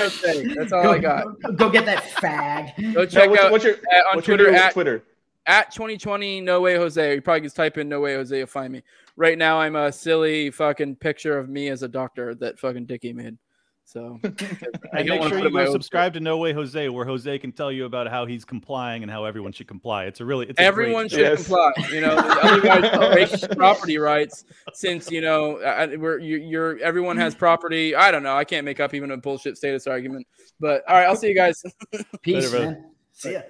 bag. 0.44 0.54
That's 0.56 0.72
all 0.72 0.82
Go, 0.82 0.92
I 0.92 0.98
got. 0.98 1.56
go 1.56 1.70
get 1.70 1.86
that 1.86 2.02
fag. 2.04 2.76
Go 2.94 3.00
No, 3.00 3.06
check 3.06 3.30
what's, 3.30 3.42
out 3.42 3.52
what's 3.52 3.64
your 3.64 3.74
uh, 3.74 4.10
on 4.10 4.16
what's 4.16 4.26
Twitter 4.26 4.50
new 4.50 4.56
at 4.56 4.72
Twitter? 4.72 5.02
at 5.46 5.70
2020 5.72 6.40
No 6.40 6.60
Way 6.60 6.76
Jose. 6.76 7.14
You 7.14 7.22
probably 7.22 7.40
just 7.42 7.56
type 7.56 7.78
in 7.78 7.88
No 7.88 8.00
Way 8.00 8.14
Jose, 8.14 8.36
you'll 8.36 8.46
find 8.46 8.72
me. 8.72 8.82
Right 9.16 9.38
now, 9.38 9.58
I'm 9.60 9.76
a 9.76 9.90
silly 9.90 10.50
fucking 10.50 10.96
picture 10.96 11.38
of 11.38 11.48
me 11.48 11.68
as 11.68 11.82
a 11.82 11.88
doctor 11.88 12.34
that 12.36 12.58
fucking 12.58 12.84
Dickie 12.86 13.12
made. 13.12 13.38
So 13.86 14.18
I 14.92 15.04
make 15.04 15.22
sure 15.22 15.38
you 15.38 15.46
in 15.46 15.52
go 15.52 15.70
subscribe 15.70 16.12
to 16.14 16.20
No 16.20 16.38
Way 16.38 16.52
Jose, 16.52 16.88
where 16.88 17.04
Jose 17.04 17.38
can 17.38 17.52
tell 17.52 17.70
you 17.70 17.84
about 17.84 18.08
how 18.08 18.26
he's 18.26 18.44
complying 18.44 19.04
and 19.04 19.10
how 19.10 19.24
everyone 19.24 19.52
should 19.52 19.68
comply. 19.68 20.06
It's 20.06 20.20
a 20.20 20.24
really 20.24 20.48
it's 20.48 20.58
Everyone 20.60 21.06
great 21.06 21.12
should 21.12 21.20
Yes. 21.20 21.46
comply. 21.46 21.72
You 21.92 22.00
know, 22.00 22.16
otherwise 22.16 23.40
break 23.40 23.56
property 23.56 23.98
rights. 23.98 24.44
Since 24.74 25.12
you 25.12 25.20
know, 25.20 25.60
I, 25.60 25.94
we're 25.94 26.18
you, 26.18 26.38
you're 26.38 26.78
everyone 26.80 27.16
has 27.18 27.36
property. 27.36 27.94
I 27.94 28.10
don't 28.10 28.24
know. 28.24 28.36
I 28.36 28.42
can't 28.42 28.64
make 28.64 28.80
up 28.80 28.92
even 28.92 29.12
a 29.12 29.16
bullshit 29.16 29.56
status 29.56 29.86
argument. 29.86 30.26
But 30.58 30.82
all 30.88 30.96
right, 30.96 31.06
I'll 31.06 31.14
see 31.14 31.28
you 31.28 31.36
guys. 31.36 31.62
Peace, 32.22 32.50
brother. 32.50 32.66
man. 32.66 32.90
See 33.12 33.34
ya. 33.34 33.42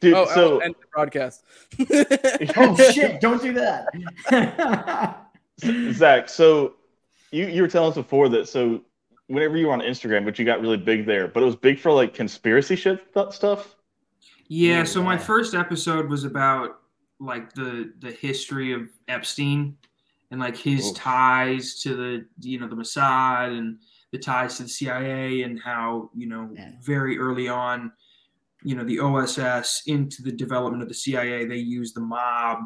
Dude, 0.00 0.14
oh, 0.14 0.26
so 0.34 0.56
I'll 0.56 0.62
end 0.62 0.74
the 0.80 0.86
broadcast. 0.92 1.44
Oh 2.56 2.90
shit! 2.92 3.20
Don't 3.20 3.40
do 3.40 3.52
that. 3.52 5.26
Zach, 5.92 6.28
so 6.28 6.74
you 7.30 7.46
you 7.46 7.62
were 7.62 7.68
telling 7.68 7.90
us 7.90 7.96
before 7.96 8.28
that 8.30 8.48
so 8.48 8.80
whenever 9.28 9.56
you 9.56 9.66
were 9.66 9.72
on 9.72 9.80
Instagram, 9.80 10.24
which 10.24 10.38
you 10.38 10.44
got 10.44 10.60
really 10.60 10.76
big 10.76 11.06
there, 11.06 11.28
but 11.28 11.42
it 11.42 11.46
was 11.46 11.56
big 11.56 11.78
for 11.78 11.92
like 11.92 12.14
conspiracy 12.14 12.76
shit 12.76 13.12
th- 13.14 13.32
stuff. 13.32 13.76
Yeah, 14.48 14.84
so 14.84 15.02
my 15.02 15.18
first 15.18 15.54
episode 15.54 16.08
was 16.08 16.24
about 16.24 16.80
like 17.18 17.52
the 17.54 17.92
the 18.00 18.12
history 18.12 18.72
of 18.72 18.88
Epstein 19.08 19.76
and 20.30 20.38
like 20.40 20.56
his 20.56 20.90
Oof. 20.90 20.96
ties 20.96 21.80
to 21.82 21.94
the 21.96 22.26
you 22.40 22.60
know 22.60 22.68
the 22.68 22.76
Mossad 22.76 23.56
and 23.56 23.78
the 24.12 24.18
ties 24.18 24.56
to 24.58 24.64
the 24.64 24.68
CIA 24.68 25.42
and 25.42 25.58
how 25.60 26.10
you 26.14 26.26
know 26.26 26.48
Yeah. 26.54 26.72
very 26.82 27.18
early 27.18 27.48
on 27.48 27.90
you 28.62 28.74
know 28.74 28.84
the 28.84 29.00
OSS 29.00 29.82
into 29.86 30.22
the 30.22 30.32
development 30.32 30.82
of 30.82 30.88
the 30.88 30.94
CIA 30.94 31.44
they 31.46 31.56
used 31.56 31.94
the 31.96 32.00
mob 32.00 32.58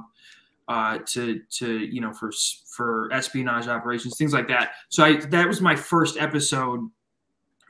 uh, 0.71 0.99
to 1.05 1.41
to 1.51 1.79
you 1.79 2.01
know 2.01 2.12
for 2.12 2.31
for 2.77 3.12
espionage 3.12 3.66
operations 3.66 4.16
things 4.16 4.33
like 4.33 4.47
that. 4.47 4.71
So 4.89 5.03
I 5.03 5.16
that 5.16 5.49
was 5.49 5.61
my 5.61 5.75
first 5.75 6.16
episode, 6.16 6.89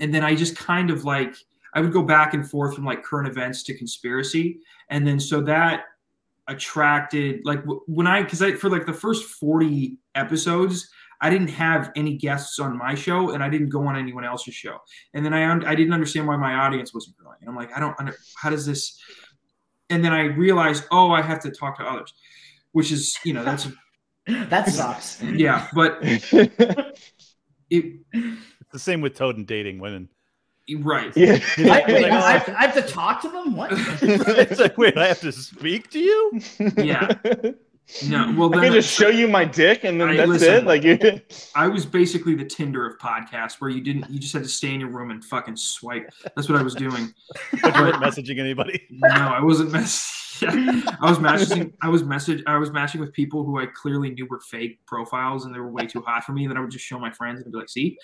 and 0.00 0.14
then 0.14 0.22
I 0.22 0.34
just 0.34 0.54
kind 0.54 0.90
of 0.90 1.06
like 1.06 1.34
I 1.72 1.80
would 1.80 1.94
go 1.94 2.02
back 2.02 2.34
and 2.34 2.48
forth 2.48 2.74
from 2.74 2.84
like 2.84 3.02
current 3.02 3.26
events 3.26 3.62
to 3.64 3.74
conspiracy, 3.74 4.60
and 4.90 5.06
then 5.06 5.18
so 5.18 5.40
that 5.40 5.84
attracted 6.46 7.40
like 7.46 7.64
when 7.86 8.06
I 8.06 8.22
because 8.22 8.42
I 8.42 8.52
for 8.52 8.68
like 8.68 8.84
the 8.84 8.92
first 8.92 9.24
forty 9.24 9.96
episodes. 10.14 10.90
I 11.22 11.28
didn't 11.28 11.48
have 11.48 11.92
any 11.96 12.16
guests 12.16 12.58
on 12.58 12.78
my 12.78 12.94
show, 12.94 13.32
and 13.32 13.42
I 13.42 13.50
didn't 13.50 13.68
go 13.68 13.86
on 13.86 13.94
anyone 13.94 14.24
else's 14.24 14.54
show. 14.54 14.78
And 15.12 15.22
then 15.22 15.34
I 15.34 15.52
I 15.52 15.74
didn't 15.74 15.92
understand 15.92 16.26
why 16.26 16.36
my 16.36 16.54
audience 16.54 16.94
wasn't 16.94 17.18
growing. 17.18 17.36
And 17.40 17.50
I'm 17.50 17.56
like, 17.56 17.70
I 17.76 17.80
don't 17.80 17.94
under 17.98 18.14
how 18.36 18.48
does 18.48 18.64
this? 18.64 18.98
And 19.90 20.02
then 20.02 20.14
I 20.14 20.22
realized, 20.22 20.84
oh, 20.90 21.10
I 21.10 21.20
have 21.20 21.40
to 21.40 21.50
talk 21.50 21.76
to 21.76 21.84
others, 21.84 22.14
which 22.72 22.92
is 22.92 23.18
you 23.24 23.32
know 23.32 23.44
that's 23.44 23.68
that 24.26 24.68
sucks. 24.68 25.22
yeah, 25.22 25.68
but 25.74 25.98
it 26.02 26.94
It's 27.70 28.72
the 28.72 28.78
same 28.78 29.00
with 29.00 29.14
Toad 29.14 29.36
and 29.36 29.46
dating 29.46 29.78
women. 29.80 30.08
right. 30.78 31.16
Yeah. 31.16 31.38
I, 31.58 31.84
wait, 31.86 32.04
I, 32.04 32.32
have 32.32 32.46
to, 32.46 32.58
I 32.58 32.66
have 32.66 32.74
to 32.74 32.82
talk 32.82 33.22
to 33.22 33.28
them. 33.28 33.56
What? 33.56 33.70
it's 33.72 34.60
like, 34.60 34.78
wait, 34.78 34.96
I 34.96 35.08
have 35.08 35.20
to 35.20 35.32
speak 35.32 35.90
to 35.90 35.98
you? 35.98 36.40
Yeah. 36.76 37.14
No, 38.08 38.34
well, 38.36 38.48
I 38.54 38.60
then 38.60 38.64
can 38.64 38.72
just 38.74 38.92
show 38.96 39.08
you 39.08 39.26
my 39.28 39.44
dick 39.44 39.84
and 39.84 40.00
then 40.00 40.10
I- 40.10 40.16
that's 40.16 40.28
listen. 40.28 40.54
it. 40.54 40.64
Like 40.64 40.82
you. 40.84 40.98
I 41.54 41.66
was 41.66 41.84
basically 41.86 42.34
the 42.34 42.44
Tinder 42.44 42.86
of 42.86 42.98
podcasts, 42.98 43.60
where 43.60 43.70
you 43.70 43.80
didn't, 43.80 44.08
you 44.10 44.18
just 44.18 44.32
had 44.32 44.42
to 44.42 44.48
stay 44.48 44.72
in 44.74 44.80
your 44.80 44.90
room 44.90 45.10
and 45.10 45.24
fucking 45.24 45.56
swipe. 45.56 46.10
That's 46.36 46.48
what 46.48 46.58
I 46.58 46.62
was 46.62 46.74
doing. 46.74 47.12
But 47.62 47.76
you 47.76 47.82
weren't 47.82 47.96
messaging 47.96 48.38
anybody. 48.38 48.86
No, 48.90 49.08
I 49.08 49.40
wasn't 49.42 49.72
mess. 49.72 50.16
I 50.46 50.96
was 51.02 51.18
messaging. 51.18 51.72
I 51.82 51.88
was 51.88 52.02
message. 52.02 52.42
I 52.46 52.56
was 52.56 52.70
matching 52.70 53.00
with 53.00 53.12
people 53.12 53.44
who 53.44 53.58
I 53.58 53.66
clearly 53.66 54.10
knew 54.10 54.26
were 54.26 54.40
fake 54.40 54.78
profiles, 54.86 55.44
and 55.44 55.54
they 55.54 55.58
were 55.60 55.70
way 55.70 55.86
too 55.86 56.00
hot 56.00 56.24
for 56.24 56.32
me. 56.32 56.44
And 56.44 56.50
then 56.50 56.56
I 56.56 56.60
would 56.60 56.70
just 56.70 56.84
show 56.84 56.98
my 56.98 57.10
friends 57.10 57.42
and 57.42 57.52
be 57.52 57.58
like, 57.58 57.68
"See." 57.68 57.98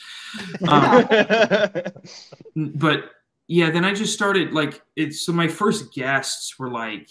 Um, 0.68 1.06
but 2.74 3.10
yeah, 3.48 3.70
then 3.70 3.84
I 3.84 3.94
just 3.94 4.12
started 4.12 4.52
like 4.52 4.82
it's. 4.96 5.22
So 5.24 5.32
my 5.32 5.48
first 5.48 5.94
guests 5.94 6.58
were 6.58 6.70
like, 6.70 7.08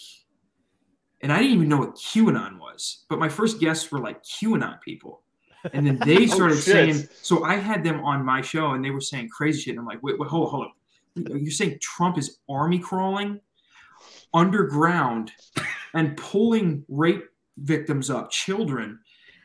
and 1.22 1.32
I 1.32 1.38
didn't 1.38 1.54
even 1.56 1.68
know 1.68 1.78
what 1.78 1.94
QAnon 1.96 2.58
was, 2.58 3.04
but 3.08 3.18
my 3.18 3.28
first 3.28 3.58
guests 3.60 3.90
were 3.90 3.98
like 4.00 4.22
QAnon 4.22 4.80
people. 4.82 5.22
And 5.72 5.86
then 5.86 5.98
they 6.04 6.16
Oh, 6.24 6.26
started 6.26 6.56
shit. 6.56 6.64
saying, 6.64 7.08
so 7.22 7.42
I 7.44 7.54
had 7.56 7.82
them 7.82 8.04
on 8.04 8.24
my 8.24 8.40
show 8.40 8.72
and 8.72 8.84
they 8.84 8.90
were 8.90 9.00
saying 9.00 9.30
crazy 9.30 9.62
shit. 9.62 9.70
And 9.72 9.80
I'm 9.80 9.86
like, 9.86 10.02
wait, 10.02 10.18
wait, 10.18 10.28
hold 10.28 10.50
hold 10.50 10.66
on. 10.66 11.40
You're 11.42 11.50
saying 11.50 11.78
Trump 11.80 12.18
is 12.18 12.38
army 12.48 12.78
crawling 12.78 13.40
underground 14.34 15.32
and 15.94 16.16
pulling 16.16 16.84
rape 16.88 17.24
victims 17.58 18.10
up, 18.10 18.30
children, 18.30 18.98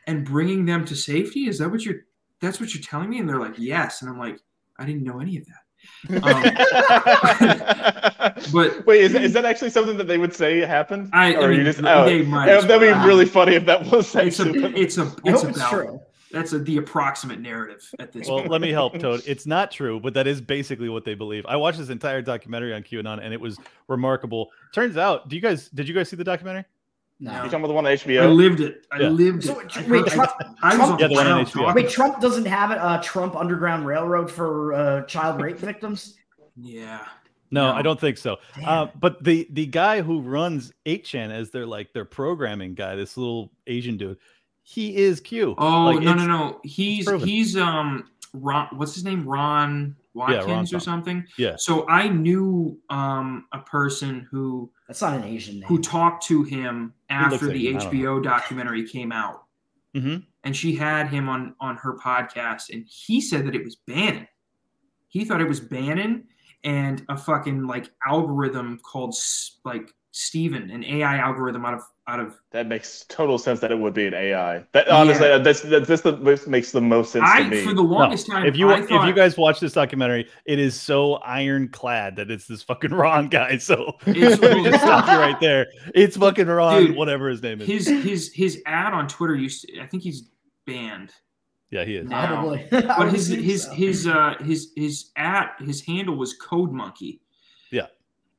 and 0.06 0.24
bringing 0.24 0.66
them 0.66 0.84
to 0.84 0.94
safety? 0.94 1.48
Is 1.48 1.58
that 1.58 1.70
what 1.70 1.84
you're, 1.84 2.00
that's 2.40 2.60
what 2.60 2.74
you're 2.74 2.82
telling 2.82 3.08
me? 3.08 3.18
And 3.18 3.28
they're 3.28 3.40
like, 3.40 3.54
yes. 3.58 4.02
And 4.02 4.10
I'm 4.10 4.18
like, 4.18 4.38
I 4.78 4.84
didn't 4.84 5.04
know 5.04 5.20
any 5.20 5.38
of 5.38 5.46
that. 5.46 5.61
Um, 6.08 6.20
but 8.52 8.84
Wait, 8.86 9.02
is, 9.02 9.14
is 9.14 9.32
that 9.34 9.44
actually 9.44 9.70
something 9.70 9.96
that 9.98 10.06
they 10.08 10.18
would 10.18 10.34
say 10.34 10.60
happened? 10.60 11.10
I- 11.12 11.36
I 11.36 11.46
mean, 11.48 11.64
just 11.64 11.80
oh, 11.84 12.04
they 12.04 12.22
might 12.22 12.46
that'd 12.46 12.68
be 12.80 12.86
well. 12.86 13.06
really 13.06 13.26
funny 13.26 13.54
if 13.54 13.66
that 13.66 13.86
was 13.90 14.14
it's 14.14 14.40
a, 14.40 14.48
actually. 14.48 14.80
it's 14.80 14.98
a, 14.98 15.02
I 15.02 15.06
it's 15.26 15.42
hope 15.42 15.50
it's 15.50 15.58
about, 15.58 15.70
true. 15.70 16.00
that's 16.30 16.52
a, 16.52 16.58
the 16.58 16.78
approximate 16.78 17.40
narrative 17.40 17.88
at 17.98 18.12
this 18.12 18.26
point. 18.26 18.34
Well, 18.34 18.38
point. 18.40 18.52
let 18.52 18.60
me 18.60 18.70
help, 18.70 18.98
Toad. 18.98 19.22
It's 19.26 19.46
not 19.46 19.70
true, 19.70 20.00
but 20.00 20.14
that 20.14 20.26
is 20.26 20.40
basically 20.40 20.88
what 20.88 21.04
they 21.04 21.14
believe. 21.14 21.44
I 21.46 21.56
watched 21.56 21.78
this 21.78 21.90
entire 21.90 22.22
documentary 22.22 22.74
on 22.74 22.82
QAnon, 22.82 23.20
and 23.22 23.32
it 23.32 23.40
was 23.40 23.58
remarkable. 23.88 24.50
Turns 24.72 24.96
out, 24.96 25.28
do 25.28 25.36
you 25.36 25.42
guys 25.42 25.68
did 25.70 25.88
you 25.88 25.94
guys 25.94 26.08
see 26.08 26.16
the 26.16 26.24
documentary? 26.24 26.64
You 27.18 27.28
No. 27.28 27.32
talking 27.34 27.54
about 27.54 27.68
the 27.68 27.72
one 27.74 27.86
on 27.86 27.92
I 27.92 28.26
lived 28.26 28.60
it. 28.60 28.86
I 28.90 29.00
Yeah. 29.02 29.08
lived 29.10 29.44
So, 29.44 29.60
it. 29.60 29.66
Wait, 29.76 29.86
heard- 29.86 30.06
Trump, 30.08 30.30
I 30.62 30.76
was 30.76 30.86
Trump- 30.86 31.00
Yeah, 31.00 31.06
the 31.08 31.14
one 31.14 31.26
on 31.26 31.32
ground 31.34 31.46
HBO. 31.48 31.60
talking. 31.66 31.74
wait, 31.82 31.90
Trump 31.90 32.20
doesn't 32.20 32.46
have 32.46 32.70
it. 32.72 32.78
Uh, 32.78 33.00
Trump 33.02 33.36
Underground 33.36 33.86
Railroad 33.86 34.30
for 34.30 34.72
uh, 34.74 35.02
child 35.02 35.40
rape 35.40 35.58
victims. 35.58 36.16
Yeah. 36.56 37.06
No, 37.52 37.70
No. 37.70 37.76
I 37.76 37.82
don't 37.82 38.00
think 38.00 38.16
so. 38.18 38.38
Uh, 38.64 38.86
but 38.98 39.22
the 39.22 39.46
the 39.52 39.66
guy 39.66 40.02
who 40.02 40.20
runs 40.20 40.72
8chan 40.86 41.30
as 41.30 41.50
their 41.50 41.66
like 41.66 41.92
their 41.92 42.04
programming 42.06 42.74
guy, 42.74 42.96
this 42.96 43.16
little 43.16 43.52
Asian 43.66 43.96
dude, 43.96 44.16
he 44.62 44.96
is 44.96 45.20
Q. 45.20 45.54
Oh 45.58 45.84
Like, 45.84 46.00
no 46.00 46.14
no 46.14 46.26
no. 46.26 46.60
He's 46.64 47.08
he's 47.22 47.56
um 47.56 48.08
Ron. 48.32 48.68
What's 48.72 48.94
his 48.94 49.04
name? 49.04 49.24
Ron 49.28 49.94
Watkins 50.14 50.46
Ron 50.46 50.60
or 50.62 50.66
something. 50.66 50.80
something. 50.80 51.24
Yeah. 51.36 51.54
So 51.56 51.86
I 51.88 52.08
knew 52.08 52.78
um 52.90 53.44
a 53.52 53.58
person 53.58 54.26
who 54.30 54.70
That's 54.92 55.00
not 55.02 55.16
an 55.16 55.24
Asian 55.24 55.60
name. 55.60 55.68
who 55.68 55.80
talked 55.80 56.26
to 56.26 56.42
him 56.42 56.92
after 57.08 57.46
the 57.46 57.68
him, 57.70 57.78
HBO 57.78 58.22
documentary 58.22 58.86
came 58.86 59.10
out, 59.10 59.44
hmm 59.94 60.16
and 60.44 60.56
she 60.56 60.74
had 60.74 61.08
him 61.08 61.28
on 61.28 61.54
on 61.60 61.76
her 61.76 61.96
podcast, 61.96 62.68
and 62.70 62.84
he 62.86 63.20
said 63.20 63.46
that 63.46 63.54
it 63.54 63.64
was 63.64 63.76
Bannon. 63.86 64.28
He 65.08 65.24
thought 65.24 65.40
it 65.40 65.48
was 65.48 65.60
Bannon 65.60 66.24
and 66.64 67.04
a 67.08 67.16
fucking 67.16 67.66
like 67.66 67.90
algorithm 68.06 68.80
called 68.82 69.14
S- 69.14 69.58
like 69.64 69.94
Steven, 70.14 70.70
an 70.70 70.84
AI 70.84 71.16
algorithm 71.16 71.64
out 71.64 71.74
of 71.74 71.82
out 72.06 72.20
of 72.20 72.34
That 72.50 72.66
makes 72.66 73.04
total 73.08 73.38
sense 73.38 73.60
that 73.60 73.70
it 73.72 73.78
would 73.78 73.94
be 73.94 74.06
an 74.06 74.12
AI. 74.12 74.62
That 74.72 74.88
honestly, 74.88 75.26
Yeah. 75.28 75.38
that's 75.38 75.62
that's 75.62 75.88
this 75.88 76.00
the, 76.02 76.12
this 76.12 76.46
makes 76.46 76.70
the 76.70 76.80
most 76.82 77.12
sense 77.12 77.24
to 77.36 77.44
me. 77.48 77.64
for 77.64 77.72
the 77.72 77.80
longest 77.82 78.26
time. 78.26 78.44
If 78.44 78.56
you 78.56 78.68
I 78.70 78.80
if 78.80 78.88
thought, 78.88 79.06
you 79.06 79.14
guys 79.14 79.38
watch 79.38 79.58
this 79.60 79.72
documentary, 79.72 80.28
it 80.44 80.58
is 80.58 80.78
so 80.78 81.14
ironclad 81.24 82.16
that 82.16 82.30
it's 82.30 82.46
this 82.46 82.62
fucking 82.62 82.90
Ron 82.92 83.28
guy. 83.28 83.56
So 83.58 83.94
It's- 84.06 84.38
just 84.40 84.82
stop 84.82 85.06
you 85.06 85.16
right 85.18 85.40
there. 85.40 85.66
It's 85.94 86.16
fucking 86.18 86.46
Ron, 86.46 86.86
Dude, 86.86 86.96
whatever 86.96 87.28
his 87.30 87.42
name 87.42 87.60
is. 87.62 87.66
his 87.68 87.86
his 87.88 88.32
his 88.32 88.62
ad 88.66 88.92
on 88.92 89.08
Twitter 89.08 89.34
used 89.34 89.62
to, 89.68 89.80
I 89.80 89.86
think 89.86 90.02
he's 90.02 90.28
banned. 90.66 91.10
yeah, 91.70 91.84
he 91.84 91.96
is. 91.96 92.06
now. 92.08 92.26
Probably. 92.26 92.66
But 92.70 93.12
his 93.12 93.28
his 93.28 93.62
so. 93.64 93.72
his 93.72 94.06
uh 94.06 94.34
his 94.44 94.72
his 94.76 95.10
at 95.16 95.54
his 95.60 95.80
handle 95.86 96.16
was 96.16 96.34
Code 96.34 96.70
Monkey. 96.72 97.20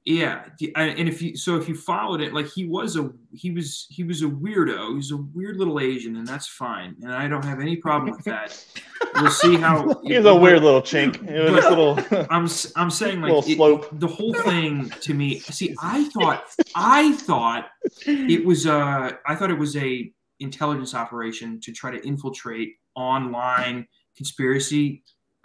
Yeah. 0.06 0.44
Yeah, 0.60 0.70
and 0.76 1.00
and 1.00 1.08
if 1.10 1.22
you 1.22 1.38
so 1.38 1.56
if 1.56 1.70
you 1.70 1.76
followed 1.76 2.20
it, 2.20 2.34
like 2.34 2.48
he 2.48 2.66
was 2.66 2.98
a 2.98 3.10
he 3.32 3.52
was 3.52 3.88
he 3.90 4.04
was 4.04 4.22
a 4.22 4.26
weirdo. 4.26 4.96
he's 4.96 5.12
a 5.12 5.18
weird 5.18 5.58
little 5.58 5.80
Asian, 5.80 6.18
and 6.18 6.28
that's 6.28 6.46
fine, 6.48 6.96
and 7.02 7.14
I 7.14 7.30
don't 7.30 7.46
have 7.46 7.62
any 7.62 7.78
problem 7.78 8.12
with 8.12 8.26
that. 8.26 8.64
We'll 9.16 9.30
see 9.30 9.58
how 9.58 10.02
He's 10.04 10.26
a 10.26 10.34
weird 10.34 10.64
little 10.64 10.82
chink. 10.82 11.30
It 11.30 11.52
was 11.52 11.64
But- 11.64 11.70
little. 11.70 12.26
I'm 12.32 12.46
s- 12.46 12.72
I'm 12.76 12.90
saying 12.90 13.22
like 13.22 13.32
Little 13.48 13.84
it- 13.84 14.00
the 14.00 14.08
whole 14.08 14.34
thing 14.34 14.90
to 15.02 15.14
me. 15.14 15.40
See, 15.40 15.76
I 15.80 16.06
thought 16.06 16.46
I 16.76 17.14
thought 17.18 17.68
it 18.08 18.44
was 18.44 18.66
a 18.66 19.18
I 19.28 19.36
thought 19.36 19.52
it 19.52 19.58
was 19.58 19.76
a 19.78 20.12
intelligence 20.40 20.96
operation 20.96 21.60
to 21.62 21.72
try 21.72 21.92
to 21.92 22.06
infiltrate 22.08 22.70
online 22.96 23.88
conspiracy 24.18 25.04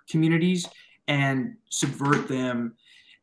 communities 0.08 0.66
and 1.08 1.54
subvert 1.68 2.26
them 2.28 2.74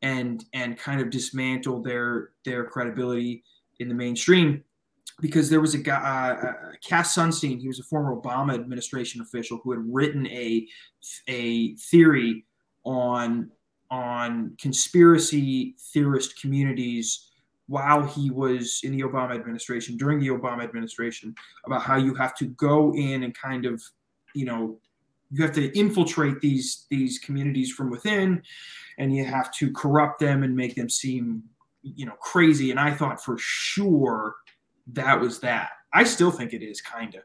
and 0.05 0.45
and 0.53 0.77
kind 0.77 1.01
of 1.01 1.09
dismantle 1.09 1.81
their 1.81 2.29
their 2.45 2.63
credibility 2.63 3.43
in 3.79 3.89
the 3.89 3.95
mainstream 3.95 4.63
because 5.19 5.49
there 5.49 5.61
was 5.61 5.73
a 5.73 5.79
guy 5.79 5.95
uh, 5.95 6.47
uh, 6.47 6.53
Cass 6.87 7.17
Sunstein 7.17 7.59
he 7.59 7.67
was 7.67 7.79
a 7.79 7.83
former 7.83 8.15
Obama 8.15 8.53
administration 8.53 9.19
official 9.21 9.59
who 9.63 9.71
had 9.71 9.81
written 9.87 10.27
a 10.27 10.67
a 11.27 11.75
theory 11.77 12.45
on 12.83 13.49
on 13.89 14.55
conspiracy 14.61 15.75
theorist 15.91 16.39
communities 16.39 17.31
while 17.67 18.03
he 18.03 18.29
was 18.29 18.81
in 18.83 18.95
the 18.95 19.01
Obama 19.01 19.33
administration 19.33 19.97
during 19.97 20.19
the 20.19 20.27
Obama 20.27 20.63
administration 20.63 21.33
about 21.65 21.81
how 21.81 21.95
you 21.95 22.13
have 22.13 22.35
to 22.35 22.45
go 22.45 22.93
in 22.93 23.23
and 23.23 23.35
kind 23.35 23.65
of 23.65 23.81
you 24.35 24.45
know 24.45 24.79
you 25.31 25.43
have 25.43 25.53
to 25.53 25.77
infiltrate 25.77 26.39
these 26.41 26.85
these 26.89 27.19
communities 27.19 27.71
from 27.71 27.89
within 27.89 28.41
and 28.97 29.15
you 29.15 29.25
have 29.25 29.51
to 29.53 29.71
corrupt 29.71 30.19
them 30.19 30.43
and 30.43 30.55
make 30.55 30.75
them 30.75 30.89
seem 30.89 31.43
you 31.81 32.05
know 32.05 32.15
crazy. 32.19 32.71
And 32.71 32.79
I 32.79 32.91
thought 32.91 33.23
for 33.23 33.37
sure 33.39 34.35
that 34.93 35.19
was 35.19 35.39
that. 35.39 35.69
I 35.93 36.03
still 36.03 36.31
think 36.31 36.53
it 36.53 36.63
is 36.63 36.81
kind 36.81 37.15
of 37.15 37.23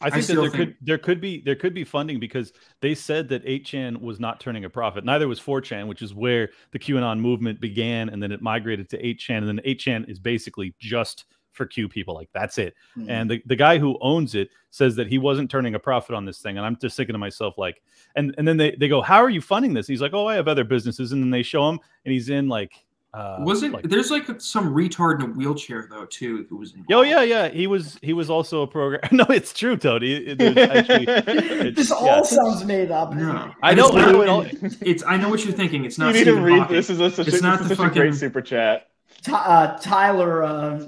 I 0.00 0.10
think 0.10 0.26
that 0.26 0.34
there 0.34 0.42
think- 0.42 0.54
could 0.54 0.76
there 0.80 0.98
could 0.98 1.20
be 1.20 1.42
there 1.42 1.56
could 1.56 1.74
be 1.74 1.84
funding 1.84 2.20
because 2.20 2.52
they 2.80 2.94
said 2.94 3.28
that 3.30 3.44
8chan 3.44 4.00
was 4.00 4.20
not 4.20 4.38
turning 4.38 4.64
a 4.64 4.70
profit. 4.70 5.04
Neither 5.04 5.26
was 5.26 5.40
4chan, 5.40 5.88
which 5.88 6.02
is 6.02 6.14
where 6.14 6.50
the 6.70 6.78
QAnon 6.78 7.18
movement 7.18 7.60
began, 7.60 8.08
and 8.08 8.22
then 8.22 8.30
it 8.30 8.40
migrated 8.40 8.88
to 8.90 9.02
8chan, 9.02 9.38
and 9.38 9.48
then 9.48 9.60
8chan 9.66 10.08
is 10.08 10.18
basically 10.20 10.74
just 10.78 11.24
for 11.58 11.66
Q 11.66 11.86
people. 11.90 12.14
Like 12.14 12.30
that's 12.32 12.56
it. 12.56 12.74
Hmm. 12.94 13.10
And 13.10 13.30
the, 13.30 13.42
the 13.44 13.56
guy 13.56 13.76
who 13.78 13.98
owns 14.00 14.34
it 14.34 14.48
says 14.70 14.96
that 14.96 15.06
he 15.08 15.18
wasn't 15.18 15.50
turning 15.50 15.74
a 15.74 15.78
profit 15.78 16.14
on 16.14 16.24
this 16.24 16.38
thing. 16.40 16.56
And 16.56 16.64
I'm 16.64 16.76
just 16.80 16.96
thinking 16.96 17.12
to 17.12 17.18
myself, 17.18 17.58
like, 17.58 17.82
and 18.16 18.34
and 18.38 18.48
then 18.48 18.56
they, 18.56 18.70
they 18.76 18.88
go, 18.88 19.02
How 19.02 19.18
are 19.18 19.28
you 19.30 19.42
funding 19.42 19.74
this? 19.74 19.88
And 19.88 19.92
he's 19.92 20.00
like, 20.00 20.14
Oh, 20.14 20.26
I 20.26 20.34
have 20.36 20.48
other 20.48 20.64
businesses. 20.64 21.12
And 21.12 21.22
then 21.22 21.30
they 21.30 21.42
show 21.42 21.68
him 21.68 21.78
and 22.06 22.12
he's 22.14 22.30
in 22.30 22.48
like 22.48 22.72
uh 23.14 23.38
was 23.40 23.62
it 23.62 23.72
like, 23.72 23.84
there's 23.84 24.10
like 24.10 24.26
some 24.38 24.74
retard 24.74 25.24
in 25.24 25.30
a 25.30 25.32
wheelchair 25.32 25.86
though 25.90 26.04
too 26.04 26.44
who 26.50 26.56
was 26.58 26.72
involved. 26.74 26.92
Oh 26.92 27.00
yeah, 27.00 27.22
yeah. 27.22 27.48
He 27.48 27.66
was 27.66 27.98
he 28.02 28.12
was 28.12 28.28
also 28.28 28.60
a 28.62 28.66
program. 28.66 29.00
No, 29.12 29.24
it's 29.30 29.54
true, 29.54 29.78
Tony. 29.78 30.12
It- 30.12 30.38
there's 30.38 30.56
actually, 30.58 31.04
it's- 31.08 31.74
this 31.74 31.90
all 31.90 32.22
sounds 32.22 32.64
made 32.66 32.90
up. 32.90 33.14
No. 33.14 33.50
I 33.62 33.72
know. 33.72 33.86
it's 33.88 33.96
I 33.96 34.00
not- 34.02 34.12
know 34.12 34.20
it 34.22 34.28
all- 34.28 34.46
It's 34.82 35.02
I 35.04 35.16
know 35.16 35.30
what 35.30 35.42
you're 35.42 35.54
thinking. 35.54 35.86
It's 35.86 35.96
not 35.96 36.14
You 36.14 36.24
not 36.26 36.30
need 36.32 36.36
to 36.38 36.42
read 36.44 36.58
Hawking. 36.58 36.76
this. 36.76 36.90
Is 36.90 37.00
a, 37.00 37.10
such, 37.10 37.28
It's 37.28 37.38
a, 37.40 37.42
not 37.42 37.58
this 37.60 37.68
the 37.68 37.72
is 37.72 37.78
such 37.78 37.92
a 37.96 38.00
great 38.00 38.14
super 38.14 38.42
chat. 38.42 38.87
Ty- 39.22 39.34
uh, 39.44 39.78
Tyler 39.78 40.42
uh, 40.44 40.78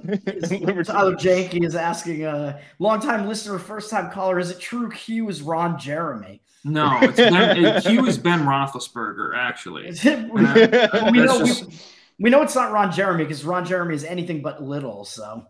Tyler 0.85 1.15
Janke 1.17 1.65
is 1.65 1.75
asking 1.75 2.25
a 2.25 2.29
uh, 2.29 2.61
longtime 2.79 3.27
listener, 3.27 3.59
first 3.59 3.91
time 3.91 4.11
caller, 4.11 4.39
is 4.39 4.51
it 4.51 4.61
true 4.61 4.89
Q 4.91 5.29
is 5.29 5.43
Ron 5.43 5.79
Jeremy? 5.79 6.41
No, 6.63 6.99
it's 7.03 7.17
ben, 7.17 7.65
it, 7.65 7.85
Q 7.85 8.07
is 8.07 8.19
Ben 8.19 8.41
Roethlisberger 8.41 9.37
actually. 9.37 9.89
Is 9.89 10.05
it- 10.05 10.31
we, 10.33 10.45
Uh, 10.45 11.11
we 11.11 11.19
know, 11.21 11.39
just- 11.45 11.67
we, 11.67 11.75
we 12.21 12.31
know 12.31 12.43
it's 12.43 12.55
not 12.55 12.71
Ron 12.73 12.93
Jeremy 12.93 13.25
because 13.25 13.45
Ron 13.45 13.65
Jeremy 13.65 13.95
is 13.95 14.05
anything 14.05 14.43
but 14.43 14.63
little. 14.63 15.05
So 15.05 15.47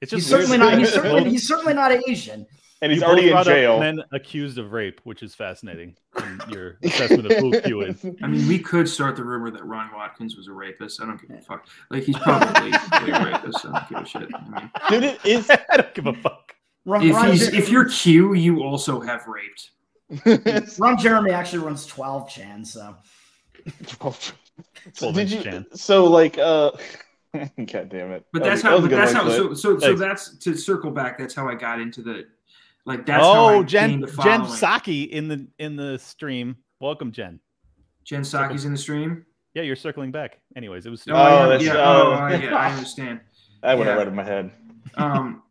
It's 0.00 0.12
He's 0.12 0.28
just 0.28 0.32
weird 0.32 0.48
certainly 0.48 0.58
not. 0.58 0.78
He's 0.78 0.92
certainly, 0.94 1.30
he's 1.30 1.48
certainly 1.48 1.74
not 1.74 1.92
Asian. 2.08 2.46
And 2.82 2.92
he's 2.92 3.00
both 3.00 3.10
already 3.10 3.28
in 3.28 3.32
brought 3.32 3.46
up 3.48 3.54
jail. 3.54 3.80
Men 3.80 4.02
accused 4.12 4.58
of 4.58 4.72
rape, 4.72 5.00
which 5.04 5.22
is 5.22 5.34
fascinating. 5.34 5.96
In 6.18 6.40
your 6.50 6.76
assessment 6.82 7.32
of 7.32 7.38
who 7.38 7.58
Q 7.62 7.80
is. 7.82 8.04
I 8.22 8.26
mean, 8.26 8.46
we 8.46 8.58
could 8.58 8.86
start 8.88 9.16
the 9.16 9.24
rumor 9.24 9.50
that 9.50 9.64
Ron 9.64 9.90
Watkins 9.94 10.36
was 10.36 10.48
a 10.48 10.52
rapist. 10.52 11.00
I 11.00 11.06
don't 11.06 11.20
give 11.20 11.30
a 11.36 11.40
fuck. 11.40 11.66
Like 11.90 12.02
he's 12.02 12.18
probably 12.18 12.70
a 12.72 13.24
rapist. 13.24 13.64
I 13.64 13.70
don't 13.70 13.88
give 13.88 13.98
a 13.98 14.04
shit. 14.06 14.34
I 14.34 14.60
mean, 14.60 14.70
Dude, 14.90 15.04
it 15.04 15.20
is. 15.24 15.48
I 15.70 15.76
don't 15.78 15.94
give 15.94 16.06
a 16.06 16.12
fuck. 16.14 16.54
Ron, 16.84 17.02
if 17.02 17.14
Ron, 17.14 17.30
he's 17.30 17.48
if 17.48 17.68
you're 17.70 17.88
Q, 17.88 18.34
you 18.34 18.62
also 18.62 19.00
have 19.00 19.26
raped. 19.26 19.70
Ron 20.78 20.98
Jeremy 20.98 21.30
actually 21.30 21.60
runs 21.64 21.86
12 21.86 22.28
Chan, 22.28 22.64
so 22.66 22.96
so, 23.86 24.14
Twelve 24.98 25.14
did 25.14 25.30
you, 25.30 25.40
Chan. 25.42 25.66
so 25.74 26.04
like, 26.06 26.36
uh, 26.38 26.72
god 27.32 27.88
damn 27.88 28.10
it. 28.12 28.26
But 28.32 28.42
That 28.42 28.48
that's 28.50 28.54
was- 28.54 28.62
how. 28.62 28.76
was 28.76 28.84
a 28.84 28.88
But 28.88 28.96
that's 28.96 29.14
one, 29.14 29.24
how. 29.26 29.30
So 29.30 29.54
so 29.54 29.78
so 29.78 29.94
that's 29.94 30.36
to 30.38 30.56
circle 30.56 30.90
back. 30.90 31.18
That's 31.18 31.34
how 31.34 31.48
I 31.48 31.54
got 31.54 31.80
into 31.80 32.02
the. 32.02 32.24
Like 32.84 33.06
that's 33.06 33.22
how 33.22 33.44
I 33.46 33.54
oh, 33.56 33.62
Jen 33.62 34.00
the 34.00 34.06
Jen. 34.08 34.42
Psaki 34.42 35.08
in 35.08 35.28
the 35.28 35.46
in 35.58 35.76
the 35.76 35.98
stream. 35.98 36.56
Welcome, 36.80 37.12
Jen. 37.12 37.38
Jen 38.04 38.22
Psaki's 38.22 38.64
in 38.64 38.72
the 38.72 38.78
stream. 38.78 39.24
Yeah, 39.54 39.62
you're 39.62 39.76
circling 39.76 40.10
back. 40.10 40.40
Anyways, 40.56 40.86
it 40.86 40.90
was. 40.90 41.04
Oh, 41.08 41.12
Oh, 41.14 41.16
yeah, 41.42 41.46
that's- 41.46 41.62
yeah, 41.62 41.72
oh. 41.76 42.02
oh, 42.08 42.12
I, 42.14 42.34
yeah, 42.36 42.54
I 42.56 42.70
understand. 42.72 43.20
That 43.62 43.78
went 43.78 43.88
Yeah. 43.88 43.94
right 43.94 44.08
in 44.08 44.14
my 44.16 44.24
head. 44.24 44.50
Um, 44.96 45.44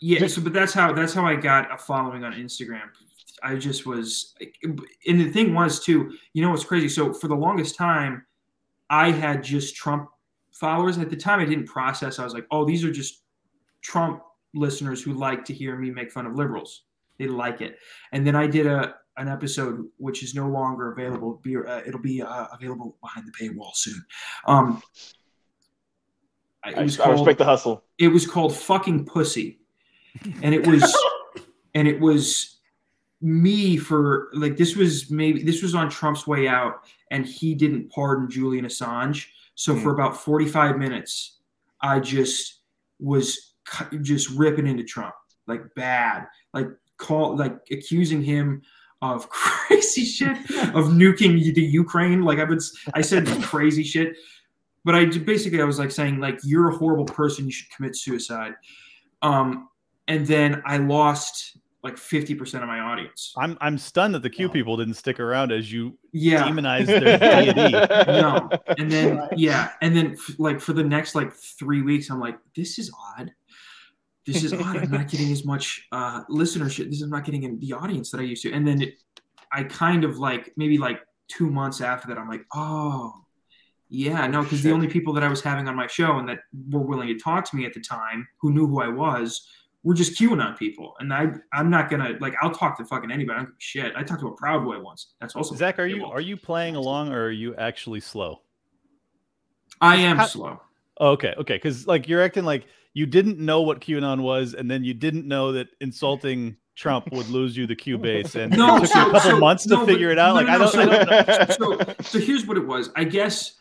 yeah. 0.00 0.26
So, 0.28 0.40
but 0.40 0.54
that's 0.54 0.72
how 0.72 0.94
that's 0.94 1.12
how 1.12 1.26
I 1.26 1.36
got 1.36 1.70
a 1.70 1.76
following 1.76 2.24
on 2.24 2.32
Instagram. 2.32 2.84
I 3.42 3.56
just 3.56 3.84
was, 3.84 4.34
and 4.62 5.20
the 5.20 5.30
thing 5.30 5.52
was 5.52 5.84
too. 5.84 6.14
You 6.32 6.40
know 6.42 6.48
what's 6.50 6.64
crazy? 6.64 6.88
So 6.88 7.12
for 7.12 7.28
the 7.28 7.34
longest 7.34 7.76
time, 7.76 8.24
I 8.88 9.10
had 9.10 9.44
just 9.44 9.76
Trump 9.76 10.08
followers. 10.52 10.96
At 10.96 11.10
the 11.10 11.16
time, 11.16 11.38
I 11.40 11.44
didn't 11.44 11.66
process. 11.66 12.18
I 12.18 12.24
was 12.24 12.32
like, 12.32 12.46
oh, 12.50 12.64
these 12.64 12.82
are 12.82 12.90
just 12.90 13.24
Trump 13.82 14.22
listeners 14.56 15.02
who 15.02 15.12
like 15.12 15.44
to 15.46 15.54
hear 15.54 15.76
me 15.76 15.90
make 15.90 16.10
fun 16.10 16.26
of 16.26 16.34
liberals. 16.34 16.82
They 17.18 17.26
like 17.28 17.60
it. 17.60 17.78
And 18.12 18.26
then 18.26 18.34
I 18.36 18.46
did 18.46 18.66
a 18.66 18.94
an 19.18 19.28
episode 19.28 19.86
which 19.96 20.22
is 20.22 20.34
no 20.34 20.46
longer 20.48 20.92
available. 20.92 21.40
Be 21.42 21.56
uh, 21.56 21.80
it'll 21.86 22.00
be 22.00 22.22
uh, 22.22 22.46
available 22.52 22.96
behind 23.00 23.26
the 23.26 23.32
paywall 23.32 23.74
soon. 23.74 24.04
Um, 24.46 24.82
it 26.66 26.76
I, 26.76 26.82
was 26.82 26.98
I 26.98 27.04
called- 27.04 27.18
respect 27.20 27.38
the 27.38 27.44
hustle. 27.44 27.84
it 27.98 28.08
was 28.08 28.26
called 28.26 28.54
fucking 28.54 29.06
pussy 29.06 29.60
and 30.42 30.54
it 30.54 30.66
was 30.66 30.82
and 31.74 31.86
it 31.86 32.00
was 32.00 32.58
me 33.20 33.76
for 33.76 34.28
like 34.34 34.56
this 34.56 34.76
was 34.76 35.10
maybe 35.10 35.42
this 35.42 35.62
was 35.62 35.74
on 35.74 35.88
trump's 35.88 36.26
way 36.26 36.46
out 36.48 36.84
and 37.10 37.24
he 37.24 37.54
didn't 37.54 37.90
pardon 37.90 38.28
julian 38.30 38.64
assange 38.66 39.26
so 39.54 39.74
for 39.74 39.92
about 39.92 40.16
45 40.16 40.76
minutes 40.76 41.38
i 41.80 41.98
just 41.98 42.60
was 42.98 43.54
just 44.02 44.30
ripping 44.30 44.66
into 44.66 44.84
trump 44.84 45.14
like 45.46 45.62
bad 45.74 46.26
like 46.54 46.68
call 46.98 47.36
like 47.36 47.56
accusing 47.70 48.22
him 48.22 48.62
of 49.02 49.28
crazy 49.30 50.04
shit 50.04 50.36
of 50.74 50.86
nuking 50.86 51.54
the 51.54 51.62
ukraine 51.62 52.22
like 52.22 52.38
i 52.38 52.44
would 52.44 52.58
s- 52.58 52.72
i 52.94 53.00
said 53.00 53.26
crazy 53.42 53.82
shit 53.82 54.16
but 54.84 54.94
I 54.94 55.06
basically 55.06 55.60
I 55.60 55.64
was 55.64 55.80
like 55.80 55.90
saying 55.90 56.20
like 56.20 56.38
you're 56.44 56.68
a 56.68 56.76
horrible 56.76 57.06
person. 57.06 57.44
You 57.44 57.50
should 57.50 57.68
commit 57.72 57.96
suicide. 57.96 58.54
Um, 59.20 59.68
and 60.06 60.24
then 60.24 60.62
I 60.64 60.76
lost 60.76 61.56
like 61.82 61.98
fifty 61.98 62.36
percent 62.36 62.62
of 62.62 62.68
my 62.68 62.78
audience. 62.78 63.34
I'm 63.36 63.58
I'm 63.60 63.78
stunned 63.78 64.14
that 64.14 64.22
the 64.22 64.30
Q 64.30 64.48
people 64.48 64.76
didn't 64.76 64.94
stick 64.94 65.18
around 65.18 65.50
as 65.50 65.72
you 65.72 65.98
Yeah. 66.12 66.44
demonized 66.44 66.88
their 66.88 67.18
deity. 67.18 67.72
No, 68.12 68.48
and 68.78 68.88
then 68.88 69.28
yeah, 69.36 69.70
and 69.82 69.96
then 69.96 70.12
f- 70.12 70.36
like 70.38 70.60
for 70.60 70.72
the 70.72 70.84
next 70.84 71.16
like 71.16 71.32
three 71.32 71.82
weeks, 71.82 72.08
I'm 72.08 72.20
like, 72.20 72.38
this 72.54 72.78
is 72.78 72.88
odd. 73.18 73.32
This 74.26 74.42
is 74.42 74.52
odd. 74.52 74.76
I'm 74.76 74.90
not 74.90 75.08
getting 75.08 75.30
as 75.30 75.44
much 75.44 75.86
uh, 75.92 76.24
listenership. 76.24 76.90
This 76.90 77.00
is 77.00 77.08
not 77.08 77.24
getting 77.24 77.44
in 77.44 77.58
the 77.60 77.72
audience 77.72 78.10
that 78.10 78.20
I 78.20 78.24
used 78.24 78.42
to. 78.42 78.52
And 78.52 78.66
then 78.66 78.82
it, 78.82 78.94
I 79.52 79.62
kind 79.64 80.04
of 80.04 80.18
like 80.18 80.52
maybe 80.56 80.78
like 80.78 81.00
two 81.28 81.48
months 81.48 81.80
after 81.80 82.08
that, 82.08 82.18
I'm 82.18 82.28
like, 82.28 82.44
oh, 82.54 83.12
yeah, 83.88 84.26
no, 84.26 84.42
because 84.42 84.62
the 84.62 84.72
only 84.72 84.88
people 84.88 85.12
that 85.14 85.22
I 85.22 85.28
was 85.28 85.40
having 85.40 85.68
on 85.68 85.76
my 85.76 85.86
show 85.86 86.18
and 86.18 86.28
that 86.28 86.40
were 86.70 86.80
willing 86.80 87.06
to 87.08 87.18
talk 87.18 87.48
to 87.50 87.56
me 87.56 87.64
at 87.66 87.72
the 87.72 87.80
time, 87.80 88.26
who 88.40 88.52
knew 88.52 88.66
who 88.66 88.80
I 88.80 88.88
was, 88.88 89.48
were 89.84 89.94
just 89.94 90.20
QAnon 90.20 90.58
people. 90.58 90.94
And 90.98 91.14
I, 91.14 91.28
I'm 91.52 91.70
not 91.70 91.88
gonna 91.88 92.16
like, 92.20 92.34
I'll 92.42 92.50
talk 92.50 92.76
to 92.78 92.84
fucking 92.84 93.12
anybody. 93.12 93.36
I 93.36 93.42
don't 93.42 93.46
give 93.46 93.54
a 93.54 93.60
shit. 93.60 93.92
I 93.96 94.02
talked 94.02 94.20
to 94.22 94.28
a 94.28 94.34
Proud 94.34 94.64
Boy 94.64 94.80
once. 94.80 95.14
That's 95.20 95.36
also 95.36 95.54
Zach, 95.54 95.78
are 95.78 95.86
you 95.86 96.04
are 96.04 96.20
you 96.20 96.36
playing 96.36 96.74
along 96.74 97.12
or 97.12 97.26
are 97.26 97.30
you 97.30 97.54
actually 97.54 98.00
slow? 98.00 98.42
I 99.80 99.96
am 99.96 100.16
How- 100.16 100.26
slow. 100.26 100.60
Oh, 100.98 101.10
okay, 101.10 101.34
okay, 101.38 101.56
because 101.56 101.86
like 101.86 102.08
you're 102.08 102.22
acting 102.22 102.44
like 102.44 102.66
you 102.94 103.06
didn't 103.06 103.38
know 103.38 103.60
what 103.62 103.80
QAnon 103.80 104.20
was, 104.22 104.54
and 104.54 104.70
then 104.70 104.82
you 104.84 104.94
didn't 104.94 105.26
know 105.28 105.52
that 105.52 105.68
insulting 105.80 106.56
Trump 106.74 107.10
would 107.12 107.28
lose 107.28 107.56
you 107.56 107.66
the 107.66 107.76
Q 107.76 107.98
base, 107.98 108.34
and 108.34 108.56
No, 108.56 108.76
it 108.76 108.80
took 108.80 108.88
so- 108.90 109.00
you 109.00 109.08
a 109.08 109.12
couple 109.12 109.30
so- 109.32 109.38
months 109.38 109.64
to 109.64 109.76
but- 109.76 109.86
figure 109.86 110.10
it 110.10 110.18
out. 110.18 110.28
no, 110.34 110.40
like 110.40 110.48
I 110.48 110.58
don't, 110.58 110.74
I 110.76 111.04
don't 111.46 111.58
know. 111.58 111.76
so, 111.86 111.94
so 112.02 112.18
here's 112.18 112.46
what 112.46 112.56
it 112.56 112.66
was. 112.66 112.90
I 112.96 113.04
guess, 113.04 113.54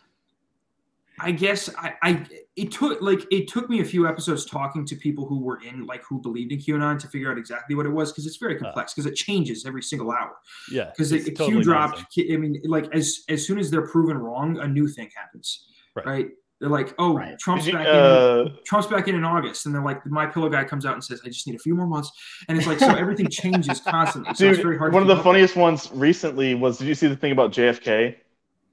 I 1.19 1.31
guess 1.31 1.69
I, 1.77 1.93
I 2.03 2.25
it 2.57 2.71
took 2.71 3.01
like 3.01 3.25
it 3.31 3.47
took 3.47 3.69
me 3.69 3.79
a 3.81 3.85
few 3.85 4.07
episodes 4.07 4.45
talking 4.45 4.85
to 4.85 4.95
people 4.97 5.25
who 5.25 5.39
were 5.41 5.59
in 5.61 5.85
like 5.85 6.03
who 6.03 6.21
believed 6.21 6.51
in 6.51 6.59
QAnon 6.59 6.99
to 6.99 7.07
figure 7.07 7.31
out 7.31 7.37
exactly 7.37 7.75
what 7.75 7.85
it 7.85 7.89
was 7.89 8.11
because 8.11 8.25
it's 8.25 8.35
very 8.37 8.57
uh. 8.57 8.59
complex 8.59 8.93
because 8.93 9.05
it 9.05 9.15
changes 9.15 9.65
every 9.65 9.81
single 9.81 10.11
hour. 10.11 10.35
Yeah, 10.71 10.89
Because 10.91 11.11
it's 11.13 11.25
the 11.25 11.31
Q 11.31 11.63
dropped. 11.63 12.09
Q- 12.13 12.33
I 12.33 12.37
mean, 12.37 12.61
like 12.65 12.93
as 12.93 13.23
as 13.29 13.45
soon 13.45 13.59
as 13.59 13.71
they're 13.71 13.87
proven 13.87 14.17
wrong, 14.17 14.57
a 14.59 14.67
new 14.67 14.87
thing 14.89 15.09
happens. 15.15 15.67
Right. 15.95 16.27
They're 16.65 16.71
like, 16.71 16.95
oh, 16.97 17.21
Trump's 17.39 17.69
back 17.69 17.85
uh, 17.87 18.45
in. 18.47 18.57
Trump's 18.65 18.87
back 18.87 19.07
in 19.07 19.13
in 19.15 19.23
August, 19.23 19.67
and 19.67 19.75
they're 19.75 19.83
like, 19.83 20.03
my 20.07 20.25
pillow 20.25 20.49
guy 20.49 20.63
comes 20.63 20.83
out 20.85 20.93
and 20.93 21.03
says, 21.03 21.21
I 21.23 21.27
just 21.27 21.45
need 21.45 21.55
a 21.55 21.59
few 21.59 21.75
more 21.75 21.85
months, 21.85 22.11
and 22.49 22.57
it's 22.57 22.65
like 22.65 22.79
so 22.79 22.87
everything 22.95 23.27
changes 23.31 23.79
constantly. 23.81 24.33
So 24.33 24.45
it's 24.49 24.59
very 24.59 24.77
hard. 24.77 24.91
one 24.93 25.03
of 25.03 25.07
the 25.07 25.21
funniest 25.23 25.55
ones 25.55 25.89
recently 25.93 26.55
was 26.55 26.79
did 26.79 26.87
you 26.87 26.95
see 26.95 27.07
the 27.07 27.15
thing 27.15 27.31
about 27.31 27.51
JFK? 27.51 28.15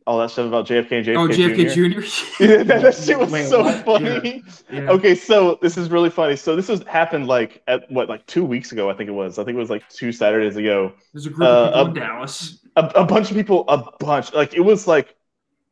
All 0.04 0.18
that 0.18 0.30
stuff 0.30 0.46
about 0.48 0.66
JFK 0.66 0.92
and 0.92 1.06
JFK, 1.06 1.16
Oh, 1.16 1.28
JFK 1.28 1.74
Jr. 1.74 2.42
yeah, 2.42 2.62
that, 2.64 2.82
that 2.82 2.94
shit 2.96 3.16
was 3.18 3.30
Wait, 3.30 3.46
so 3.46 3.62
what? 3.62 3.84
funny. 3.84 4.42
Yeah. 4.72 4.90
Okay, 4.90 5.14
so 5.14 5.58
this 5.62 5.76
is 5.76 5.90
really 5.90 6.10
funny. 6.10 6.34
So 6.34 6.56
this 6.56 6.66
was 6.68 6.82
happened 6.88 7.28
like 7.28 7.62
at 7.68 7.88
what 7.90 8.08
like 8.08 8.26
two 8.26 8.44
weeks 8.44 8.72
ago, 8.72 8.90
I 8.90 8.94
think 8.94 9.08
it 9.08 9.12
was. 9.12 9.38
I 9.38 9.44
think 9.44 9.54
it 9.54 9.60
was 9.60 9.70
like 9.70 9.88
two 9.90 10.10
Saturdays 10.10 10.56
ago. 10.56 10.92
There's 11.12 11.26
a 11.26 11.30
group 11.30 11.48
of 11.48 11.68
people 11.68 11.80
Uh, 11.80 11.86
in 11.88 11.94
Dallas. 11.94 12.58
a, 12.74 12.86
a 12.96 13.04
bunch 13.04 13.30
of 13.30 13.36
people, 13.36 13.64
a 13.68 13.78
bunch, 14.00 14.32
like 14.32 14.54
it 14.54 14.60
was 14.60 14.88
like 14.88 15.14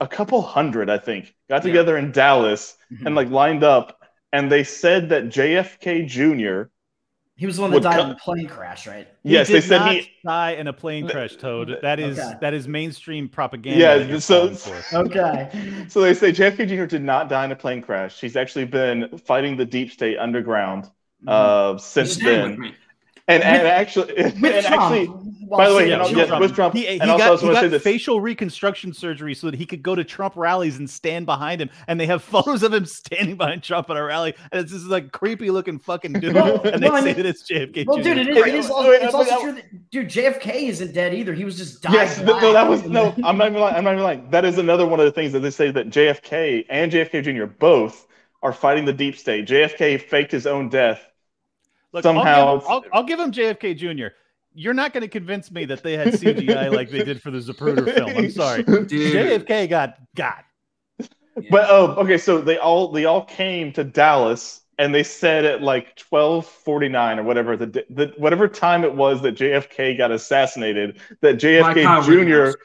a 0.01 0.09
couple 0.09 0.41
hundred, 0.43 0.89
I 0.91 0.99
think, 0.99 1.35
got 1.49 1.63
together 1.63 1.97
in 1.97 2.13
Dallas 2.13 2.77
Mm-hmm. 2.93 3.07
and 3.07 3.15
like 3.15 3.31
lined 3.31 3.63
up, 3.63 4.01
and 4.33 4.51
they 4.51 4.65
said 4.65 5.11
that 5.11 5.27
JFK 5.27 6.07
Jr. 6.09 6.69
He 7.37 7.47
was 7.47 7.55
the 7.57 7.63
one 7.63 7.71
that 7.71 7.83
died 7.85 7.97
co- 7.97 8.05
in 8.05 8.11
a 8.11 8.15
plane 8.17 8.49
crash, 8.49 8.87
right? 8.89 9.07
He 9.23 9.31
Yes, 9.31 9.47
they 9.49 9.61
said 9.61 9.79
not 9.79 9.93
he. 9.93 10.11
die 10.27 10.51
in 10.51 10.67
a 10.67 10.73
plane 10.73 11.09
crash. 11.09 11.37
Toad. 11.37 11.79
That 11.83 12.01
is 12.01 12.19
Okay. 12.19 12.33
that 12.41 12.53
is 12.53 12.67
mainstream 12.67 13.29
propaganda. 13.29 13.79
Yeah, 14.09 14.19
so- 14.19 14.53
Okay. 14.93 15.51
So 15.89 16.01
they 16.01 16.15
say 16.15 16.33
JFK 16.33 16.67
Jr. 16.69 16.85
did 16.87 17.03
not 17.03 17.29
die 17.29 17.45
in 17.45 17.53
a 17.53 17.57
plane 17.57 17.81
crash. 17.81 18.21
He's 18.21 18.35
actually 18.37 18.65
been 18.65 19.17
fighting 19.19 19.57
the 19.57 19.65
deep 19.65 19.93
state 19.93 20.19
underground 20.19 20.91
uh, 21.29 21.79
since 21.79 22.15
Stay 22.15 22.25
then. 22.25 22.75
With. 23.39 23.43
And, 23.43 23.57
and 23.57 23.63
With- 23.63 23.73
actually, 23.73 24.17
and 24.17 24.39
Trump. 24.41 24.83
actually, 24.83 25.07
while 25.07 25.59
by 25.59 25.69
the 25.69 25.75
way, 25.75 25.83
sitting 25.89 26.01
and 26.01 26.19
in 26.19 26.33
I'll- 26.33 26.41
with 26.41 26.55
Trump, 26.55 26.75
He, 26.75 26.83
he 26.87 27.01
and 27.01 27.11
also 27.11 27.53
got, 27.53 27.65
he 27.65 27.71
got 27.71 27.81
facial 27.83 28.21
reconstruction 28.21 28.93
surgery 28.93 29.35
so 29.35 29.51
that 29.51 29.57
he 29.57 29.67
could 29.67 29.83
go 29.83 29.95
to 29.95 30.05
Trump 30.05 30.35
rallies 30.37 30.79
and 30.79 30.89
stand 30.89 31.27
behind 31.27 31.61
him. 31.61 31.71
And 31.89 31.99
they 31.99 32.07
have 32.07 32.23
photos 32.35 32.63
of 32.63 32.73
him 32.73 32.87
standing 32.87 33.37
behind 33.37 33.63
Trump 33.63 33.91
at 33.91 33.97
a 33.97 34.03
rally. 34.03 34.35
And 34.53 34.61
it's 34.61 34.73
this 34.73 34.85
like 34.85 35.11
creepy 35.13 35.51
looking 35.51 35.79
fucking 35.79 36.13
dude. 36.15 36.35
Well, 36.35 36.61
and 36.65 36.83
they 36.83 36.89
well, 36.89 36.97
I 36.97 37.01
say 37.01 37.07
mean- 37.07 37.17
that 37.17 37.27
it's 37.27 37.43
JFK. 37.51 37.87
Well, 37.87 37.97
Jr. 37.99 38.03
dude, 38.05 38.19
it 38.19 38.29
is, 38.29 38.37
Wait, 38.37 38.49
it 38.49 38.55
is 38.55 38.65
wait, 38.67 38.73
also, 38.73 38.91
it's 38.91 39.15
also 39.15 39.41
true 39.41 39.53
that, 39.53 39.91
dude, 39.91 40.09
JFK 40.09 40.69
isn't 40.69 40.93
dead 40.95 41.15
either. 41.15 41.35
He 41.35 41.45
was 41.45 41.57
just 41.57 41.83
dying. 41.83 41.97
Yes, 41.97 42.17
th- 42.17 42.27
no, 42.27 42.53
that 42.53 42.69
was 42.69 42.85
no. 42.85 43.15
I'm 43.25 43.37
not 43.37 43.49
even 43.49 43.61
lying. 43.61 43.75
I'm 43.77 43.85
not 43.85 43.93
even 43.95 44.05
lying. 44.05 44.31
That 44.31 44.45
is 44.45 44.59
another 44.59 44.87
one 44.87 45.01
of 45.01 45.07
the 45.07 45.13
things 45.13 45.33
that 45.33 45.41
they 45.41 45.51
say 45.51 45.71
that 45.73 45.89
JFK 45.89 46.67
and 46.71 46.93
JFK 46.93 47.23
Jr. 47.25 47.47
both 47.47 48.07
are 48.43 48.53
fighting 48.53 48.85
the 48.85 48.93
deep 48.93 49.17
state. 49.17 49.47
JFK 49.47 50.01
faked 50.01 50.33
his 50.33 50.47
own 50.47 50.69
death. 50.69 51.07
Look, 51.93 52.03
somehow- 52.03 52.23
I'll 52.47 52.59
give, 52.59 52.69
I'll, 52.69 52.85
I'll 52.93 53.05
give 53.05 53.19
him 53.21 53.33
JFK 53.33 53.77
Jr. 53.77 54.15
You're 54.53 54.75
not 54.75 54.93
going 54.93 55.03
to 55.03 55.09
convince 55.09 55.51
me 55.51 55.65
that 55.67 55.83
they 55.83 55.97
had 55.97 56.09
CGI 56.09 56.73
like 56.75 56.91
they 56.91 57.05
did 57.05 57.23
for 57.23 57.31
the 57.31 57.39
Zapruder 57.39 57.85
film. 57.95 58.11
I'm 58.17 58.31
sorry. 58.31 58.63
Dude. 58.65 58.89
JFK 58.89 59.69
got 59.69 59.97
got. 60.17 60.45
But 60.99 61.67
oh, 61.71 61.95
okay. 61.99 62.19
So 62.19 62.41
they 62.41 62.59
all 62.59 62.91
they 62.91 63.05
all 63.05 63.25
came 63.25 63.73
to 63.75 63.85
Dallas, 63.85 64.63
and 64.79 64.93
they 64.95 65.05
said 65.05 65.45
at 65.45 65.63
like 65.63 65.97
12:49 65.97 67.19
or 67.19 67.23
whatever 67.23 67.57
the, 67.57 67.67
d- 67.67 67.85
the 67.89 68.13
whatever 68.19 68.49
time 68.49 68.83
it 68.85 68.95
was 68.95 69.23
that 69.23 69.37
JFK 69.37 69.97
got 69.97 70.11
assassinated, 70.11 71.01
that 71.23 71.37
JFK 71.37 71.85
Kyle 71.85 72.03
Jr. 72.03 72.59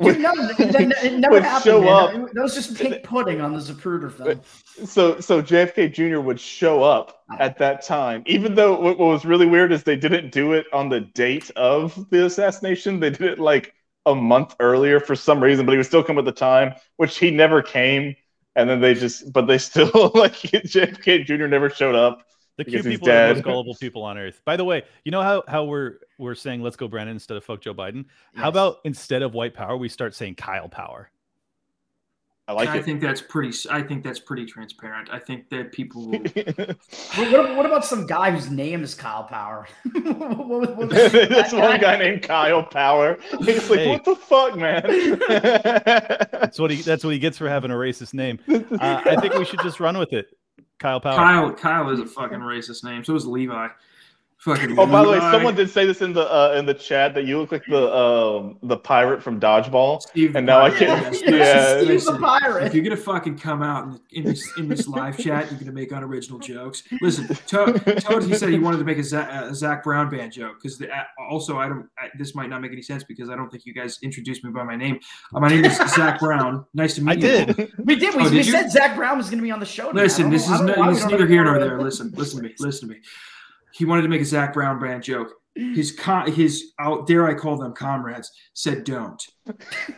Rittenhouse. 0.00 0.10
Dude, 0.10 0.18
no, 0.22 0.34
that, 0.34 0.72
that- 0.72 1.04
it 1.04 1.12
never 1.18 1.34
would 1.34 1.42
happened. 1.42 1.64
show 1.64 1.80
man. 1.82 2.22
up. 2.24 2.30
That 2.32 2.42
was 2.42 2.54
just 2.54 2.76
pink 2.76 3.02
pudding 3.04 3.40
on 3.40 3.52
the 3.52 3.58
Zapruder 3.60 4.10
film. 4.12 4.40
so 4.86 5.20
so 5.20 5.42
JFK 5.42 5.92
Jr. 5.92 6.20
would 6.20 6.40
show 6.40 6.82
up 6.82 7.22
at 7.38 7.58
that 7.58 7.82
time, 7.82 8.22
even 8.26 8.54
though 8.54 8.72
what, 8.80 8.98
what 8.98 9.06
was 9.08 9.24
really 9.24 9.46
weird 9.46 9.72
is 9.72 9.82
they 9.82 9.96
didn't 9.96 10.30
do 10.32 10.52
it 10.52 10.66
on 10.72 10.88
the 10.88 11.00
date 11.00 11.50
of 11.56 12.08
the 12.10 12.24
assassination. 12.26 12.98
They 13.00 13.10
did 13.10 13.22
it 13.22 13.38
like 13.38 13.74
a 14.06 14.14
month 14.14 14.56
earlier 14.60 14.98
for 15.00 15.14
some 15.14 15.42
reason, 15.42 15.66
but 15.66 15.72
he 15.72 15.76
would 15.78 15.86
still 15.86 16.02
come 16.02 16.18
at 16.18 16.24
the 16.24 16.32
time, 16.32 16.74
which 16.96 17.18
he 17.18 17.30
never 17.30 17.60
came. 17.62 18.16
and 18.56 18.68
then 18.68 18.80
they 18.80 18.94
just, 18.94 19.32
but 19.32 19.46
they 19.46 19.58
still 19.58 19.90
like 20.14 20.32
JFK 20.34 21.24
Jr. 21.26 21.46
never 21.46 21.68
showed 21.70 21.94
up. 21.94 22.22
The 22.56 22.64
because 22.64 22.82
cute 22.82 22.92
he's 22.92 22.98
people 23.00 23.10
are 23.10 23.28
the 23.28 23.34
most 23.34 23.44
gullible 23.44 23.74
people 23.76 24.02
on 24.02 24.18
earth. 24.18 24.42
By 24.44 24.56
the 24.56 24.64
way, 24.64 24.82
you 25.04 25.12
know 25.12 25.22
how 25.22 25.44
how 25.48 25.64
we're 25.64 25.98
we're 26.20 26.34
saying 26.34 26.62
let's 26.62 26.76
go 26.76 26.86
Brandon 26.86 27.16
instead 27.16 27.36
of 27.36 27.44
fuck 27.44 27.60
Joe 27.62 27.74
Biden. 27.74 28.04
How 28.34 28.48
about 28.48 28.76
instead 28.84 29.22
of 29.22 29.34
white 29.34 29.54
power, 29.54 29.76
we 29.76 29.88
start 29.88 30.14
saying 30.14 30.36
Kyle 30.36 30.68
power? 30.68 31.10
I 32.48 32.52
like 32.52 32.68
I 32.68 32.78
it. 32.78 32.84
think 32.84 33.00
that's 33.00 33.20
pretty. 33.20 33.56
I 33.70 33.80
think 33.80 34.02
that's 34.02 34.18
pretty 34.18 34.44
transparent. 34.44 35.08
I 35.12 35.20
think 35.20 35.48
that 35.50 35.70
people 35.70 36.08
will. 36.08 36.18
What, 37.16 37.30
what, 37.32 37.56
what 37.56 37.66
about 37.66 37.84
some 37.84 38.06
guy 38.06 38.32
whose 38.32 38.50
name 38.50 38.82
is 38.82 38.92
Kyle 38.94 39.22
Power? 39.24 39.68
What- 39.92 40.48
what- 40.48 40.76
what- 40.76 40.88
There's 40.90 41.52
one 41.52 41.80
guy 41.80 41.96
named 41.96 42.22
Kyle 42.22 42.64
Power. 42.64 43.18
He's 43.44 43.70
like, 43.70 43.78
Hey. 43.80 43.88
what 43.90 44.04
the 44.04 44.16
fuck, 44.16 44.56
man? 44.56 44.82
That's 46.32 46.58
what 46.58 46.70
he 46.72 46.82
that's 46.82 47.04
what 47.04 47.12
he 47.12 47.18
gets 47.20 47.38
for 47.38 47.48
having 47.48 47.70
a 47.70 47.74
racist 47.74 48.14
name. 48.14 48.38
Uh, 48.48 48.62
I 49.04 49.16
think 49.20 49.34
we 49.34 49.44
should 49.44 49.60
just 49.62 49.78
run 49.80 49.96
with 49.98 50.12
it. 50.12 50.26
Kyle 50.80 50.98
Power. 51.00 51.14
Kyle. 51.16 51.52
Kyle 51.52 51.90
is 51.90 52.00
a 52.00 52.06
fucking 52.06 52.38
racist 52.40 52.82
name. 52.84 53.04
So 53.04 53.14
is 53.14 53.26
Levi. 53.26 53.68
Fucking. 54.40 54.78
Oh, 54.78 54.86
by 54.86 55.04
the 55.04 55.10
way, 55.10 55.18
someone 55.18 55.54
did 55.54 55.68
say 55.68 55.84
this 55.84 56.00
in 56.00 56.14
the 56.14 56.22
uh, 56.22 56.54
in 56.58 56.64
the 56.64 56.72
chat 56.72 57.12
that 57.12 57.26
you 57.26 57.38
look 57.38 57.52
like 57.52 57.64
the 57.66 57.94
um 57.94 58.56
the 58.62 58.76
pirate 58.78 59.22
from 59.22 59.38
Dodgeball, 59.38 60.00
Steve 60.00 60.34
and 60.34 60.46
now 60.46 60.62
I 60.62 60.70
can't. 60.70 61.20
yeah. 61.26 61.82
He's 61.82 62.06
a 62.06 62.16
pirate. 62.16 62.64
If 62.64 62.74
you're 62.74 62.82
gonna 62.82 62.96
fucking 62.96 63.36
come 63.36 63.62
out 63.62 63.84
in, 63.84 64.00
in 64.12 64.24
this 64.24 64.50
in 64.56 64.66
this 64.66 64.88
live 64.88 65.18
chat, 65.18 65.50
you're 65.50 65.60
gonna 65.60 65.72
make 65.72 65.92
unoriginal 65.92 66.38
jokes. 66.38 66.84
Listen, 67.02 67.28
Toad, 67.46 67.84
Toad 67.98 68.24
he 68.24 68.34
said 68.34 68.48
he 68.48 68.58
wanted 68.58 68.78
to 68.78 68.84
make 68.84 68.96
a 68.96 69.04
Zach, 69.04 69.28
a 69.30 69.54
Zach 69.54 69.84
Brown 69.84 70.08
band 70.08 70.32
joke 70.32 70.56
because 70.62 70.82
also 71.30 71.58
I 71.58 71.68
don't. 71.68 71.86
I, 71.98 72.08
this 72.16 72.34
might 72.34 72.48
not 72.48 72.62
make 72.62 72.72
any 72.72 72.80
sense 72.80 73.04
because 73.04 73.28
I 73.28 73.36
don't 73.36 73.50
think 73.50 73.66
you 73.66 73.74
guys 73.74 73.98
introduced 74.00 74.42
me 74.42 74.50
by 74.52 74.62
my 74.62 74.74
name. 74.74 75.00
Uh, 75.34 75.40
my 75.40 75.48
name 75.50 75.66
is 75.66 75.76
Zach 75.76 76.18
Brown. 76.18 76.64
Nice 76.72 76.94
to 76.94 77.02
meet 77.02 77.10
I 77.10 77.14
you. 77.14 77.20
did. 77.20 77.72
We 77.84 77.96
did. 77.96 78.14
We, 78.14 78.20
Oh, 78.20 78.24
we 78.24 78.36
did 78.36 78.46
you? 78.46 78.52
said 78.52 78.70
Zach 78.70 78.96
Brown 78.96 79.16
was 79.18 79.26
going 79.26 79.38
to 79.38 79.42
be 79.42 79.50
on 79.50 79.60
the 79.60 79.66
show. 79.66 79.90
Listen, 79.90 80.30
this 80.30 80.48
is 80.48 80.60
no, 80.60 80.74
why 80.74 80.88
we 80.88 80.94
it's 80.94 81.04
neither 81.04 81.26
here 81.26 81.44
nor 81.44 81.56
uh, 81.56 81.58
there. 81.58 81.80
Listen, 81.80 82.10
listen 82.14 82.42
to 82.42 82.48
me. 82.48 82.54
Listen 82.58 82.88
to 82.88 82.94
me. 82.94 83.00
He 83.72 83.84
wanted 83.84 84.02
to 84.02 84.08
make 84.08 84.20
a 84.20 84.24
Zach 84.24 84.52
Brown 84.52 84.78
brand 84.78 85.02
joke. 85.02 85.32
His 85.54 85.92
con- 85.92 86.30
his 86.30 86.72
out 86.78 87.06
dare 87.06 87.26
I 87.26 87.34
call 87.34 87.56
them 87.56 87.74
comrades 87.74 88.30
said 88.54 88.84
don't, 88.84 89.20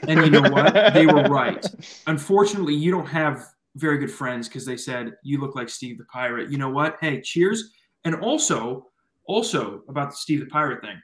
and 0.09 0.21
you 0.25 0.31
know 0.31 0.51
what? 0.51 0.95
They 0.95 1.07
were 1.07 1.25
right. 1.25 1.65
Unfortunately, 2.07 2.75
you 2.75 2.91
don't 2.91 3.07
have 3.07 3.45
very 3.77 3.99
good 3.99 4.11
friends 4.11 4.49
because 4.49 4.65
they 4.65 4.77
said 4.77 5.13
you 5.23 5.41
look 5.41 5.55
like 5.55 5.69
Steve 5.69 5.99
the 5.99 6.05
Pirate. 6.05 6.51
You 6.51 6.59
know 6.59 6.71
what? 6.71 6.97
Hey, 7.01 7.21
cheers. 7.21 7.73
And 8.05 8.17
also, 8.17 8.89
also 9.27 9.83
about 9.89 10.11
the 10.11 10.17
Steve 10.17 10.41
the 10.41 10.47
Pirate 10.47 10.81
thing. 10.81 11.01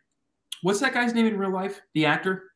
What's 0.62 0.80
that 0.80 0.94
guy's 0.94 1.14
name 1.14 1.26
in 1.26 1.38
real 1.38 1.52
life? 1.52 1.80
The 1.94 2.06
actor 2.06 2.50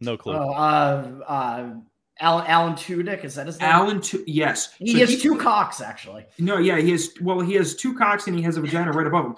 No 0.00 0.16
clue. 0.16 0.34
Oh, 0.34 0.52
uh, 0.52 1.20
uh, 1.26 1.74
Alan, 2.20 2.46
Alan 2.46 2.72
Tudyk, 2.74 3.24
is 3.24 3.34
that 3.34 3.46
his 3.46 3.58
name? 3.60 3.68
Alan. 3.70 4.00
Tu- 4.00 4.22
yes, 4.26 4.72
He 4.78 4.92
So 4.92 4.98
has 5.00 5.20
two 5.20 5.36
cocks, 5.36 5.80
actually. 5.80 6.24
No, 6.38 6.58
yeah, 6.58 6.78
he 6.78 6.90
has. 6.92 7.10
Well, 7.20 7.40
he 7.40 7.54
has 7.54 7.74
two 7.74 7.94
cocks 7.94 8.26
and 8.28 8.36
he 8.36 8.42
has 8.42 8.56
a 8.56 8.60
vagina 8.60 8.92
right 8.92 9.06
above 9.06 9.26
him. 9.26 9.36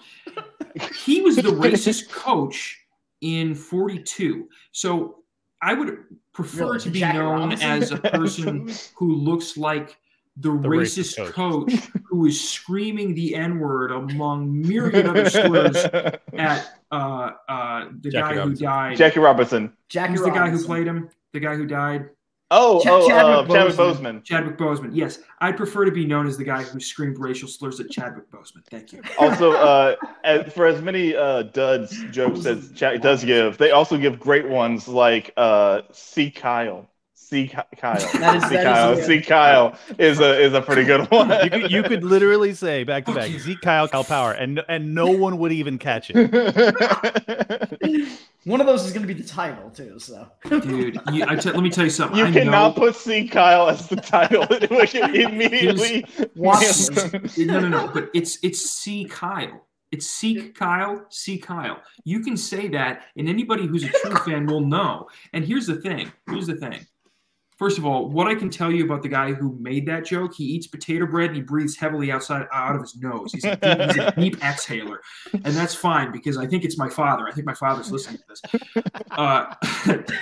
He 1.04 1.22
was 1.22 1.36
the 1.36 1.42
racist 1.44 2.08
coach 2.10 2.78
in 3.22 3.54
42. 3.54 4.46
So 4.72 5.22
I 5.62 5.72
would 5.72 5.96
prefer 6.34 6.64
Really? 6.66 6.80
to 6.80 6.90
be 6.90 6.98
Jackie 7.00 7.18
known 7.18 7.40
Robinson? 7.40 7.70
as 7.70 7.92
a 7.92 7.96
person 7.96 8.70
who 8.96 9.14
looks 9.14 9.56
like 9.56 9.96
the, 10.36 10.50
The 10.50 10.68
racist, 10.68 11.16
racist 11.18 11.32
coach. 11.32 11.72
who 12.10 12.26
is 12.26 12.38
screaming 12.50 13.14
the 13.14 13.34
N 13.34 13.58
word 13.58 13.90
among 13.90 14.60
myriad 14.60 15.06
other 15.06 15.30
slurs 15.30 15.76
at 15.76 16.74
uh, 16.92 17.30
uh, 17.48 17.88
the 18.02 18.10
Jackie 18.10 18.34
guy 18.36 18.42
who 18.42 18.54
died. 18.54 18.96
Jackie 18.98 19.20
Robinson. 19.20 19.72
Jackie 19.88 20.12
Who's 20.12 20.20
the 20.22 20.30
guy 20.30 20.50
who 20.50 20.62
played 20.62 20.86
him? 20.86 21.08
The 21.32 21.40
guy 21.40 21.56
who 21.56 21.64
died? 21.66 22.10
Oh, 22.50 22.80
Ch- 22.80 22.86
oh, 22.86 23.08
Chadwick 23.08 23.50
uh. 23.50 23.72
Boseman. 23.72 24.22
Chadwick 24.22 24.56
Boseman. 24.56 24.90
Yes, 24.92 25.18
I'd 25.40 25.56
prefer 25.56 25.84
to 25.84 25.90
be 25.90 26.06
known 26.06 26.28
as 26.28 26.36
the 26.36 26.44
guy 26.44 26.62
who 26.62 26.78
screamed 26.78 27.18
racial 27.18 27.48
slurs 27.48 27.80
at 27.80 27.90
Chadwick 27.90 28.30
Boseman. 28.30 28.64
Thank 28.70 28.92
you. 28.92 29.02
Also, 29.18 29.52
uh, 29.52 29.96
as, 30.24 30.52
for 30.52 30.66
as 30.66 30.80
many 30.80 31.16
uh, 31.16 31.42
duds 31.42 32.04
jokes 32.12 32.46
as 32.46 32.70
Chad 32.72 33.00
does 33.00 33.24
give, 33.24 33.58
they 33.58 33.70
also 33.72 33.96
give 33.98 34.20
great 34.20 34.48
ones 34.48 34.86
like 34.86 35.32
uh, 35.36 35.82
"See 35.92 36.30
Kyle." 36.30 36.88
See 37.28 37.48
Kyle. 37.48 37.64
That 37.80 37.96
is- 37.96 38.04
See 38.12 38.18
that 38.20 38.36
is 38.38 38.44
Kyle. 38.62 38.94
good. 38.94 39.04
See 39.04 39.20
Kyle 39.20 39.76
is 39.98 40.20
a 40.20 40.40
is 40.40 40.54
a 40.54 40.62
pretty 40.62 40.84
good 40.84 41.10
one. 41.10 41.28
You 41.42 41.50
could, 41.50 41.72
you 41.72 41.82
could 41.82 42.04
literally 42.04 42.54
say 42.54 42.84
back 42.84 43.04
to 43.06 43.10
oh, 43.10 43.14
back 43.16 43.32
Zeke 43.32 43.60
Kyle 43.60 43.88
Kyle 43.88 44.04
Power, 44.04 44.30
and 44.30 44.62
and 44.68 44.94
no 44.94 45.10
one 45.10 45.38
would 45.38 45.50
even 45.50 45.76
catch 45.76 46.08
it. 46.14 46.16
One 48.44 48.60
of 48.60 48.68
those 48.68 48.84
is 48.84 48.92
going 48.92 49.04
to 49.04 49.12
be 49.12 49.20
the 49.20 49.26
title, 49.26 49.70
too. 49.70 49.98
So, 49.98 50.24
Dude, 50.48 51.00
you, 51.12 51.24
I 51.24 51.34
let 51.34 51.56
me 51.64 51.68
tell 51.68 51.82
you 51.82 51.90
something. 51.90 52.16
You 52.16 52.26
I 52.26 52.30
cannot 52.30 52.76
know, 52.76 52.80
put 52.80 52.94
"See 52.94 53.26
Kyle" 53.26 53.68
as 53.68 53.88
the 53.88 53.96
title. 53.96 54.46
It 54.50 54.70
would 54.70 54.94
immediately. 55.16 56.04
Watch 56.36 56.62
no, 57.38 57.58
no, 57.58 57.68
no. 57.68 57.90
But 57.92 58.08
it's 58.14 58.38
it's 58.44 58.70
C 58.70 59.04
Kyle. 59.06 59.66
It's 59.90 60.06
Seek 60.06 60.54
Kyle, 60.54 61.04
see 61.10 61.38
Kyle. 61.38 61.80
You 62.04 62.20
can 62.20 62.36
say 62.36 62.68
that, 62.68 63.02
and 63.16 63.28
anybody 63.28 63.66
who's 63.66 63.82
a 63.82 63.88
true 63.88 64.14
fan 64.16 64.46
will 64.46 64.60
know. 64.60 65.08
And 65.32 65.44
here's 65.44 65.66
the 65.66 65.80
thing. 65.80 66.12
Here's 66.28 66.46
the 66.46 66.54
thing. 66.56 66.86
First 67.56 67.78
of 67.78 67.86
all, 67.86 68.10
what 68.10 68.26
I 68.26 68.34
can 68.34 68.50
tell 68.50 68.70
you 68.70 68.84
about 68.84 69.02
the 69.02 69.08
guy 69.08 69.32
who 69.32 69.56
made 69.58 69.86
that 69.86 70.04
joke, 70.04 70.34
he 70.34 70.44
eats 70.44 70.66
potato 70.66 71.06
bread 71.06 71.28
and 71.28 71.36
he 71.36 71.42
breathes 71.42 71.74
heavily 71.74 72.12
outside 72.12 72.46
out 72.52 72.74
of 72.74 72.82
his 72.82 72.96
nose. 72.96 73.32
He's 73.32 73.46
a 73.46 73.56
deep, 73.56 73.80
he's 73.80 73.96
a 73.96 74.12
deep 74.12 74.36
exhaler, 74.42 74.98
and 75.32 75.54
that's 75.54 75.74
fine 75.74 76.12
because 76.12 76.36
I 76.36 76.46
think 76.46 76.64
it's 76.64 76.76
my 76.76 76.90
father. 76.90 77.26
I 77.26 77.32
think 77.32 77.46
my 77.46 77.54
father's 77.54 77.90
listening 77.90 78.18
to 78.18 78.24
this. 78.28 78.84
Uh, 79.12 79.54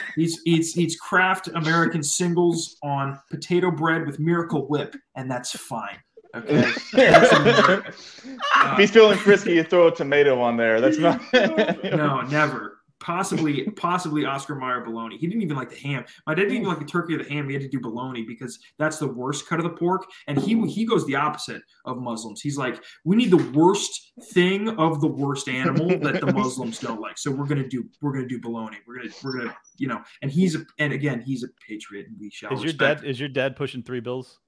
he's 0.17 0.41
eats 0.47 0.79
eats 0.79 0.97
Kraft 0.97 1.49
American 1.49 2.05
singles 2.05 2.77
on 2.85 3.19
potato 3.33 3.73
bread 3.73 4.07
with 4.07 4.21
Miracle 4.21 4.69
Whip, 4.69 4.95
and 5.17 5.29
that's 5.29 5.59
fine. 5.59 5.99
Okay, 6.37 6.65
if 6.93 8.79
he's 8.79 8.91
feeling 8.93 9.19
frisky, 9.19 9.55
you 9.55 9.65
throw 9.65 9.89
a 9.89 9.95
tomato 9.95 10.41
on 10.41 10.57
there. 10.57 10.81
That's 10.81 10.99
not. 10.99 11.21
no, 11.33 12.21
never. 12.23 12.74
Possibly, 13.05 13.65
possibly 13.77 14.25
Oscar 14.25 14.55
Mayer 14.55 14.81
bologna. 14.81 15.19
He 15.19 15.27
didn't 15.27 15.43
even 15.43 15.57
like 15.57 15.69
the 15.69 15.77
ham. 15.77 16.07
My 16.27 16.35
dad 16.35 16.45
didn't 16.45 16.57
even 16.57 16.69
like 16.69 16.79
the 16.79 16.87
turkey 16.87 17.15
or 17.15 17.19
the 17.19 17.29
ham. 17.29 17.47
He 17.49 17.53
had 17.53 17.63
to 17.63 17.69
do 17.69 17.79
bologna 17.79 18.23
because 18.23 18.59
that's 18.79 18.99
the 18.99 19.07
worst 19.07 19.47
cut 19.47 19.59
of 19.59 19.65
the 19.65 19.77
pork. 19.77 20.07
And 20.27 20.39
he 20.39 20.59
he 20.67 20.87
goes 20.87 21.07
the 21.07 21.15
opposite 21.15 21.61
of 21.85 21.99
Muslims. 21.99 22.41
He's 22.41 22.57
like, 22.57 22.83
we 23.05 23.15
need 23.15 23.31
the 23.31 23.51
worst 23.53 24.13
thing 24.33 24.71
of 24.71 25.03
the 25.03 25.07
worst 25.07 25.49
animal 25.49 25.89
that 26.01 26.23
the 26.23 26.33
Muslims 26.33 26.79
don't 26.79 27.01
like. 27.01 27.19
So 27.19 27.31
we're 27.31 27.47
gonna 27.47 27.69
do 27.69 27.85
we're 28.01 28.13
gonna 28.13 28.27
do 28.27 28.41
bologna. 28.41 28.79
We're 28.87 28.97
gonna 28.97 29.11
we're 29.23 29.39
gonna 29.39 29.57
you 29.77 29.87
know. 29.87 30.03
And 30.23 30.31
he's 30.31 30.55
a 30.55 30.65
and 30.79 30.95
again 30.95 31.21
he's 31.21 31.45
a 31.45 31.49
patriot. 31.69 32.07
And 32.07 32.17
we 32.19 32.31
shall 32.31 32.55
Is 32.55 32.61
your 32.61 32.69
respect 32.69 33.03
dad 33.03 33.11
is 33.11 33.21
your 33.21 33.29
dad 33.29 33.55
pushing 33.55 33.83
three 33.83 34.01
bills? 34.01 34.39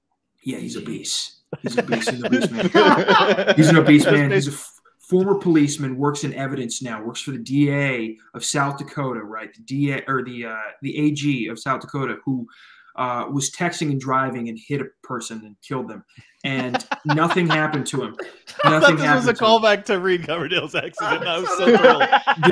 yeah, 0.43 0.57
he's 0.57 0.77
obese. 0.77 1.41
He's 1.61 1.77
obese. 1.77 2.09
He's 2.09 2.19
an 2.19 2.25
obese 2.25 2.51
man. 2.51 3.53
He's 3.55 3.69
an 3.69 3.77
obese 3.77 4.05
man. 4.05 4.31
He's 4.31 4.47
a 4.47 4.51
f- 4.51 4.76
former 5.07 5.35
policeman. 5.35 5.97
Works 5.97 6.23
in 6.23 6.33
evidence 6.33 6.81
now. 6.81 7.03
Works 7.03 7.21
for 7.21 7.31
the 7.31 7.37
DA 7.37 8.17
of 8.33 8.43
South 8.43 8.77
Dakota. 8.77 9.21
Right, 9.21 9.53
the 9.53 9.61
DA 9.63 10.03
or 10.07 10.23
the 10.23 10.45
uh, 10.45 10.57
the 10.81 10.97
AG 10.97 11.47
of 11.47 11.59
South 11.59 11.81
Dakota 11.81 12.17
who 12.25 12.47
uh, 12.95 13.25
was 13.31 13.51
texting 13.51 13.91
and 13.91 13.99
driving 14.01 14.49
and 14.49 14.57
hit 14.57 14.81
a 14.81 14.85
person 15.03 15.41
and 15.45 15.55
killed 15.61 15.87
them, 15.87 16.03
and 16.43 16.85
nothing 17.05 17.47
happened 17.47 17.85
to 17.87 18.03
him. 18.03 18.15
I 18.63 18.71
Nothing 18.71 18.97
thought 18.97 19.15
this 19.15 19.25
was 19.25 19.27
a 19.27 19.33
to 19.33 19.45
him. 19.45 19.49
callback 19.51 19.85
to 19.85 19.99
Reed 19.99 20.25
Coverdale's 20.25 20.75
accident. 20.75 21.25
I 21.27 21.39
was 21.39 21.49
so 21.57 21.77
thrilled. 21.77 22.03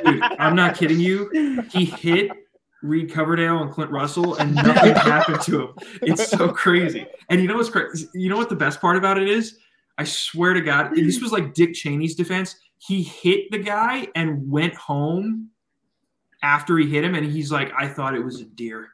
Dude, 0.05 0.23
I'm 0.39 0.55
not 0.55 0.75
kidding 0.75 0.99
you. 0.99 1.63
He 1.71 1.85
hit 1.85 2.31
Reed 2.83 3.11
Coverdale 3.11 3.63
and 3.63 3.71
Clint 3.71 3.91
Russell, 3.91 4.35
and 4.35 4.53
nothing 4.53 4.93
happened 4.95 5.41
to 5.41 5.61
him. 5.61 5.69
It's 6.03 6.29
so 6.29 6.49
crazy. 6.49 7.07
And 7.29 7.41
you 7.41 7.47
know 7.47 7.55
what's 7.55 7.69
crazy? 7.69 8.07
You 8.13 8.29
know 8.29 8.37
what 8.37 8.49
the 8.49 8.55
best 8.55 8.79
part 8.79 8.97
about 8.97 9.17
it 9.17 9.27
is? 9.27 9.57
I 9.97 10.03
swear 10.03 10.53
to 10.53 10.61
God, 10.61 10.95
this 10.95 11.21
was 11.21 11.31
like 11.31 11.53
Dick 11.53 11.73
Cheney's 11.73 12.15
defense. 12.15 12.55
He 12.77 13.01
hit 13.01 13.49
the 13.51 13.57
guy 13.57 14.07
and 14.15 14.49
went 14.49 14.75
home 14.75 15.49
after 16.43 16.77
he 16.77 16.89
hit 16.89 17.03
him, 17.03 17.15
and 17.15 17.25
he's 17.25 17.51
like, 17.51 17.71
"I 17.77 17.87
thought 17.87 18.15
it 18.15 18.23
was 18.23 18.41
a 18.41 18.45
deer." 18.45 18.89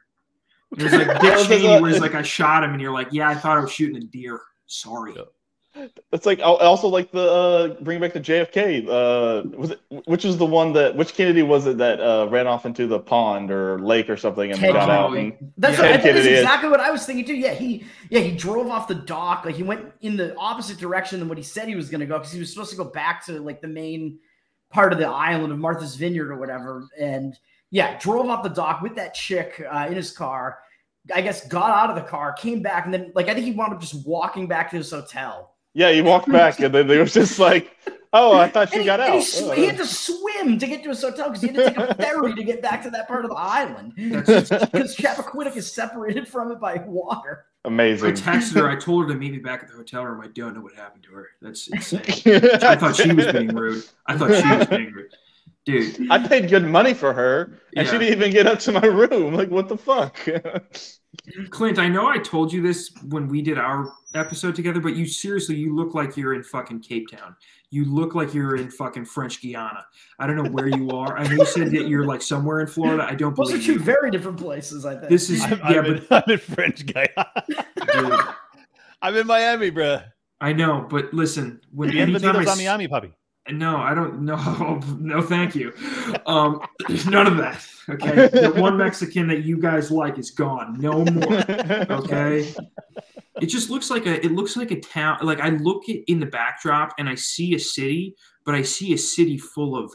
It 0.78 0.84
was 0.84 0.92
like 0.92 1.20
Dick 1.20 1.38
Cheney, 1.46 1.80
where 1.80 1.90
he's 1.90 2.00
like, 2.00 2.14
"I 2.14 2.22
shot 2.22 2.64
him," 2.64 2.70
and 2.72 2.80
you're 2.80 2.92
like, 2.92 3.08
"Yeah, 3.10 3.28
I 3.28 3.34
thought 3.34 3.58
I 3.58 3.60
was 3.60 3.72
shooting 3.72 3.96
a 3.96 4.06
deer." 4.06 4.40
Sorry. 4.66 5.14
It's 6.12 6.26
like 6.26 6.40
al- 6.40 6.56
also 6.56 6.88
like 6.88 7.10
the 7.12 7.30
uh, 7.30 7.68
bring 7.82 7.98
back 8.00 8.12
the 8.12 8.20
JFK. 8.20 8.86
Uh, 8.86 9.48
was 9.56 9.70
it 9.70 9.80
which 10.04 10.24
is 10.24 10.36
the 10.36 10.44
one 10.44 10.74
that 10.74 10.94
which 10.96 11.14
Kennedy 11.14 11.42
was 11.42 11.66
it 11.66 11.78
that 11.78 11.98
uh, 11.98 12.28
ran 12.30 12.46
off 12.46 12.66
into 12.66 12.86
the 12.86 12.98
pond 12.98 13.50
or 13.50 13.78
lake 13.78 14.10
or 14.10 14.16
something 14.18 14.50
and 14.50 14.60
Ted 14.60 14.74
got 14.74 14.90
out? 14.90 15.16
And, 15.16 15.32
That's, 15.56 15.76
Ted 15.76 15.90
what, 15.90 16.00
I 16.00 16.02
think 16.02 16.14
that's 16.16 16.26
exactly 16.26 16.68
what 16.68 16.80
I 16.80 16.90
was 16.90 17.06
thinking 17.06 17.24
too. 17.24 17.34
Yeah, 17.34 17.54
he 17.54 17.84
yeah 18.10 18.20
he 18.20 18.36
drove 18.36 18.68
off 18.68 18.86
the 18.86 18.96
dock. 18.96 19.46
Like 19.46 19.54
he 19.54 19.62
went 19.62 19.90
in 20.02 20.16
the 20.16 20.36
opposite 20.36 20.78
direction 20.78 21.20
than 21.20 21.28
what 21.28 21.38
he 21.38 21.44
said 21.44 21.68
he 21.68 21.74
was 21.74 21.88
going 21.88 22.00
to 22.00 22.06
go 22.06 22.18
because 22.18 22.32
he 22.32 22.40
was 22.40 22.50
supposed 22.50 22.70
to 22.70 22.76
go 22.76 22.84
back 22.84 23.24
to 23.26 23.40
like 23.40 23.62
the 23.62 23.68
main 23.68 24.18
part 24.68 24.92
of 24.92 24.98
the 24.98 25.08
island 25.08 25.52
of 25.52 25.58
Martha's 25.58 25.96
Vineyard 25.96 26.30
or 26.30 26.36
whatever. 26.36 26.86
And 26.98 27.38
yeah, 27.70 27.98
drove 27.98 28.28
off 28.28 28.42
the 28.42 28.50
dock 28.50 28.82
with 28.82 28.94
that 28.96 29.14
chick 29.14 29.64
uh, 29.72 29.86
in 29.88 29.94
his 29.94 30.10
car. 30.10 30.58
I 31.14 31.22
guess 31.22 31.48
got 31.48 31.70
out 31.70 31.88
of 31.88 31.96
the 31.96 32.08
car, 32.08 32.34
came 32.34 32.62
back, 32.62 32.84
and 32.84 32.92
then 32.92 33.10
like 33.14 33.28
I 33.28 33.34
think 33.34 33.46
he 33.46 33.52
wound 33.52 33.72
up 33.72 33.80
just 33.80 34.06
walking 34.06 34.46
back 34.46 34.70
to 34.70 34.76
his 34.76 34.90
hotel. 34.90 35.51
Yeah, 35.74 35.92
he 35.92 36.02
walked 36.02 36.30
back 36.32 36.60
and 36.60 36.74
then 36.74 36.86
they 36.86 36.98
were 36.98 37.04
just 37.04 37.38
like, 37.38 37.76
Oh, 38.14 38.36
I 38.36 38.46
thought 38.46 38.74
you 38.74 38.84
got 38.84 39.00
he, 39.00 39.06
out. 39.06 39.14
he, 39.14 39.22
sw- 39.22 39.52
he 39.54 39.64
had 39.64 39.78
to 39.78 39.86
swim 39.86 40.58
to 40.58 40.66
get 40.66 40.82
to 40.82 40.90
his 40.90 41.00
hotel 41.00 41.28
because 41.30 41.40
he 41.40 41.48
had 41.48 41.56
to 41.56 41.64
take 41.64 41.78
a 41.78 41.94
ferry 42.02 42.34
to 42.34 42.44
get 42.44 42.60
back 42.60 42.82
to 42.82 42.90
that 42.90 43.08
part 43.08 43.24
of 43.24 43.30
the 43.30 43.36
island. 43.38 43.94
Because 43.96 44.50
Chappaquiddick 44.96 45.56
is 45.56 45.72
separated 45.72 46.28
from 46.28 46.52
it 46.52 46.60
by 46.60 46.76
water. 46.86 47.46
Amazing. 47.64 48.10
I 48.10 48.12
texted 48.12 48.56
her. 48.60 48.68
I 48.68 48.76
told 48.76 49.04
her 49.04 49.08
to 49.14 49.18
meet 49.18 49.32
me 49.32 49.38
back 49.38 49.62
at 49.62 49.70
the 49.70 49.76
hotel 49.76 50.04
room. 50.04 50.20
I 50.20 50.26
don't 50.26 50.54
know 50.54 50.60
what 50.60 50.74
happened 50.74 51.04
to 51.04 51.12
her. 51.12 51.28
That's 51.40 51.68
insane. 51.68 52.02
I 52.62 52.76
thought 52.76 52.96
she 52.96 53.12
was 53.12 53.32
being 53.32 53.54
rude. 53.54 53.84
I 54.06 54.18
thought 54.18 54.34
she 54.34 54.56
was 54.58 54.66
being 54.66 54.92
rude. 54.92 55.14
Dude, 55.64 56.10
I 56.10 56.18
paid 56.26 56.50
good 56.50 56.64
money 56.64 56.92
for 56.92 57.12
her, 57.12 57.58
and 57.76 57.86
she 57.86 57.96
didn't 57.96 58.14
even 58.18 58.32
get 58.32 58.48
up 58.48 58.58
to 58.60 58.72
my 58.72 58.80
room. 58.84 59.32
Like, 59.34 59.48
what 59.48 59.68
the 59.68 59.76
fuck? 59.76 60.16
Clint, 61.50 61.78
I 61.78 61.88
know 61.88 62.08
I 62.08 62.18
told 62.18 62.52
you 62.52 62.62
this 62.62 62.90
when 63.08 63.28
we 63.28 63.42
did 63.42 63.58
our 63.58 63.92
episode 64.14 64.56
together, 64.56 64.80
but 64.80 64.96
you 64.96 65.06
seriously, 65.06 65.54
you 65.54 65.76
look 65.76 65.94
like 65.94 66.16
you're 66.16 66.34
in 66.34 66.42
fucking 66.42 66.80
Cape 66.80 67.08
Town. 67.10 67.36
You 67.70 67.84
look 67.84 68.14
like 68.16 68.34
you're 68.34 68.56
in 68.56 68.70
fucking 68.70 69.04
French 69.04 69.40
Guiana. 69.40 69.86
I 70.18 70.26
don't 70.26 70.36
know 70.36 70.50
where 70.50 70.66
you 70.66 70.90
are. 70.90 71.16
I 71.16 71.22
know 71.24 71.36
you 71.36 71.44
said 71.46 71.70
that 71.70 71.86
you're 71.86 72.06
like 72.06 72.22
somewhere 72.22 72.60
in 72.60 72.66
Florida. 72.66 73.04
I 73.08 73.14
don't 73.14 73.36
Those 73.36 73.52
are 73.54 73.58
two 73.62 73.74
you. 73.74 73.78
very 73.78 74.10
different 74.10 74.38
places, 74.38 74.84
I 74.84 74.96
think. 74.96 75.10
This 75.10 75.30
is 75.30 75.42
I'm, 75.44 75.58
yeah, 75.58 75.78
I'm, 75.78 75.84
in, 75.86 76.06
but 76.08 76.24
I'm 76.28 76.32
in 76.32 76.38
French 76.38 76.84
Guiana. 76.86 78.36
I'm 79.02 79.16
in 79.16 79.26
Miami, 79.26 79.70
bro. 79.70 80.00
I 80.40 80.52
know, 80.52 80.86
but 80.90 81.14
listen, 81.14 81.60
when 81.72 81.96
anytime 81.96 82.36
I 82.36 82.40
Bienvenidos 82.40 82.46
a 82.46 82.50
s- 82.50 82.56
Miami, 82.58 82.88
puppy. 82.88 83.12
No, 83.50 83.76
I 83.76 83.94
don't. 83.94 84.22
No, 84.22 84.80
no, 84.98 85.20
thank 85.22 85.54
you. 85.54 85.72
Um, 86.26 86.60
none 87.08 87.26
of 87.26 87.36
that. 87.38 87.64
Okay, 87.88 88.28
the 88.28 88.52
one 88.56 88.76
Mexican 88.76 89.26
that 89.28 89.42
you 89.42 89.58
guys 89.58 89.90
like 89.90 90.16
is 90.18 90.30
gone. 90.30 90.78
No 90.78 91.04
more. 91.04 91.42
Okay. 91.90 92.54
It 93.40 93.46
just 93.46 93.70
looks 93.70 93.90
like 93.90 94.06
a. 94.06 94.24
It 94.24 94.30
looks 94.32 94.56
like 94.56 94.70
a 94.70 94.78
town. 94.80 95.18
Like 95.22 95.40
I 95.40 95.48
look 95.48 95.88
at 95.88 95.96
in 96.06 96.20
the 96.20 96.26
backdrop 96.26 96.92
and 96.98 97.08
I 97.08 97.16
see 97.16 97.54
a 97.54 97.58
city, 97.58 98.14
but 98.44 98.54
I 98.54 98.62
see 98.62 98.92
a 98.92 98.98
city 98.98 99.38
full 99.38 99.76
of 99.76 99.92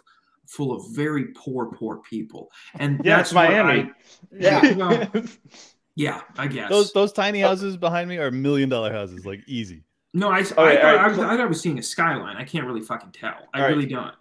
full 0.48 0.74
of 0.74 0.84
very 0.94 1.26
poor, 1.34 1.68
poor 1.72 1.98
people. 1.98 2.50
And 2.80 3.00
Yeah, 3.06 3.18
that's 3.18 3.30
it's 3.32 3.36
what 3.36 3.50
Miami. 3.50 3.82
I- 3.84 3.92
Yeah. 4.38 4.74
well, 4.74 5.12
yeah, 5.96 6.22
I 6.38 6.48
guess. 6.48 6.70
Those 6.70 6.92
those 6.92 7.14
tiny 7.14 7.40
houses 7.40 7.78
behind 7.78 8.10
me 8.10 8.18
are 8.18 8.32
million 8.32 8.68
dollar 8.68 8.92
houses, 8.92 9.26
like 9.26 9.42
easy. 9.48 9.84
No, 10.18 10.30
I, 10.30 10.38
I, 10.38 10.40
Okay, 10.40 10.46
thought, 10.46 10.60
all 10.60 10.96
right, 10.96 11.00
I, 11.00 11.08
was, 11.08 11.20
I 11.20 11.30
thought 11.30 11.40
I 11.42 11.46
was 11.46 11.62
seeing 11.62 11.78
a 11.80 11.84
skyline. 11.84 12.38
I 12.38 12.44
can't 12.44 12.66
really 12.66 12.82
fucking 12.82 13.12
tell. 13.12 13.50
I 13.54 13.62
All 13.62 13.66
right. 13.66 13.76
really 13.76 13.86
don't. 13.86 14.16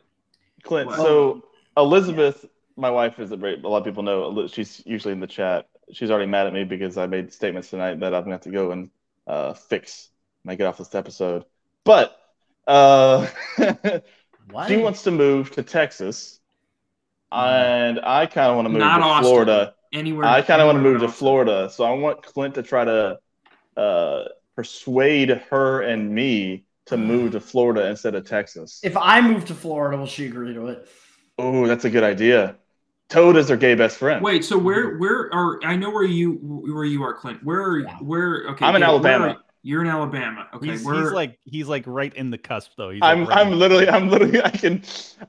Clint, 0.63 0.89
What? 0.89 0.97
so 0.97 1.45
Elizabeth, 1.77 2.45
my 2.77 2.91
wife, 2.91 3.19
is 3.19 3.33
a 3.33 3.37
great. 3.37 3.65
A 3.65 3.69
lot 3.69 3.79
of 3.79 3.85
people 3.85 4.03
know. 4.03 4.47
She's 4.49 4.83
usually 4.87 5.13
in 5.13 5.21
the 5.21 5.27
chat. 5.27 5.69
She's 5.93 6.11
already 6.11 6.27
mad 6.31 6.47
at 6.47 6.53
me 6.53 6.65
because 6.65 6.97
I 6.97 7.07
made 7.07 7.33
statements 7.33 7.71
tonight 7.71 8.01
that 8.01 8.15
I'm 8.15 8.23
gonna 8.25 8.35
have 8.35 8.43
to 8.43 8.51
go 8.51 8.73
and 8.73 8.91
uh, 9.27 9.55
fix 9.55 10.11
when 10.43 10.53
I 10.53 10.57
get 10.57 10.67
off 10.67 10.79
this 10.79 10.95
episode. 10.95 11.45
But 11.85 12.19
uh, 12.67 13.27
she 14.67 14.77
wants 14.77 15.03
to 15.05 15.11
move 15.11 15.53
to 15.53 15.63
Texas, 15.63 16.41
and 17.33 18.01
I 18.01 18.27
kind 18.27 18.51
of 18.51 18.57
want 18.57 18.67
to 18.67 18.71
move 18.71 18.81
Not 18.81 18.99
to 18.99 19.05
Austin. 19.05 19.25
Florida. 19.25 19.75
Anywhere. 19.93 20.27
I 20.27 20.43
kind 20.43 20.61
of 20.61 20.67
want 20.67 20.77
to 20.77 20.81
anywhere 20.81 20.99
move 20.99 21.01
to. 21.03 21.09
Florida, 21.09 21.71
so 21.71 21.85
I 21.85 21.93
want 21.93 22.23
Clint 22.23 22.55
to 22.57 22.63
try 22.63 22.85
to 22.85 23.19
uh, 23.77 24.25
persuade 24.57 25.31
her 25.51 25.83
and 25.83 26.11
me 26.11 26.65
to 26.87 26.97
move 26.97 27.33
to 27.33 27.41
Florida 27.41 27.87
instead 27.89 28.15
of 28.15 28.27
Texas. 28.27 28.81
If 28.83 28.97
I 28.97 29.21
move 29.21 29.45
to 29.47 29.55
Florida, 29.55 29.97
will 29.97 30.07
she 30.07 30.27
agree 30.27 30.55
to 30.55 30.69
it? 30.69 30.89
Oh, 31.39 31.67
that's 31.67 31.85
a 31.85 31.91
good 31.91 32.05
idea. 32.05 32.57
Toad 33.09 33.37
is 33.37 33.49
their 33.49 33.57
gay 33.57 33.75
best 33.75 33.99
friend. 33.99 34.23
Wait, 34.23 34.45
so 34.45 34.59
where 34.59 34.97
where 34.99 35.33
are 35.33 35.61
I 35.65 35.77
know 35.77 35.91
where 35.91 36.05
you 36.05 36.33
where 36.33 36.85
you 36.85 37.03
are, 37.05 37.15
Clint? 37.15 37.45
Where 37.45 37.63
are 37.63 37.79
Yeah. 37.81 37.97
where? 37.99 38.47
Okay, 38.51 38.65
I'm 38.65 38.75
in 38.75 38.81
yeah, 38.83 38.89
where 38.89 38.95
Alabama. 38.97 39.43
Are- 39.67 39.69
you're 39.69 39.83
in 39.83 39.89
Alabama. 39.89 40.47
Okay, 40.55 40.69
He's, 40.73 40.85
where? 40.85 41.03
he's 41.03 41.13
like 41.13 41.39
he's 41.45 41.67
like 41.69 41.85
right 41.87 42.15
in 42.15 42.31
the 42.31 42.39
cusp 42.39 42.73
though. 42.77 42.91
He's 42.91 43.01
I'm 43.03 43.27
right 43.27 43.39
I'm 43.39 43.53
literally 43.53 43.89
I'm 43.89 44.09
literally 44.09 44.43
I 44.43 44.51
can 44.51 44.83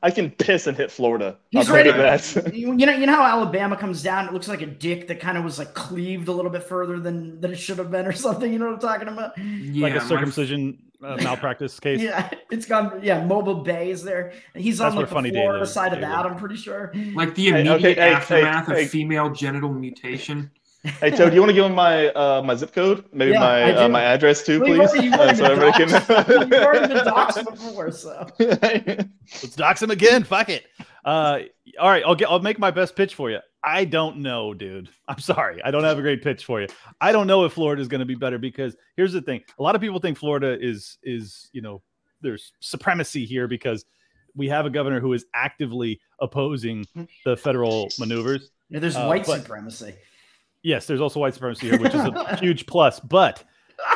I 0.04 0.12
can 0.12 0.30
piss 0.32 0.68
and 0.68 0.78
hit 0.78 0.92
Florida. 0.92 1.38
He's 1.50 1.70
I'll 1.70 1.78
you 1.78 1.84
ready. 1.84 1.92
that. 1.92 2.54
You 2.54 2.74
you 2.78 2.86
know, 2.86 2.94
you 2.96 3.06
know 3.06 3.16
how 3.16 3.24
Alabama 3.24 3.76
comes 3.76 4.04
down. 4.04 4.28
It 4.28 4.34
looks 4.34 4.48
like 4.48 4.62
a 4.62 4.66
dick 4.68 5.08
that 5.08 5.20
kind 5.20 5.38
of 5.38 5.44
was 5.44 5.58
like 5.60 5.74
cleaved 5.74 6.28
a 6.28 6.32
little 6.32 6.52
bit 6.52 6.64
further 6.64 7.00
than 7.00 7.42
than 7.42 7.52
it 7.52 7.58
should 7.58 7.78
have 7.80 7.92
been, 7.92 8.06
or 8.06 8.12
something. 8.28 8.52
You 8.52 8.60
know 8.60 8.66
what 8.68 8.76
I'm 8.76 8.80
talking 8.80 9.08
about? 9.08 9.38
yeah, 9.38 9.84
like 9.84 9.94
a 9.96 10.04
my- 10.04 10.08
circumcision 10.08 10.78
uh, 11.04 11.16
malpractice 11.22 11.80
case. 11.80 12.02
Yeah, 12.02 12.30
it's 12.52 12.66
gone. 12.66 13.00
Yeah, 13.04 13.24
Mobile 13.26 13.62
Bay 13.64 13.92
is 13.92 14.04
there. 14.04 14.34
He's 14.56 14.80
That's 14.80 14.92
on 14.94 14.98
like 15.02 15.10
the 15.10 15.14
Funny 15.16 15.30
Day 15.32 15.40
Florida 15.42 15.60
lives, 15.60 15.72
side 15.72 15.94
of 15.94 16.00
David. 16.00 16.10
that. 16.10 16.26
I'm 16.26 16.36
pretty 16.36 16.56
sure. 16.56 16.92
like 17.14 17.36
the 17.36 17.52
Hey, 17.52 17.62
immediate 17.62 17.98
okay, 17.98 18.12
aftermath 18.14 18.68
hey, 18.68 18.74
hey. 18.76 18.84
of 18.86 18.90
female 18.90 19.30
genital 19.32 19.72
mutation. 19.74 20.50
Hey 20.84 21.10
Toad, 21.12 21.30
do 21.30 21.36
you 21.36 21.42
want 21.42 21.50
to 21.50 21.54
give 21.54 21.66
him 21.66 21.76
my 21.76 22.08
uh, 22.10 22.42
my 22.44 22.56
zip 22.56 22.74
code? 22.74 23.04
Maybe 23.12 23.32
Yeah, 23.32 23.40
my 23.40 23.74
uh, 23.76 23.90
my 23.90 24.02
address 24.04 24.44
too, 24.44 24.60
Well, 24.62 24.70
please. 24.88 24.90
already- 24.90 25.06
you've 25.06 25.14
Uh, 25.14 25.34
so 25.36 25.44
been 25.44 25.52
everybody 25.52 25.84
doxxed. 25.84 26.52
You've 26.52 26.64
already 26.64 26.88
been 26.94 27.06
can. 27.34 27.46
before, 27.46 27.92
so 27.92 28.28
Let's 28.40 29.56
dox 29.56 29.82
him 29.82 29.92
again. 29.92 30.24
Fuck 30.24 30.50
it. 30.50 30.66
Uh, 31.04 31.40
all 31.80 31.90
right, 31.90 32.04
I'll 32.06 32.16
get. 32.16 32.30
I'll 32.30 32.40
make 32.40 32.60
my 32.60 32.72
best 32.72 32.96
pitch 32.96 33.16
for 33.16 33.30
you. 33.30 33.40
I 33.64 33.86
don't 33.86 34.18
know, 34.18 34.54
dude. 34.54 34.90
I'm 35.08 35.20
sorry. 35.20 35.62
I 35.64 35.72
don't 35.72 35.84
have 35.84 35.98
a 35.98 36.02
great 36.02 36.22
pitch 36.24 36.46
for 36.46 36.62
you. 36.62 36.68
I 37.02 37.12
don't 37.12 37.28
know 37.28 37.44
if 37.46 37.54
Florida 37.54 37.82
is 37.82 37.88
going 37.88 38.00
to 38.00 38.06
be 38.06 38.16
better 38.16 38.38
because 38.38 38.76
here's 38.96 39.14
the 39.14 39.22
thing. 39.22 39.42
A 39.60 39.64
lot 39.64 39.76
of 39.76 39.82
people 39.82 40.00
think 40.00 40.18
Florida 40.18 40.58
is 40.60 40.98
is 41.04 41.50
you 41.54 41.62
know 41.62 41.82
there's 42.22 42.52
supremacy 42.62 43.26
here 43.26 43.48
because 43.48 43.86
we 44.36 44.48
have 44.50 44.66
a 44.66 44.70
governor 44.70 45.00
who 45.00 45.14
is 45.14 45.26
actively 45.34 46.00
opposing 46.22 46.86
the 47.26 47.36
federal 47.36 47.90
maneuvers. 48.00 48.52
yeah, 48.70 48.80
there's 48.80 48.96
Uh, 48.96 49.06
white 49.08 49.26
but- 49.26 49.42
supremacy. 49.42 49.96
Yes, 50.68 50.86
there's 50.86 51.00
also 51.00 51.22
white 51.22 51.34
supremacy 51.34 51.70
here, 51.70 51.80
which 51.80 51.96
is 51.96 52.02
a 52.02 52.36
huge 52.42 52.66
plus. 52.66 53.00
But 53.00 53.42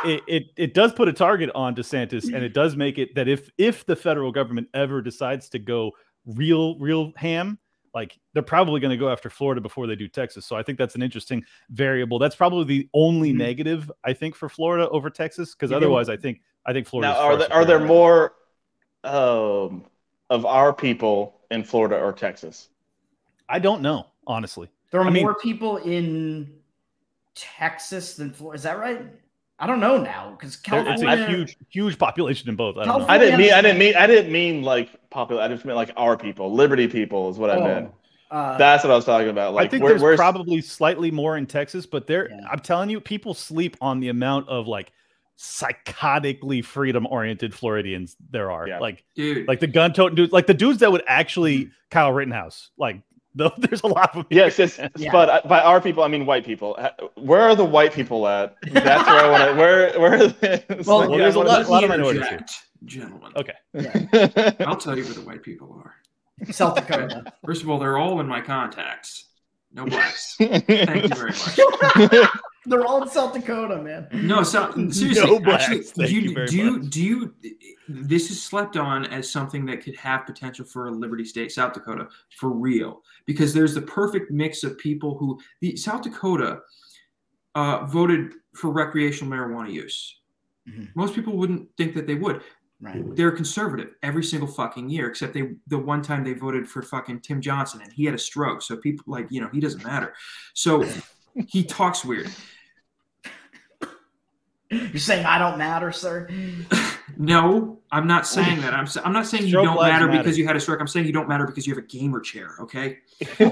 it, 0.06 0.22
it 0.26 0.44
it 0.56 0.74
does 0.74 0.94
put 0.94 1.10
a 1.10 1.14
target 1.14 1.50
on 1.54 1.76
DeSantis, 1.76 2.34
and 2.34 2.46
it 2.46 2.54
does 2.54 2.78
make 2.78 2.98
it 2.98 3.14
that 3.16 3.28
if 3.28 3.50
if 3.58 3.86
the 3.86 3.96
federal 3.96 4.32
government 4.32 4.70
ever 4.74 5.02
decides 5.02 5.50
to 5.50 5.60
go 5.60 5.92
real 6.26 6.80
real 6.80 7.12
ham, 7.18 7.60
like 7.94 8.18
they're 8.34 8.42
probably 8.42 8.80
going 8.80 8.92
to 8.92 8.96
go 8.98 9.10
after 9.10 9.30
Florida 9.30 9.60
before 9.60 9.86
they 9.86 9.98
do 9.98 10.08
Texas. 10.08 10.46
So 10.46 10.56
I 10.56 10.64
think 10.64 10.78
that's 10.78 10.96
an 10.96 11.02
interesting 11.02 11.44
variable. 11.72 12.20
That's 12.20 12.38
probably 12.38 12.64
the 12.64 12.90
only 12.94 13.34
Mhm. 13.34 13.38
negative 13.38 13.92
I 14.06 14.14
think 14.14 14.34
for 14.36 14.48
Florida 14.48 14.88
over 14.92 15.10
Texas, 15.10 15.54
because 15.54 15.74
otherwise 15.74 16.08
I 16.08 16.16
think 16.16 16.40
I 16.66 16.72
think 16.72 16.88
Florida. 16.88 17.12
now, 17.12 17.20
are 17.20 17.36
there 17.36 17.52
are 17.52 17.66
there 17.66 17.80
more 17.80 18.36
um, 19.04 19.84
of 20.30 20.46
our 20.46 20.72
people 20.74 21.42
in 21.52 21.66
Florida 21.66 21.98
or 22.00 22.14
Texas? 22.14 22.70
I 23.50 23.60
don't 23.60 23.82
know 23.82 24.08
honestly. 24.26 24.70
There 24.92 25.02
are 25.02 25.08
I 25.08 25.10
mean- 25.10 25.24
more 25.24 25.36
people 25.36 25.78
in 25.78 26.61
Texas 27.36 28.16
than 28.16 28.32
Florida. 28.32 28.58
Is 28.58 28.64
that 28.64 28.78
right? 28.80 29.06
I 29.60 29.68
don't 29.68 29.80
know 29.80 30.02
now 30.02 30.32
because 30.32 30.60
There- 30.62 30.84
It's 30.88 31.04
a 31.04 31.28
huge 31.28 31.56
huge 31.70 31.98
population 32.00 32.50
in 32.50 32.56
both. 32.56 32.78
I 32.78 32.86
don't 32.86 33.00
know. 33.02 33.06
I 33.08 33.18
didn't 33.18 33.40
mean 33.40 33.54
I 33.54 33.62
didn't 33.62 33.78
mean 33.78 33.96
I 33.96 34.08
didn't 34.08 34.32
mean 34.32 34.64
like 34.64 34.90
popular. 35.12 35.42
I 35.44 35.48
just 35.48 35.66
meant 35.66 35.76
like 35.76 35.92
our 35.98 36.18
people, 36.18 36.52
Liberty 36.54 36.88
people 36.88 37.30
is 37.30 37.38
what 37.38 37.52
I 37.52 37.56
Oh, 37.58 37.64
meant. 37.64 37.92
uh, 38.32 38.58
That's 38.58 38.84
what 38.84 38.92
I 38.92 38.96
was 38.96 39.06
talking 39.06 39.30
about. 39.30 39.54
Like 39.54 39.68
I 39.68 39.70
think 39.70 39.84
where, 39.84 39.92
there's 39.94 40.02
where's 40.02 40.18
probably 40.18 40.62
slightly 40.62 41.12
more 41.12 41.38
in 41.38 41.46
Texas, 41.46 41.86
but 41.86 42.08
there, 42.08 42.30
Yeah. 42.32 42.38
I'm 42.52 42.60
telling 42.60 42.90
you, 42.90 43.00
people 43.00 43.36
sleep 43.36 43.78
on 43.82 44.00
the 44.00 44.10
amount 44.10 44.50
of 44.50 44.68
like 44.68 44.92
psychotically 45.38 46.64
freedom 46.64 47.06
oriented 47.08 47.54
Floridians 47.54 48.16
there 48.32 48.52
are. 48.52 48.68
Yeah. 48.68 48.80
Like, 48.80 49.04
Dude, 49.16 49.48
like 49.48 49.60
the 49.60 49.68
gun 49.68 49.94
toting 49.94 50.16
dudes, 50.16 50.32
like 50.34 50.48
the 50.48 50.54
dudes 50.54 50.80
that 50.80 50.92
would 50.92 51.04
actually 51.08 51.72
Kyle 51.90 52.12
Rittenhouse. 52.12 52.72
Like, 52.78 53.02
though, 53.36 53.52
there's 53.58 53.82
a 53.84 53.88
lot 53.88 54.10
of 54.10 54.16
them. 54.16 54.26
Yes, 54.30 54.60
yes, 54.60 54.80
Yeah. 54.98 55.12
but 55.12 55.30
uh, 55.30 55.42
by 55.48 55.62
our 55.62 55.80
people, 55.82 56.04
I 56.04 56.08
mean 56.08 56.26
white 56.26 56.46
people. 56.46 56.76
Uh, 56.78 56.90
Where 57.16 57.42
are 57.42 57.56
the 57.56 57.66
white 57.66 57.94
people 57.94 58.28
at? 58.28 58.56
That's 58.72 59.08
where 59.08 59.20
I 59.26 59.30
want 59.30 59.44
to. 59.52 59.56
Where, 59.60 60.00
where? 60.00 60.14
Are 60.24 60.28
they? 60.28 60.66
Well, 60.86 61.00
like, 61.00 61.10
well, 61.10 61.12
yeah, 61.12 61.18
there's 61.18 61.36
a 61.36 61.40
I 61.40 61.44
lot- 61.44 61.48
wanna- 61.58 61.70
lot 61.70 61.84
of 61.84 61.90
minorities 61.90 62.22
here. 62.24 62.32
interject, 62.32 62.54
gentlemen. 62.86 63.32
Okay. 63.36 63.54
yeah, 63.74 64.52
I'll 64.68 64.76
tell 64.78 64.98
you 64.98 65.04
where 65.06 65.14
the 65.14 65.22
white 65.22 65.44
people 65.44 65.82
are. 65.84 65.96
South 66.52 66.76
Dakota. 66.76 67.32
First 67.46 67.62
of 67.64 67.70
all, 67.70 67.78
they're 67.80 67.98
all 67.98 68.20
in 68.20 68.28
my 68.28 68.42
contacts. 68.42 69.26
No 69.74 69.86
blacks. 69.86 70.36
Thank 70.38 70.68
you 70.70 71.08
very 71.10 71.32
much. 71.32 72.30
They're 72.66 72.86
all 72.86 73.02
in 73.02 73.10
South 73.10 73.34
Dakota, 73.34 73.82
man. 73.82 74.08
No, 74.14 74.44
so 74.44 74.72
seriously, 74.92 75.40
No 75.40 75.52
actually, 75.52 75.84
do 76.08 76.14
you, 76.14 76.46
do 76.46 76.58
you 76.58 76.84
do 76.84 77.04
you 77.04 77.36
this 77.88 78.30
is 78.30 78.42
slept 78.42 78.78
on 78.78 79.06
as 79.06 79.30
something 79.30 79.66
that 79.66 79.84
could 79.84 79.96
have 79.96 80.26
potential 80.26 80.64
for 80.66 80.88
a 80.88 80.92
Liberty 80.92 81.26
State, 81.26 81.52
South 81.52 81.74
Dakota, 81.74 82.08
for 82.38 82.52
real? 82.52 83.02
Because 83.26 83.54
there's 83.54 83.74
the 83.74 83.82
perfect 83.82 84.32
mix 84.32 84.64
of 84.64 84.78
people 84.78 85.18
who 85.18 85.40
the 85.60 85.76
South 85.76 86.04
Dakota 86.04 86.60
uh, 87.56 87.86
voted 87.86 88.34
for 88.56 88.72
recreational 88.72 89.32
marijuana 89.34 89.74
use. 89.74 90.20
Mhm. 90.70 90.90
Most 90.96 91.16
people 91.16 91.36
wouldn't 91.36 91.68
think 91.78 91.96
that 91.96 92.06
they 92.06 92.16
would. 92.16 92.42
Right. 92.80 93.04
They're 93.16 93.32
conservative 93.32 93.94
every 94.02 94.24
single 94.24 94.48
fucking 94.48 94.90
year, 94.90 95.08
except 95.08 95.34
they 95.34 95.52
the 95.68 95.78
one 95.78 96.02
time 96.02 96.24
they 96.24 96.34
voted 96.34 96.68
for 96.68 96.82
fucking 96.82 97.22
Tim 97.22 97.40
Johnson 97.40 97.82
and 97.82 97.94
he 97.94 98.06
had 98.06 98.16
a 98.16 98.20
stroke. 98.20 98.62
So 98.64 98.76
people 98.76 99.04
like, 99.08 99.28
you 99.30 99.40
know, 99.40 99.50
he 99.52 99.60
doesn't 99.60 99.84
matter. 99.84 100.14
So 100.54 100.84
he 101.48 101.64
talks 101.64 102.04
weird. 102.06 102.30
You're 104.70 104.98
saying 105.00 105.26
I 105.26 105.38
don't 105.38 105.58
matter, 105.58 105.92
sir? 105.92 106.30
No, 107.18 107.80
I'm 107.92 108.08
not 108.08 108.26
saying 108.26 108.62
that. 108.62 108.74
I'm 108.74 108.86
s- 108.86 108.96
I'm 109.04 109.12
not 109.12 109.28
saying 109.28 109.46
you 109.48 109.52
don't 109.52 109.76
matter, 109.76 110.08
matter. 110.08 110.18
because 110.20 110.38
you 110.38 110.48
had 110.48 110.56
a 110.56 110.62
stroke. 110.62 110.80
I'm 110.80 110.88
saying 110.88 111.06
you 111.06 111.12
don't 111.12 111.28
matter 111.28 111.46
because 111.46 111.68
you 111.68 111.76
have 111.76 111.84
a 111.84 111.88
gamer 111.88 112.22
chair. 112.22 112.56
Okay, 112.62 113.00
Um, 113.42 113.52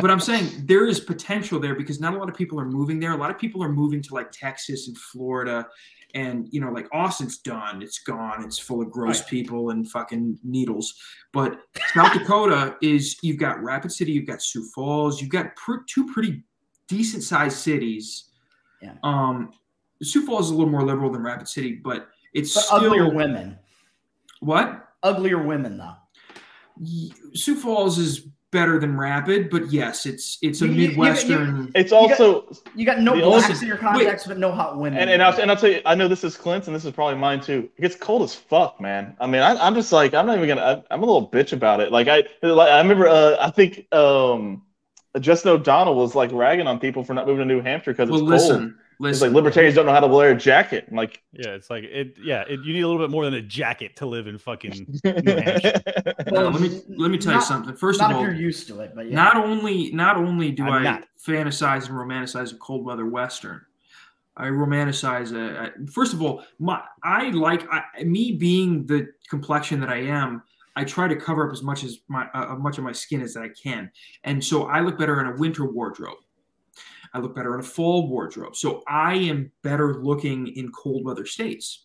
but 0.00 0.10
I'm 0.10 0.18
saying 0.20 0.48
there 0.64 0.86
is 0.86 0.98
potential 0.98 1.60
there 1.60 1.74
because 1.74 2.00
not 2.00 2.14
a 2.14 2.18
lot 2.18 2.30
of 2.30 2.34
people 2.36 2.58
are 2.58 2.64
moving 2.64 2.98
there. 3.00 3.12
A 3.12 3.16
lot 3.18 3.30
of 3.30 3.38
people 3.38 3.62
are 3.62 3.68
moving 3.68 4.00
to 4.02 4.14
like 4.14 4.32
Texas 4.32 4.88
and 4.88 4.96
Florida, 4.96 5.66
and 6.14 6.48
you 6.52 6.60
know, 6.60 6.70
like 6.70 6.88
Austin's 6.92 7.38
done, 7.38 7.82
it's 7.82 7.98
gone, 7.98 8.42
it's 8.44 8.58
full 8.58 8.80
of 8.82 8.90
gross 8.90 9.20
Right. 9.20 9.28
people 9.30 9.70
and 9.70 9.88
fucking 9.90 10.38
needles. 10.42 10.94
But 11.32 11.60
South 11.94 12.12
Dakota 12.14 12.76
is 12.82 13.18
you've 13.22 13.38
got 13.38 13.62
Rapid 13.62 13.92
City, 13.92 14.12
you've 14.12 14.26
got 14.26 14.42
Sioux 14.42 14.64
Falls, 14.74 15.20
you've 15.20 15.30
got 15.30 15.54
pr- 15.56 15.82
two 15.86 16.06
pretty 16.12 16.42
decent 16.88 17.22
sized 17.22 17.58
cities. 17.58 18.30
Yeah. 18.80 18.94
Um, 19.02 19.52
Sioux 20.02 20.24
Falls 20.24 20.46
is 20.46 20.52
a 20.52 20.54
little 20.54 20.70
more 20.70 20.84
liberal 20.84 21.10
than 21.10 21.22
Rapid 21.22 21.48
City, 21.48 21.74
but 21.74 22.08
it's 22.32 22.54
But 22.54 22.60
still 22.62 22.76
uglier 22.78 23.10
women. 23.12 23.58
what 24.40 24.88
Uglier 25.02 25.42
women, 25.42 25.76
though. 25.78 25.94
Sioux 27.34 27.56
Falls 27.56 27.98
is 27.98 28.28
better 28.50 28.78
than 28.80 28.96
Rapid, 28.96 29.50
but 29.50 29.70
yes, 29.70 30.06
it's 30.06 30.38
it's 30.42 30.62
a 30.62 30.66
You- 30.66 30.72
you- 30.72 30.80
you- 30.82 30.88
midwestern. 30.88 31.70
It's 31.74 31.90
You 31.92 31.98
got- 32.08 32.10
also 32.20 32.46
You 32.74 32.86
got 32.86 33.00
no 33.00 33.14
The 33.14 33.22
blacks 33.22 33.44
only- 33.50 33.60
in 33.60 33.66
your 33.68 33.76
contacts, 33.76 34.26
but 34.26 34.38
no 34.38 34.50
hot 34.50 34.78
women. 34.78 34.98
and 34.98 35.10
and 35.10 35.22
I'll, 35.22 35.38
and 35.38 35.50
I'll 35.50 35.56
tell 35.56 35.70
you, 35.70 35.80
I 35.84 35.94
know 35.94 36.08
this 36.08 36.24
is 36.24 36.36
Clint's, 36.36 36.66
and 36.66 36.74
this 36.74 36.84
is 36.84 36.92
probably 36.92 37.16
mine 37.16 37.40
too. 37.40 37.68
It 37.76 37.82
gets 37.82 37.96
cold 37.96 38.22
as 38.22 38.34
fuck, 38.34 38.80
man. 38.80 39.16
I 39.20 39.26
mean, 39.26 39.42
I, 39.42 39.54
I'm 39.56 39.74
just 39.74 39.92
like, 39.92 40.14
I'm 40.14 40.26
not 40.26 40.36
even 40.36 40.48
gonna. 40.48 40.62
I, 40.90 40.94
I'm 40.94 41.02
a 41.02 41.06
little 41.06 41.28
bitch 41.28 41.52
about 41.52 41.80
it. 41.80 41.92
Like 41.92 42.08
I, 42.08 42.24
like 42.42 42.70
I 42.70 42.78
remember, 42.78 43.06
uh, 43.08 43.36
I 43.40 43.50
think 43.50 43.92
um, 43.94 44.62
Justin 45.20 45.52
O'Donnell 45.52 45.94
was 45.94 46.14
like 46.14 46.30
ragging 46.32 46.66
on 46.66 46.78
people 46.78 47.04
for 47.04 47.14
not 47.14 47.26
moving 47.26 47.46
to 47.46 47.54
New 47.54 47.60
Hampshire 47.60 47.92
because 47.92 48.08
well, 48.10 48.20
it's 48.20 48.28
listen, 48.44 48.78
cold. 48.98 49.10
It's 49.10 49.22
like 49.22 49.32
libertarians 49.32 49.74
don't 49.74 49.86
know 49.86 49.92
how 49.92 50.00
to 50.00 50.06
wear 50.06 50.30
a 50.30 50.36
jacket. 50.36 50.86
I'm 50.90 50.96
like, 50.96 51.22
Yeah, 51.32 51.50
it's 51.50 51.70
like 51.70 51.84
it. 51.84 52.16
Yeah, 52.22 52.42
it, 52.48 52.60
you 52.60 52.72
need 52.72 52.82
a 52.82 52.88
little 52.88 53.02
bit 53.02 53.10
more 53.10 53.24
than 53.24 53.34
a 53.34 53.42
jacket 53.42 53.96
to 53.96 54.06
live 54.06 54.26
in 54.26 54.38
fucking 54.38 55.00
New 55.04 55.36
Hampshire. 55.36 55.80
Now, 56.30 56.48
let 56.48 56.60
me 56.60 56.82
let 56.96 57.10
me 57.10 57.18
tell 57.18 57.34
you 57.34 57.40
something. 57.40 57.74
First 57.76 58.00
not 58.00 58.10
of 58.10 58.16
all, 58.16 58.22
if 58.24 58.28
you're 58.28 58.40
used 58.40 58.66
to 58.68 58.80
it, 58.80 58.92
but 58.94 59.06
yeah. 59.06 59.14
not 59.14 59.36
only 59.36 59.92
not 59.92 60.16
only 60.16 60.50
do 60.50 60.64
I'm 60.64 60.72
I 60.72 60.82
not. 60.82 61.04
fantasize 61.26 61.88
and 61.88 61.94
romanticize 61.94 62.52
a 62.52 62.56
cold 62.56 62.84
weather 62.84 63.06
western, 63.06 63.60
I 64.36 64.46
romanticize 64.46 65.32
a, 65.32 65.66
a- 65.66 65.86
First 65.86 66.12
of 66.12 66.22
all, 66.22 66.44
my 66.58 66.82
I 67.02 67.30
like 67.30 67.66
I, 67.72 68.04
me 68.04 68.32
being 68.32 68.86
the 68.86 69.08
complexion 69.28 69.80
that 69.80 69.90
I 69.90 69.98
am. 70.02 70.42
I 70.76 70.84
try 70.84 71.08
to 71.08 71.16
cover 71.16 71.44
up 71.44 71.52
as 71.52 71.60
much 71.60 71.82
as 71.82 71.98
my 72.06 72.28
uh, 72.34 72.54
much 72.54 72.78
of 72.78 72.84
my 72.84 72.92
skin 72.92 73.20
as 73.20 73.36
I 73.36 73.48
can, 73.48 73.90
and 74.22 74.42
so 74.42 74.66
I 74.66 74.80
look 74.80 74.96
better 74.96 75.20
in 75.20 75.26
a 75.26 75.36
winter 75.36 75.64
wardrobe. 75.64 76.18
I 77.14 77.18
look 77.18 77.34
better 77.34 77.54
in 77.54 77.60
a 77.60 77.64
fall 77.64 78.08
wardrobe. 78.08 78.56
So 78.56 78.82
I 78.86 79.14
am 79.14 79.50
better 79.62 80.02
looking 80.02 80.48
in 80.56 80.70
cold 80.72 81.04
weather 81.04 81.26
states. 81.26 81.84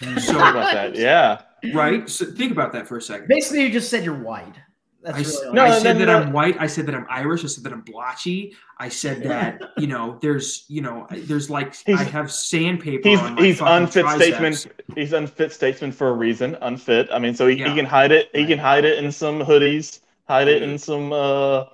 Sorry 0.00 0.20
So 0.20 0.36
about 0.38 0.72
that. 0.72 0.94
Yeah. 0.96 1.42
right. 1.74 2.08
So 2.08 2.24
think 2.26 2.52
about 2.52 2.72
that 2.72 2.86
for 2.88 2.96
a 2.96 3.02
second. 3.02 3.28
Basically, 3.28 3.62
you 3.62 3.70
just 3.70 3.88
said 3.90 4.04
you're 4.04 4.14
white. 4.18 4.54
That's 5.02 5.16
I, 5.16 5.20
s- 5.20 5.38
really 5.42 5.54
No, 5.54 5.64
I 5.64 5.68
I 5.68 5.78
said 5.78 5.92
no, 5.98 5.98
that 6.06 6.06
no. 6.06 6.18
I'm 6.26 6.32
white. 6.32 6.56
I 6.60 6.66
said 6.66 6.86
that 6.86 6.94
I'm 6.96 7.06
Irish. 7.08 7.44
I 7.44 7.46
said 7.46 7.62
that 7.64 7.72
I'm 7.72 7.82
blotchy. 7.82 8.56
I 8.78 8.88
said 8.88 9.22
that 9.24 9.60
you 9.76 9.86
know 9.86 10.18
there's 10.20 10.64
you 10.68 10.82
know 10.82 11.06
there's 11.10 11.48
like 11.48 11.74
He's- 11.76 12.00
I 12.00 12.02
have 12.04 12.32
sandpaper. 12.32 13.08
He's 13.08 13.20
on 13.20 13.36
my 13.36 13.42
he's 13.42 13.60
unfit 13.60 14.02
triceps. 14.04 14.60
statesman. 14.60 14.74
He's 14.96 15.12
unfit 15.12 15.52
statesman 15.52 15.92
for 15.92 16.08
a 16.08 16.12
reason. 16.14 16.56
Unfit. 16.62 17.08
I 17.12 17.20
mean, 17.20 17.34
so 17.34 17.46
he, 17.46 17.56
Yeah. 17.58 17.68
he 17.68 17.76
can 17.76 17.84
hide 17.86 18.10
it. 18.10 18.30
He 18.34 18.44
can 18.46 18.58
hide 18.58 18.84
it 18.84 19.02
in 19.02 19.12
some 19.12 19.38
hoodies. 19.40 20.00
Hide 20.26 20.48
it 20.48 20.62
in 20.62 20.76
some 20.78 21.12
uh, 21.12 21.64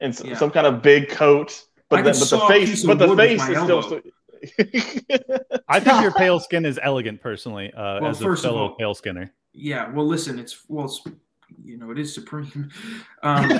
in 0.00 0.12
some, 0.12 0.28
Yeah. 0.28 0.36
some 0.36 0.50
kind 0.52 0.66
of 0.68 0.80
big 0.80 1.08
coat. 1.08 1.64
I 1.92 1.96
But 2.02 2.02
the, 2.02 2.10
but 2.10 2.18
the 2.18 2.24
saw 2.26 2.46
a 2.48 2.52
piece 2.52 2.68
face, 2.68 2.84
but 2.84 2.98
the 2.98 3.16
face 3.16 3.38
my 3.38 3.50
is 3.50 3.62
still. 3.62 4.00
I 5.68 5.80
think 5.80 6.02
your 6.02 6.12
pale 6.16 6.40
skin 6.40 6.64
is 6.64 6.78
elegant, 6.82 7.20
personally, 7.20 7.72
uh, 7.74 8.00
Well, 8.00 8.10
as 8.10 8.20
a 8.20 8.24
first 8.24 8.44
of 8.44 8.50
fellow 8.52 8.62
all- 8.68 8.74
pale 8.76 8.94
skinner. 8.94 9.32
Yeah. 9.52 9.90
Well, 9.90 10.06
listen. 10.06 10.38
It's 10.38 10.64
well. 10.68 10.86
It's, 10.86 11.02
you 11.64 11.76
know, 11.76 11.90
it 11.90 11.98
is 11.98 12.14
supreme. 12.14 12.70
Um, 13.22 13.50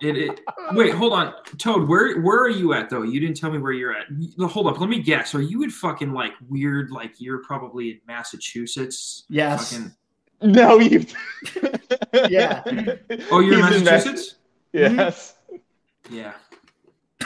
it, 0.00 0.16
it. 0.16 0.40
Wait, 0.72 0.94
hold 0.94 1.12
on, 1.12 1.34
Toad. 1.58 1.88
Where 1.88 2.20
where 2.20 2.38
are 2.40 2.48
you 2.50 2.72
at 2.72 2.88
though? 2.90 3.02
You 3.02 3.18
didn't 3.20 3.36
tell 3.36 3.50
me 3.50 3.58
where 3.58 3.72
you're 3.72 3.92
at. 3.96 4.06
Hold 4.48 4.66
up. 4.68 4.78
Let 4.78 4.88
me 4.88 5.00
guess. 5.00 5.34
Are 5.34 5.40
you 5.42 5.62
in 5.64 5.70
fucking 5.70 6.12
like 6.12 6.32
weird? 6.48 6.90
Like 6.92 7.14
you're 7.18 7.38
probably 7.42 7.90
in 7.90 8.00
Massachusetts. 8.06 9.24
Yes. 9.28 9.72
Fucking, 9.72 9.92
no, 10.42 10.78
you. 10.78 11.04
Yeah. 12.28 12.62
oh, 13.32 13.40
you're 13.40 13.58
in 13.58 13.66
He's 13.66 13.76
in 13.78 13.84
Mass- 13.84 14.04
Massachusetts. 14.04 14.34
Yes. 14.72 15.34
Yeah. 16.10 16.32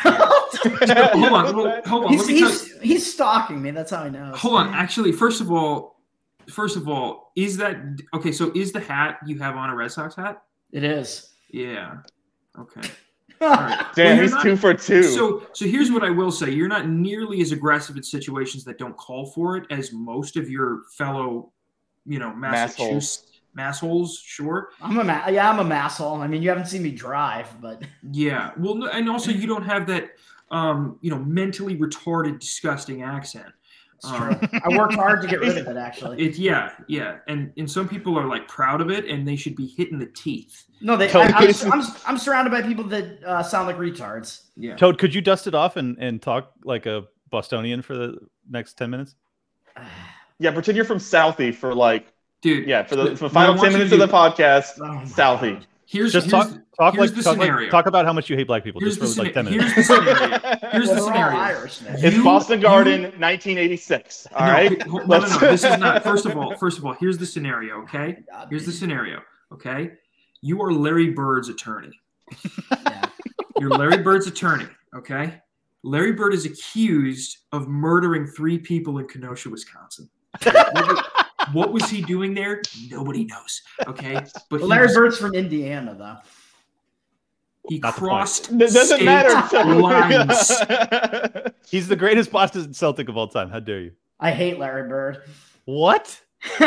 Hold 0.03 1.33
on, 1.33 1.57
well, 1.57 1.83
hold 1.87 2.05
on. 2.05 2.13
he's, 2.13 2.21
Let 2.21 2.29
me 2.29 2.35
he's, 2.35 2.81
he's 2.81 3.15
stalking 3.15 3.61
me. 3.61 3.71
That's 3.71 3.91
how 3.91 4.05
I 4.05 4.09
know. 4.09 4.33
Hold 4.35 4.55
on. 4.57 4.75
Actually, 4.75 5.13
first 5.13 5.41
of 5.41 5.51
all, 5.51 6.01
first 6.49 6.77
of 6.77 6.89
all, 6.89 7.33
is 7.37 7.57
that 7.59 7.77
okay? 8.15 8.33
So 8.33 8.53
is 8.55 8.73
the 8.73 8.81
hat 8.81 9.19
you 9.27 9.39
have 9.39 9.57
on 9.57 9.71
a 9.71 9.75
Red 9.75 9.93
Sox 9.93 10.15
hat? 10.15 10.43
It 10.73 10.85
is. 10.85 11.35
Yeah. 11.51 11.99
Okay. 12.59 12.89
All 13.41 13.51
right. 13.51 13.87
Damn, 13.95 14.17
you're 14.17 14.23
he's 14.25 14.33
not- 14.33 14.43
two 14.43 14.57
for 14.57 14.73
two. 14.73 15.03
So, 15.03 15.47
so 15.53 15.67
here's 15.67 15.91
what 15.93 16.03
I 16.03 16.11
will 16.11 16.33
say: 16.33 16.51
you're 16.51 16.69
not 16.69 16.89
nearly 16.89 17.41
as 17.43 17.53
aggressive 17.53 17.97
in 17.97 18.03
situations 18.03 18.65
that 18.65 18.79
don't 18.79 18.97
call 18.97 19.27
for 19.27 19.57
it 19.57 19.65
as 19.71 19.93
most 19.93 20.37
of 20.37 20.49
your 20.49 20.83
fellow, 20.97 21.53
you 22.07 22.19
know, 22.19 22.33
Massachusetts 22.35 23.36
massholes. 23.57 24.11
Sure. 24.23 24.71
I'm 24.81 24.99
a 24.99 25.05
ma- 25.05 25.29
yeah, 25.29 25.51
I'm 25.51 25.59
a 25.59 25.65
masshole. 25.65 26.21
I 26.21 26.27
mean, 26.27 26.43
you 26.43 26.49
haven't 26.49 26.67
seen 26.67 26.83
me 26.83 26.91
drive, 26.91 27.49
but 27.61 27.83
Yeah. 28.13 28.51
Well, 28.57 28.75
no, 28.75 28.89
and 28.89 29.09
also 29.09 29.31
you 29.31 29.47
don't 29.47 29.65
have 29.65 29.87
that, 29.87 30.11
um, 30.51 30.99
you 31.01 31.11
know, 31.11 31.19
mentally 31.19 31.77
retarded, 31.77 32.39
disgusting 32.41 33.03
accent. 33.03 33.53
Um. 34.05 34.39
I 34.53 34.77
worked 34.77 34.95
hard 34.95 35.23
to 35.23 35.27
get 35.27 35.41
rid 35.41 35.57
of 35.57 35.67
it. 35.67 35.77
Actually, 35.79 36.23
It 36.23 36.37
yeah 36.37 36.73
yeah, 36.87 37.17
and 37.29 37.51
and 37.57 37.69
some 37.69 37.89
people 37.89 38.19
are 38.19 38.27
like 38.27 38.47
proud 38.47 38.83
of 38.83 38.91
it, 38.91 39.07
and 39.07 39.27
they 39.27 39.37
should 39.37 39.57
be 39.57 39.67
hit 39.67 39.91
in 39.91 39.99
the 39.99 40.07
teeth. 40.07 40.67
no, 40.83 40.99
they. 40.99 41.11
I, 41.11 41.23
I'm, 41.25 41.73
I'm, 41.73 41.83
I'm 42.05 42.19
surrounded 42.19 42.51
by 42.51 42.61
people 42.61 42.85
that 42.85 43.25
uh, 43.25 43.43
sound 43.43 43.67
like 43.67 43.79
retards. 43.79 44.43
Yeah. 44.55 44.77
Toad, 44.77 44.99
could 44.99 45.15
you 45.15 45.23
dust 45.23 45.47
it 45.47 45.55
off 45.55 45.77
and, 45.77 45.97
and 45.99 46.21
talk 46.21 46.53
like 46.63 46.85
a 46.85 47.05
Bostonian 47.31 47.81
for 47.81 47.97
the 47.97 48.19
next 48.49 48.75
10 48.75 48.91
minutes? 48.91 49.15
yeah, 50.39 50.51
pretend 50.53 50.77
you're 50.77 50.85
from 50.85 50.99
Southie 50.99 51.55
for 51.55 51.75
like 51.75 52.13
Dude, 52.47 52.69
yeah 52.69 52.85
for 52.85 52.97
the, 52.97 53.05
for 53.17 53.17
the 53.17 53.25
what 53.25 53.33
final 53.33 53.55
ten 53.57 53.73
minutes 53.73 53.91
to 53.91 54.01
of 54.03 54.09
the 54.09 54.15
podcast. 54.17 54.79
Oh 54.81 55.05
Southie. 55.07 55.55
God. 55.55 55.67
Here's 55.89 56.13
Just 56.13 56.31
here's, 56.31 56.33
talk 56.49 56.59
talk 56.77 56.95
here's 56.95 57.11
like 57.11 57.17
the 57.17 57.23
talk, 57.23 57.37
like 57.39 57.47
scenario. 57.47 57.71
talk 57.71 57.87
about 57.87 58.05
how 58.07 58.13
much 58.13 58.29
you 58.29 58.37
hate 58.37 58.47
black 58.49 58.65
people 58.65 58.81
Here's 58.81 58.99
just 58.99 59.15
the, 59.17 59.23
for 59.23 59.25
like 59.25 59.35
scena- 59.35 59.51
10 59.51 59.61
here's 59.61 59.71
minutes. 59.71 59.89
the 59.89 59.95
scenario. 59.95 60.71
Here's 60.73 60.89
the 60.89 61.01
scenario. 61.01 61.39
Irish. 61.51 61.81
It's 61.87 62.17
You- 62.17 62.25
Boston 62.25 62.59
you- 62.59 62.63
Garden, 62.67 63.03
1986. 63.03 64.27
All 64.35 64.47
no, 64.47 64.53
right. 64.53 64.87
no, 64.87 64.97
no, 64.99 65.19
no. 65.19 65.39
This 65.39 65.63
is 65.65 65.79
not. 65.79 66.03
First 66.05 66.27
of 66.27 66.37
all, 66.37 66.57
first 66.57 66.79
of 66.79 66.85
all, 66.87 66.93
here's 66.95 67.19
the 67.19 67.27
scenario. 67.27 67.83
Okay, 67.83 68.19
here's 68.51 68.67
the 68.67 68.73
scenario. 68.73 69.21
Okay, 69.53 69.93
you 70.41 70.61
are 70.63 70.73
Larry 70.73 71.11
Bird's 71.11 71.49
attorney. 71.49 71.93
Yeah. 72.73 73.05
You're 73.61 73.71
Larry 73.71 74.03
Bird's 74.03 74.27
attorney. 74.27 74.67
Okay, 74.95 75.41
Larry 75.85 76.13
Bird 76.13 76.35
is 76.35 76.45
accused 76.47 77.39
of 77.53 77.69
murdering 77.69 78.27
three 78.27 78.59
people 78.59 78.99
in 78.99 79.07
Kenosha, 79.07 79.49
Wisconsin. 79.51 80.11
What 81.53 81.73
was, 81.73 81.89
he 81.89 82.03
doing 82.03 82.35
there? 82.35 82.63
Nobody 82.91 83.25
knows. 83.25 83.63
Okay, 83.87 84.15
but 84.51 84.61
Well, 84.61 84.69
Larry 84.69 84.87
was- 84.87 84.95
Bird's 84.97 85.19
from 85.19 85.35
Indiana, 85.35 85.95
though. 85.95 86.17
he 87.69 87.79
Not 87.79 87.95
crossed. 87.95 88.51
It 88.53 88.59
doesn't 88.59 88.87
state 88.99 89.05
matter. 89.05 89.33
lines. 89.81 90.53
He's 91.71 91.89
the 91.89 91.97
greatest 91.97 92.31
Boston 92.31 92.73
Celtic 92.75 93.09
of 93.09 93.17
all 93.17 93.29
time. 93.29 93.51
How 93.51 93.61
dare 93.61 93.81
you? 93.81 93.93
I 94.21 94.31
hate 94.33 94.59
Larry 94.59 94.89
Bird. 94.89 95.23
What? 95.65 96.21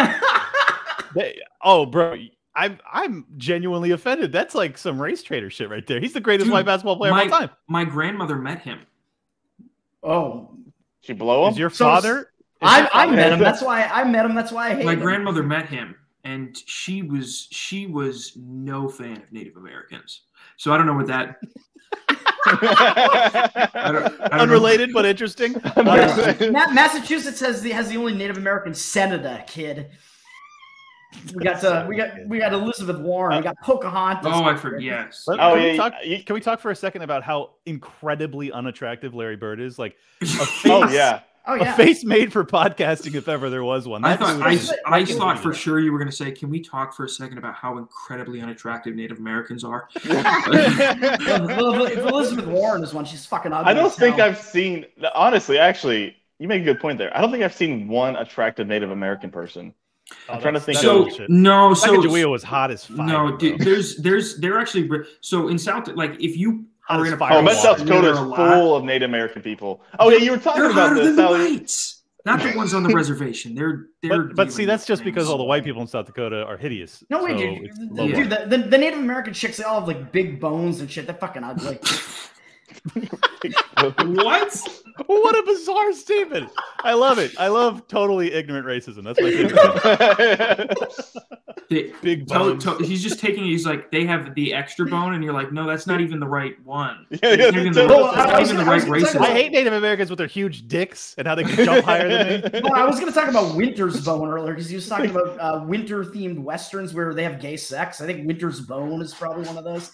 They- 1.16 1.40
oh, 1.64 1.88
bro, 1.88 2.16
I'm 2.56 2.78
I'm 2.92 3.26
genuinely 3.38 3.90
offended. 3.92 4.32
That's 4.32 4.54
like 4.54 4.78
some 4.78 5.02
race 5.02 5.24
trader 5.24 5.50
shit 5.50 5.68
right 5.68 5.86
there. 5.88 6.00
He's 6.00 6.14
the 6.14 6.20
greatest 6.22 6.46
Dude, 6.46 6.54
white 6.54 6.68
basketball 6.68 6.98
player 6.98 7.12
my- 7.12 7.24
of 7.24 7.34
all 7.34 7.40
time. 7.40 7.50
My 7.68 7.84
grandmother 7.84 8.36
met 8.36 8.62
him. 8.62 8.82
oh, 10.04 10.52
She 11.02 11.14
blow 11.14 11.48
him. 11.48 11.54
Is 11.54 11.58
your 11.60 11.72
So- 11.72 11.86
father? 11.86 12.30
Is 12.62 12.70
I, 12.70 12.90
I 12.94 13.06
met 13.08 13.32
him. 13.34 13.40
That's 13.40 13.62
why 13.62 13.84
I 13.86 14.04
met 14.04 14.26
him. 14.26 14.36
That's 14.36 14.52
why 14.52 14.68
I 14.68 14.70
hate 14.72 14.80
him. 14.80 14.86
my 14.86 14.94
him. 14.94 15.00
grandmother 15.00 15.44
met 15.44 15.68
him 15.68 15.96
and 16.26 16.58
she 16.66 17.02
was 17.02 17.48
she 17.52 17.88
was 17.88 18.34
no 18.36 18.90
fan 18.90 19.16
of 19.16 19.32
native 19.32 19.56
americans 19.56 20.24
so 20.58 20.74
i 20.74 20.78
don't 20.78 20.86
know 20.86 20.94
what 20.94 21.08
that 21.08 21.38
I 22.46 23.90
don't, 23.92 24.22
I 24.22 24.28
don't 24.30 24.30
know. 24.30 24.44
Unrelated 24.44 24.92
but 24.94 25.06
interesting. 25.06 25.54
Ma- 25.78 26.72
Massachusetts 26.72 27.40
has 27.40 27.62
the 27.62 27.72
has 27.72 27.90
the 27.90 27.98
only 27.98 28.14
Native 28.14 28.38
American 28.38 28.74
senator 28.74 29.44
kid. 29.48 29.90
We 31.34 31.44
got 31.44 31.64
uh, 31.64 31.86
we 31.88 31.96
got 31.96 32.10
we 32.28 32.38
got 32.40 32.54
Elizabeth 32.54 33.00
Warren. 33.00 33.38
We 33.38 33.44
got 33.44 33.58
Pocahontas. 33.62 34.32
oh 34.34 34.44
i 34.46 34.56
forget 34.56 34.82
yes 34.82 35.24
Let- 35.28 35.40
Oh, 35.40 35.54
can, 35.56 35.62
yeah, 35.64 35.72
we 35.72 35.78
talk, 35.78 35.94
you- 36.04 36.24
can 36.24 36.34
we 36.36 36.40
talk 36.42 36.60
for 36.60 36.72
a 36.72 36.76
second 36.76 37.02
about 37.02 37.24
how 37.24 37.52
incredibly 37.66 38.52
unattractive 38.52 39.14
Larry 39.16 39.36
Bird 39.36 39.60
is? 39.60 39.78
Like 39.80 39.96
a 40.22 40.26
face, 40.26 40.94
oh 41.46 41.56
yeah. 41.56 41.74
A 41.74 41.76
face 41.78 42.04
made 42.04 42.32
for 42.32 42.44
podcasting, 42.46 43.16
if 43.16 43.28
ever 43.28 43.50
there 43.50 43.64
was 43.64 43.88
one. 43.88 44.04
I 44.06 44.16
thought 44.16 44.36
dude 44.36 44.70
I, 44.86 44.98
I 44.98 45.06
thought 45.06 45.40
for 45.40 45.54
sure 45.54 45.80
you 45.80 45.92
were 45.92 45.98
going 45.98 46.10
to 46.10 46.16
say, 46.16 46.32
"Can 46.32 46.50
we 46.50 46.60
talk 46.60 46.94
for 46.96 47.06
a 47.06 47.10
second 47.10 47.38
about 47.38 47.56
how 47.56 47.78
incredibly 47.78 48.42
unattractive 48.42 48.96
Native 48.96 49.18
Americans 49.20 49.64
are?" 49.64 49.88
If, 50.06 51.92
if 51.92 51.98
Elizabeth 52.00 52.46
Warren 52.46 52.84
is 52.84 52.94
one, 52.94 53.06
she's 53.06 53.26
fucking 53.26 53.52
ugly. 53.54 53.72
I 53.72 53.74
don't 53.74 53.92
think 53.94 54.18
hell. 54.18 54.28
I've 54.28 54.38
seen. 54.40 54.86
Honestly, 55.14 55.58
actually, 55.58 56.16
you 56.40 56.48
make 56.48 56.62
a 56.62 56.66
good 56.66 56.80
point 56.80 56.98
there. 56.98 57.16
I 57.16 57.22
don't 57.22 57.32
think 57.32 57.44
I've 57.44 57.54
seen 57.54 57.88
one 57.88 58.16
attractive 58.16 58.68
Native 58.68 58.92
American 58.92 59.30
person. 59.32 59.74
Oh, 60.28 60.34
I'm 60.34 60.42
trying 60.42 60.56
to 60.56 60.60
think 60.60 60.78
that's 60.78 60.86
So 60.88 61.04
bullshit. 61.04 61.30
no, 61.30 61.74
so 61.76 61.94
Sacagawea 61.96 62.30
was 62.30 62.42
hot 62.44 62.72
as 62.72 62.86
fire. 62.86 63.06
no, 63.06 63.28
bro. 63.28 63.38
dude, 63.38 63.60
there's 63.62 63.98
there's 63.98 64.38
they're 64.40 64.60
actually 64.60 64.90
so 65.22 65.50
in 65.50 65.60
South 65.60 65.88
like 65.90 66.14
if 66.20 66.36
you 66.36 66.66
Hot 66.90 67.00
are 67.00 67.04
as 67.04 67.08
in 67.10 67.14
a 67.14 67.18
fire. 67.18 67.38
Oh, 67.38 67.42
place 67.44 67.56
but 67.56 67.62
South 67.62 67.78
where 67.80 67.86
Dakota 67.88 68.02
there 68.02 68.12
is 68.14 68.18
are 68.20 68.26
a 68.26 68.28
lot- 68.28 68.54
full 68.54 68.76
of 68.76 68.84
Native 68.84 69.10
American 69.10 69.42
people. 69.42 69.82
Oh 70.00 70.10
yeah, 70.10 70.18
you 70.18 70.32
were 70.32 70.38
talking 70.38 70.62
They're 70.64 70.72
about 70.72 70.96
this. 70.96 71.06
than 71.06 71.16
the 71.16 71.28
whites. 71.28 71.96
Not 72.26 72.42
the 72.42 72.56
ones 72.58 72.74
on 72.74 72.84
the 72.84 72.90
reservation. 72.94 73.56
They're 73.56 73.86
they're. 74.02 74.24
But, 74.24 74.36
but 74.36 74.52
see, 74.52 74.66
that's 74.66 74.84
with 74.84 74.88
just 74.88 75.04
because 75.04 75.30
all 75.30 75.38
the 75.38 75.44
white 75.44 75.64
people 75.64 75.82
in 75.82 75.88
South 75.88 76.06
Dakota 76.06 76.44
are 76.46 76.58
hideous. 76.58 77.04
No 77.10 77.24
way, 77.24 77.32
so 77.32 77.38
dude. 77.38 78.14
Dude, 78.14 78.30
the, 78.30 78.46
the, 78.46 78.58
the 78.70 78.78
Native 78.78 79.00
American 79.00 79.34
chicks, 79.34 79.58
they 79.58 79.64
all 79.64 79.80
have 79.80 79.88
like 79.88 80.12
big 80.12 80.40
bones 80.40 80.82
and 80.82 80.92
shit. 80.92 81.06
They're 81.06 81.16
fucking 81.16 81.44
ugly. 81.44 81.80
what? 84.06 84.82
what 85.06 85.38
a 85.38 85.44
bizarre 85.44 85.94
statement. 85.94 86.50
I 86.84 86.94
love 86.94 87.20
it. 87.20 87.34
I 87.40 87.48
love 87.48 87.88
totally 87.88 88.34
ignorant 88.34 88.66
racism. 88.66 89.04
That's 89.04 89.20
my 89.22 89.32
favorite. 89.32 90.78
They- 91.70 91.94
Big 92.02 92.28
to- 92.30 92.58
to- 92.58 92.78
he's 92.84 93.04
just 93.04 93.20
taking. 93.20 93.44
He's 93.44 93.64
like, 93.66 93.92
they 93.92 94.04
have 94.06 94.34
the 94.34 94.56
extra 94.56 94.88
bone, 94.88 95.14
and 95.14 95.24
you're 95.24 95.34
like, 95.34 95.52
no, 95.52 95.68
that's 95.68 95.86
not 95.86 96.02
even 96.02 96.20
the 96.20 96.28
right 96.28 96.56
one. 96.66 97.06
Yeah, 97.22 97.34
yeah, 97.34 97.48
even 97.50 97.74
the, 97.74 97.88
totally. 97.88 98.10
it's 98.10 98.18
I 98.18 98.42
even 98.42 98.68
I 98.68 98.74
was 98.76 98.86
right 98.88 99.04
racism. 99.04 99.22
I 99.22 99.32
hate 99.34 99.52
Native 99.52 99.74
Americans 99.74 100.10
with 100.10 100.18
their 100.18 100.26
huge 100.28 100.68
dicks 100.68 101.14
and 101.20 101.28
how 101.28 101.36
they 101.36 101.44
can 101.44 101.64
jump 101.64 101.86
higher 101.86 102.08
than 102.10 102.52
me. 102.52 102.62
well, 102.64 102.74
I 102.74 102.86
was 102.86 103.00
going 103.00 103.12
to 103.12 103.20
talk 103.20 103.30
about 103.30 103.56
Winter's 103.56 104.04
Bone 104.04 104.30
earlier 104.30 104.54
because 104.54 104.68
he 104.70 104.76
was 104.76 104.88
talking 104.88 105.12
about 105.12 105.38
uh, 105.40 105.64
winter 105.66 106.04
themed 106.04 106.40
westerns 106.40 106.94
where 106.94 107.14
they 107.14 107.24
have 107.24 107.40
gay 107.40 107.56
sex. 107.58 108.02
I 108.02 108.08
think 108.08 108.26
Winter's 108.26 108.62
Bone 108.62 109.02
is 109.02 109.14
probably 109.14 109.46
one 109.46 109.58
of 109.58 109.64
those. 109.64 109.92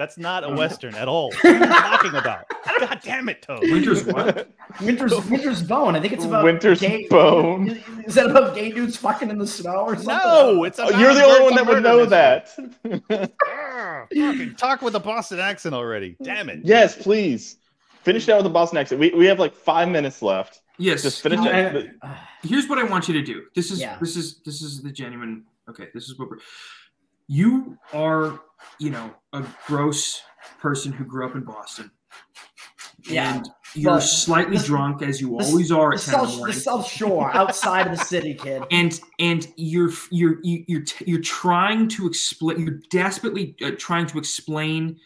That's 0.00 0.16
not 0.16 0.44
a 0.44 0.48
um, 0.48 0.56
western 0.56 0.94
at 0.94 1.08
all. 1.08 1.30
What 1.42 1.44
are 1.44 1.58
you 1.58 1.66
talking 1.66 2.14
about? 2.14 2.46
God 2.80 3.00
damn 3.04 3.28
it, 3.28 3.42
Toad. 3.42 3.60
Winter's 3.60 4.02
what? 4.06 4.48
Winter's 4.80 5.12
Winter's 5.28 5.62
Bone. 5.62 5.94
I 5.94 6.00
think 6.00 6.14
it's 6.14 6.24
about 6.24 6.42
Winter's 6.42 6.80
gay, 6.80 7.06
Bone. 7.10 7.78
Is 8.06 8.14
that 8.14 8.30
about 8.30 8.54
gay 8.54 8.72
dudes 8.72 8.96
fucking 8.96 9.28
in 9.28 9.36
the 9.36 9.46
snow 9.46 9.80
or 9.82 9.96
something? 9.96 10.06
No, 10.16 10.64
it's 10.64 10.78
Oh, 10.80 10.88
you're 10.98 11.12
the 11.12 11.22
only 11.22 11.42
one 11.42 11.54
that 11.54 11.66
would 11.66 11.82
know 11.82 12.06
mystery. 12.06 13.00
that. 13.12 13.30
Fucking 14.10 14.54
talk 14.54 14.80
with 14.80 14.94
a 14.94 15.00
Boston 15.00 15.38
accent 15.38 15.74
already. 15.74 16.16
Damn 16.22 16.48
it. 16.48 16.60
yes, 16.64 16.96
please. 17.00 17.56
Finish 18.02 18.26
it 18.26 18.32
out 18.32 18.36
with 18.38 18.44
the 18.44 18.50
Boston 18.50 18.78
accent. 18.78 19.00
We, 19.02 19.10
we 19.10 19.26
have 19.26 19.38
like 19.38 19.54
five 19.54 19.90
minutes 19.90 20.22
left. 20.22 20.62
Yes. 20.78 21.02
Just 21.02 21.20
finish 21.22 21.40
I- 21.40 21.60
it. 21.60 21.90
Here's 22.42 22.68
what 22.70 22.78
I 22.78 22.84
want 22.84 23.06
you 23.06 23.12
to 23.14 23.22
do. 23.22 23.42
This 23.54 23.70
is 23.70 23.78
Yeah. 23.80 23.98
this 24.00 24.16
is 24.16 24.40
this 24.46 24.62
is 24.62 24.80
the 24.82 24.90
genuine. 24.90 25.44
Okay, 25.68 25.88
this 25.92 26.04
is 26.08 26.18
what 26.18 26.30
we're. 26.30 26.38
You 27.28 27.76
are, 27.92 28.40
you 28.78 28.90
know, 28.90 29.14
a 29.32 29.44
gross 29.66 30.20
person 30.60 30.92
who 30.92 31.04
grew 31.04 31.26
up 31.26 31.34
in 31.34 31.42
Boston. 31.44 31.90
Yeah, 33.04 33.36
And 33.36 33.48
you're 33.74 34.00
slightly 34.00 34.58
drunk 34.58 35.00
as 35.00 35.20
you 35.22 35.28
The- 35.38 35.44
always 35.44 35.72
are 35.72 35.90
The 35.90 35.96
at 35.96 36.00
10 36.02 36.14
in 36.14 36.20
the 36.20 36.26
South, 36.26 36.30
the 36.32 36.36
morning. 36.38 36.56
South 36.56 36.86
Shore, 36.86 37.30
outside 37.34 37.86
of 37.86 37.98
the 37.98 38.04
city, 38.04 38.34
kid. 38.34 38.62
and 38.70 39.00
and 39.18 39.48
you're 39.56 39.90
you're 40.10 40.38
you- 40.42 40.64
you're 40.68 40.82
t- 40.82 41.04
you're 41.06 41.20
trying 41.22 41.88
to 41.88 42.06
explain 42.06 42.60
you're 42.60 42.80
desperately 42.90 43.56
uh, 43.64 43.70
trying 43.78 44.06
to 44.06 44.18
explain 44.18 44.98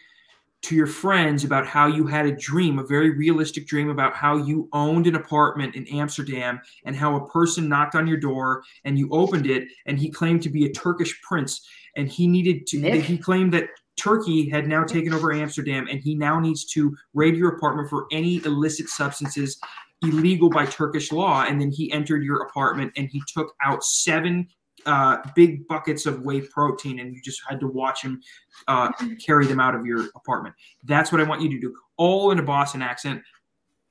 to 0.65 0.74
your 0.74 0.86
friends 0.86 1.45
about 1.45 1.66
how 1.66 1.86
you 1.86 2.07
had 2.07 2.24
a 2.24 2.35
dream 2.35 2.78
a 2.78 2.86
very 2.86 3.11
realistic 3.11 3.66
dream 3.66 3.91
about 3.91 4.15
how 4.15 4.36
you 4.36 4.69
owned 4.73 5.07
an 5.07 5.15
apartment 5.15 5.74
in 5.74 5.86
Amsterdam 5.89 6.59
and 6.86 6.97
how 6.97 7.16
a 7.16 7.28
person 7.28 7.69
knocked 7.69 7.95
on 7.95 8.07
your 8.07 8.16
door 8.16 8.62
and 8.85 8.99
you 8.99 9.09
opened 9.11 9.47
it 9.47 9.69
and 9.86 9.99
he 9.99 10.11
claimed 10.11 10.43
to 10.43 10.49
be 10.49 10.65
a 10.65 10.73
Turkish 10.73 11.20
prince 11.23 11.66
and 11.97 12.09
he 12.09 12.27
needed 12.27 12.66
to 12.66 12.78
Nick? 12.78 13.05
he 13.05 13.19
claimed 13.19 13.53
that 13.53 13.69
Turkey 13.97 14.49
had 14.49 14.66
now 14.66 14.85
taken 14.85 15.12
over 15.12 15.32
Amsterdam 15.32 15.86
and 15.91 16.01
he 16.01 16.15
now 16.15 16.41
needs 16.41 16.65
to 16.65 16.97
raid 17.12 17.36
your 17.36 17.57
apartment 17.57 17.91
for 17.91 18.07
any 18.11 18.36
illicit 18.45 18.89
substances 18.89 19.61
illegal 20.03 20.51
by 20.51 20.66
Turkish 20.66 21.12
law. 21.12 21.45
And 21.45 21.61
then 21.61 21.70
he 21.70 21.93
entered 21.93 22.24
your 22.24 22.43
apartment 22.43 22.93
and 22.97 23.09
he 23.11 23.23
took 23.32 23.55
out 23.62 23.85
seven 23.85 24.49
uh, 24.86 25.19
big 25.35 25.66
buckets 25.69 26.06
of 26.06 26.23
whey 26.23 26.40
protein, 26.40 27.01
and 27.01 27.15
you 27.15 27.20
just 27.23 27.40
had 27.48 27.61
to 27.61 27.66
watch 27.69 28.02
him 28.02 28.20
uh, 28.69 28.90
carry 29.24 29.47
them 29.47 29.61
out 29.61 29.74
of 29.74 29.86
your 29.86 30.06
apartment. 30.15 30.55
That's 30.85 31.12
what 31.12 31.20
I 31.20 31.24
want 31.24 31.43
you 31.43 31.48
to 31.51 31.59
do, 31.61 31.74
all 31.97 32.31
in 32.31 32.39
a 32.39 32.43
Boston 32.43 32.82
accent. 32.82 33.23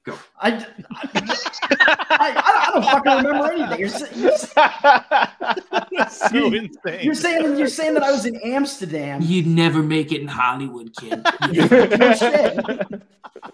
Go. 0.05 0.17
I, 0.41 0.49
I, 0.51 1.37
I, 2.09 2.43
I 2.45 2.71
don't 2.73 2.83
fucking 2.83 3.25
remember 3.25 3.53
anything. 3.53 3.79
You're, 3.79 4.17
you're, 4.17 4.37
sa- 4.37 5.29
That's 5.91 6.29
so 6.29 6.53
insane. 6.53 6.99
you're 7.03 7.15
saying 7.15 7.57
you're 7.57 7.69
saying 7.69 7.93
that 7.93 8.03
I 8.03 8.11
was 8.11 8.25
in 8.25 8.35
Amsterdam. 8.43 9.21
You'd 9.23 9.47
never 9.47 9.81
make 9.81 10.11
it 10.11 10.19
in 10.19 10.27
Hollywood, 10.27 10.93
kid. 10.97 11.25
No 11.53 12.13
shit. 12.13 12.59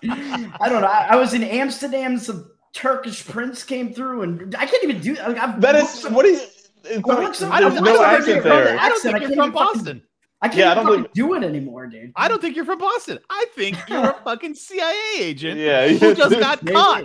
I 0.03 0.70
don't 0.70 0.82
know. 0.82 0.88
I, 0.88 1.10
I 1.11 1.16
was 1.18 1.34
in 1.36 1.44
Amsterdam. 1.44 2.18
Some 2.18 2.49
Turkish 2.74 3.28
prince 3.28 3.64
came 3.64 3.94
through, 3.94 4.24
and 4.24 4.56
I 4.56 4.66
can't 4.66 4.84
even 4.84 5.02
do. 5.02 5.16
Like, 5.16 5.38
I've 5.38 5.61
That 5.61 5.76
is 5.76 6.03
what 6.10 6.26
is. 6.26 6.59
It's 6.85 7.03
Well, 7.06 7.18
not- 7.18 7.23
what's 7.23 7.39
the- 7.39 7.47
I 7.47 7.60
don't, 7.60 7.72
there's 7.73 7.81
I 7.81 7.85
no 7.85 7.93
don't 7.93 7.97
think 7.97 8.14
accent 8.19 8.45
you're 8.45 8.65
from- 8.68 8.80
I 8.80 8.89
don't 8.89 9.01
think 9.01 9.15
I 9.15 9.18
you're 9.19 9.27
from 9.30 9.31
even 9.39 9.51
fucking- 9.53 9.73
Boston. 9.73 10.03
I 10.41 10.47
can't 10.47 10.57
Yeah, 10.60 10.72
I 10.72 10.76
don't 10.76 10.85
fucking 10.85 11.07
do 11.14 11.34
it 11.34 11.43
anymore, 11.43 11.88
dude. 11.88 12.14
I 12.15 12.27
don't 12.30 12.41
think 12.41 12.56
you're 12.56 12.64
from 12.65 12.77
Boston. 12.80 13.19
I 13.30 13.45
think 13.56 13.77
you're 13.89 14.11
a 14.11 14.14
fucking 14.23 14.56
CIA 14.56 14.93
agent 15.19 15.60
Yeah, 15.60 15.88
who 15.89 16.15
just 16.15 16.39
got 16.39 16.64
Maybe. 16.64 16.76
caught. 16.76 17.03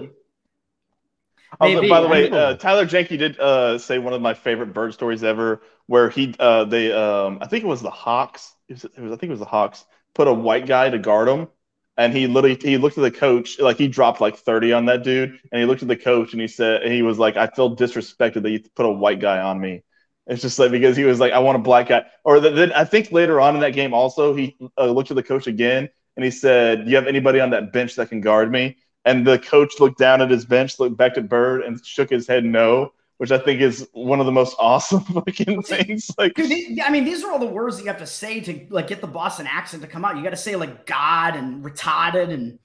Oh, 1.60 1.72
Maybe. 1.72 1.88
by 1.88 2.00
the 2.00 2.08
way, 2.08 2.30
uh, 2.30 2.54
Tyler 2.56 2.84
Jenke 2.86 3.16
did 3.18 3.38
uh, 3.38 3.78
say 3.78 3.98
one 3.98 4.12
of 4.12 4.20
my 4.20 4.34
favorite 4.34 4.72
bird 4.72 4.92
stories 4.92 5.22
ever, 5.22 5.62
where 5.86 6.10
he 6.10 6.34
uh, 6.40 6.64
they 6.64 6.92
um, 6.92 7.38
I 7.40 7.46
think 7.46 7.62
it 7.64 7.68
was 7.68 7.80
the 7.82 7.90
Hawks. 7.90 8.54
It 8.68 8.74
was, 8.74 8.84
it 8.84 8.98
was 9.00 9.12
I 9.12 9.16
think 9.16 9.28
it 9.30 9.34
was 9.34 9.38
the 9.40 9.44
Hawks 9.46 9.84
put 10.14 10.26
a 10.26 10.32
white 10.32 10.66
guy 10.66 10.90
to 10.90 10.98
guard 10.98 11.28
him, 11.28 11.48
and 11.96 12.12
he 12.12 12.26
literally 12.26 12.58
he 12.60 12.76
looked 12.78 12.98
at 12.98 13.02
the 13.02 13.10
coach 13.10 13.58
like 13.58 13.78
he 13.78 13.88
dropped 13.88 14.20
like 14.20 14.36
thirty 14.36 14.72
on 14.72 14.86
that 14.86 15.02
dude, 15.04 15.38
and 15.52 15.60
he 15.60 15.66
looked 15.66 15.82
at 15.82 15.88
the 15.88 15.96
coach 15.96 16.32
and 16.32 16.40
he 16.40 16.48
said 16.48 16.82
and 16.82 16.92
he 16.92 17.02
was 17.02 17.18
like 17.18 17.36
I 17.36 17.46
feel 17.46 17.76
disrespected 17.76 18.42
that 18.42 18.50
you 18.50 18.60
put 18.74 18.86
a 18.86 18.90
white 18.90 19.20
guy 19.20 19.40
on 19.40 19.60
me. 19.60 19.82
It's 20.26 20.42
just 20.42 20.58
like 20.58 20.70
because 20.70 20.96
he 20.96 21.04
was 21.04 21.20
like 21.20 21.32
I 21.32 21.38
want 21.40 21.56
a 21.56 21.60
black 21.60 21.88
guy, 21.88 22.04
or 22.24 22.40
th- 22.40 22.54
then 22.54 22.72
I 22.72 22.84
think 22.84 23.12
later 23.12 23.40
on 23.40 23.54
in 23.54 23.60
that 23.60 23.74
game 23.74 23.94
also 23.94 24.34
he 24.34 24.56
uh, 24.78 24.86
looked 24.86 25.10
at 25.10 25.16
the 25.16 25.22
coach 25.22 25.46
again 25.46 25.88
and 26.16 26.24
he 26.24 26.30
said, 26.30 26.84
"Do 26.84 26.90
you 26.90 26.96
have 26.96 27.06
anybody 27.06 27.40
on 27.40 27.50
that 27.50 27.72
bench 27.72 27.96
that 27.96 28.08
can 28.08 28.20
guard 28.20 28.50
me?" 28.50 28.76
And 29.04 29.26
the 29.26 29.38
coach 29.38 29.80
looked 29.80 29.98
down 29.98 30.22
at 30.22 30.30
his 30.30 30.46
bench, 30.46 30.80
looked 30.80 30.96
back 30.96 31.18
at 31.18 31.28
Bird, 31.28 31.62
and 31.62 31.84
shook 31.84 32.08
his 32.10 32.26
head 32.26 32.44
no, 32.44 32.92
which 33.18 33.30
I 33.30 33.38
think 33.38 33.60
is 33.60 33.88
one 33.92 34.20
of 34.20 34.26
the 34.26 34.32
most 34.32 34.56
awesome 34.58 35.00
fucking 35.04 35.62
things. 35.62 36.10
Like, 36.18 36.34
Dude, 36.34 36.80
I 36.80 36.90
mean, 36.90 37.04
these 37.04 37.22
are 37.24 37.30
all 37.30 37.38
the 37.38 37.46
words 37.46 37.76
that 37.76 37.82
you 37.84 37.88
have 37.88 37.98
to 37.98 38.06
say 38.06 38.40
to 38.40 38.66
like 38.70 38.88
get 38.88 39.00
the 39.00 39.06
Boston 39.06 39.46
accent 39.48 39.82
to 39.82 39.88
come 39.88 40.04
out. 40.04 40.16
You 40.16 40.22
got 40.22 40.30
to 40.30 40.36
say 40.36 40.56
like 40.56 40.86
God 40.86 41.36
and 41.36 41.64
retarded 41.64 42.30
and 42.32 42.58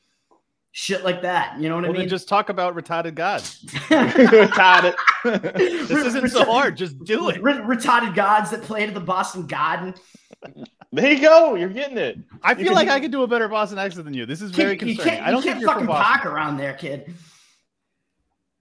shit 0.72 1.04
like 1.04 1.22
that. 1.24 1.60
You 1.60 1.68
know 1.70 1.76
what 1.76 1.82
Well, 1.84 1.92
I 1.92 1.94
mean? 1.94 2.02
then 2.04 2.10
just 2.10 2.28
talk 2.30 2.50
about 2.50 2.76
retarded 2.76 3.16
God. 3.16 3.42
retarded. 3.90 4.96
This 5.90 5.92
isn't 6.06 6.30
so 6.30 6.46
hard. 6.46 6.78
Just 6.78 7.04
do 7.04 7.30
it. 7.30 7.42
Re- 7.44 7.54
retarded 7.56 8.16
gods 8.16 8.52
that 8.52 8.62
played 8.62 8.88
at 8.88 8.94
the 8.94 9.00
Boston 9.02 9.46
Garden. 9.48 9.94
there 10.94 11.12
you 11.12 11.20
go. 11.20 11.56
You're 11.56 11.70
getting 11.70 11.98
it. 11.98 12.18
I 12.42 12.52
You 12.52 12.58
feel 12.58 12.66
can- 12.68 12.76
like 12.76 12.88
I 12.88 13.00
could 13.00 13.12
do 13.12 13.24
a 13.24 13.28
better 13.28 13.48
Boston 13.50 13.78
accent 13.80 14.06
than 14.06 14.14
you. 14.14 14.26
This 14.26 14.42
is 14.42 14.52
very 14.52 14.78
Kid, 14.78 14.88
you 14.90 14.96
concerning. 14.96 15.18
can't, 15.18 15.28
I 15.28 15.32
don't 15.32 15.44
you 15.44 15.52
can't 15.52 15.62
you're 15.62 15.70
from 15.70 15.80
fucking 15.82 15.88
Boston. 15.88 16.22
park 16.22 16.26
around 16.34 16.58
there, 16.58 16.74
kid. 16.76 17.14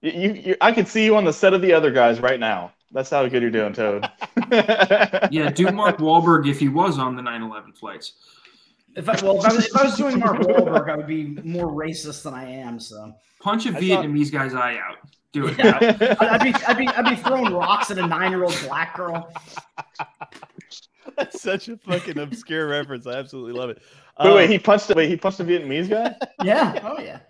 You, 0.01 0.11
you, 0.13 0.33
you, 0.33 0.57
I 0.61 0.73
can 0.73 0.87
see 0.87 1.05
you 1.05 1.17
on 1.17 1.25
the 1.25 1.33
set 1.33 1.55
of 1.55 1.63
the 1.63 1.73
other 1.73 1.91
guys 1.91 2.21
right 2.21 2.39
now. 2.39 2.73
That's 2.93 3.11
how 3.11 3.27
good 3.29 3.43
you're 3.43 3.51
doing, 3.51 3.73
Toad. 3.73 4.09
Yeah, 5.31 5.51
do 5.51 5.71
Mark 5.73 5.99
Wahlberg 5.99 6.49
if 6.49 6.59
he 6.59 6.69
was 6.69 6.99
on 6.99 7.15
the 7.17 7.23
9/11 7.23 7.77
flights. 7.77 8.15
If 8.97 9.09
I, 9.09 9.13
well, 9.23 9.39
if 9.39 9.45
I, 9.45 9.53
was, 9.55 9.67
if 9.67 9.77
I 9.77 9.85
was 9.85 9.97
doing 9.97 10.19
Mark 10.19 10.39
Wahlberg, 10.39 10.89
I 10.91 10.97
would 10.97 11.07
be 11.07 11.25
more 11.45 11.67
racist 11.67 12.23
than 12.23 12.33
I 12.35 12.49
am. 12.51 12.81
So 12.81 13.13
Punch 13.41 13.67
a 13.67 13.71
I 13.71 13.73
thought- 13.73 13.83
Vietnamese 13.83 14.33
guy's 14.33 14.55
eye 14.55 14.77
out. 14.79 14.97
Do 15.33 15.49
it. 15.49 15.59
yeah, 15.59 15.77
I'd, 16.21 16.29
I'd 16.29 16.43
be 16.43 16.55
I'd 16.67 16.79
be 16.79 16.89
I'd 16.89 17.05
be 17.11 17.17
throwing 17.17 17.53
rocks 17.53 17.91
at 17.91 17.99
a 17.99 18.07
nine 18.07 18.31
year 18.31 18.45
old 18.45 18.57
black 18.67 18.97
girl. 18.97 19.31
That's 21.17 21.43
such 21.43 21.69
a 21.69 21.77
fucking 21.77 22.19
obscure 22.19 22.69
reference. 22.69 23.07
I 23.07 23.15
absolutely 23.15 23.53
love 23.53 23.71
it. 23.71 23.83
wait, 24.21 24.27
Um, 24.29 24.35
wait, 24.35 24.49
he 24.51 24.59
punched. 24.59 24.89
Wait, 24.95 25.09
he 25.11 25.17
punched 25.17 25.41
a 25.41 25.45
Vietnamese 25.45 25.89
guy. 25.91 26.15
Yeah. 26.43 26.79
Oh 26.85 26.99
yeah. 27.03 27.21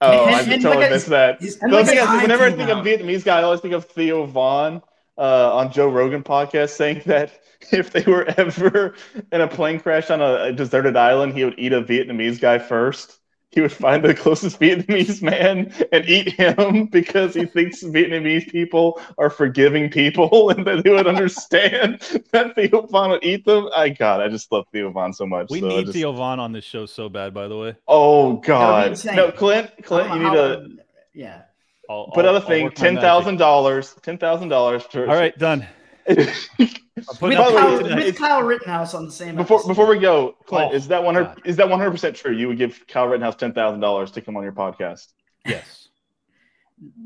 Oh, 0.00 0.26
And- 0.26 0.34
I 0.36 0.40
and 0.54 0.62
totally 0.62 0.82
like 0.84 0.90
missed 0.92 1.06
that. 1.08 1.40
Like 1.42 1.86
thing 1.86 1.98
whenever 2.22 2.44
I 2.44 2.52
think 2.52 2.70
of. 2.70 2.84
Vietnamese 2.84 3.24
guy, 3.24 3.38
I 3.40 3.42
always 3.42 3.60
think 3.60 3.74
of 3.74 3.84
Theo 3.86 4.26
Von 4.26 4.82
uh, 5.16 5.56
on 5.56 5.72
Joe 5.72 5.88
Rogan 5.88 6.22
podcast 6.22 6.70
saying 6.70 7.02
that 7.06 7.30
if 7.72 7.90
they 7.92 8.02
were 8.02 8.24
ever 8.36 8.94
in 9.32 9.40
a 9.40 9.48
plane 9.48 9.80
crash 9.80 10.10
on 10.10 10.20
a 10.20 10.52
deserted 10.52 10.96
island, 10.96 11.34
he 11.34 11.44
would 11.44 11.58
eat 11.58 11.72
a 11.72 11.82
Vietnamese 11.82 12.40
guy 12.40 12.58
first. 12.58 13.18
He 13.54 13.60
would 13.60 13.72
find 13.72 14.04
the 14.04 14.14
closest 14.14 14.58
Vietnamese 14.60 15.22
man 15.22 15.72
and 15.92 16.04
eat 16.08 16.32
him 16.32 16.86
because 16.92 17.34
he 17.34 17.46
thinks 17.46 17.82
Vietnamese 17.82 18.50
people 18.50 19.00
are 19.18 19.30
forgiving 19.30 19.88
people 19.90 20.50
and 20.50 20.66
that 20.66 20.82
they 20.84 20.90
would 20.90 21.06
understand 21.06 22.00
that 22.32 22.54
Theo 22.56 22.86
Von 22.86 23.10
would 23.10 23.24
eat 23.24 23.44
them. 23.44 23.68
I 23.76 23.90
God, 23.90 24.20
I 24.20 24.28
just 24.28 24.50
love 24.50 24.66
Theo 24.72 24.90
Von 24.90 25.12
so 25.12 25.24
much. 25.26 25.48
we 25.50 25.60
so 25.60 25.68
need 25.68 25.82
just- 25.86 25.94
Theo 25.96 26.12
Von 26.12 26.40
on 26.40 26.52
this 26.52 26.64
show 26.64 26.86
so 26.86 27.08
bad. 27.08 27.32
By 27.32 27.48
the 27.48 27.56
way, 27.56 27.76
Oh 27.86 28.34
God, 28.34 29.02
no, 29.04 29.30
Clint, 29.30 29.70
Clint, 29.84 30.08
you 30.10 30.18
need 30.18 30.24
How- 30.24 30.34
to. 30.34 30.68
Yeah. 31.14 31.42
I'll, 31.88 32.10
Put 32.14 32.24
I'll- 32.24 32.30
out 32.36 32.36
a 32.36 32.44
I'll 32.44 32.48
thing, 32.48 32.64
work 32.64 32.78
my 32.78 32.84
ten 32.84 32.94
magic. 32.94 33.06
thousand 33.06 33.36
dollars, 33.36 33.94
ten 34.02 34.18
thousand 34.18 34.48
dollars. 34.48 34.84
All 34.94 35.04
right, 35.06 35.36
done. 35.38 35.66
I'm 36.08 36.16
With, 36.16 37.18
putting 37.18 37.38
By 37.38 37.50
the 37.50 37.56
way, 37.56 37.60
Kyle, 37.60 37.96
with 37.96 38.16
Kyle 38.18 38.42
Rittenhouse 38.42 38.94
on 38.94 39.06
the 39.06 39.12
same. 39.12 39.36
Before 39.36 39.56
episode. 39.58 39.68
before 39.68 39.86
we 39.88 39.98
go, 39.98 40.36
Clint, 40.46 40.70
Oh, 40.72 40.74
is 40.76 40.86
that 40.88 41.02
one 41.02 41.14
hundred 41.14 41.34
God. 41.36 41.42
is 41.46 41.56
that 41.56 41.68
one 41.68 41.78
hundred 41.78 41.90
percent 41.92 42.14
true? 42.16 42.32
You 42.32 42.48
would 42.48 42.58
give 42.58 42.86
Kyle 42.86 43.06
Rittenhouse 43.06 43.36
ten 43.36 43.52
thousand 43.52 43.80
dollars 43.80 44.10
to 44.12 44.20
come 44.20 44.36
on 44.36 44.42
your 44.42 44.52
podcast. 44.52 45.08
yes. 45.46 45.88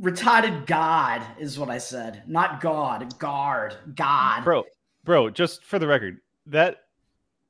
retarded 0.01 0.67
God 0.67 1.23
is 1.39 1.59
what 1.59 1.71
I 1.71 1.79
said, 1.79 2.23
not 2.27 2.61
God. 2.61 3.19
Guard, 3.19 3.77
God. 3.95 4.45
bro 4.45 4.65
bro 5.05 5.31
just 5.31 5.65
for 5.65 5.79
the 5.79 5.87
record 5.87 6.19
that 6.47 6.79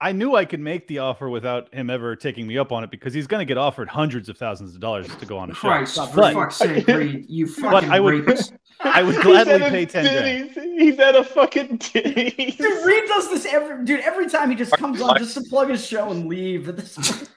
I 0.00 0.12
knew 0.12 0.36
I 0.36 0.44
could 0.44 0.60
make 0.60 0.86
the 0.86 0.98
offer 1.00 1.28
without 1.28 1.74
him 1.74 1.90
ever 1.90 2.14
taking 2.14 2.46
me 2.46 2.56
up 2.56 2.70
on 2.70 2.84
it 2.84 2.90
because 2.90 3.12
he's 3.12 3.26
going 3.26 3.40
to 3.40 3.44
get 3.44 3.58
offered 3.58 3.88
hundreds 3.88 4.28
of 4.28 4.36
thousands 4.38 4.74
of 4.74 4.80
dollars 4.80 5.08
to 5.16 5.26
go 5.26 5.36
on 5.38 5.50
a 5.50 5.54
show. 5.54 5.60
Christ, 5.68 5.96
for 5.96 6.14
But- 6.16 6.34
fuck's 6.34 6.56
sake, 6.56 6.86
Reed, 6.86 7.26
you 7.28 7.46
but 7.60 7.70
fucking 7.72 7.90
I 7.90 7.98
would, 7.98 8.14
rapist. 8.26 8.52
I 8.80 9.02
would 9.02 9.16
He's 9.16 9.24
gladly 9.24 9.54
at 9.54 9.62
a 9.62 9.70
pay 9.70 9.86
ten 9.86 10.04
grand. 10.04 10.54
Denny's. 10.54 10.80
He's 10.80 10.98
at 11.00 11.16
a 11.16 11.24
fucking 11.24 11.78
Denny's. 11.78 12.56
Dude, 12.56 12.86
Reed 12.86 13.04
does 13.08 13.28
this 13.30 13.44
every 13.46 13.84
dude 13.84 14.00
every 14.00 14.28
time 14.28 14.50
he 14.50 14.56
just 14.56 14.70
comes 14.76 15.00
on 15.02 15.18
just 15.18 15.34
to 15.34 15.40
plug 15.42 15.68
his 15.70 15.84
show 15.84 16.10
and 16.12 16.26
leave. 16.28 16.68
At 16.68 16.76
this 16.76 16.96
point. 16.96 17.30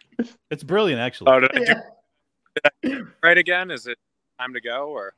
It's 0.52 0.62
brilliant, 0.64 1.02
actually. 1.02 1.32
Oh, 1.32 1.40
did 1.40 1.52
I 1.56 1.60
do 1.60 1.74
Yeah. 2.84 3.00
right 3.24 3.38
again? 3.40 3.72
Is 3.72 3.88
it 3.88 3.98
time 4.40 4.54
to 4.54 4.62
go 4.62 4.90
or? 4.90 5.14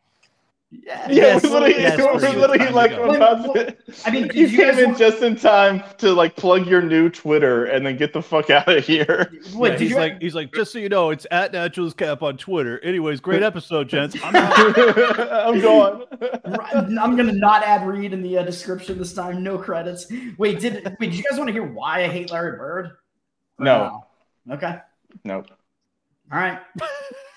Yeah, 0.85 1.07
Yeah, 1.09 1.15
Yes, 1.15 1.43
we're 1.43 1.49
literally, 1.51 1.73
yes, 1.81 1.97
we're 1.99 2.13
literally 2.39 2.57
Time 2.59 2.73
like 2.73 2.91
about 2.93 3.53
to. 3.55 3.75
I 4.05 4.11
mean, 4.11 4.27
did 4.27 4.35
you 4.35 4.47
you 4.47 4.57
came 4.57 4.67
guys 4.69 4.79
in 4.79 4.85
want- 4.87 4.97
just 4.97 5.21
in 5.21 5.35
time 5.35 5.83
to 5.99 6.11
like 6.13 6.35
plug 6.35 6.65
your 6.67 6.81
new 6.81 7.09
Twitter 7.09 7.65
and 7.65 7.85
then 7.85 7.95
get 7.97 8.11
the 8.13 8.21
fuck 8.21 8.49
out 8.49 8.67
of 8.67 8.83
here. 8.85 9.31
Wait, 9.53 9.69
Yeah, 9.69 9.77
did 9.77 9.81
he's 9.81 9.89
you 9.91 9.95
like, 9.97 10.21
he's 10.21 10.35
like, 10.35 10.53
just 10.53 10.71
so 10.73 10.79
you 10.79 10.89
know, 10.89 11.11
it's 11.11 11.27
at 11.31 11.53
Naturalist 11.53 11.97
Cap 11.97 12.21
on 12.21 12.37
Twitter. 12.37 12.79
Anyways, 12.83 13.19
great 13.21 13.43
episode, 13.51 13.87
gents. 13.89 14.15
I'm 14.23 14.35
out. 14.35 14.77
I'm 15.31 15.61
going. 15.61 16.03
I'm 16.99 17.15
gonna 17.15 17.31
not 17.33 17.63
add 17.63 17.87
Reed 17.87 18.11
in 18.13 18.21
the 18.21 18.39
uh, 18.39 18.43
description 18.43 18.97
this 18.97 19.13
time. 19.13 19.43
No 19.43 19.57
credits. 19.57 20.07
Wait, 20.37 20.59
did 20.59 20.83
wait? 20.99 21.11
Did 21.11 21.15
you 21.15 21.23
guys 21.29 21.37
want 21.37 21.47
to 21.49 21.53
hear 21.53 21.63
why 21.63 22.03
I 22.03 22.07
hate 22.07 22.31
Larry 22.31 22.57
Bird? 22.57 22.91
No, 23.59 24.03
no? 24.45 24.55
Okay. 24.55 24.79
nope. 25.23 25.47
All 26.31 26.39
right. 26.39 26.59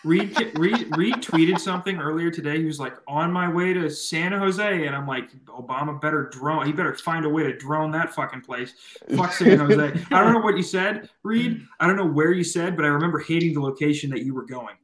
Reed, 0.07 0.53
Reed, 0.55 0.97
Reed 0.97 1.15
tweeted 1.17 1.59
something 1.59 1.99
earlier 1.99 2.31
today. 2.31 2.59
He 2.59 2.65
was 2.65 2.79
like, 2.79 2.95
"On 3.09 3.33
my 3.33 3.53
way 3.53 3.73
to 3.73 3.91
San 3.91 4.31
Jose," 4.31 4.87
and 4.87 4.95
I'm 4.95 5.05
like, 5.07 5.29
"Obama 5.47 6.01
better 6.01 6.29
drone. 6.29 6.65
He 6.65 6.73
better 6.73 6.95
find 6.95 7.25
a 7.25 7.29
way 7.29 7.43
to 7.43 7.57
drone 7.57 7.91
that 7.91 8.15
fucking 8.15 8.43
place. 8.43 8.75
Fuck 9.17 9.33
San 9.33 9.59
Jose." 9.69 10.05
I 10.13 10.23
don't 10.23 10.33
know 10.33 10.39
what 10.39 10.57
you 10.57 10.63
said, 10.63 11.11
Reed. 11.25 11.61
I 11.81 11.89
don't 11.89 11.97
know 11.97 12.07
where 12.07 12.31
you 12.31 12.45
said, 12.45 12.77
but 12.77 12.85
I 12.85 12.89
remember 12.89 13.19
hating 13.19 13.55
the 13.55 13.61
location 13.61 14.09
that 14.11 14.23
you 14.23 14.33
were 14.33 14.47
going. 14.47 14.77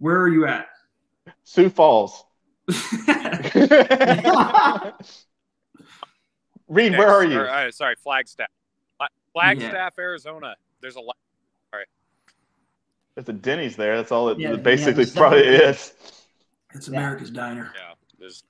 Where 0.00 0.20
are 0.20 0.28
you 0.28 0.46
at? 0.46 0.66
Sioux 1.44 1.70
Falls. 1.70 2.22
Reed, 6.68 6.92
where 6.92 7.08
are 7.08 7.24
you? 7.24 7.40
Or, 7.40 7.48
uh, 7.48 7.70
sorry, 7.70 7.94
Flagstaff. 7.96 8.48
Fla- 8.98 9.08
Flagstaff, 9.32 9.94
Arizona. 9.98 10.56
There's 10.82 10.96
a 10.96 11.00
lot. 11.00 11.16
There's 13.16 13.28
a 13.28 13.32
Denny's 13.32 13.74
there. 13.76 13.96
That's 13.96 14.12
all 14.12 14.28
it 14.28 14.38
Yeah, 14.38 14.50
yeah, 14.50 14.56
basically 14.56 14.92
there's 15.04 15.12
probably 15.12 15.42
definitely- 15.42 15.66
is. 15.70 15.92
It's 16.74 16.88
America's 16.88 17.30
diner. 17.30 17.72
Yeah, 17.74 17.94
there's 18.18 18.44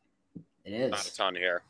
It 0.64 0.90
not 0.90 1.06
a 1.06 1.14
ton 1.16 1.34
here. 1.36 1.62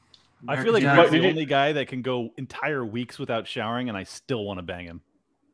I 0.49 0.63
feel 0.63 0.73
like 0.73 0.83
America's 0.83 1.13
he's 1.13 1.21
the 1.21 1.25
you- 1.27 1.31
only 1.31 1.45
guy 1.45 1.73
that 1.73 1.89
can 1.89 2.01
go 2.03 2.31
entire 2.39 2.85
weeks 2.85 3.19
without 3.19 3.47
showering, 3.47 3.89
and 3.91 3.97
I 3.99 4.05
still 4.05 4.45
want 4.45 4.59
to 4.59 4.63
bang 4.63 4.87
him. 4.87 5.03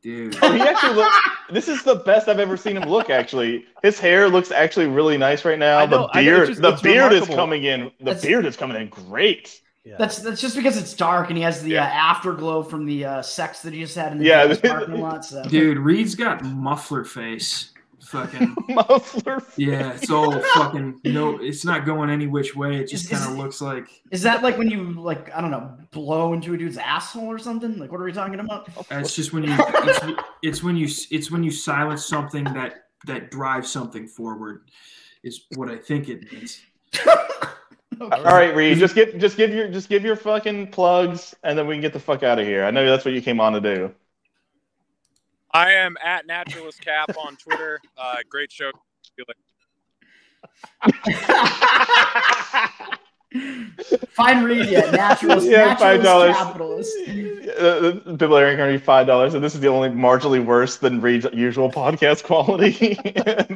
dude. 0.01 0.37
Oh, 0.41 0.51
he 0.51 0.61
actually 0.61 0.95
look. 0.95 1.11
This 1.51 1.67
is 1.69 1.83
the 1.83 1.95
best 1.95 2.27
I've 2.27 2.39
ever 2.39 2.55
seen 2.57 2.75
him 2.77 2.87
look. 2.89 3.09
Actually, 3.09 3.65
his 3.81 3.99
hair 3.99 4.27
looks 4.29 4.51
actually 4.51 4.87
really 4.87 5.17
nice 5.17 5.43
right 5.45 5.59
now. 5.59 5.85
Know, 5.85 5.87
the 5.87 6.17
I 6.17 6.21
know, 6.23 6.29
beard, 6.31 6.47
just- 6.49 6.61
the 6.61 6.73
it's 6.73 6.81
beard 6.81 7.11
is 7.13 7.27
coming 7.27 7.63
in. 7.63 7.91
The 7.99 8.05
That's- 8.05 8.21
beard 8.25 8.45
is 8.45 8.55
coming 8.57 8.75
in 8.81 8.87
great. 8.89 9.61
Yeah. 9.85 9.95
That's 9.99 10.19
that's 10.19 10.39
just 10.39 10.55
because 10.55 10.77
it's 10.77 10.93
dark 10.93 11.27
and 11.29 11.37
he 11.37 11.43
has 11.43 11.61
the 11.61 11.77
uh, 11.77 11.83
afterglow 11.83 12.63
from 12.63 12.85
the 12.85 13.03
uh, 13.05 13.21
sex 13.21 13.61
that 13.63 13.73
he 13.73 13.81
just 13.81 13.95
had 13.95 14.13
in 14.13 14.19
the 14.19 14.25
Yeah. 14.25 14.55
Parking 14.63 15.01
lot. 15.01 15.25
So. 15.25 15.43
Dude, 15.43 15.77
Reed's 15.77 16.15
got 16.15 16.43
muffler 16.43 17.03
face. 17.03 17.69
Fucking 18.05 18.53
Muffler. 18.69 19.39
Face. 19.39 19.57
yeah, 19.57 19.93
it's 19.93 20.09
all 20.11 20.37
fucking 20.55 20.99
no. 21.05 21.37
It's 21.41 21.63
not 21.65 21.85
going 21.85 22.09
any 22.09 22.27
which 22.27 22.53
way. 22.55 22.75
It 22.75 22.89
just 22.89 23.05
Is- 23.05 23.11
is 23.11 23.17
kind 23.19 23.31
of 23.31 23.37
looks 23.43 23.61
like 23.61 23.87
Is 24.11 24.21
that 24.23 24.43
like 24.43 24.57
when 24.57 24.69
you 24.69 24.91
like 25.01 25.33
I 25.33 25.39
don't 25.41 25.51
know 25.51 25.75
blow 25.91 26.33
into 26.33 26.53
a 26.53 26.57
dude's 26.57 26.77
asshole 26.77 27.27
or 27.27 27.39
something? 27.39 27.77
Like 27.77 27.91
what 27.91 28.01
are 28.01 28.03
we 28.03 28.11
talking 28.11 28.39
about? 28.39 28.69
it's 28.91 29.15
just 29.15 29.31
when 29.33 29.43
you 29.45 29.55
it's, 29.57 29.99
it's 30.43 30.63
when 30.63 30.75
you 30.75 30.87
it's 31.11 31.31
when 31.31 31.43
you 31.43 31.51
silence 31.51 32.05
something 32.05 32.43
that 32.43 32.87
that 33.05 33.31
drives 33.31 33.71
something 33.71 34.07
forward. 34.07 34.69
Is 35.23 35.45
what 35.55 35.69
I 35.71 35.77
think 35.77 36.09
it 36.09 36.29
means. 36.31 36.61
All 38.11 38.23
right, 38.23 38.55
Reed, 38.55 38.77
just 38.77 38.95
get 38.95 39.17
just 39.19 39.37
give 39.37 39.53
your 39.53 39.69
just 39.69 39.89
give 39.89 40.03
your 40.03 40.15
fucking 40.15 40.67
plugs, 40.67 41.35
and 41.43 41.57
then 41.57 41.67
we 41.67 41.75
can 41.75 41.81
get 41.81 41.93
the 41.93 41.99
fuck 41.99 42.23
out 42.23 42.39
of 42.39 42.45
here. 42.45 42.65
I 42.65 42.71
know 42.71 42.85
that's 42.85 43.05
what 43.05 43.13
you 43.13 43.21
came 43.21 43.39
on 43.39 43.53
to 43.53 43.61
do. 43.61 43.93
I 45.51 45.73
am 45.73 45.95
at 46.03 46.25
Naturalist 46.25 46.81
Cap 46.81 47.15
on 47.17 47.35
Twitter. 47.37 47.79
Uh, 47.97 48.17
great 48.29 48.51
show. 48.51 48.71
Fine 54.11 54.43
read 54.43 54.69
yeah, 54.69 54.91
naturalist, 54.91 55.47
Yeah, 55.49 55.75
five 55.75 56.03
dollars. 56.03 56.35
capitalist. 56.35 56.95
Uh, 57.07 57.91
people 58.17 58.37
are 58.37 58.55
going 58.55 58.73
to 58.73 58.77
be 58.79 58.83
five 58.83 59.07
dollars, 59.07 59.33
and 59.33 59.43
this 59.43 59.55
is 59.55 59.61
the 59.61 59.67
only 59.67 59.89
marginally 59.89 60.43
worse 60.43 60.77
than 60.77 61.01
Reed's 61.01 61.25
usual 61.33 61.71
podcast 61.71 62.23
quality, 62.23 62.95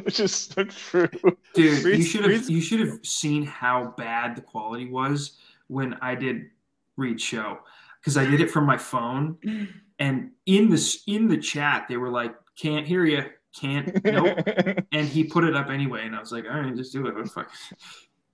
which 0.02 0.18
is 0.18 0.34
so 0.34 0.64
true. 0.64 1.08
Dude, 1.54 1.84
you 1.84 2.02
should 2.02 2.24
have 2.28 2.50
you 2.50 2.60
should 2.60 2.80
have 2.80 2.98
seen 3.04 3.44
how 3.44 3.94
bad 3.96 4.36
the 4.36 4.42
quality 4.42 4.90
was 4.90 5.36
when 5.68 5.94
I 5.94 6.14
did 6.14 6.50
Reed 6.96 7.20
show 7.20 7.58
because 8.00 8.16
I 8.16 8.24
did 8.24 8.40
it 8.40 8.50
from 8.50 8.64
my 8.66 8.76
phone, 8.76 9.38
and 10.00 10.30
in 10.46 10.68
this 10.70 11.04
in 11.06 11.28
the 11.28 11.38
chat 11.38 11.86
they 11.88 11.96
were 11.96 12.10
like, 12.10 12.34
"Can't 12.56 12.86
hear 12.86 13.04
you, 13.04 13.24
can't, 13.54 14.04
nope," 14.04 14.38
and 14.92 15.06
he 15.06 15.22
put 15.22 15.44
it 15.44 15.54
up 15.54 15.68
anyway, 15.68 16.04
and 16.04 16.16
I 16.16 16.20
was 16.20 16.32
like, 16.32 16.46
"All 16.50 16.58
right, 16.58 16.74
just 16.74 16.92
do 16.92 17.06
it." 17.06 17.28
Fuck? 17.28 17.50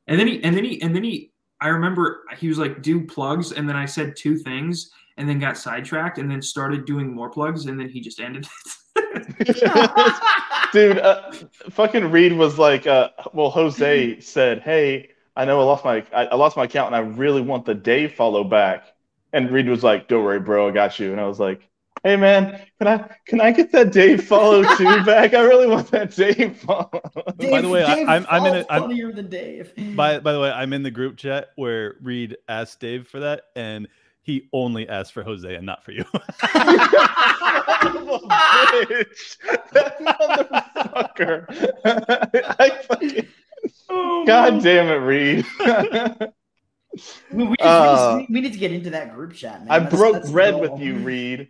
And 0.06 0.18
then 0.18 0.26
he 0.26 0.42
and 0.42 0.56
then 0.56 0.64
he 0.64 0.80
and 0.82 0.94
then 0.94 1.04
he 1.04 1.32
I 1.64 1.68
remember 1.68 2.24
he 2.36 2.48
was 2.48 2.58
like, 2.58 2.82
"Do 2.82 3.06
plugs," 3.06 3.52
and 3.52 3.66
then 3.66 3.74
I 3.74 3.86
said 3.86 4.16
two 4.16 4.36
things, 4.36 4.90
and 5.16 5.26
then 5.26 5.38
got 5.38 5.56
sidetracked, 5.56 6.18
and 6.18 6.30
then 6.30 6.42
started 6.42 6.84
doing 6.84 7.10
more 7.10 7.30
plugs, 7.30 7.64
and 7.64 7.80
then 7.80 7.88
he 7.88 8.02
just 8.02 8.20
ended. 8.20 8.46
It. 8.96 10.12
Dude, 10.72 10.98
uh, 10.98 11.32
fucking 11.70 12.10
Reed 12.10 12.34
was 12.34 12.58
like, 12.58 12.86
uh, 12.86 13.08
well, 13.32 13.48
Jose 13.48 14.20
said, 14.20 14.60
"Hey, 14.60 15.08
I 15.36 15.46
know 15.46 15.58
I 15.58 15.64
lost 15.64 15.86
my 15.86 16.04
I, 16.14 16.26
I 16.26 16.34
lost 16.34 16.58
my 16.58 16.64
account, 16.64 16.94
and 16.94 16.96
I 16.96 16.98
really 16.98 17.40
want 17.40 17.64
the 17.64 17.74
Dave 17.74 18.12
follow 18.12 18.44
back." 18.44 18.84
And 19.32 19.50
Reed 19.50 19.66
was 19.66 19.82
like, 19.82 20.06
"Don't 20.06 20.22
worry, 20.22 20.40
bro, 20.40 20.68
I 20.68 20.70
got 20.70 20.98
you." 20.98 21.12
And 21.12 21.20
I 21.20 21.26
was 21.26 21.40
like, 21.40 21.66
"Hey, 22.04 22.16
man, 22.16 22.60
can 22.78 22.86
I 22.86 23.08
can 23.26 23.40
I 23.40 23.50
get 23.50 23.72
that 23.72 23.90
Dave 23.90 24.22
follow 24.24 24.62
too 24.76 25.02
back? 25.04 25.34
I 25.34 25.40
really 25.40 25.66
want 25.66 25.90
that 25.90 26.14
Dave 26.14 26.56
follow." 26.58 26.90
By 27.38 27.60
the 27.62 27.68
way, 27.68 27.82
I- 27.82 27.94
Dave 27.96 28.08
I'm- 28.08 28.26
I'm 28.30 28.46
in 28.46 28.52
Fall's 28.52 28.66
a- 28.66 28.72
I'm- 28.72 28.82
funnier 28.82 29.12
than 29.12 29.28
Dave. 29.28 29.72
By 29.96 30.20
by 30.20 30.32
the 30.32 30.40
way, 30.40 30.50
I'm 30.50 30.72
in 30.72 30.82
the 30.84 30.90
group 30.92 31.16
chat 31.16 31.48
where 31.56 31.96
Reed 32.02 32.36
asked 32.48 32.78
Dave 32.78 33.08
for 33.08 33.18
that, 33.20 33.42
and 33.56 33.88
he 34.22 34.48
only 34.52 34.88
asked 34.88 35.12
for 35.12 35.22
Jose 35.22 35.52
and 35.54 35.66
not 35.66 35.84
for 35.84 35.90
you. 35.92 36.04
bitch. 38.04 39.36
That 39.72 39.98
motherfucker. 40.00 41.46
I 42.58 42.70
fucking... 42.88 43.26
God 44.26 44.62
damn 44.62 44.88
it, 44.88 44.94
Reed. 45.04 45.46
We, 47.32 47.42
we, 47.42 47.44
just- 47.46 47.50
we, 47.50 47.56
Uh, 47.60 48.18
just- 48.20 48.30
we 48.30 48.40
need 48.40 48.52
to 48.52 48.58
get 48.58 48.70
into 48.70 48.90
that 48.90 49.12
group 49.12 49.32
chat, 49.34 49.58
man. 49.64 49.68
I 49.72 49.78
That's- 49.80 49.98
broke 49.98 50.12
that's 50.14 50.26
the 50.28 50.32
bread 50.32 50.52
goal. 50.54 50.60
with 50.60 50.80
you, 50.80 50.94
Reed. 50.98 51.48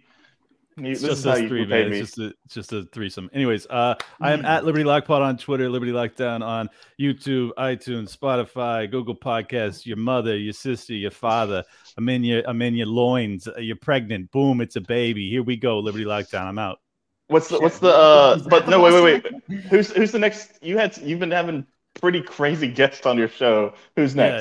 You, 0.76 0.90
It's 0.92 1.00
this 1.02 1.10
just 1.10 1.18
is 1.20 1.24
how 1.24 1.30
us 1.32 1.40
you 1.42 1.48
three, 1.48 1.66
man. 1.66 1.90
me. 1.90 2.00
It's 2.00 2.08
just 2.14 2.18
a 2.18 2.34
it's 2.44 2.54
just 2.54 2.72
a 2.72 2.82
threesome. 2.92 3.30
Anyways, 3.32 3.66
uh, 3.70 3.94
I 4.20 4.32
am 4.32 4.42
Mm. 4.42 4.46
at 4.46 4.64
Liberty 4.64 4.84
LockPod 4.84 5.20
on 5.20 5.36
Twitter, 5.36 5.68
Liberty 5.68 5.92
Lockdown 5.92 6.44
on 6.44 6.68
YouTube, 7.00 7.50
iTunes, 7.58 8.16
Spotify, 8.16 8.90
Google 8.90 9.14
Podcasts. 9.14 9.86
Your 9.86 9.96
mother, 9.98 10.36
your 10.36 10.52
sister, 10.52 10.94
your 10.94 11.10
father. 11.12 11.62
I'm 11.96 12.08
in 12.08 12.24
your 12.24 12.42
I'm 12.46 12.60
in 12.62 12.74
your 12.74 12.88
loins. 12.88 13.46
Uh, 13.46 13.58
You're 13.58 13.76
pregnant. 13.76 14.30
Boom, 14.32 14.60
it's 14.60 14.76
a 14.76 14.80
baby. 14.80 15.30
Here 15.30 15.42
we 15.42 15.56
go. 15.56 15.78
Liberty 15.78 16.04
Lockdown. 16.04 16.46
I'm 16.46 16.58
out. 16.58 16.80
What's 17.28 17.48
the 17.48 17.60
what's 17.60 17.78
the 17.78 17.88
uh? 17.94 18.38
But 18.48 18.68
no, 18.68 18.80
wait, 18.82 18.92
wait, 19.02 19.24
wait. 19.48 19.62
Who's 19.70 19.90
who's 19.92 20.10
the 20.12 20.18
next? 20.18 20.58
You 20.60 20.76
had 20.78 20.96
you've 20.98 21.20
been 21.20 21.30
having 21.30 21.66
pretty 22.00 22.20
crazy 22.20 22.66
guests 22.68 23.06
on 23.06 23.16
your 23.16 23.28
show. 23.28 23.74
Who's 23.96 24.14
Yeah. 24.14 24.40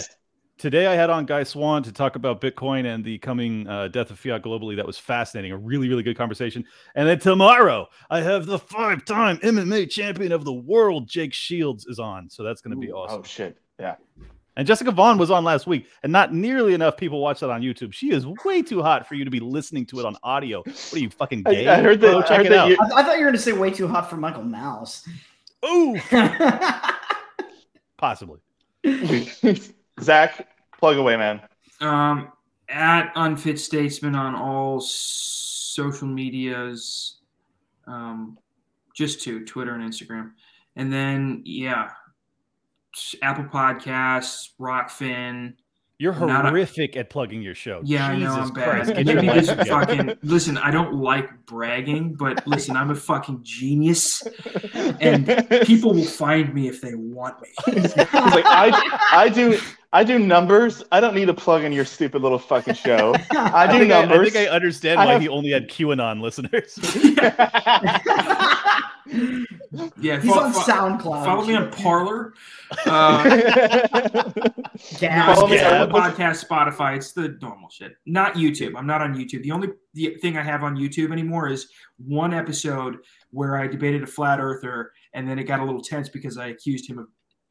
Next? 0.55 0.61
Today 0.61 0.87
I 0.87 0.95
had 0.95 1.09
on 1.09 1.25
Guy 1.25 1.43
Swann 1.43 1.83
to 1.83 1.91
talk 1.91 2.15
about 2.15 2.39
Bitcoin 2.41 2.85
and 2.85 3.03
the 3.03 3.17
coming 3.19 3.67
uh, 3.67 3.87
death 3.89 4.11
of 4.11 4.19
fiat 4.19 4.43
globally. 4.43 4.75
That 4.75 4.85
was 4.87 4.97
fascinating. 4.97 5.51
A 5.51 5.57
really, 5.57 5.89
really 5.89 6.03
good 6.03 6.17
conversation. 6.17 6.63
And 6.95 7.07
then 7.07 7.19
tomorrow 7.19 7.87
I 8.09 8.21
have 8.21 8.45
the 8.45 8.59
five-time 8.59 9.37
MMA 9.37 9.89
champion 9.89 10.31
of 10.31 10.45
the 10.45 10.53
world, 10.53 11.07
Jake 11.07 11.33
Shields, 11.33 11.85
is 11.87 11.99
on. 11.99 12.29
So 12.29 12.43
that's 12.43 12.61
going 12.61 12.75
to 12.75 12.79
be 12.79 12.89
Ooh, 12.89 12.95
awesome. 12.95 13.19
Oh 13.19 13.23
shit! 13.23 13.57
Yeah. 13.79 13.95
And 14.55 14.67
Jessica 14.67 14.91
Vaughn 14.91 15.17
was 15.17 15.31
on 15.31 15.43
last 15.43 15.65
week, 15.65 15.87
and 16.03 16.11
not 16.11 16.31
nearly 16.31 16.75
enough 16.75 16.95
people 16.95 17.19
watch 17.19 17.39
that 17.39 17.49
on 17.49 17.61
YouTube. 17.63 17.91
She 17.91 18.11
is 18.11 18.27
way 18.45 18.61
too 18.61 18.83
hot 18.83 19.07
for 19.07 19.15
you 19.15 19.25
to 19.25 19.31
be 19.31 19.39
listening 19.39 19.83
to 19.87 19.99
it 19.99 20.05
on 20.05 20.15
audio. 20.21 20.59
What 20.59 20.93
are 20.93 20.99
you 20.99 21.09
fucking 21.09 21.41
I- 21.47 21.51
gay? 21.51 21.67
I 21.67 21.81
heard 21.81 21.99
that- 22.01 22.11
Go 22.11 22.19
I 22.19 22.21
check 22.21 22.37
heard 22.37 22.45
it 22.45 22.49
that 22.49 22.59
out. 22.59 22.69
you- 22.69 22.77
I, 22.79 22.99
I 22.99 23.03
thought 23.03 23.13
you 23.17 23.25
were 23.25 23.31
going 23.31 23.35
to 23.35 23.41
say 23.41 23.51
way 23.53 23.71
too 23.71 23.87
hot 23.87 24.11
for 24.11 24.17
Michael 24.17 24.43
Malice. 24.43 25.09
Ooh, 25.65 25.97
possibly. 27.97 28.39
Zach, 30.01 30.47
plug 30.79 30.97
away, 30.97 31.17
man. 31.17 31.41
Um, 31.81 32.31
at 32.69 33.11
Unfit 33.15 33.59
Statesman 33.59 34.15
on 34.15 34.35
all 34.35 34.79
social 34.79 36.07
medias, 36.07 37.17
um, 37.87 38.37
just 38.95 39.21
two, 39.21 39.45
Twitter 39.45 39.73
and 39.73 39.83
Instagram. 39.83 40.31
And 40.75 40.91
then, 40.91 41.41
yeah, 41.45 41.89
Apple 43.21 43.45
Podcasts, 43.45 44.49
Rokfin, 44.59 45.53
You're 45.99 46.13
I'm 46.13 46.29
a- 46.29 46.49
horrific 46.49 46.97
at 46.97 47.09
plugging 47.09 47.41
your 47.41 47.55
show. 47.55 47.81
Yeah, 47.83 48.07
I 48.07 48.17
know 48.17 48.35
Jesus 48.35 48.49
I'm 48.49 48.53
bad. 48.53 48.69
Christ, 48.69 48.87
get 48.89 48.97
And 48.97 49.07
your 49.09 49.21
maybe 49.21 49.39
this 49.45 49.67
fucking 49.69 50.17
listen. 50.23 50.57
I 50.57 50.71
don't 50.71 50.95
like 50.95 51.45
bragging, 51.45 52.15
but 52.15 52.45
listen, 52.47 52.75
I'm 52.75 52.89
a 52.91 52.95
fucking 52.95 53.39
genius, 53.43 54.23
and 54.99 55.25
people 55.63 55.93
will 55.93 56.03
find 56.03 56.53
me 56.53 56.67
if 56.67 56.81
they 56.81 56.95
want 56.95 57.35
me. 57.41 57.49
He's 57.81 57.95
like, 57.95 58.09
I, 58.13 58.99
I 59.11 59.29
do 59.29 59.59
I 59.93 60.03
do 60.03 60.17
numbers. 60.17 60.83
I 60.91 60.99
don't 60.99 61.13
need 61.13 61.25
to 61.27 61.33
plug 61.35 61.63
in 61.63 61.71
your 61.71 61.85
stupid 61.85 62.23
little 62.23 62.39
fucking 62.39 62.73
show. 62.73 63.13
I 63.31 63.67
do 63.67 63.77
think 63.77 63.89
numbers. 63.89 64.17
I, 64.19 64.23
think 64.31 64.35
I 64.35 64.51
understand 64.51 64.99
I 64.99 65.05
why 65.05 65.11
have- 65.13 65.21
he 65.21 65.29
only 65.29 65.51
had 65.51 65.69
QAnon 65.69 66.19
listeners. 66.21 66.79
Yeah, 69.07 70.19
He's 70.21 70.31
fo- 70.33 70.39
on 70.41 70.53
fo- 70.53 70.59
SoundCloud. 70.61 71.25
Follow 71.25 71.45
me 71.45 71.55
on 71.55 71.71
Parler. 71.71 72.33
Uh, 72.85 73.23
Gab. 74.99 75.37
no, 75.37 75.47
it's 75.47 75.61
Gab. 75.61 75.89
Podcast, 75.91 76.45
Spotify. 76.47 76.95
It's 76.97 77.11
the 77.11 77.37
normal 77.41 77.69
shit. 77.69 77.95
Not 78.05 78.33
YouTube. 78.35 78.73
I'm 78.75 78.87
not 78.87 79.01
on 79.01 79.13
YouTube. 79.15 79.43
The 79.43 79.51
only 79.51 79.69
the 79.93 80.15
thing 80.21 80.37
I 80.37 80.43
have 80.43 80.63
on 80.63 80.75
YouTube 80.75 81.11
anymore 81.11 81.49
is 81.49 81.69
one 81.97 82.33
episode 82.33 82.97
where 83.31 83.57
I 83.57 83.67
debated 83.67 84.01
a 84.03 84.07
flat 84.07 84.39
earther, 84.39 84.91
and 85.13 85.27
then 85.29 85.37
it 85.37 85.43
got 85.43 85.59
a 85.59 85.63
little 85.63 85.81
tense 85.81 86.09
because 86.09 86.37
I 86.37 86.47
accused 86.47 86.89
him 86.89 86.97
of, 86.99 87.07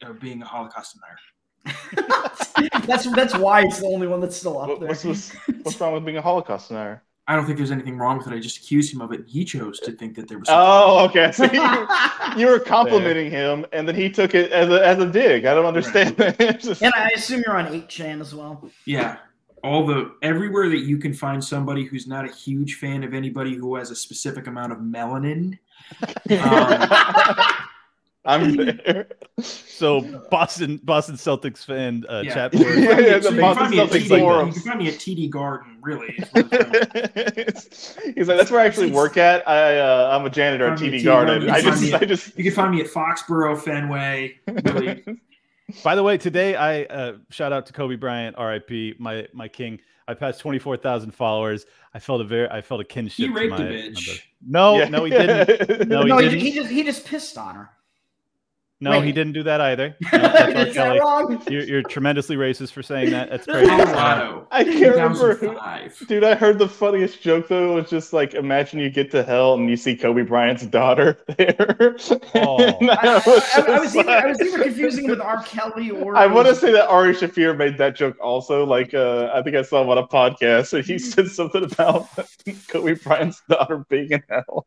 of 0.09 0.19
being 0.21 0.43
a 0.43 0.47
Holocaust 0.47 0.97
denier. 0.97 2.77
that's 2.87 3.05
that's 3.13 3.37
why 3.37 3.63
it's 3.63 3.79
the 3.81 3.87
only 3.87 4.09
one 4.09 4.21
that's 4.21 4.37
still 4.37 4.59
up 4.61 4.69
What- 4.69 4.81
there. 4.81 4.89
what's, 4.89 5.05
what's, 5.05 5.33
what's 5.63 5.81
wrong 5.81 5.95
with 5.95 6.05
being 6.05 6.17
a 6.19 6.23
Holocaust 6.23 6.69
denier? 6.69 7.03
I 7.29 7.37
don't 7.37 7.47
think 7.47 7.57
there's 7.57 7.71
anything 7.71 7.99
wrong 7.99 8.19
with 8.19 8.27
it. 8.27 8.33
I 8.35 8.41
just 8.41 8.59
accused 8.59 8.93
him 8.93 9.01
of 9.01 9.13
it. 9.13 9.21
He 9.29 9.45
chose 9.45 9.79
to 9.81 9.93
think 9.93 10.17
that 10.17 10.29
there 10.29 10.39
was. 10.39 10.49
Oh, 10.51 11.05
okay. 11.07 11.31
So 11.33 11.45
you, 11.45 11.89
you 12.37 12.47
were 12.49 12.59
complimenting 12.59 13.31
him, 13.31 13.65
and 13.73 13.87
then 13.87 13.95
he 13.95 14.11
took 14.11 14.35
it 14.35 14.51
as 14.51 14.69
a 14.71 14.85
as 14.85 14.99
a 14.99 15.07
dig. 15.11 15.45
I 15.45 15.55
don't 15.55 15.67
understand. 15.67 16.17
It's 16.19 16.65
just- 16.67 16.83
and 16.83 16.93
I 16.97 17.11
assume 17.15 17.43
you're 17.47 17.57
on 17.57 17.67
8chan 17.67 18.21
as 18.21 18.35
well. 18.35 18.69
Yeah. 18.87 19.19
All 19.63 19.87
the 19.87 20.17
everywhere 20.23 20.69
that 20.71 20.81
you 20.81 20.99
can 20.99 21.15
find 21.15 21.43
somebody 21.43 21.85
who's 21.85 22.09
not 22.09 22.25
a 22.29 22.33
huge 22.33 22.75
fan 22.75 23.05
of 23.05 23.15
anybody 23.15 23.55
who 23.55 23.77
has 23.77 23.93
a 23.93 23.97
specific 23.97 24.49
amount 24.49 24.73
of 24.73 24.79
melanin. 24.79 25.57
Um, 26.31 26.89
I'm 28.25 28.55
there. 28.57 29.09
So 29.41 30.01
Boston 30.31 30.81
Boston 30.85 31.17
Celtics 31.17 31.65
fan 31.65 32.05
uh, 32.09 32.23
yeah. 32.25 32.35
chat 32.35 32.55
You 32.55 32.61
board. 32.65 32.75
can 32.75 32.85
find 32.87 33.01
me- 33.01 33.07
Yeah, 33.09 33.21
so 33.21 33.31
the 33.31 33.35
you 33.37 33.41
can 33.43 33.57
find 33.57 33.71
me 33.73 33.81
at 33.81 33.89
TD 33.91 34.19
forums. 34.21 34.57
You 34.57 34.63
can 34.63 34.71
find 34.71 34.79
me 34.79 34.89
at 34.89 34.95
TD 34.95 35.31
Garden, 35.31 35.79
really. 35.83 36.15
is 36.17 36.29
what 36.33 36.53
it's 37.49 37.95
called. 37.97 38.15
He's 38.17 38.29
like, 38.29 38.37
that's 38.39 38.51
where 38.51 38.61
I 38.61 38.67
actually 38.67 38.91
work 38.93 39.17
at. 39.17 39.49
I 39.49 39.79
uh, 39.79 40.17
I'm 40.17 40.25
a 40.27 40.31
janitor 40.31 40.67
at 40.69 40.79
Find 40.79 40.93
TD 40.93 41.05
Garden. 41.05 41.43
You 41.43 41.51
I 41.51 41.61
can 41.61 41.71
find 41.73 41.81
just 41.81 41.83
me 41.83 41.93
I 41.93 41.97
at- 42.01 42.09
just 42.09 42.39
You 42.39 42.45
can 42.45 42.53
find 42.53 42.75
me 42.75 42.81
at 42.81 42.87
Foxborough, 42.89 43.61
Fenway. 43.61 44.39
Really. 44.47 45.05
By 45.83 45.95
the 45.95 46.03
way, 46.03 46.19
today 46.19 46.55
I 46.55 46.83
uh, 46.85 47.15
shout 47.31 47.53
out 47.53 47.67
to 47.67 47.73
Kobe 47.73 47.97
Bryant, 47.97 48.37
R.I.P. 48.39 48.97
My 48.99 49.27
my 49.33 49.49
king. 49.49 49.81
I 50.07 50.15
passed 50.15 50.41
twenty 50.41 50.59
four 50.59 50.77
thousand 50.77 51.13
followers. 51.13 51.65
I 51.95 51.99
felt 51.99 52.21
a 52.21 52.25
very 52.25 52.49
I 52.51 52.61
felt 52.61 52.81
a 52.81 52.85
kinship. 52.85 53.17
He 53.17 53.27
to 53.29 53.33
raped 53.33 53.51
my, 53.53 53.59
a 53.59 53.61
bitch. 53.69 54.05
brother. 54.05 54.21
No, 54.47 54.79
Yeah. 54.79 54.89
no, 54.89 55.05
he 55.05 55.11
didn't. 55.11 55.89
No, 55.89 56.03
he 56.03 56.09
no, 56.09 56.19
he, 56.19 56.25
didn't. 56.29 56.41
he 56.41 56.53
just 56.53 56.71
he 56.71 56.83
just 56.85 57.07
pissed 57.07 57.39
on 57.39 57.55
her. 57.55 57.71
No, 58.83 58.91
wait. 58.91 59.05
he 59.05 59.13
didn't 59.13 59.33
do 59.35 59.45
that 59.45 59.61
either. 59.61 59.97
No, 60.13 60.19
that's 60.19 60.77
R. 60.77 60.85
Kelly. 60.85 60.99
wrong? 61.01 61.43
You're, 61.49 61.63
you're 61.63 61.83
tremendously 61.85 62.35
racist 62.37 62.73
for 62.73 62.83
saying 62.83 63.11
that. 63.11 63.31
That's 63.31 63.47
crazy. 63.47 63.69
Colorado. 63.69 64.47
I 64.51 64.65
can't 64.65 64.97
remember. 64.97 65.37
who- 65.37 66.07
Dude, 66.07 66.25
I 66.25 66.35
heard 66.35 66.59
the 66.59 66.69
funniest 66.69 67.23
joke 67.23 67.47
though. 67.49 67.73
It 67.79 67.83
Was 67.83 67.91
just 67.91 68.13
like, 68.13 68.35
imagine 68.35 68.81
you 68.81 68.91
get 68.91 69.11
to 69.13 69.23
hell 69.23 69.55
and 69.55 69.71
you 69.71 69.77
see 69.77 69.97
Kobe 69.97 70.23
Bryant's 70.23 70.67
daughter 70.67 71.19
there. 71.39 71.97
Oh. 72.35 72.59
And 72.81 72.91
I 72.91 72.97
I, 72.97 73.15
was 73.25 73.57
I- 73.57 73.61
I 73.67 73.79
was 73.79 73.93
just 73.93 73.97
either, 73.97 74.11
I 74.11 74.27
was 74.27 74.41
either 74.41 74.63
confusing 74.65 75.09
with 75.09 75.21
R. 75.21 75.43
Kelly 75.45 75.91
or 75.93 76.17
I 76.17 76.27
want 76.27 76.49
to 76.49 76.55
say 76.57 76.73
that 76.73 76.89
Ari 76.89 77.15
Shaffir 77.15 77.57
made 77.57 77.79
that 77.79 77.95
joke 77.95 78.17
also. 78.21 78.67
Like, 78.67 78.95
uh, 78.95 79.31
I 79.33 79.43
think 79.43 79.55
I 79.55 79.63
saw 79.63 79.83
him 79.83 79.91
on 79.91 79.99
a 79.99 80.07
podcast, 80.09 80.73
and 80.73 80.85
he 80.85 80.99
said 80.99 81.29
something 81.29 81.63
about 81.65 82.09
Kobe 82.69 82.95
Bryant's 82.95 83.41
daughter 83.49 83.85
being 83.89 84.11
in 84.11 84.23
hell. 84.29 84.67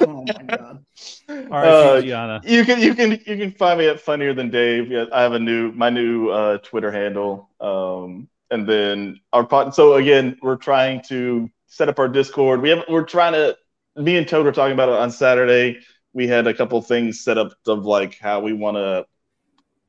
Oh 0.00 0.24
my 0.26 0.42
god. 0.56 0.84
Uh, 1.28 2.00
Gianna. 2.00 2.40
You 2.44 2.64
can 2.64 2.80
you 2.80 2.94
can 2.94 3.12
you 3.12 3.36
can 3.36 3.50
find 3.52 3.78
me 3.78 3.88
at 3.88 4.00
funnier 4.00 4.34
than 4.34 4.50
Dave. 4.50 4.90
Yeah, 4.90 5.06
I 5.12 5.22
have 5.22 5.32
a 5.32 5.38
new 5.38 5.72
my 5.72 5.90
new 5.90 6.28
uh, 6.28 6.58
Twitter 6.58 6.92
handle. 6.92 7.48
Um, 7.60 8.28
and 8.50 8.68
then 8.68 9.20
our 9.32 9.44
pod. 9.44 9.74
So 9.74 9.94
again, 9.94 10.38
we're 10.42 10.56
trying 10.56 11.02
to 11.08 11.50
set 11.66 11.88
up 11.88 11.98
our 11.98 12.08
Discord. 12.08 12.62
We 12.62 12.70
have 12.70 12.84
we're 12.88 13.04
trying 13.04 13.32
to. 13.32 13.56
Me 13.96 14.16
and 14.16 14.26
Toad 14.26 14.44
were 14.44 14.52
talking 14.52 14.72
about 14.72 14.88
it 14.88 14.96
on 14.96 15.10
Saturday. 15.10 15.78
We 16.12 16.26
had 16.26 16.46
a 16.46 16.54
couple 16.54 16.80
things 16.82 17.20
set 17.20 17.38
up 17.38 17.52
of 17.66 17.84
like 17.84 18.18
how 18.18 18.40
we 18.40 18.52
want 18.52 18.76
to 18.76 19.06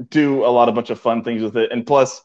do 0.09 0.45
a 0.45 0.47
lot 0.47 0.69
of 0.69 0.75
bunch 0.75 0.89
of 0.89 0.99
fun 0.99 1.23
things 1.23 1.41
with 1.41 1.57
it, 1.57 1.71
and 1.71 1.85
plus, 1.85 2.21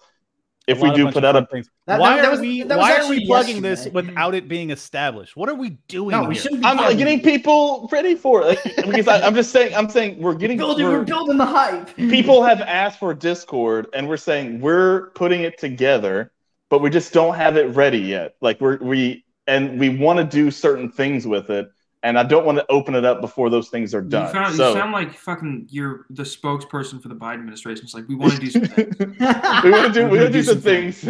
if 0.70 0.80
we 0.80 0.90
do 0.92 1.10
put 1.10 1.24
out 1.24 1.34
fun 1.34 1.42
a 1.42 1.46
things. 1.46 1.68
That- 1.86 2.00
why 2.00 2.16
that- 2.16 2.22
that 2.22 2.28
are 2.28 2.30
was- 2.32 2.40
we 2.40 2.62
why 2.64 2.96
are 2.96 3.08
we 3.08 3.26
plugging 3.26 3.60
this 3.62 3.86
without 3.88 4.34
it 4.34 4.48
being 4.48 4.70
established? 4.70 5.36
What 5.36 5.48
are 5.48 5.54
we 5.54 5.70
doing? 5.88 6.10
No, 6.12 6.24
we 6.24 6.34
here? 6.34 6.42
shouldn't 6.42 6.62
be 6.62 6.66
I'm 6.66 6.76
plugging 6.78 6.98
getting 6.98 7.20
people 7.20 7.88
ready 7.92 8.14
for 8.14 8.42
it 8.42 8.58
like, 8.64 8.76
because 8.86 9.08
I, 9.08 9.20
I'm 9.26 9.34
just 9.34 9.50
saying 9.50 9.74
I'm 9.74 9.88
saying 9.88 10.18
we're 10.20 10.34
getting 10.34 10.58
building, 10.58 10.86
we're- 10.86 10.98
we're 10.98 11.04
building 11.04 11.36
the 11.36 11.46
hype. 11.46 11.94
people 11.96 12.42
have 12.42 12.60
asked 12.60 12.98
for 12.98 13.12
Discord, 13.14 13.86
and 13.94 14.08
we're 14.08 14.16
saying 14.16 14.60
we're 14.60 15.10
putting 15.10 15.42
it 15.42 15.58
together, 15.58 16.32
but 16.68 16.80
we 16.80 16.90
just 16.90 17.12
don't 17.12 17.34
have 17.34 17.56
it 17.56 17.74
ready 17.74 17.98
yet. 17.98 18.34
Like 18.40 18.60
we're 18.60 18.78
we 18.78 19.24
and 19.46 19.80
we 19.80 19.88
want 19.88 20.18
to 20.18 20.24
do 20.24 20.50
certain 20.50 20.90
things 20.90 21.26
with 21.26 21.50
it, 21.50 21.68
and 22.02 22.18
I 22.18 22.22
don't 22.22 22.46
want 22.46 22.58
to 22.58 22.66
open 22.70 22.94
it 22.94 23.04
up 23.04 23.20
before 23.20 23.50
those 23.50 23.68
things 23.68 23.94
are 23.94 24.02
You, 24.02 24.08
done. 24.08 24.32
found, 24.32 24.54
so 24.54 24.68
you 24.68 24.74
sound 24.74 24.92
like 24.92 25.12
fucking 25.14 25.66
you're 25.70 26.06
the 26.10 26.22
spokesperson 26.22 27.02
for 27.02 27.08
the 27.08 27.14
Biden 27.14 27.34
administration. 27.34 27.84
It's 27.84 27.94
like 27.94 28.08
we 28.08 28.14
want 28.14 28.32
to 28.34 28.38
do 28.38 28.50
some 28.50 28.64
things. 28.64 28.96
we 28.98 29.70
want 29.70 29.86
to 29.86 29.92
do 29.92 30.04
we 30.04 30.10
We're 30.10 30.22
want 30.22 30.26
to 30.26 30.32
do 30.32 30.42
some 30.42 30.54
do 30.54 30.60
things. 30.60 31.02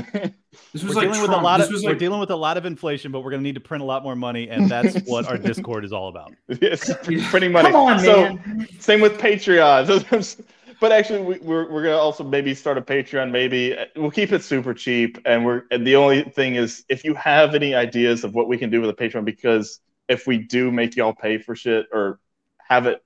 This 0.73 0.83
We're 0.83 0.91
like 0.91 1.07
dealing 1.07 1.23
with 1.23 1.31
a 1.31 1.37
lot 1.37 1.61
of 1.61 1.71
was 1.71 1.85
we're 1.85 1.95
dealing 1.95 2.19
with 2.19 2.31
a 2.31 2.37
lot 2.37 2.57
of 2.57 2.65
inflation, 2.65 3.13
but 3.13 3.21
we're 3.21 3.31
going 3.31 3.41
to 3.41 3.45
need 3.45 3.55
to 3.55 3.61
print 3.61 3.83
a 3.83 3.85
lot 3.85 4.03
more 4.03 4.17
money, 4.17 4.49
and 4.49 4.69
that's 4.69 5.01
what 5.07 5.27
our 5.27 5.39
Discord 5.39 5.85
is 5.85 5.93
all 5.93 6.09
about. 6.09 6.33
yes, 6.61 6.93
printing 7.31 7.53
money. 7.53 7.71
Come 7.71 7.77
on, 7.77 8.01
so, 8.01 8.35
man. 8.35 8.67
Same 8.81 9.01
with 9.01 9.19
Patreon. 9.19 10.37
but 10.81 10.91
actually, 10.91 11.23
we, 11.23 11.39
we're 11.39 11.71
we're 11.71 11.85
gonna 11.85 11.97
also 11.97 12.25
maybe 12.25 12.55
start 12.55 12.79
a 12.79 12.83
Patreon. 12.83 13.31
Maybe 13.31 13.77
we'll 13.95 14.11
keep 14.11 14.33
it 14.33 14.43
super 14.43 14.75
cheap, 14.75 15.19
and 15.25 15.45
we're 15.45 15.63
and 15.71 15.87
the 15.87 15.95
only 15.95 16.25
thing 16.25 16.57
is 16.57 16.85
if 16.89 17.05
you 17.05 17.15
have 17.15 17.55
any 17.55 17.75
ideas 17.77 18.25
of 18.25 18.35
what 18.35 18.49
we 18.49 18.59
can 18.59 18.71
do 18.71 18.81
with 18.81 18.91
a 18.91 18.95
Patreon, 18.95 19.25
because 19.25 19.79
if 20.11 20.27
we 20.27 20.37
do 20.37 20.71
make 20.71 20.97
y'all 20.97 21.15
pay 21.15 21.39
for 21.39 21.55
shit 21.55 21.87
or 21.93 22.19
have 22.59 22.87
it 22.87 23.03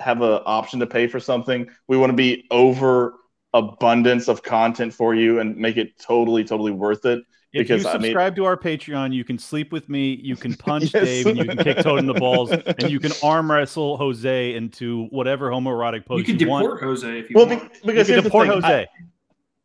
have 0.00 0.20
an 0.22 0.40
option 0.44 0.80
to 0.80 0.86
pay 0.86 1.06
for 1.06 1.18
something, 1.18 1.68
we 1.86 1.96
want 1.96 2.10
to 2.10 2.16
be 2.16 2.46
over 2.50 3.14
abundance 3.54 4.28
of 4.28 4.42
content 4.42 4.92
for 4.92 5.14
you 5.14 5.40
and 5.40 5.56
make 5.56 5.76
it 5.76 5.98
totally 5.98 6.44
totally 6.44 6.72
worth 6.72 7.06
it. 7.06 7.20
If 7.52 7.66
Because 7.66 7.84
you 7.84 7.88
I 7.88 7.92
mean, 7.94 8.02
subscribe 8.02 8.36
to 8.36 8.44
our 8.44 8.58
Patreon, 8.58 9.14
you 9.14 9.24
can 9.24 9.38
sleep 9.38 9.72
with 9.72 9.88
me, 9.88 10.20
you 10.22 10.36
can 10.36 10.54
punch 10.54 10.90
Yes. 10.94 11.04
Dave, 11.04 11.26
and 11.28 11.38
you 11.38 11.44
can 11.46 11.56
kick 11.56 11.78
Toad 11.78 12.00
in 12.00 12.06
the 12.06 12.12
balls, 12.12 12.50
and 12.78 12.90
you 12.90 13.00
can 13.00 13.12
arm 13.22 13.50
wrestle 13.50 13.96
Jose 13.96 14.54
into 14.54 15.06
whatever 15.06 15.48
homoerotic 15.50 16.04
pose 16.04 16.18
you 16.18 16.24
can 16.24 16.34
you 16.34 16.40
deport 16.40 16.62
want. 16.62 16.82
Jose 16.82 17.18
if 17.18 17.30
you 17.30 17.36
well, 17.36 17.46
want. 17.46 17.62
be- 17.72 17.78
because 17.86 18.08
you 18.08 18.14
here's 18.14 18.24
can 18.24 18.24
deport 18.24 18.48
the 18.48 18.54
thing, 18.54 18.62
Jose. 18.62 18.86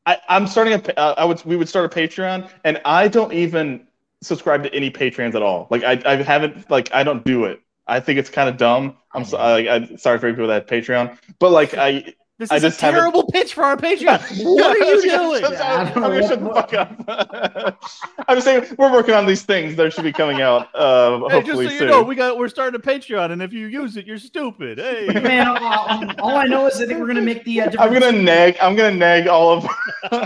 I, 0.06 0.18
I'm 0.30 0.48
starting 0.48 0.74
a. 0.74 1.00
Uh, 1.00 1.16
I 1.18 1.26
would. 1.26 1.44
We 1.44 1.56
would 1.58 1.68
start 1.68 1.86
a 1.86 1.94
Patreon, 1.94 2.50
and 2.64 2.82
I 2.86 3.08
don't 3.08 3.34
even 3.34 3.88
subscribe 4.24 4.64
to 4.64 4.74
any 4.74 4.90
Patreons 4.90 5.36
at 5.36 5.42
all. 5.42 5.68
Like 5.70 5.84
I, 5.84 6.02
I 6.06 6.16
haven't. 6.18 6.70
Like 6.72 6.90
I 6.94 7.04
don't 7.04 7.24
do 7.26 7.46
it. 7.46 7.62
I 7.88 8.00
think 8.00 8.18
it's 8.20 8.30
kind 8.30 8.48
of 8.50 8.58
dumb. 8.58 8.96
I'm 9.14 9.26
so, 9.26 9.38
I, 9.38 9.76
I'm 9.76 9.98
sorry 9.98 10.18
for 10.18 10.30
people 10.32 10.48
that 10.48 10.54
have 10.54 10.66
Patreon, 10.84 11.18
but 11.40 11.52
like 11.52 11.74
I. 11.76 12.14
This 12.40 12.50
I 12.52 12.56
is 12.56 12.64
a 12.64 12.70
just 12.70 12.82
haven't- 12.82 13.00
terrible 13.00 13.28
pitch 13.32 13.54
for 13.54 13.64
our 13.64 13.78
Patreon. 13.78 14.20
what 14.44 14.76
are 14.76 14.78
you 14.80 15.02
doing? 15.04 15.46
I'm 15.46 15.54
I 15.54 15.94
don't 15.94 16.02
know 16.02 16.10
gonna 16.10 16.28
shut 16.28 16.40
the 16.44 16.50
fuck 16.50 16.74
up. 16.74 17.78
I'm 18.28 18.36
just 18.38 18.46
saying 18.46 18.76
we're 18.80 18.92
working 18.92 19.14
on 19.14 19.28
these 19.28 19.44
things. 19.44 19.76
They 19.76 19.88
should 19.92 20.04
be 20.04 20.12
coming 20.12 20.42
out. 20.42 20.68
Uh, 20.74 21.20
Hey, 21.30 21.42
just 21.42 21.46
hopefully 21.48 21.78
so 21.78 21.84
you 21.84 21.90
know, 21.92 22.02
we 22.02 22.16
got 22.16 22.40
we're 22.40 22.48
starting 22.48 22.78
a 22.80 22.84
Patreon, 22.84 23.32
and 23.32 23.42
if 23.44 23.54
you 23.54 23.68
use 23.68 23.98
it, 23.98 24.08
you're 24.08 24.18
stupid. 24.18 24.80
Hey, 24.80 25.08
Man, 25.22 25.48
all, 25.48 25.58
all- 25.64 26.22
all 26.22 26.36
I 26.36 26.46
know 26.46 26.66
is 26.66 26.82
I 26.82 26.88
think 26.88 27.00
we're 27.00 27.08
gonna 27.08 27.22
make 27.22 27.44
the. 27.46 27.62
Uh, 27.62 27.72
I'm 27.80 27.94
gonna 27.94 28.12
nag. 28.12 28.58
I'm 28.60 28.76
gonna 28.76 28.96
nag 28.96 29.28
all 29.28 29.52
of. 29.58 29.68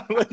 like, 0.10 0.32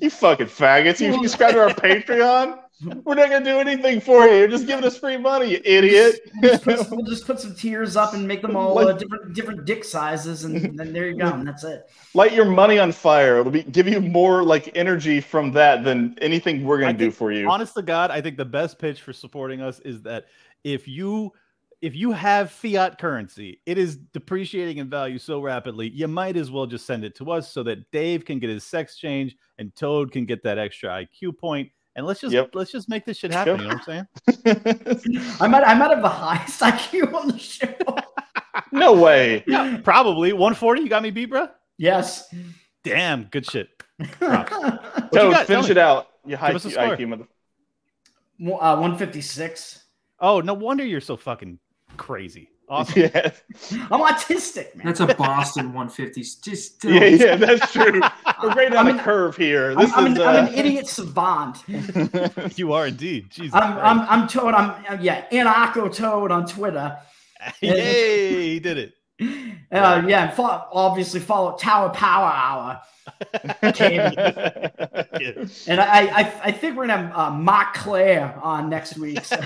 you 0.00 0.08
fucking 0.08 0.46
faggots! 0.46 1.00
You 1.00 1.12
subscribe 1.14 1.54
to 1.54 1.62
our 1.62 1.70
Patreon. 1.70 2.60
We're 2.84 3.14
not 3.14 3.30
gonna 3.30 3.44
do 3.44 3.58
anything 3.58 4.00
for 4.00 4.26
you. 4.26 4.34
You're 4.36 4.48
just 4.48 4.66
giving 4.66 4.84
us 4.84 4.98
free 4.98 5.16
money, 5.16 5.52
you 5.52 5.60
idiot. 5.64 6.16
Just 6.42 6.62
put- 6.62 6.90
we'll 6.90 7.06
just 7.06 7.26
put 7.26 7.40
some 7.40 7.54
tiers 7.54 7.96
up 7.96 8.12
and 8.12 8.28
make 8.28 8.42
them 8.42 8.54
all 8.54 8.78
uh, 8.78 8.92
different 8.92 9.34
different 9.34 9.64
dick 9.64 9.82
sizes, 9.82 10.44
and 10.44 10.78
then 10.78 10.92
there 10.92 11.08
you 11.08 11.16
go, 11.16 11.26
and 11.32 11.46
that's 11.48 11.64
it. 11.64 11.88
Light 12.12 12.34
your 12.34 12.44
money 12.44 12.78
on 12.78 12.92
fire. 12.92 13.38
It'll 13.40 13.50
be 13.50 13.62
give 13.62 13.88
you 13.88 14.00
more 14.00 14.42
like 14.42 14.76
energy 14.76 15.20
from 15.22 15.52
that 15.52 15.84
than 15.84 16.18
anything 16.20 16.64
we're 16.64 16.76
gonna 16.78 16.90
I 16.90 16.92
do 16.92 17.04
think- 17.06 17.14
for 17.14 17.32
you. 17.32 17.48
honest 17.48 17.74
to 17.76 17.82
God, 17.82 18.10
I 18.10 18.20
think 18.20 18.36
the 18.36 18.44
best 18.44 18.78
pitch 18.78 19.00
for 19.00 19.14
supporting 19.14 19.62
us 19.62 19.80
is 19.80 20.02
that 20.02 20.26
if 20.62 20.86
you 20.86 21.32
if 21.82 21.94
you 21.94 22.10
have 22.12 22.50
fiat 22.50 22.98
currency, 22.98 23.60
it 23.66 23.78
is 23.78 23.96
depreciating 23.96 24.78
in 24.78 24.88
value 24.90 25.18
so 25.18 25.40
rapidly. 25.40 25.88
You 25.90 26.08
might 26.08 26.36
as 26.36 26.50
well 26.50 26.66
just 26.66 26.86
send 26.86 27.04
it 27.04 27.14
to 27.16 27.30
us 27.30 27.50
so 27.52 27.62
that 27.64 27.90
Dave 27.90 28.24
can 28.24 28.38
get 28.38 28.48
his 28.50 28.64
sex 28.64 28.96
change 28.96 29.36
and 29.58 29.74
Toad 29.76 30.10
can 30.10 30.24
get 30.26 30.42
that 30.42 30.58
extra 30.58 30.88
IQ 30.90 31.36
point. 31.38 31.70
And 31.96 32.06
let's 32.06 32.20
just 32.20 32.32
Yep. 32.32 32.50
let's 32.54 32.70
just 32.70 32.88
make 32.88 33.04
this 33.06 33.16
shit 33.16 33.32
happen. 33.32 33.58
You 33.60 33.68
know 33.68 33.74
what 33.76 33.88
I'm 33.88 34.06
saying? 34.44 35.36
I 35.40 35.48
might 35.48 35.64
I 35.64 35.74
might 35.74 35.90
have 35.90 36.02
the 36.02 36.08
highest 36.08 36.60
IQ 36.60 37.12
on 37.14 37.28
the 37.28 37.38
show. 37.38 37.72
no 38.70 38.92
way. 38.92 39.42
Yeah, 39.46 39.78
probably 39.82 40.32
140. 40.32 40.82
You 40.82 40.88
got 40.88 41.02
me 41.02 41.10
beat, 41.10 41.26
bro. 41.30 41.48
Yes. 41.78 42.32
Damn, 42.84 43.24
good 43.24 43.50
shit. 43.50 43.68
Props. 44.20 44.52
What 44.52 44.82
you 45.12 45.18
Toad, 45.18 45.32
got? 45.32 45.36
Tell 45.38 45.44
finish 45.46 45.64
me. 45.66 45.70
it 45.72 45.78
out. 45.78 46.08
You 46.26 46.36
high 46.36 46.48
Give 46.48 46.56
us 46.56 46.64
a 46.66 46.70
score. 46.70 46.96
IQ 46.96 47.08
mother. 47.08 47.24
Uh, 48.42 48.76
156. 48.76 49.84
Oh, 50.20 50.40
no 50.40 50.52
wonder 50.54 50.84
you're 50.84 51.00
so 51.00 51.16
fucking 51.16 51.58
crazy. 51.96 52.50
Awesome. 52.68 53.02
Yeah. 53.14 53.30
I'm 53.70 54.00
autistic, 54.00 54.74
man. 54.74 54.86
That's 54.86 55.00
a 55.00 55.06
Boston 55.14 55.66
150. 55.72 56.20
Just 56.42 56.82
Yeah, 56.84 57.04
yeah, 57.04 57.36
that's 57.36 57.70
true. 57.72 58.00
We're 58.42 58.48
right 58.50 58.72
on 58.74 58.76
I'm 58.76 58.86
a 58.88 58.90
an- 58.90 58.98
curve 58.98 59.36
here. 59.36 59.70
I'm, 59.70 59.78
This 59.78 59.92
I'm 59.94 60.06
is 60.12 60.18
an, 60.18 60.26
I'm 60.26 60.44
uh, 60.44 60.48
an 60.48 60.54
idiot 60.54 60.88
savant. 60.88 61.58
you 62.58 62.72
are 62.72 62.88
indeed. 62.88 63.30
Jesus. 63.30 63.54
I'm, 63.54 63.72
Christ. 63.74 63.84
I'm, 63.84 64.00
I'm 64.22 64.28
Toad. 64.28 64.54
I'm, 64.54 64.70
uh, 64.90 64.98
yeah, 65.00 65.28
Anarcho 65.30 65.94
Toad 65.94 66.32
on 66.32 66.46
Twitter. 66.46 66.96
Yay, 67.60 68.42
he 68.54 68.60
did 68.60 68.78
it. 68.78 68.92
Uh, 69.72 70.02
yeah, 70.06 70.24
and 70.28 70.32
fo- 70.34 70.64
obviously 70.72 71.20
follow 71.20 71.56
Tower 71.56 71.90
Power 71.90 72.30
Hour. 72.32 72.80
Kid. 73.72 74.18
and 75.68 75.80
I, 75.80 76.06
I, 76.06 76.32
I 76.44 76.52
think 76.52 76.76
we're 76.76 76.86
gonna 76.86 77.06
have 77.08 77.16
uh, 77.16 77.30
Mark 77.30 77.74
Claire 77.74 78.38
on 78.42 78.68
next 78.68 78.98
week. 78.98 79.24
so- 79.24 79.40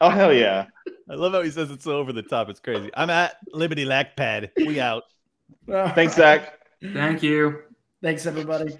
oh 0.00 0.10
hell 0.10 0.32
yeah. 0.32 0.66
I 1.08 1.14
love 1.14 1.32
how 1.32 1.42
he 1.42 1.50
says 1.50 1.70
it's 1.70 1.84
so 1.84 1.98
over 1.98 2.12
the 2.12 2.22
top. 2.22 2.48
It's 2.48 2.60
crazy. 2.60 2.90
I'm 2.94 3.10
at 3.10 3.36
Liberty 3.52 3.84
LockPod. 3.84 4.50
We 4.66 4.80
out. 4.80 5.04
Thanks, 5.66 6.14
Zach. 6.14 6.58
Thank 6.82 7.22
you. 7.22 7.62
Thanks, 8.02 8.26
everybody. 8.26 8.76